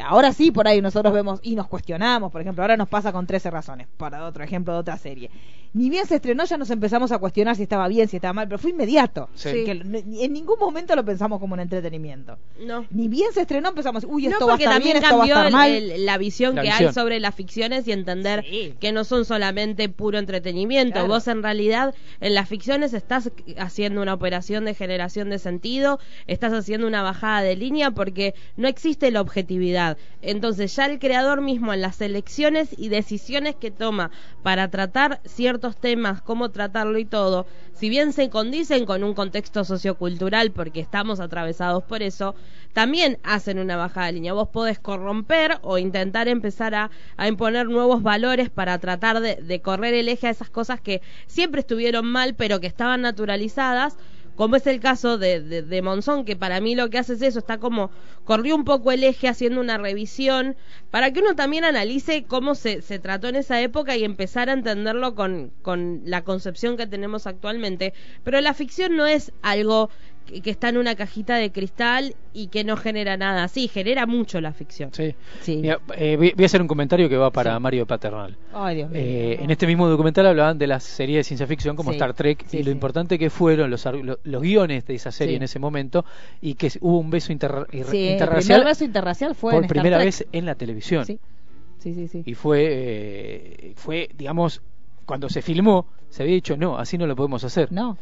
Ahora 0.00 0.32
sí, 0.32 0.50
por 0.50 0.66
ahí 0.68 0.80
nosotros 0.80 1.12
vemos 1.12 1.40
y 1.42 1.54
nos 1.54 1.66
cuestionamos, 1.68 2.30
por 2.32 2.40
ejemplo, 2.40 2.62
ahora 2.62 2.76
nos 2.76 2.88
pasa 2.88 3.12
con 3.12 3.26
13 3.26 3.50
razones, 3.50 3.86
para 3.96 4.24
otro 4.24 4.42
ejemplo 4.44 4.72
de 4.74 4.78
otra 4.80 4.96
serie. 4.96 5.30
Ni 5.74 5.90
bien 5.90 6.06
se 6.06 6.14
estrenó 6.16 6.44
ya 6.46 6.56
nos 6.56 6.70
empezamos 6.70 7.12
a 7.12 7.18
cuestionar 7.18 7.54
si 7.54 7.62
estaba 7.62 7.88
bien, 7.88 8.08
si 8.08 8.16
estaba 8.16 8.32
mal, 8.32 8.48
pero 8.48 8.58
fue 8.58 8.70
inmediato. 8.70 9.28
Sí. 9.34 9.64
Que 9.64 9.72
en 9.72 10.32
ningún 10.32 10.58
momento 10.58 10.96
lo 10.96 11.04
pensamos 11.04 11.38
como 11.40 11.52
un 11.54 11.60
entretenimiento. 11.60 12.38
No. 12.66 12.86
Ni 12.90 13.06
bien 13.08 13.32
se 13.34 13.42
estrenó 13.42 13.68
empezamos, 13.68 14.04
uy, 14.08 14.24
No, 14.24 14.30
esto 14.30 14.46
va 14.46 14.54
a 14.54 14.56
estar 14.56 14.82
bien, 14.82 14.96
esto 14.96 15.18
va 15.18 15.24
a 15.24 15.26
estar 15.26 15.46
el- 15.46 15.52
mal. 15.52 15.70
el- 15.70 16.06
la 16.06 16.16
visión 16.16 16.54
La 16.54 16.62
que 16.62 16.68
visión. 16.68 16.88
hay 16.88 16.94
sobre 16.94 17.20
las 17.20 17.34
ficciones 17.34 17.86
y 17.86 17.92
entender 17.92 18.44
Sí. 18.48 18.74
que 18.80 18.92
no 18.92 19.04
son 19.04 19.24
solamente 19.26 19.88
puro 19.90 20.18
entretenimiento. 20.18 20.92
Claro. 20.94 21.08
Vos 21.08 21.28
en 21.28 21.42
realidad 21.42 21.94
en 22.20 22.34
las 22.34 22.48
ficciones 22.48 22.94
estás 22.94 23.30
haciendo 23.58 24.00
una 24.00 24.14
operación 24.14 24.64
de 24.64 24.74
generación 24.74 25.28
de 25.30 25.38
sentido, 25.38 25.98
estás 26.26 26.52
haciendo 26.52 26.86
una 26.86 27.02
bajada 27.02 27.42
de 27.42 27.56
línea 27.56 27.90
porque 27.90 28.34
no 28.56 28.68
existe 28.68 29.10
la 29.10 29.20
objetividad. 29.20 29.87
Entonces 30.20 30.74
ya 30.74 30.86
el 30.86 30.98
creador 30.98 31.40
mismo 31.40 31.72
en 31.72 31.80
las 31.80 32.00
elecciones 32.00 32.74
y 32.76 32.88
decisiones 32.88 33.54
que 33.54 33.70
toma 33.70 34.10
para 34.42 34.68
tratar 34.68 35.20
ciertos 35.24 35.76
temas, 35.76 36.20
cómo 36.20 36.50
tratarlo 36.50 36.98
y 36.98 37.04
todo, 37.04 37.46
si 37.72 37.88
bien 37.88 38.12
se 38.12 38.28
condicen 38.28 38.84
con 38.84 39.04
un 39.04 39.14
contexto 39.14 39.64
sociocultural 39.64 40.50
porque 40.50 40.80
estamos 40.80 41.20
atravesados 41.20 41.84
por 41.84 42.02
eso, 42.02 42.34
también 42.72 43.18
hacen 43.22 43.58
una 43.58 43.76
bajada 43.76 44.06
de 44.06 44.12
línea. 44.14 44.32
Vos 44.32 44.48
podés 44.48 44.78
corromper 44.78 45.58
o 45.62 45.78
intentar 45.78 46.28
empezar 46.28 46.74
a, 46.74 46.90
imponer 47.26 47.66
nuevos 47.66 48.02
valores 48.02 48.50
para 48.50 48.78
tratar 48.78 49.20
de 49.20 49.60
correr 49.62 49.94
el 49.94 50.08
eje 50.08 50.26
a 50.26 50.30
esas 50.30 50.50
cosas 50.50 50.80
que 50.80 51.02
siempre 51.26 51.60
estuvieron 51.60 52.06
mal 52.06 52.34
pero 52.34 52.60
que 52.60 52.66
estaban 52.66 53.02
naturalizadas 53.02 53.96
como 54.38 54.54
es 54.54 54.68
el 54.68 54.78
caso 54.78 55.18
de, 55.18 55.40
de, 55.40 55.82
Monzón, 55.82 56.24
que 56.24 56.36
para 56.36 56.60
mí 56.60 56.76
lo 56.76 56.90
que 56.90 56.98
hace 56.98 57.14
es 57.14 57.22
eso, 57.22 57.40
está 57.40 57.58
como, 57.58 57.90
corrió 58.24 58.54
un 58.54 58.64
poco 58.64 58.92
el 58.92 59.02
eje 59.02 59.26
haciendo 59.26 59.60
una 59.60 59.78
revisión, 59.78 60.54
para 60.92 61.12
que 61.12 61.18
uno 61.18 61.34
también 61.34 61.64
analice 61.64 62.22
cómo 62.22 62.54
se, 62.54 62.80
se 62.80 63.00
trató 63.00 63.26
en 63.26 63.34
esa 63.34 63.60
época 63.60 63.96
y 63.96 64.04
empezar 64.04 64.48
a 64.48 64.52
entenderlo 64.52 65.16
con, 65.16 65.50
con 65.60 66.02
la 66.04 66.22
concepción 66.22 66.76
que 66.76 66.86
tenemos 66.86 67.26
actualmente. 67.26 67.94
Pero 68.22 68.40
la 68.40 68.54
ficción 68.54 68.94
no 68.94 69.08
es 69.08 69.32
algo 69.42 69.90
que, 70.42 70.50
está 70.50 70.68
en 70.68 70.76
una 70.78 70.94
cajita 70.94 71.36
de 71.36 71.50
cristal 71.50 72.14
y 72.32 72.48
que 72.48 72.62
no 72.64 72.76
genera 72.76 73.16
nada. 73.16 73.48
Sí, 73.48 73.68
genera 73.68 74.06
mucho 74.06 74.40
la 74.40 74.52
ficción. 74.52 74.90
Sí. 74.92 75.14
Sí. 75.40 75.56
Mira, 75.56 75.80
eh, 75.96 76.16
voy 76.16 76.34
a 76.42 76.46
hacer 76.46 76.60
un 76.62 76.68
comentario 76.68 77.08
que 77.08 77.16
va 77.16 77.30
para 77.30 77.54
Sí. 77.56 77.60
Mario 77.60 77.86
Paternal. 77.86 78.36
Ay, 78.52 78.76
Dios 78.76 78.90
mío. 78.90 79.00
Eh, 79.02 79.38
en 79.42 79.50
este 79.50 79.66
mismo 79.66 79.88
documental 79.88 80.26
hablaban 80.26 80.58
de 80.58 80.66
las 80.66 80.84
series 80.84 81.18
de 81.18 81.24
ciencia 81.24 81.46
ficción 81.46 81.74
como 81.76 81.90
Sí, 81.90 81.96
Star 81.96 82.14
Trek 82.14 82.46
y 82.52 82.62
lo 82.62 82.70
importante 82.70 83.18
que 83.18 83.30
fueron 83.30 83.70
los, 83.70 83.84
guiones 84.42 84.86
de 84.86 84.94
esa 84.94 85.10
serie 85.10 85.36
en 85.36 85.42
ese 85.42 85.58
momento 85.58 86.04
y 86.40 86.54
que 86.54 86.70
hubo 86.80 86.98
un 86.98 87.10
beso 87.10 87.32
inter- 87.32 87.66
el 87.72 87.78
interracial 87.94 88.58
primer 88.60 88.64
beso 88.64 88.84
interracial 88.84 89.34
fue 89.34 89.52
por 89.52 89.58
en 89.60 89.64
Star 89.64 89.74
primera 89.74 89.96
Trek. 89.98 90.06
vez 90.06 90.26
en 90.32 90.44
la 90.46 90.54
televisión. 90.54 91.04
Sí, 91.06 91.18
sí, 91.78 91.94
sí. 91.94 92.08
sí. 92.08 92.22
Y 92.26 92.34
fue, 92.34 92.66
eh, 92.70 93.72
fue, 93.76 94.08
digamos, 94.16 94.62
cuando 95.06 95.28
se 95.28 95.42
filmó, 95.42 95.86
se 96.10 96.22
había 96.22 96.34
dicho, 96.34 96.56
no, 96.56 96.78
así 96.78 96.98
no 96.98 97.06
lo 97.06 97.16
podemos 97.16 97.42
hacer. 97.44 97.72
No. 97.72 97.96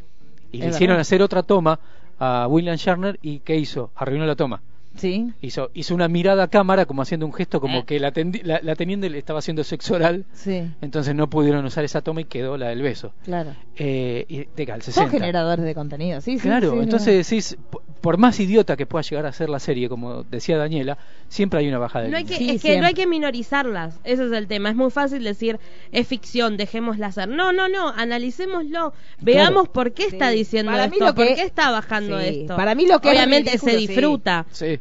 y 0.52 0.58
le 0.58 0.68
hicieron 0.68 0.98
hacer 0.98 1.22
otra 1.22 1.42
toma 1.42 1.78
a 2.18 2.46
William 2.48 2.76
Shatner 2.76 3.18
y 3.22 3.40
¿qué 3.40 3.56
hizo? 3.56 3.90
Arruinó 3.94 4.26
la 4.26 4.36
toma. 4.36 4.62
Sí. 4.96 5.30
Hizo, 5.42 5.70
hizo 5.74 5.94
una 5.94 6.08
mirada 6.08 6.44
a 6.44 6.48
cámara 6.48 6.86
como 6.86 7.02
haciendo 7.02 7.26
un 7.26 7.32
gesto 7.34 7.60
como 7.60 7.80
Eh. 7.80 7.84
que 7.84 8.00
la, 8.00 8.12
la, 8.44 8.60
la 8.62 8.74
teniente 8.76 9.10
le 9.10 9.18
estaba 9.18 9.40
haciendo 9.40 9.62
sexo 9.62 9.94
oral, 9.94 10.24
Sí, 10.32 10.70
entonces 10.80 11.14
no 11.14 11.28
pudieron 11.28 11.64
usar 11.66 11.84
esa 11.84 12.00
toma 12.00 12.22
y 12.22 12.24
quedó 12.24 12.56
la 12.56 12.68
del 12.68 12.80
beso. 12.80 13.12
claro. 13.24 13.54
Eh, 13.78 14.24
y 14.28 14.44
de 14.56 14.64
Gal 14.64 14.80
Son 14.80 14.94
60. 14.94 15.10
generadores 15.10 15.62
de 15.64 15.74
contenido, 15.74 16.20
sí, 16.22 16.38
sí. 16.38 16.48
Claro, 16.48 16.72
sí, 16.72 16.78
entonces 16.78 17.28
decís, 17.28 17.58
por 18.00 18.16
más 18.16 18.40
idiota 18.40 18.74
que 18.74 18.86
pueda 18.86 19.02
llegar 19.02 19.26
a 19.26 19.32
ser 19.32 19.50
la 19.50 19.58
serie, 19.60 19.88
como 19.90 20.22
decía 20.22 20.56
Daniela, 20.56 20.96
siempre 21.28 21.60
hay 21.60 21.68
una 21.68 21.78
bajada 21.78 22.06
de 22.06 22.10
No 22.10 22.16
hay 22.16 22.24
que, 22.24 22.36
Sí, 22.36 22.48
es 22.50 22.62
que 22.62 22.80
no 22.80 22.86
hay 22.86 22.94
que 22.94 23.06
minorizarlas, 23.06 24.00
ese 24.04 24.24
es 24.26 24.32
el 24.32 24.46
tema. 24.46 24.70
Es 24.70 24.76
muy 24.76 24.90
fácil 24.90 25.22
decir, 25.24 25.60
es 25.92 26.06
ficción, 26.08 26.56
dejémosla 26.56 27.08
hacer. 27.08 27.28
No, 27.28 27.52
no, 27.52 27.68
no, 27.68 27.88
analicémoslo. 27.90 28.94
Veamos 29.20 29.68
por 29.68 29.92
qué 29.92 30.04
está 30.06 30.30
Sí. 30.30 30.36
diciendo 30.38 30.72
Para 30.72 30.86
mí 30.88 30.94
esto, 30.94 31.04
lo 31.06 31.14
que- 31.14 31.26
por 31.26 31.34
qué 31.34 31.42
está 31.42 31.70
bajando 31.70 32.18
Sí, 32.20 32.26
esto. 32.40 32.56
para 32.56 32.74
mí 32.74 32.86
lo 32.86 32.98
que 33.00 33.08
es 33.10 33.14
Obviamente 33.14 33.50
ridículo, 33.50 33.72
se 33.72 33.78
sí. 33.78 33.86
disfruta, 33.86 34.46
Sí, 34.52 34.80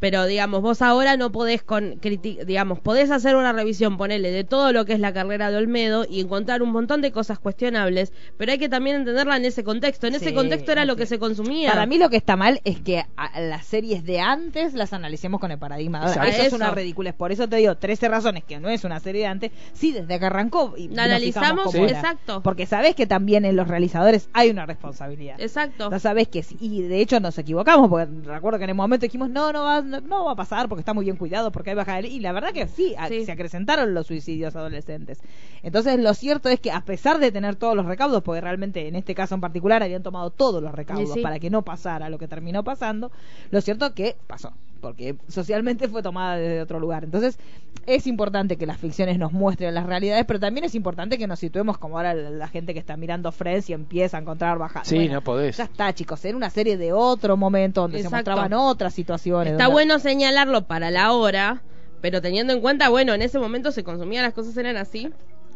pero 0.00 0.26
digamos, 0.26 0.62
vos 0.62 0.82
ahora 0.82 1.16
no 1.16 1.30
podés 1.32 1.62
con 1.62 1.98
digamos, 2.00 2.80
podés 2.80 3.10
hacer 3.10 3.36
una 3.36 3.52
revisión, 3.52 3.96
ponerle 3.96 4.30
de 4.30 4.44
todo 4.44 4.72
lo 4.72 4.84
que 4.84 4.92
es 4.92 5.00
la 5.00 5.12
carrera 5.12 5.50
de 5.50 5.56
Olmedo 5.56 6.06
y 6.08 6.20
encontrar 6.20 6.62
un 6.62 6.70
montón 6.70 7.00
de 7.00 7.12
cosas 7.12 7.38
cuestionables, 7.38 8.12
pero 8.36 8.52
hay 8.52 8.58
que 8.58 8.68
también 8.68 8.96
entenderla 8.96 9.36
en 9.36 9.44
ese 9.44 9.64
contexto. 9.64 10.06
En 10.06 10.14
ese 10.14 10.34
contexto 10.34 10.72
era 10.72 10.84
lo 10.84 10.96
que 10.96 11.06
se 11.06 11.18
consumía. 11.18 11.70
Para 11.70 11.86
mí 11.86 11.98
lo 11.98 12.10
que 12.10 12.16
está 12.16 12.36
mal 12.36 12.60
es 12.64 12.80
que 12.80 13.04
a- 13.16 13.40
las 13.40 13.66
series 13.66 14.04
de 14.04 14.20
antes 14.20 14.74
las 14.74 14.92
analicemos 14.92 15.40
con 15.40 15.50
el 15.50 15.58
paradigma 15.58 15.98
de 16.00 16.06
ahora. 16.06 16.14
Exacto. 16.14 16.32
Eso, 16.32 16.40
es 16.42 16.46
Eso. 16.48 16.56
una 16.56 16.70
ridiculez. 16.70 17.14
Por 17.14 17.32
eso 17.32 17.48
te 17.48 17.56
digo, 17.56 17.76
13 17.76 18.08
razones 18.08 18.44
que 18.44 18.58
no 18.60 18.68
es 18.68 18.84
una 18.84 19.00
serie 19.00 19.22
de 19.22 19.26
antes. 19.28 19.52
Sí, 19.72 19.92
desde 19.92 20.18
que 20.18 20.24
arrancó. 20.26 20.74
Y 20.76 20.88
La 20.88 21.04
analizamos, 21.04 21.72
Sí. 21.72 21.78
exacto. 21.82 22.42
Porque 22.42 22.66
sabés 22.66 22.94
que 22.94 23.06
también 23.06 23.44
en 23.44 23.56
los 23.56 23.68
realizadores 23.68 24.28
hay 24.32 24.50
una 24.50 24.66
responsabilidad. 24.66 25.40
Exacto. 25.40 25.90
Ya 25.90 25.98
sabés 25.98 26.28
que 26.28 26.42
sí. 26.42 26.56
Y 26.60 26.82
de 26.82 27.00
hecho 27.00 27.20
nos 27.20 27.38
equivocamos, 27.38 27.88
porque 27.88 28.08
recuerdo 28.24 28.58
que 28.58 28.64
en 28.64 28.70
el 28.70 28.76
momento 28.76 29.04
dijimos, 29.04 29.30
no, 29.30 29.52
no 29.52 29.64
va, 29.64 29.82
no, 29.88 30.00
no 30.00 30.24
va 30.26 30.32
a 30.32 30.36
pasar 30.36 30.68
porque 30.68 30.80
está 30.80 30.94
muy 30.94 31.04
bien 31.04 31.16
cuidado, 31.16 31.50
porque 31.50 31.70
hay 31.70 31.76
baja 31.76 32.00
de... 32.00 32.08
Y 32.08 32.20
la 32.20 32.32
verdad 32.32 32.52
que 32.52 32.66
sí, 32.68 32.94
a- 32.98 33.08
Sí. 33.08 33.24
se 33.24 33.32
acrecentaron 33.32 33.94
los 33.94 34.06
suicidios 34.06 34.54
adolescentes. 34.56 35.20
Entonces 35.62 35.98
lo 35.98 36.14
cierto 36.14 36.48
es 36.48 36.60
que 36.60 36.70
a 36.70 36.82
pesar 36.82 37.18
de 37.18 37.32
tener 37.32 37.56
todos 37.56 37.74
los 37.74 37.86
recaudos, 37.86 38.22
porque 38.22 38.40
realmente 38.40 38.86
en 38.88 38.96
este 38.96 39.14
caso 39.14 39.34
en 39.34 39.40
particular 39.40 39.82
habían 39.82 40.02
tomado 40.02 40.30
todos 40.30 40.62
los 40.62 40.72
recaudos 40.74 41.14
sí. 41.14 41.20
para 41.22 41.38
que 41.38 41.50
no 41.50 41.62
pasara 41.62 42.08
lo 42.10 42.18
que 42.18 42.28
terminó 42.28 42.62
pasando, 42.64 43.10
lo 43.50 43.60
cierto 43.60 43.86
es 43.86 43.92
que 43.92 44.16
pasó. 44.26 44.52
Porque 44.80 45.16
socialmente 45.26 45.88
fue 45.88 46.02
tomada 46.02 46.36
desde 46.36 46.60
otro 46.60 46.78
lugar. 46.78 47.02
Entonces, 47.02 47.38
es 47.86 48.06
importante 48.06 48.56
que 48.56 48.66
las 48.66 48.78
ficciones 48.78 49.18
nos 49.18 49.32
muestren 49.32 49.74
las 49.74 49.86
realidades, 49.86 50.24
pero 50.26 50.38
también 50.38 50.64
es 50.64 50.74
importante 50.74 51.18
que 51.18 51.26
nos 51.26 51.38
situemos 51.40 51.78
como 51.78 51.96
ahora 51.96 52.14
la, 52.14 52.48
gente 52.48 52.74
que 52.74 52.78
está 52.80 52.96
mirando 52.96 53.32
Friends 53.32 53.70
y 53.70 53.72
empieza 53.72 54.18
a 54.18 54.20
encontrar 54.20 54.58
bajadas. 54.58 54.86
Sí, 54.86 55.08
no 55.08 55.22
podés. 55.22 55.56
Ya 55.56 55.64
está, 55.64 55.92
chicos, 55.94 56.24
era 56.24 56.36
una 56.36 56.50
serie 56.50 56.76
de 56.76 56.92
otro 56.92 57.36
momento 57.36 57.80
donde 57.82 57.98
Exacto. 57.98 58.16
se 58.16 58.30
mostraban 58.30 58.52
otras 58.52 58.94
situaciones. 58.94 59.52
Está 59.52 59.64
donde- 59.64 59.72
bueno 59.74 59.98
señalarlo 59.98 60.66
para 60.66 60.90
la 60.90 61.12
hora, 61.12 61.62
pero 62.00 62.22
teniendo 62.22 62.52
en 62.52 62.60
cuenta, 62.60 62.88
bueno, 62.88 63.14
en 63.14 63.22
ese 63.22 63.38
momento 63.38 63.72
se 63.72 63.82
consumían 63.82 64.22
las 64.22 64.34
cosas 64.34 64.56
eran 64.56 64.76
así. 64.76 65.10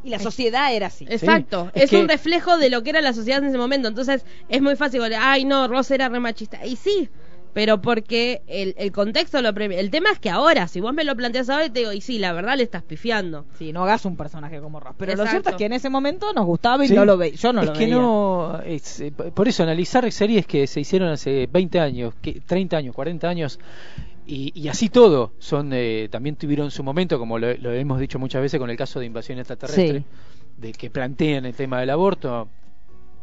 Y 0.04 0.10
la 0.10 0.18
sociedad 0.18 0.74
era 0.74 0.88
así. 0.88 1.06
Exacto, 1.08 1.70
es 1.74 1.84
es, 1.84 1.90
que- 1.90 2.00
un 2.00 2.08
reflejo 2.08 2.58
de 2.58 2.70
lo 2.70 2.82
que 2.82 2.90
era 2.90 3.00
la 3.00 3.12
sociedad 3.12 3.40
en 3.40 3.50
ese 3.50 3.58
momento. 3.58 3.86
Entonces 3.86 4.24
es 4.48 4.60
muy 4.60 4.74
fácil, 4.74 5.00
decir, 5.00 5.16
ay 5.20 5.44
no, 5.44 5.68
Ross 5.68 5.92
era 5.92 6.08
re 6.08 6.18
machista. 6.18 6.66
Y 6.66 6.74
sí, 6.74 7.08
pero 7.53 7.82
porque 7.82 8.42
el, 8.46 8.74
el 8.78 8.92
contexto 8.92 9.42
lo 9.42 9.53
premia. 9.53 9.78
El 9.78 9.90
tema 9.90 10.11
es 10.11 10.18
que 10.18 10.30
ahora, 10.30 10.68
si 10.68 10.80
vos 10.80 10.94
me 10.94 11.05
lo 11.05 11.14
planteas 11.14 11.50
ahora, 11.50 11.68
te 11.70 11.80
digo, 11.80 11.92
y 11.92 12.00
sí, 12.00 12.18
la 12.18 12.32
verdad 12.32 12.57
le 12.57 12.62
estás 12.62 12.82
pifiando. 12.82 13.44
Sí, 13.59 13.72
no 13.72 13.82
hagas 13.82 14.05
un 14.07 14.16
personaje 14.16 14.61
como 14.61 14.80
Ross. 14.80 14.94
Pero 14.98 15.14
lo 15.16 15.26
cierto 15.26 15.50
es 15.50 15.57
que 15.57 15.66
en 15.66 15.74
ese 15.74 15.90
momento 15.90 16.32
nos 16.32 16.46
gustaba 16.46 16.84
y 16.84 16.88
Sí. 16.88 16.94
no 16.94 17.05
lo 17.05 17.16
veía. 17.18 17.34
Yo 17.34 17.53
no 17.53 17.61
es 17.61 17.66
lo 17.68 17.72
que 17.74 17.80
veía. 17.86 17.94
no 17.96 18.61
es, 18.64 19.00
eh, 19.00 19.12
por 19.12 19.48
eso 19.48 19.62
analizar 19.62 20.11
series 20.12 20.46
que 20.46 20.66
se 20.66 20.80
hicieron 20.80 21.09
hace 21.11 21.46
20 21.53 21.78
años 21.80 22.14
que 22.22 22.40
30 22.40 22.76
años 22.78 22.94
40 22.94 23.28
años 23.28 23.59
y, 24.26 24.53
y 24.55 24.68
así 24.68 24.88
todo 24.88 25.32
son 25.38 25.72
eh, 25.72 26.09
también 26.11 26.36
tuvieron 26.36 26.70
su 26.70 26.82
momento 26.84 27.18
como 27.18 27.38
lo, 27.38 27.55
lo 27.57 27.72
hemos 27.72 27.98
dicho 28.00 28.18
muchas 28.18 28.40
veces 28.40 28.59
con 28.61 28.70
el 28.70 28.76
caso 28.76 29.00
de 29.00 29.07
invasión 29.07 29.38
extraterrestre 29.38 29.98
Sí. 30.00 30.05
de 30.59 30.72
que 30.72 30.90
plantean 30.90 31.44
el 31.44 31.55
tema 31.55 31.80
del 31.80 31.90
aborto 31.90 32.48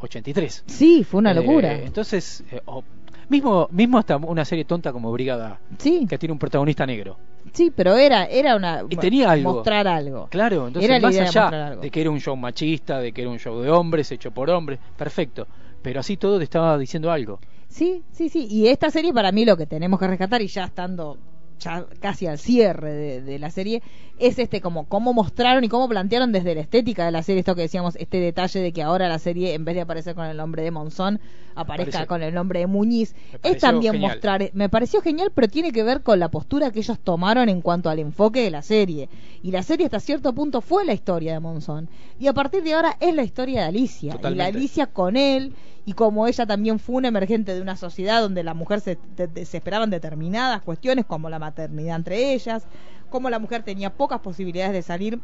83 0.02 0.64
Sí, 0.68 1.04
fue 1.04 1.20
una 1.20 1.32
Eh, 1.32 1.36
locura. 1.36 1.74
entonces 1.74 2.44
eh, 2.52 2.62
o- 2.66 2.84
mismo 3.30 3.68
mismo 3.72 3.98
hasta 3.98 4.18
una 4.18 4.44
serie 4.44 4.66
tonta 4.66 4.92
como 4.92 5.12
Brigada 5.12 5.60
Sí, 5.78 6.06
que 6.10 6.18
tiene 6.18 6.34
un 6.34 6.40
protagonista 6.40 6.86
negro 6.86 7.18
sí, 7.54 7.72
pero 7.76 7.96
era, 7.96 8.26
era 8.26 8.56
una. 8.56 8.84
Y 8.90 8.96
tenía 8.96 9.32
algo. 9.32 9.54
Mostrar 9.54 9.88
algo. 9.88 10.28
Claro, 10.30 10.68
entonces 10.68 10.90
Era 10.90 11.00
la 11.00 11.08
más 11.08 11.16
de 11.16 11.22
allá 11.22 11.68
algo. 11.68 11.82
de 11.82 11.90
que 11.90 12.02
era 12.02 12.10
un 12.12 12.20
show 12.20 12.36
machista, 12.36 13.00
de 13.00 13.12
que 13.12 13.22
era 13.22 13.30
un 13.30 13.40
show 13.40 13.60
de 13.62 13.70
hombres, 13.72 14.12
hecho 14.12 14.32
por 14.32 14.50
hombres, 14.50 14.80
perfecto. 14.98 15.48
Pero 15.82 16.00
así 16.02 16.18
todo 16.18 16.38
te 16.38 16.44
estaba 16.44 16.78
diciendo 16.78 17.12
algo. 17.12 17.40
Sí, 17.68 18.04
sí, 18.12 18.30
sí. 18.30 18.48
Y 18.50 18.68
esta 18.68 18.90
serie 18.92 19.14
para 19.14 19.32
mí 19.32 19.46
lo 19.46 19.56
que 19.56 19.66
tenemos 19.66 20.00
que 20.00 20.08
rescatar 20.08 20.42
y 20.42 20.48
ya 20.48 20.66
estando 20.66 21.18
ya 21.60 21.86
casi 22.00 22.28
al 22.28 22.40
cierre 22.40 22.92
de, 22.92 23.22
de 23.22 23.40
la 23.40 23.52
serie 23.52 23.82
es 24.20 24.38
este 24.38 24.62
como 24.62 24.86
cómo 24.86 25.14
mostraron 25.14 25.64
y 25.64 25.70
cómo 25.70 25.88
plantearon 25.88 26.32
desde 26.32 26.54
la 26.54 26.62
estética 26.62 27.06
de 27.06 27.12
la 27.12 27.24
serie 27.24 27.40
esto 27.40 27.56
que 27.56 27.62
decíamos 27.62 27.96
este 27.96 28.20
detalle 28.20 28.60
de 28.60 28.72
que 28.74 28.84
ahora 28.84 29.08
la 29.08 29.20
serie 29.20 29.54
en 29.54 29.66
vez 29.66 29.76
de 29.76 29.82
aparecer 29.82 30.14
con 30.14 30.26
el 30.26 30.38
nombre 30.38 30.64
de 30.64 30.72
Monzón 30.72 31.20
aparezca 31.56 32.06
con 32.06 32.22
el 32.24 32.34
nombre 32.34 32.60
de 32.60 32.68
Muñiz. 32.68 33.16
Es 33.44 33.60
también 33.60 33.94
genial. 33.94 34.12
mostrar 34.12 34.50
me 34.54 34.70
pareció 34.70 35.02
genial 35.02 35.32
pero 35.34 35.48
tiene 35.48 35.72
que 35.72 35.84
ver 35.84 36.02
con 36.02 36.20
la 36.20 36.30
postura 36.30 36.72
que 36.72 36.80
ellos 36.80 37.00
tomaron 37.00 37.50
en 37.50 37.62
cuanto 37.62 37.90
al 37.90 38.00
enfoque 38.00 38.42
de 38.44 38.52
la 38.52 38.62
serie. 38.62 39.10
Y 39.42 39.52
la 39.52 39.64
serie 39.64 39.86
hasta 39.86 40.00
cierto 40.00 40.34
punto 40.34 40.62
fue 40.62 40.86
la 40.86 40.94
historia 40.94 41.34
de 41.34 41.40
Monzón. 41.40 41.90
Y 42.20 42.28
a 42.28 42.34
partir 42.34 42.64
de 42.64 42.74
ahora 42.74 42.98
es 43.00 43.16
la 43.16 43.24
historia 43.24 43.62
de 43.62 43.68
Alicia. 43.68 44.18
Y 44.22 44.36
la. 44.36 44.46
Alicia 44.46 44.88
con 44.88 45.16
él 45.16 45.54
y 45.90 45.94
como 45.94 46.28
ella 46.28 46.46
también 46.46 46.78
fue 46.78 46.98
una 46.98 47.08
emergente 47.08 47.56
de 47.56 47.62
una 47.62 47.76
sociedad 47.76 48.22
donde 48.22 48.44
la 48.44 48.54
mujer 48.54 48.80
se, 48.80 49.00
se 49.18 49.58
esperaban 49.58 49.90
determinadas 49.90 50.62
cuestiones 50.62 51.04
como 51.08 51.32
la 51.32 51.40
maternidad 51.40 51.96
entre 51.96 52.32
ellas, 52.34 52.68
como 53.10 53.32
la 53.32 53.40
mujer 53.40 53.64
tenía 53.64 53.90
pocas 53.98 54.20
posibilidades 54.20 54.74
de 54.74 54.84
salir 54.84 55.20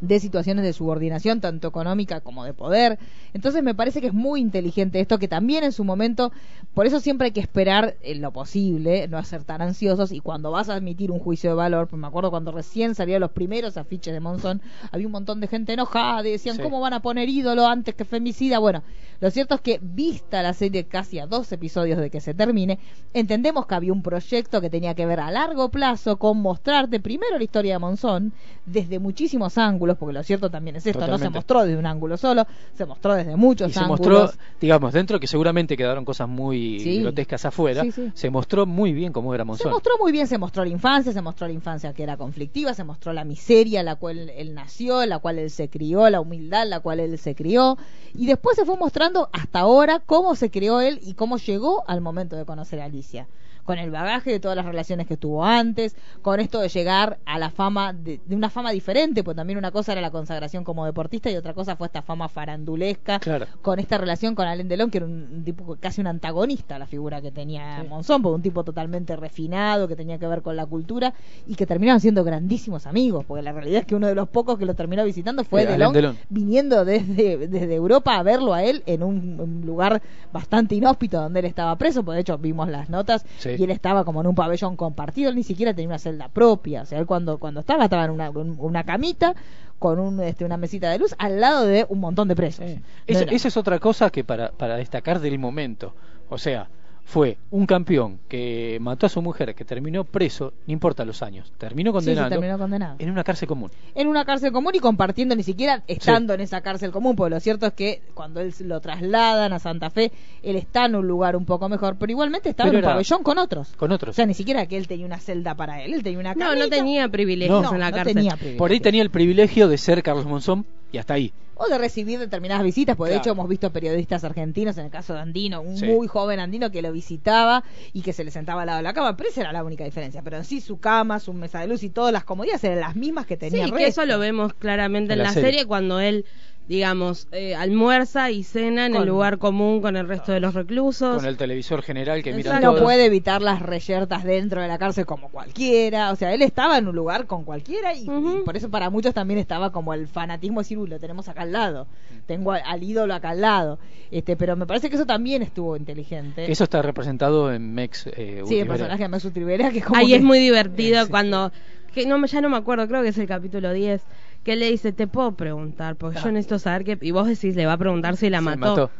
de 0.00 0.20
situaciones 0.20 0.64
de 0.64 0.72
subordinación, 0.72 1.40
tanto 1.40 1.68
económica 1.68 2.20
como 2.20 2.44
de 2.44 2.52
poder. 2.52 2.98
Entonces 3.32 3.62
me 3.62 3.74
parece 3.74 4.00
que 4.00 4.08
es 4.08 4.14
muy 4.14 4.40
inteligente 4.40 5.00
esto, 5.00 5.18
que 5.18 5.28
también 5.28 5.64
en 5.64 5.72
su 5.72 5.84
momento, 5.84 6.32
por 6.74 6.86
eso 6.86 7.00
siempre 7.00 7.26
hay 7.26 7.32
que 7.32 7.40
esperar 7.40 7.96
en 8.02 8.20
lo 8.20 8.32
posible, 8.32 9.08
no 9.08 9.22
ser 9.24 9.44
tan 9.44 9.62
ansiosos, 9.62 10.12
y 10.12 10.20
cuando 10.20 10.50
vas 10.50 10.68
a 10.68 10.74
admitir 10.74 11.10
un 11.10 11.18
juicio 11.18 11.50
de 11.50 11.56
valor, 11.56 11.88
pues 11.88 12.00
me 12.00 12.06
acuerdo 12.06 12.30
cuando 12.30 12.52
recién 12.52 12.94
salieron 12.94 13.20
los 13.20 13.30
primeros 13.30 13.76
afiches 13.76 14.12
de 14.12 14.20
Monzón, 14.20 14.60
había 14.92 15.06
un 15.06 15.12
montón 15.12 15.40
de 15.40 15.48
gente 15.48 15.72
enojada, 15.72 16.28
y 16.28 16.32
decían, 16.32 16.56
Sí. 16.56 16.62
¿cómo 16.62 16.80
van 16.80 16.92
a 16.92 17.00
poner 17.00 17.28
ídolo 17.28 17.66
antes 17.66 17.94
que 17.94 18.04
femicida? 18.04 18.58
Bueno, 18.58 18.82
lo 19.20 19.30
cierto 19.30 19.54
es 19.54 19.60
que, 19.60 19.80
vista 19.82 20.42
la 20.42 20.52
serie 20.52 20.84
casi 20.84 21.18
a 21.18 21.26
dos 21.26 21.50
episodios 21.52 21.98
de 21.98 22.10
que 22.10 22.20
se 22.20 22.34
termine, 22.34 22.78
entendemos 23.14 23.66
que 23.66 23.74
había 23.74 23.92
un 23.92 24.02
proyecto 24.02 24.60
que 24.60 24.70
tenía 24.70 24.94
que 24.94 25.06
ver 25.06 25.20
a 25.20 25.30
largo 25.30 25.70
plazo 25.70 26.18
con 26.18 26.40
mostrarte 26.42 27.00
primero 27.00 27.38
la 27.38 27.44
historia 27.44 27.74
de 27.74 27.78
Monzón 27.78 28.32
desde 28.66 28.98
muchísimos 28.98 29.58
ángulos, 29.58 29.85
porque 29.94 30.12
lo 30.14 30.22
cierto 30.24 30.50
también 30.50 30.74
es 30.76 30.86
esto, 30.86 31.06
no 31.06 31.18
se 31.18 31.30
mostró 31.30 31.62
desde 31.62 31.78
un 31.78 31.86
ángulo 31.86 32.16
solo, 32.16 32.44
se 32.74 32.84
mostró 32.84 33.14
desde 33.14 33.36
muchos 33.36 33.70
y 33.70 33.74
se 33.74 33.80
ángulos. 33.80 34.00
mostró, 34.00 34.40
digamos, 34.60 34.92
dentro 34.92 35.20
que 35.20 35.28
seguramente 35.28 35.76
quedaron 35.76 36.04
cosas 36.04 36.28
muy 36.28 36.80
Sí. 36.80 37.02
grotescas 37.02 37.44
afuera, 37.44 37.82
Sí, 37.82 37.92
sí. 37.92 38.10
se 38.14 38.30
mostró 38.30 38.66
muy 38.66 38.92
bien 38.92 39.12
cómo 39.12 39.32
era 39.34 39.42
Se 39.44 39.46
Monzón. 39.46 39.70
mostró 39.70 39.92
muy 40.00 40.10
bien, 40.10 40.26
se 40.26 40.38
mostró 40.38 40.64
la 40.64 40.70
infancia, 40.70 41.12
se 41.12 41.22
mostró 41.22 41.46
la 41.46 41.52
infancia 41.52 41.92
que 41.92 42.02
era 42.02 42.16
conflictiva, 42.16 42.74
se 42.74 42.82
mostró 42.84 43.12
la 43.12 43.24
miseria 43.24 43.80
en 43.80 43.86
la 43.86 43.96
cual 43.96 44.30
él 44.30 44.54
nació, 44.54 45.02
en 45.02 45.10
la 45.10 45.18
cual 45.20 45.38
él 45.38 45.50
se 45.50 45.68
crió, 45.68 46.08
la 46.10 46.20
humildad 46.20 46.62
en 46.64 46.70
la 46.70 46.80
cual 46.80 46.98
él 47.00 47.18
se 47.18 47.34
crió, 47.34 47.78
y 48.14 48.26
después 48.26 48.56
se 48.56 48.64
fue 48.64 48.76
mostrando 48.76 49.28
hasta 49.32 49.60
ahora 49.60 50.00
cómo 50.04 50.34
se 50.34 50.50
crió 50.50 50.80
él 50.80 50.98
y 51.02 51.14
cómo 51.14 51.36
llegó 51.36 51.84
al 51.86 52.00
momento 52.00 52.34
de 52.36 52.44
conocer 52.44 52.80
a 52.80 52.84
Alicia. 52.86 53.26
Con 53.66 53.78
el 53.78 53.90
bagaje 53.90 54.30
de 54.30 54.40
todas 54.40 54.56
las 54.56 54.64
relaciones 54.64 55.06
que 55.06 55.16
tuvo 55.18 55.44
antes, 55.44 55.94
con 56.22 56.40
esto 56.40 56.60
de 56.60 56.68
llegar 56.70 57.18
a 57.26 57.38
la 57.38 57.50
fama, 57.50 57.92
de, 57.92 58.20
de 58.24 58.34
una 58.36 58.48
fama 58.48 58.70
diferente, 58.70 59.22
pues 59.22 59.36
también 59.36 59.58
una 59.58 59.70
cosa 59.72 59.92
era 59.92 60.00
la 60.00 60.10
consagración 60.10 60.64
como 60.64 60.86
deportista 60.86 61.30
y 61.30 61.36
otra 61.36 61.52
cosa 61.52 61.76
fue 61.76 61.88
esta 61.88 62.00
fama 62.00 62.28
farandulesca, 62.28 63.18
Claro. 63.18 63.46
con 63.62 63.78
esta 63.78 63.98
relación 63.98 64.34
con 64.34 64.46
Alain 64.46 64.68
Delon, 64.68 64.90
que 64.90 64.98
era 64.98 65.06
un, 65.06 65.28
un 65.32 65.44
tipo 65.44 65.76
casi 65.80 66.00
un 66.00 66.06
antagonista 66.06 66.78
la 66.78 66.86
figura 66.86 67.20
que 67.20 67.30
tenía 67.32 67.82
Sí. 67.82 67.88
Monzón, 67.88 68.22
porque 68.22 68.36
un 68.36 68.42
tipo 68.42 68.64
totalmente 68.64 69.16
refinado, 69.16 69.88
que 69.88 69.96
tenía 69.96 70.18
que 70.18 70.26
ver 70.26 70.42
con 70.42 70.56
la 70.56 70.64
cultura, 70.66 71.12
y 71.46 71.54
que 71.56 71.66
terminaron 71.66 72.00
siendo 72.00 72.24
grandísimos 72.24 72.86
amigos, 72.86 73.24
porque 73.26 73.42
la 73.42 73.52
realidad 73.52 73.80
es 73.80 73.86
que 73.86 73.94
uno 73.94 74.06
de 74.06 74.14
los 74.14 74.28
pocos 74.28 74.58
que 74.58 74.64
lo 74.64 74.74
terminó 74.74 75.04
visitando 75.04 75.42
fue 75.44 75.62
Eh, 75.62 75.66
Delon, 75.66 75.92
Delon. 75.92 76.16
viniendo 76.28 76.84
desde, 76.84 77.48
desde 77.48 77.74
Europa 77.74 78.16
a 78.16 78.22
verlo 78.22 78.54
a 78.54 78.62
él 78.62 78.82
en 78.86 79.02
un, 79.02 79.40
un 79.40 79.62
lugar 79.66 80.00
bastante 80.32 80.74
inhóspito 80.74 81.20
donde 81.20 81.40
él 81.40 81.46
estaba 81.46 81.76
preso, 81.76 82.04
porque 82.04 82.16
de 82.16 82.20
hecho 82.22 82.38
vimos 82.38 82.68
las 82.68 82.88
notas, 82.88 83.24
Sí. 83.38 83.55
Y 83.58 83.64
él 83.64 83.70
estaba 83.70 84.04
como 84.04 84.20
en 84.20 84.26
un 84.26 84.34
pabellón 84.34 84.76
compartido, 84.76 85.30
él 85.30 85.36
ni 85.36 85.42
siquiera 85.42 85.74
tenía 85.74 85.88
una 85.88 85.98
celda 85.98 86.28
propia, 86.28 86.82
o 86.82 86.86
sea, 86.86 86.98
él 86.98 87.06
cuando, 87.06 87.38
cuando 87.38 87.60
estaba, 87.60 87.84
estaba 87.84 88.04
en 88.04 88.10
una, 88.10 88.26
en 88.26 88.56
una 88.58 88.84
camita, 88.84 89.34
con 89.78 89.98
un, 89.98 90.20
este, 90.20 90.44
una 90.44 90.56
mesita 90.56 90.90
de 90.90 90.98
luz, 90.98 91.14
al 91.18 91.40
lado 91.40 91.66
de 91.66 91.86
un 91.88 92.00
montón 92.00 92.28
de 92.28 92.36
presos. 92.36 92.64
Sí. 92.66 92.80
No 93.12 93.20
esa 93.30 93.48
es 93.48 93.56
otra 93.56 93.78
cosa 93.78 94.10
que 94.10 94.24
para, 94.24 94.50
para 94.52 94.76
destacar 94.76 95.20
del 95.20 95.38
momento. 95.38 95.94
O 96.28 96.38
sea, 96.38 96.68
fue 97.08 97.38
un 97.52 97.66
campeón 97.66 98.18
que 98.28 98.78
mató 98.80 99.06
a 99.06 99.08
su 99.08 99.22
mujer, 99.22 99.54
que 99.54 99.64
terminó 99.64 100.02
preso, 100.02 100.52
no 100.66 100.72
importa 100.72 101.04
los 101.04 101.22
años, 101.22 101.52
terminó 101.56 101.90
Sí, 101.92 101.94
condenado 101.94 102.28
terminó 102.30 102.58
condenado. 102.58 102.96
en 102.98 103.10
una 103.10 103.22
cárcel 103.22 103.46
común. 103.46 103.70
en 103.94 104.08
una 104.08 104.24
cárcel 104.24 104.50
común 104.50 104.72
y 104.74 104.80
compartiendo 104.80 105.36
ni 105.36 105.44
siquiera 105.44 105.84
estando 105.86 106.34
en 106.34 106.40
esa 106.40 106.60
cárcel 106.62 106.90
común, 106.90 107.14
porque 107.14 107.30
lo 107.34 107.38
cierto 107.40 107.66
es 107.66 107.74
que 107.74 108.02
cuando 108.14 108.40
él 108.40 108.52
lo 108.60 108.80
trasladan 108.80 109.52
a 109.52 109.60
Santa 109.60 109.88
Fe, 109.90 110.10
él 110.42 110.56
está 110.56 110.86
en 110.86 110.96
un 110.96 111.06
lugar 111.06 111.36
un 111.36 111.44
poco 111.44 111.68
mejor, 111.68 111.94
pero 111.96 112.10
igualmente 112.10 112.48
estaba 112.50 112.70
Pero 112.70 112.80
en 112.80 112.84
un 112.84 112.90
pabellón 112.90 113.22
con 113.22 113.38
otros. 113.38 113.68
Con 113.76 113.92
otros. 113.92 114.10
O 114.10 114.16
sea, 114.16 114.26
ni 114.26 114.34
siquiera 114.34 114.66
que 114.66 114.76
él 114.76 114.88
tenía 114.88 115.06
una 115.06 115.18
celda 115.20 115.54
para 115.54 115.82
él, 115.84 115.94
él 115.94 116.02
tenía 116.02 116.18
una 116.18 116.34
No, 116.34 116.40
camita. 116.46 116.64
no 116.64 116.68
tenía 116.68 117.08
privilegios 117.08 117.62
No, 117.62 117.72
en 117.72 117.80
la 117.80 117.90
no 117.90 117.96
cárcel. 117.98 118.14
tenía 118.14 118.30
privilegios. 118.32 118.58
Por 118.58 118.70
ahí 118.72 118.80
tenía 118.80 119.02
el 119.02 119.10
privilegio 119.10 119.68
de 119.68 119.78
ser 119.78 120.02
Carlos 120.02 120.26
Monzón 120.26 120.66
y 120.92 120.98
hasta 120.98 121.14
ahí. 121.14 121.32
O 121.58 121.68
de 121.68 121.78
recibir 121.78 122.18
determinadas 122.18 122.62
visitas, 122.62 122.96
porque 122.96 123.12
de 123.12 123.18
hecho 123.18 123.30
hemos 123.30 123.48
visto 123.48 123.72
periodistas 123.72 124.24
argentinos, 124.24 124.76
en 124.76 124.84
el 124.84 124.90
caso 124.90 125.14
de 125.14 125.20
Andino, 125.20 125.62
un 125.62 125.78
Sí. 125.78 125.86
muy 125.86 126.06
joven 126.06 126.38
Andino 126.38 126.70
que 126.70 126.82
lo 126.82 126.92
visitaba 126.92 127.64
y 127.94 128.02
que 128.02 128.12
se 128.12 128.24
le 128.24 128.30
sentaba 128.30 128.60
al 128.62 128.66
lado 128.66 128.76
de 128.76 128.82
la 128.82 128.92
cama, 128.92 129.16
pero 129.16 129.30
esa 129.30 129.40
era 129.40 129.52
la 129.52 129.64
única 129.64 129.82
diferencia. 129.84 130.20
Pero 130.22 130.36
en 130.36 130.44
sí 130.44 130.60
su 130.60 130.78
cama, 130.80 131.18
su 131.18 131.32
mesa 131.32 131.60
de 131.60 131.68
luz 131.68 131.82
y 131.82 131.88
todas 131.88 132.12
las 132.12 132.24
comodidades 132.24 132.62
eran 132.64 132.80
las 132.80 132.94
mismas 132.94 133.24
que 133.24 133.38
tenía 133.38 133.64
Sí, 133.64 133.70
el 133.70 133.76
que 133.76 133.86
eso 133.86 134.04
lo 134.04 134.18
vemos 134.18 134.52
claramente 134.52 135.14
En 135.14 135.18
en 135.20 135.22
la 135.24 135.30
la, 135.30 135.32
serie. 135.32 135.50
serie. 135.50 135.66
cuando 135.66 135.98
él, 135.98 136.26
digamos, 136.68 137.28
eh, 137.30 137.54
almuerza 137.54 138.30
y 138.30 138.42
cena 138.42 138.86
en 138.86 138.92
Con- 138.92 139.02
el 139.02 139.08
lugar 139.08 139.38
común 139.38 139.80
con 139.80 139.96
el 139.96 140.08
resto 140.08 140.32
de 140.32 140.40
los 140.40 140.54
reclusos. 140.54 141.16
Con 141.16 141.24
el 141.26 141.36
televisor 141.36 141.82
general 141.82 142.22
que 142.22 142.32
mira 142.32 142.58
no 142.60 142.74
puede 142.76 143.04
evitar 143.06 143.40
las 143.40 143.62
reyertas 143.62 144.24
dentro 144.24 144.60
de 144.60 144.68
la 144.68 144.76
cárcel 144.78 145.06
como 145.06 145.28
cualquiera. 145.28 146.10
O 146.10 146.16
sea, 146.16 146.34
él 146.34 146.42
estaba 146.42 146.76
en 146.78 146.88
un 146.88 146.96
lugar 146.96 147.26
con 147.26 147.44
cualquiera 147.44 147.94
y, 147.94 148.04
por 148.44 148.56
eso 148.56 148.68
para 148.70 148.90
muchos 148.90 149.14
también 149.14 149.38
estaba 149.38 149.70
como 149.70 149.94
el 149.94 150.08
fanatismo 150.08 150.60
de 150.60 150.64
decir, 150.64 150.78
"Uy, 150.78 150.88
lo 150.88 150.98
tenemos 150.98 151.28
acá 151.28 151.42
al 151.42 151.52
lado. 151.52 151.86
Tengo 152.26 152.50
al, 152.52 152.62
al 152.66 152.82
ídolo 152.82 153.14
acá 153.14 153.30
al 153.30 153.40
lado. 153.42 153.78
Este, 154.10 154.36
pero 154.36 154.56
me 154.56 154.66
parece 154.66 154.88
que 154.90 154.96
eso 154.96 155.06
también 155.06 155.42
estuvo 155.42 155.76
inteligente. 155.76 156.50
Eso 156.50 156.64
está 156.64 156.82
representado 156.82 157.52
en 157.52 157.74
Mex. 157.74 158.08
Eh, 158.08 158.42
sí, 158.46 158.58
el 158.58 158.66
personaje 158.66 159.02
de 159.04 159.08
Mesut 159.08 159.34
Rivera 159.34 159.70
que 159.70 159.78
es 159.78 159.84
como 159.84 159.98
Ahí 160.00 160.08
que- 160.08 160.16
es 160.16 160.22
muy 160.22 160.38
divertido 160.38 161.04
Sí. 161.04 161.10
cuando, 161.10 161.52
que 161.94 162.06
no 162.06 162.18
me- 162.18 162.28
ya 162.28 162.40
no 162.40 162.48
me 162.50 162.56
acuerdo, 162.56 162.86
creo 162.88 163.02
que 163.02 163.08
es 163.08 163.18
el 163.18 163.26
capítulo 163.26 163.72
10, 163.72 164.02
que 164.46 164.54
le 164.54 164.70
dice, 164.70 164.92
te 164.92 165.08
puedo 165.08 165.32
preguntar, 165.32 165.96
porque 165.96 166.20
yo 166.22 166.30
necesito 166.30 166.60
saber 166.60 166.84
que... 166.84 166.96
Y 167.00 167.10
vos 167.10 167.26
decís, 167.26 167.56
le 167.56 167.66
va 167.66 167.72
a 167.72 167.76
preguntar 167.78 168.16
si 168.16 168.30
la 168.30 168.38
Se 168.38 168.42
mató. 168.44 168.58
mató. 168.60 168.90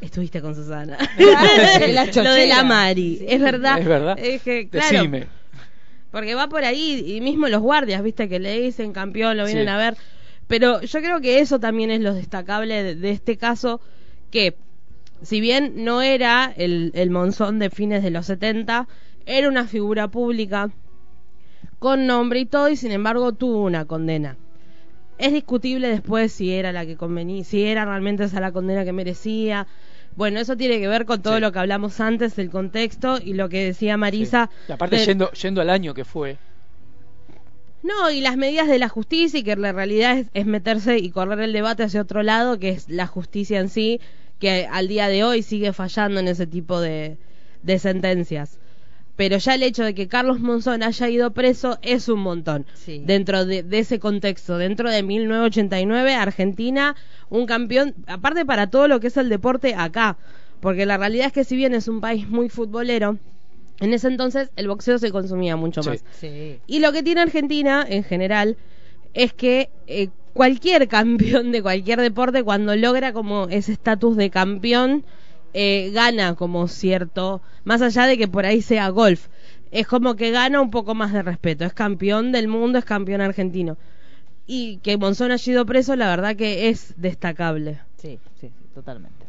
Estuviste 0.00 0.40
con 0.40 0.54
Susana. 0.54 0.96
Claro, 1.16 1.86
la 1.92 2.04
Lo 2.22 2.32
de 2.32 2.46
la 2.46 2.62
Mari, 2.62 3.16
Sí. 3.18 3.26
es 3.28 3.40
verdad. 3.40 3.80
Es 3.80 3.84
verdad. 3.86 4.16
Es 4.16 4.42
que, 4.42 4.68
claro, 4.68 4.86
Decime. 4.92 5.26
Porque 6.12 6.36
va 6.36 6.48
por 6.48 6.62
ahí 6.64 7.02
y 7.16 7.20
mismo 7.20 7.48
los 7.48 7.60
guardias, 7.60 8.00
viste, 8.00 8.28
que 8.28 8.38
le 8.38 8.60
dicen 8.60 8.92
campeón, 8.92 9.36
lo 9.36 9.44
vienen 9.44 9.64
Sí. 9.64 9.70
a 9.70 9.76
ver. 9.76 9.96
Pero 10.46 10.80
yo 10.82 11.00
creo 11.00 11.20
que 11.20 11.40
eso 11.40 11.58
también 11.58 11.90
es 11.90 12.00
lo 12.00 12.14
destacable 12.14 12.80
de, 12.84 12.94
de 12.94 13.10
este 13.10 13.36
caso, 13.36 13.80
que 14.30 14.54
si 15.22 15.40
bien 15.40 15.84
no 15.84 16.00
era 16.00 16.52
el, 16.56 16.92
el 16.94 17.10
monzón 17.10 17.58
de 17.58 17.70
fines 17.70 18.04
de 18.04 18.10
los 18.10 18.26
70, 18.26 18.86
era 19.26 19.48
una 19.48 19.66
figura 19.66 20.06
pública 20.06 20.70
con 21.80 22.06
nombre 22.06 22.38
y 22.38 22.46
todo, 22.46 22.68
y 22.68 22.76
sin 22.76 22.92
embargo 22.92 23.32
tuvo 23.32 23.64
una 23.64 23.84
condena. 23.86 24.36
Es 25.22 25.32
discutible 25.32 25.88
después 25.88 26.32
si 26.32 26.52
era 26.52 26.72
la 26.72 26.84
que 26.84 26.96
convenía, 26.96 27.44
si 27.44 27.62
era 27.64 27.84
realmente 27.84 28.24
esa 28.24 28.40
la 28.40 28.52
condena 28.52 28.84
que 28.84 28.92
merecía. 28.92 29.66
Bueno, 30.16 30.40
eso 30.40 30.56
tiene 30.56 30.78
que 30.80 30.88
ver 30.88 31.06
con 31.06 31.22
todo 31.22 31.36
Sí. 31.36 31.40
lo 31.40 31.52
que 31.52 31.58
hablamos 31.60 31.98
antes, 32.00 32.38
el 32.38 32.50
contexto 32.50 33.18
y 33.22 33.32
lo 33.34 33.48
que 33.48 33.64
decía 33.64 33.96
Marisa. 33.96 34.50
Sí. 34.52 34.64
Y 34.68 34.72
aparte, 34.72 34.96
de- 34.96 35.06
yendo, 35.06 35.30
yendo 35.32 35.60
al 35.60 35.70
año 35.70 35.94
que 35.94 36.04
fue, 36.04 36.36
no, 37.82 38.10
y 38.10 38.20
las 38.20 38.36
medidas 38.36 38.68
de 38.68 38.78
la 38.78 38.88
justicia, 38.88 39.40
y 39.40 39.42
que 39.42 39.56
la 39.56 39.72
realidad 39.72 40.16
es, 40.18 40.26
es 40.34 40.46
meterse 40.46 40.98
y 40.98 41.10
correr 41.10 41.40
el 41.40 41.52
debate 41.52 41.82
hacia 41.82 42.00
otro 42.02 42.22
lado, 42.22 42.58
que 42.58 42.68
es 42.68 42.88
la 42.88 43.06
justicia 43.08 43.58
en 43.58 43.68
sí, 43.68 44.00
que 44.38 44.68
al 44.70 44.86
día 44.86 45.08
de 45.08 45.24
hoy 45.24 45.42
sigue 45.42 45.72
fallando 45.72 46.20
en 46.20 46.28
ese 46.28 46.46
tipo 46.46 46.80
de, 46.80 47.16
de 47.62 47.78
sentencias. 47.80 48.58
Pero 49.16 49.36
ya 49.36 49.54
el 49.54 49.62
hecho 49.62 49.84
de 49.84 49.94
que 49.94 50.08
Carlos 50.08 50.40
Monzón 50.40 50.82
haya 50.82 51.08
ido 51.08 51.32
preso 51.32 51.78
es 51.82 52.08
un 52.08 52.20
montón. 52.20 52.66
Sí. 52.74 53.02
Dentro 53.04 53.44
de, 53.44 53.62
de 53.62 53.78
ese 53.80 53.98
contexto, 53.98 54.56
dentro 54.58 54.90
de 54.90 55.02
1989, 55.02 56.14
Argentina, 56.14 56.96
un 57.28 57.46
campeón, 57.46 57.94
aparte 58.06 58.46
para 58.46 58.68
todo 58.68 58.88
lo 58.88 59.00
que 59.00 59.08
es 59.08 59.16
el 59.18 59.28
deporte 59.28 59.74
acá. 59.74 60.16
Porque 60.60 60.86
la 60.86 60.96
realidad 60.96 61.26
es 61.26 61.32
que 61.32 61.44
si 61.44 61.56
bien 61.56 61.74
es 61.74 61.88
un 61.88 62.00
país 62.00 62.28
muy 62.28 62.48
futbolero, 62.48 63.18
en 63.80 63.92
ese 63.92 64.08
entonces 64.08 64.50
el 64.56 64.68
boxeo 64.68 64.98
se 64.98 65.10
consumía 65.10 65.56
mucho 65.56 65.82
Sí. 65.82 65.90
más. 65.90 66.04
Sí. 66.18 66.58
Y 66.66 66.78
lo 66.80 66.92
que 66.92 67.02
tiene 67.02 67.20
Argentina 67.20 67.84
en 67.86 68.04
general 68.04 68.56
es 69.12 69.32
que 69.34 69.68
eh, 69.88 70.08
cualquier 70.32 70.88
campeón 70.88 71.52
de 71.52 71.60
cualquier 71.62 72.00
deporte 72.00 72.42
cuando 72.44 72.74
logra 72.76 73.12
como 73.12 73.48
ese 73.48 73.72
estatus 73.72 74.16
de 74.16 74.30
campeón 74.30 75.04
eh, 75.54 75.90
gana 75.92 76.34
como 76.34 76.68
cierto, 76.68 77.42
más 77.64 77.82
allá 77.82 78.06
de 78.06 78.16
que 78.18 78.28
por 78.28 78.46
ahí 78.46 78.62
sea 78.62 78.88
golf, 78.88 79.28
es 79.70 79.86
como 79.86 80.16
que 80.16 80.30
gana 80.30 80.60
un 80.60 80.70
poco 80.70 80.94
más 80.94 81.12
de 81.12 81.22
respeto, 81.22 81.64
es 81.64 81.72
campeón 81.72 82.30
del 82.30 82.48
mundo, 82.48 82.78
es 82.78 82.84
campeón 82.84 83.20
argentino. 83.20 83.76
Y 84.46 84.78
que 84.78 84.96
Monzón 84.96 85.30
haya 85.30 85.52
ido 85.52 85.64
preso, 85.64 85.96
la 85.96 86.08
verdad 86.08 86.36
que 86.36 86.68
es 86.68 86.94
destacable. 86.96 87.80
Sí, 87.96 88.18
sí, 88.40 88.48
sí, 88.48 88.52
totalmente. 88.74 89.26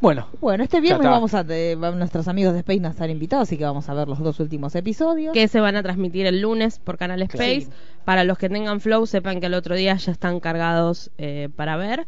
bueno, 0.00 0.26
Bueno, 0.40 0.64
este 0.64 0.80
viernes 0.80 1.08
vamos 1.08 1.34
a 1.34 1.44
eh, 1.48 1.76
van 1.76 1.98
nuestros 1.98 2.26
amigos 2.26 2.54
de 2.54 2.60
Space 2.60 2.84
a 2.84 2.90
estar 2.90 3.10
invitados, 3.10 3.48
así 3.48 3.56
que 3.56 3.64
vamos 3.64 3.88
a 3.88 3.94
ver 3.94 4.08
los 4.08 4.18
dos 4.18 4.40
últimos 4.40 4.74
episodios. 4.74 5.32
que 5.32 5.46
se 5.48 5.60
van 5.60 5.76
a 5.76 5.82
transmitir 5.82 6.26
el 6.26 6.40
lunes 6.40 6.78
por 6.78 6.98
Canal 6.98 7.22
Space. 7.22 7.62
Sí. 7.62 7.68
Para 8.04 8.24
los 8.24 8.38
que 8.38 8.48
tengan 8.48 8.80
Flow, 8.80 9.06
sepan 9.06 9.40
que 9.40 9.46
el 9.46 9.54
otro 9.54 9.74
día 9.76 9.94
ya 9.96 10.12
están 10.12 10.40
cargados 10.40 11.10
eh, 11.18 11.50
para 11.54 11.76
ver. 11.76 12.06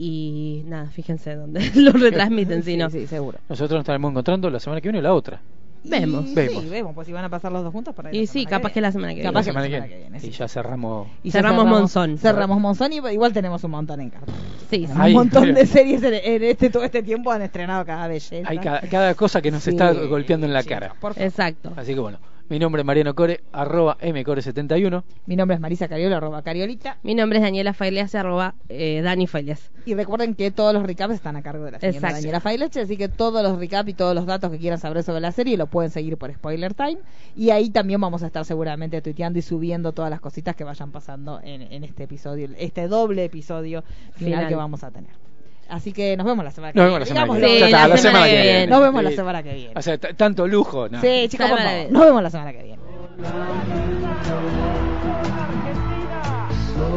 Y 0.00 0.62
nada, 0.66 0.86
fíjense 0.90 1.34
dónde 1.34 1.70
lo 1.74 1.90
retransmiten, 1.92 2.62
si 2.62 2.72
sí, 2.72 2.76
no. 2.76 2.88
sí, 2.88 3.06
seguro. 3.08 3.38
nosotros 3.48 3.76
nos 3.78 3.80
estaremos 3.82 4.10
encontrando 4.12 4.48
la 4.48 4.60
semana 4.60 4.80
que 4.80 4.88
viene 4.88 5.00
o 5.00 5.02
la 5.02 5.12
otra. 5.12 5.40
Y 5.82 5.90
Vemos. 5.90 6.26
Sí, 6.26 6.34
Vemos. 6.34 6.68
vemos, 6.70 6.94
pues 6.94 7.06
si 7.06 7.12
van 7.12 7.24
a 7.24 7.28
pasar 7.28 7.50
los 7.52 7.62
dos 7.64 7.72
juntos 7.72 7.94
para 7.94 8.14
Y 8.14 8.26
sí, 8.26 8.46
capaz 8.46 8.72
que 8.72 8.80
la 8.80 8.90
semana 8.92 9.14
que 9.14 9.22
Capaz 9.22 9.44
viene. 9.44 9.52
que 9.52 9.52
La 9.52 9.62
semana 9.70 9.86
que 9.88 9.92
que 9.94 9.98
viene. 10.10 10.18
Y 10.26 10.30
ya 10.30 10.48
cerramos. 10.48 11.08
Y 11.22 11.30
Cerramos 11.30 11.66
Monzón. 11.66 12.18
Cerramos 12.18 12.60
Monzón 12.60 12.92
y 12.92 12.96
igual 12.96 13.32
tenemos 13.32 13.62
un 13.64 13.70
montón 13.72 14.00
en 14.00 14.10
carta. 14.10 14.32
Sí, 14.70 14.86
sí. 14.86 14.92
Un 14.92 15.00
Ahí, 15.00 15.14
montón 15.14 15.52
de 15.54 15.66
series 15.66 16.02
en, 16.02 16.14
en 16.14 16.42
este 16.44 16.70
todo 16.70 16.82
este 16.84 17.02
tiempo 17.02 17.30
han 17.32 17.42
estrenado 17.42 17.84
cada 17.84 18.06
belleza. 18.08 18.48
Hay 18.48 18.58
cada, 18.58 18.80
cada 18.82 19.14
cosa 19.14 19.40
que 19.40 19.50
nos 19.52 19.62
Sí, 19.62 19.70
está 19.70 19.92
golpeando 19.92 20.46
en 20.46 20.52
la 20.52 20.62
cara. 20.64 20.94
por 21.00 21.14
favor. 21.14 21.22
Exacto. 21.28 21.72
Así 21.76 21.94
que 21.94 22.00
bueno, 22.00 22.18
mi 22.48 22.58
nombre 22.58 22.80
es 22.80 22.86
Mariano 22.86 23.14
Core, 23.14 23.42
arroba 23.52 23.98
mcore71. 24.00 25.02
Mi 25.26 25.36
nombre 25.36 25.54
es 25.54 25.60
Marisa 25.60 25.86
Cariolo, 25.86 26.16
arroba 26.16 26.42
Cariolita. 26.42 26.96
Mi 27.02 27.14
nombre 27.14 27.38
es 27.38 27.44
Daniela 27.44 27.74
Faileas, 27.74 28.14
arroba 28.14 28.54
eh, 28.70 29.02
Dani 29.02 29.26
Faileas. 29.26 29.70
Y 29.84 29.94
recuerden 29.94 30.34
que 30.34 30.50
todos 30.50 30.72
los 30.72 30.82
recaps 30.82 31.14
están 31.14 31.36
a 31.36 31.42
cargo 31.42 31.64
de 31.64 31.72
la 31.72 31.80
señora 31.80 31.96
Exacto. 31.96 32.16
Daniela 32.16 32.40
Faileche, 32.40 32.80
así 32.80 32.96
que 32.96 33.08
todos 33.08 33.42
los 33.42 33.58
recaps 33.58 33.90
y 33.90 33.94
todos 33.94 34.14
los 34.14 34.24
datos 34.24 34.50
que 34.50 34.58
quieran 34.58 34.78
saber 34.78 35.02
sobre 35.02 35.20
la 35.20 35.32
serie 35.32 35.58
lo 35.58 35.66
pueden 35.66 35.90
seguir 35.90 36.16
por 36.16 36.32
Spoiler 36.32 36.72
Time. 36.72 36.98
Y 37.36 37.50
ahí 37.50 37.68
también 37.68 38.00
vamos 38.00 38.22
a 38.22 38.26
estar 38.26 38.44
seguramente 38.46 39.02
tuiteando 39.02 39.38
y 39.38 39.42
subiendo 39.42 39.92
todas 39.92 40.10
las 40.10 40.20
cositas 40.20 40.56
que 40.56 40.64
vayan 40.64 40.90
pasando 40.90 41.40
en, 41.42 41.60
en 41.62 41.84
este 41.84 42.04
episodio, 42.04 42.48
este 42.58 42.88
doble 42.88 43.24
episodio 43.24 43.82
final, 44.12 44.38
Final. 44.38 44.48
que 44.48 44.54
vamos 44.54 44.84
a 44.84 44.90
tener. 44.90 45.27
Así 45.68 45.92
que 45.92 46.16
nos 46.16 46.26
vemos 46.26 46.44
la 46.44 46.50
semana 46.50 46.72
que 46.72 46.78
nos 46.78 46.88
viene. 46.88 46.98
Nos 47.00 47.08
vemos 47.08 47.38
la 47.38 47.46
semana, 47.46 47.48
sí, 47.48 47.58
la 47.60 47.68
la 47.88 47.96
semana, 47.96 47.96
semana 47.98 48.26
que 48.26 48.42
viene. 48.42 48.66
Nos 48.66 48.80
vemos 48.80 49.00
sí. 49.00 49.04
la 49.04 49.10
semana 49.16 49.42
que 49.42 49.54
viene. 49.54 49.72
O 49.76 49.82
sea, 49.82 49.98
tanto 49.98 50.46
lujo, 50.46 50.88
¿no? 50.88 51.00
Sí, 51.00 51.26
chicos, 51.28 51.50
vamos. 51.50 51.90
Nos 51.90 52.04
vemos 52.04 52.22
la 52.22 52.30
semana 52.30 52.52
que 52.52 52.62
viene. 52.62 52.78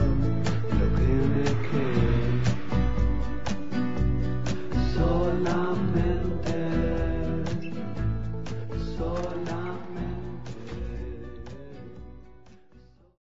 lo 0.79 0.87
que 0.97 1.11
me 1.35 1.45
queda. 1.69 2.55
Solamente. 4.95 5.90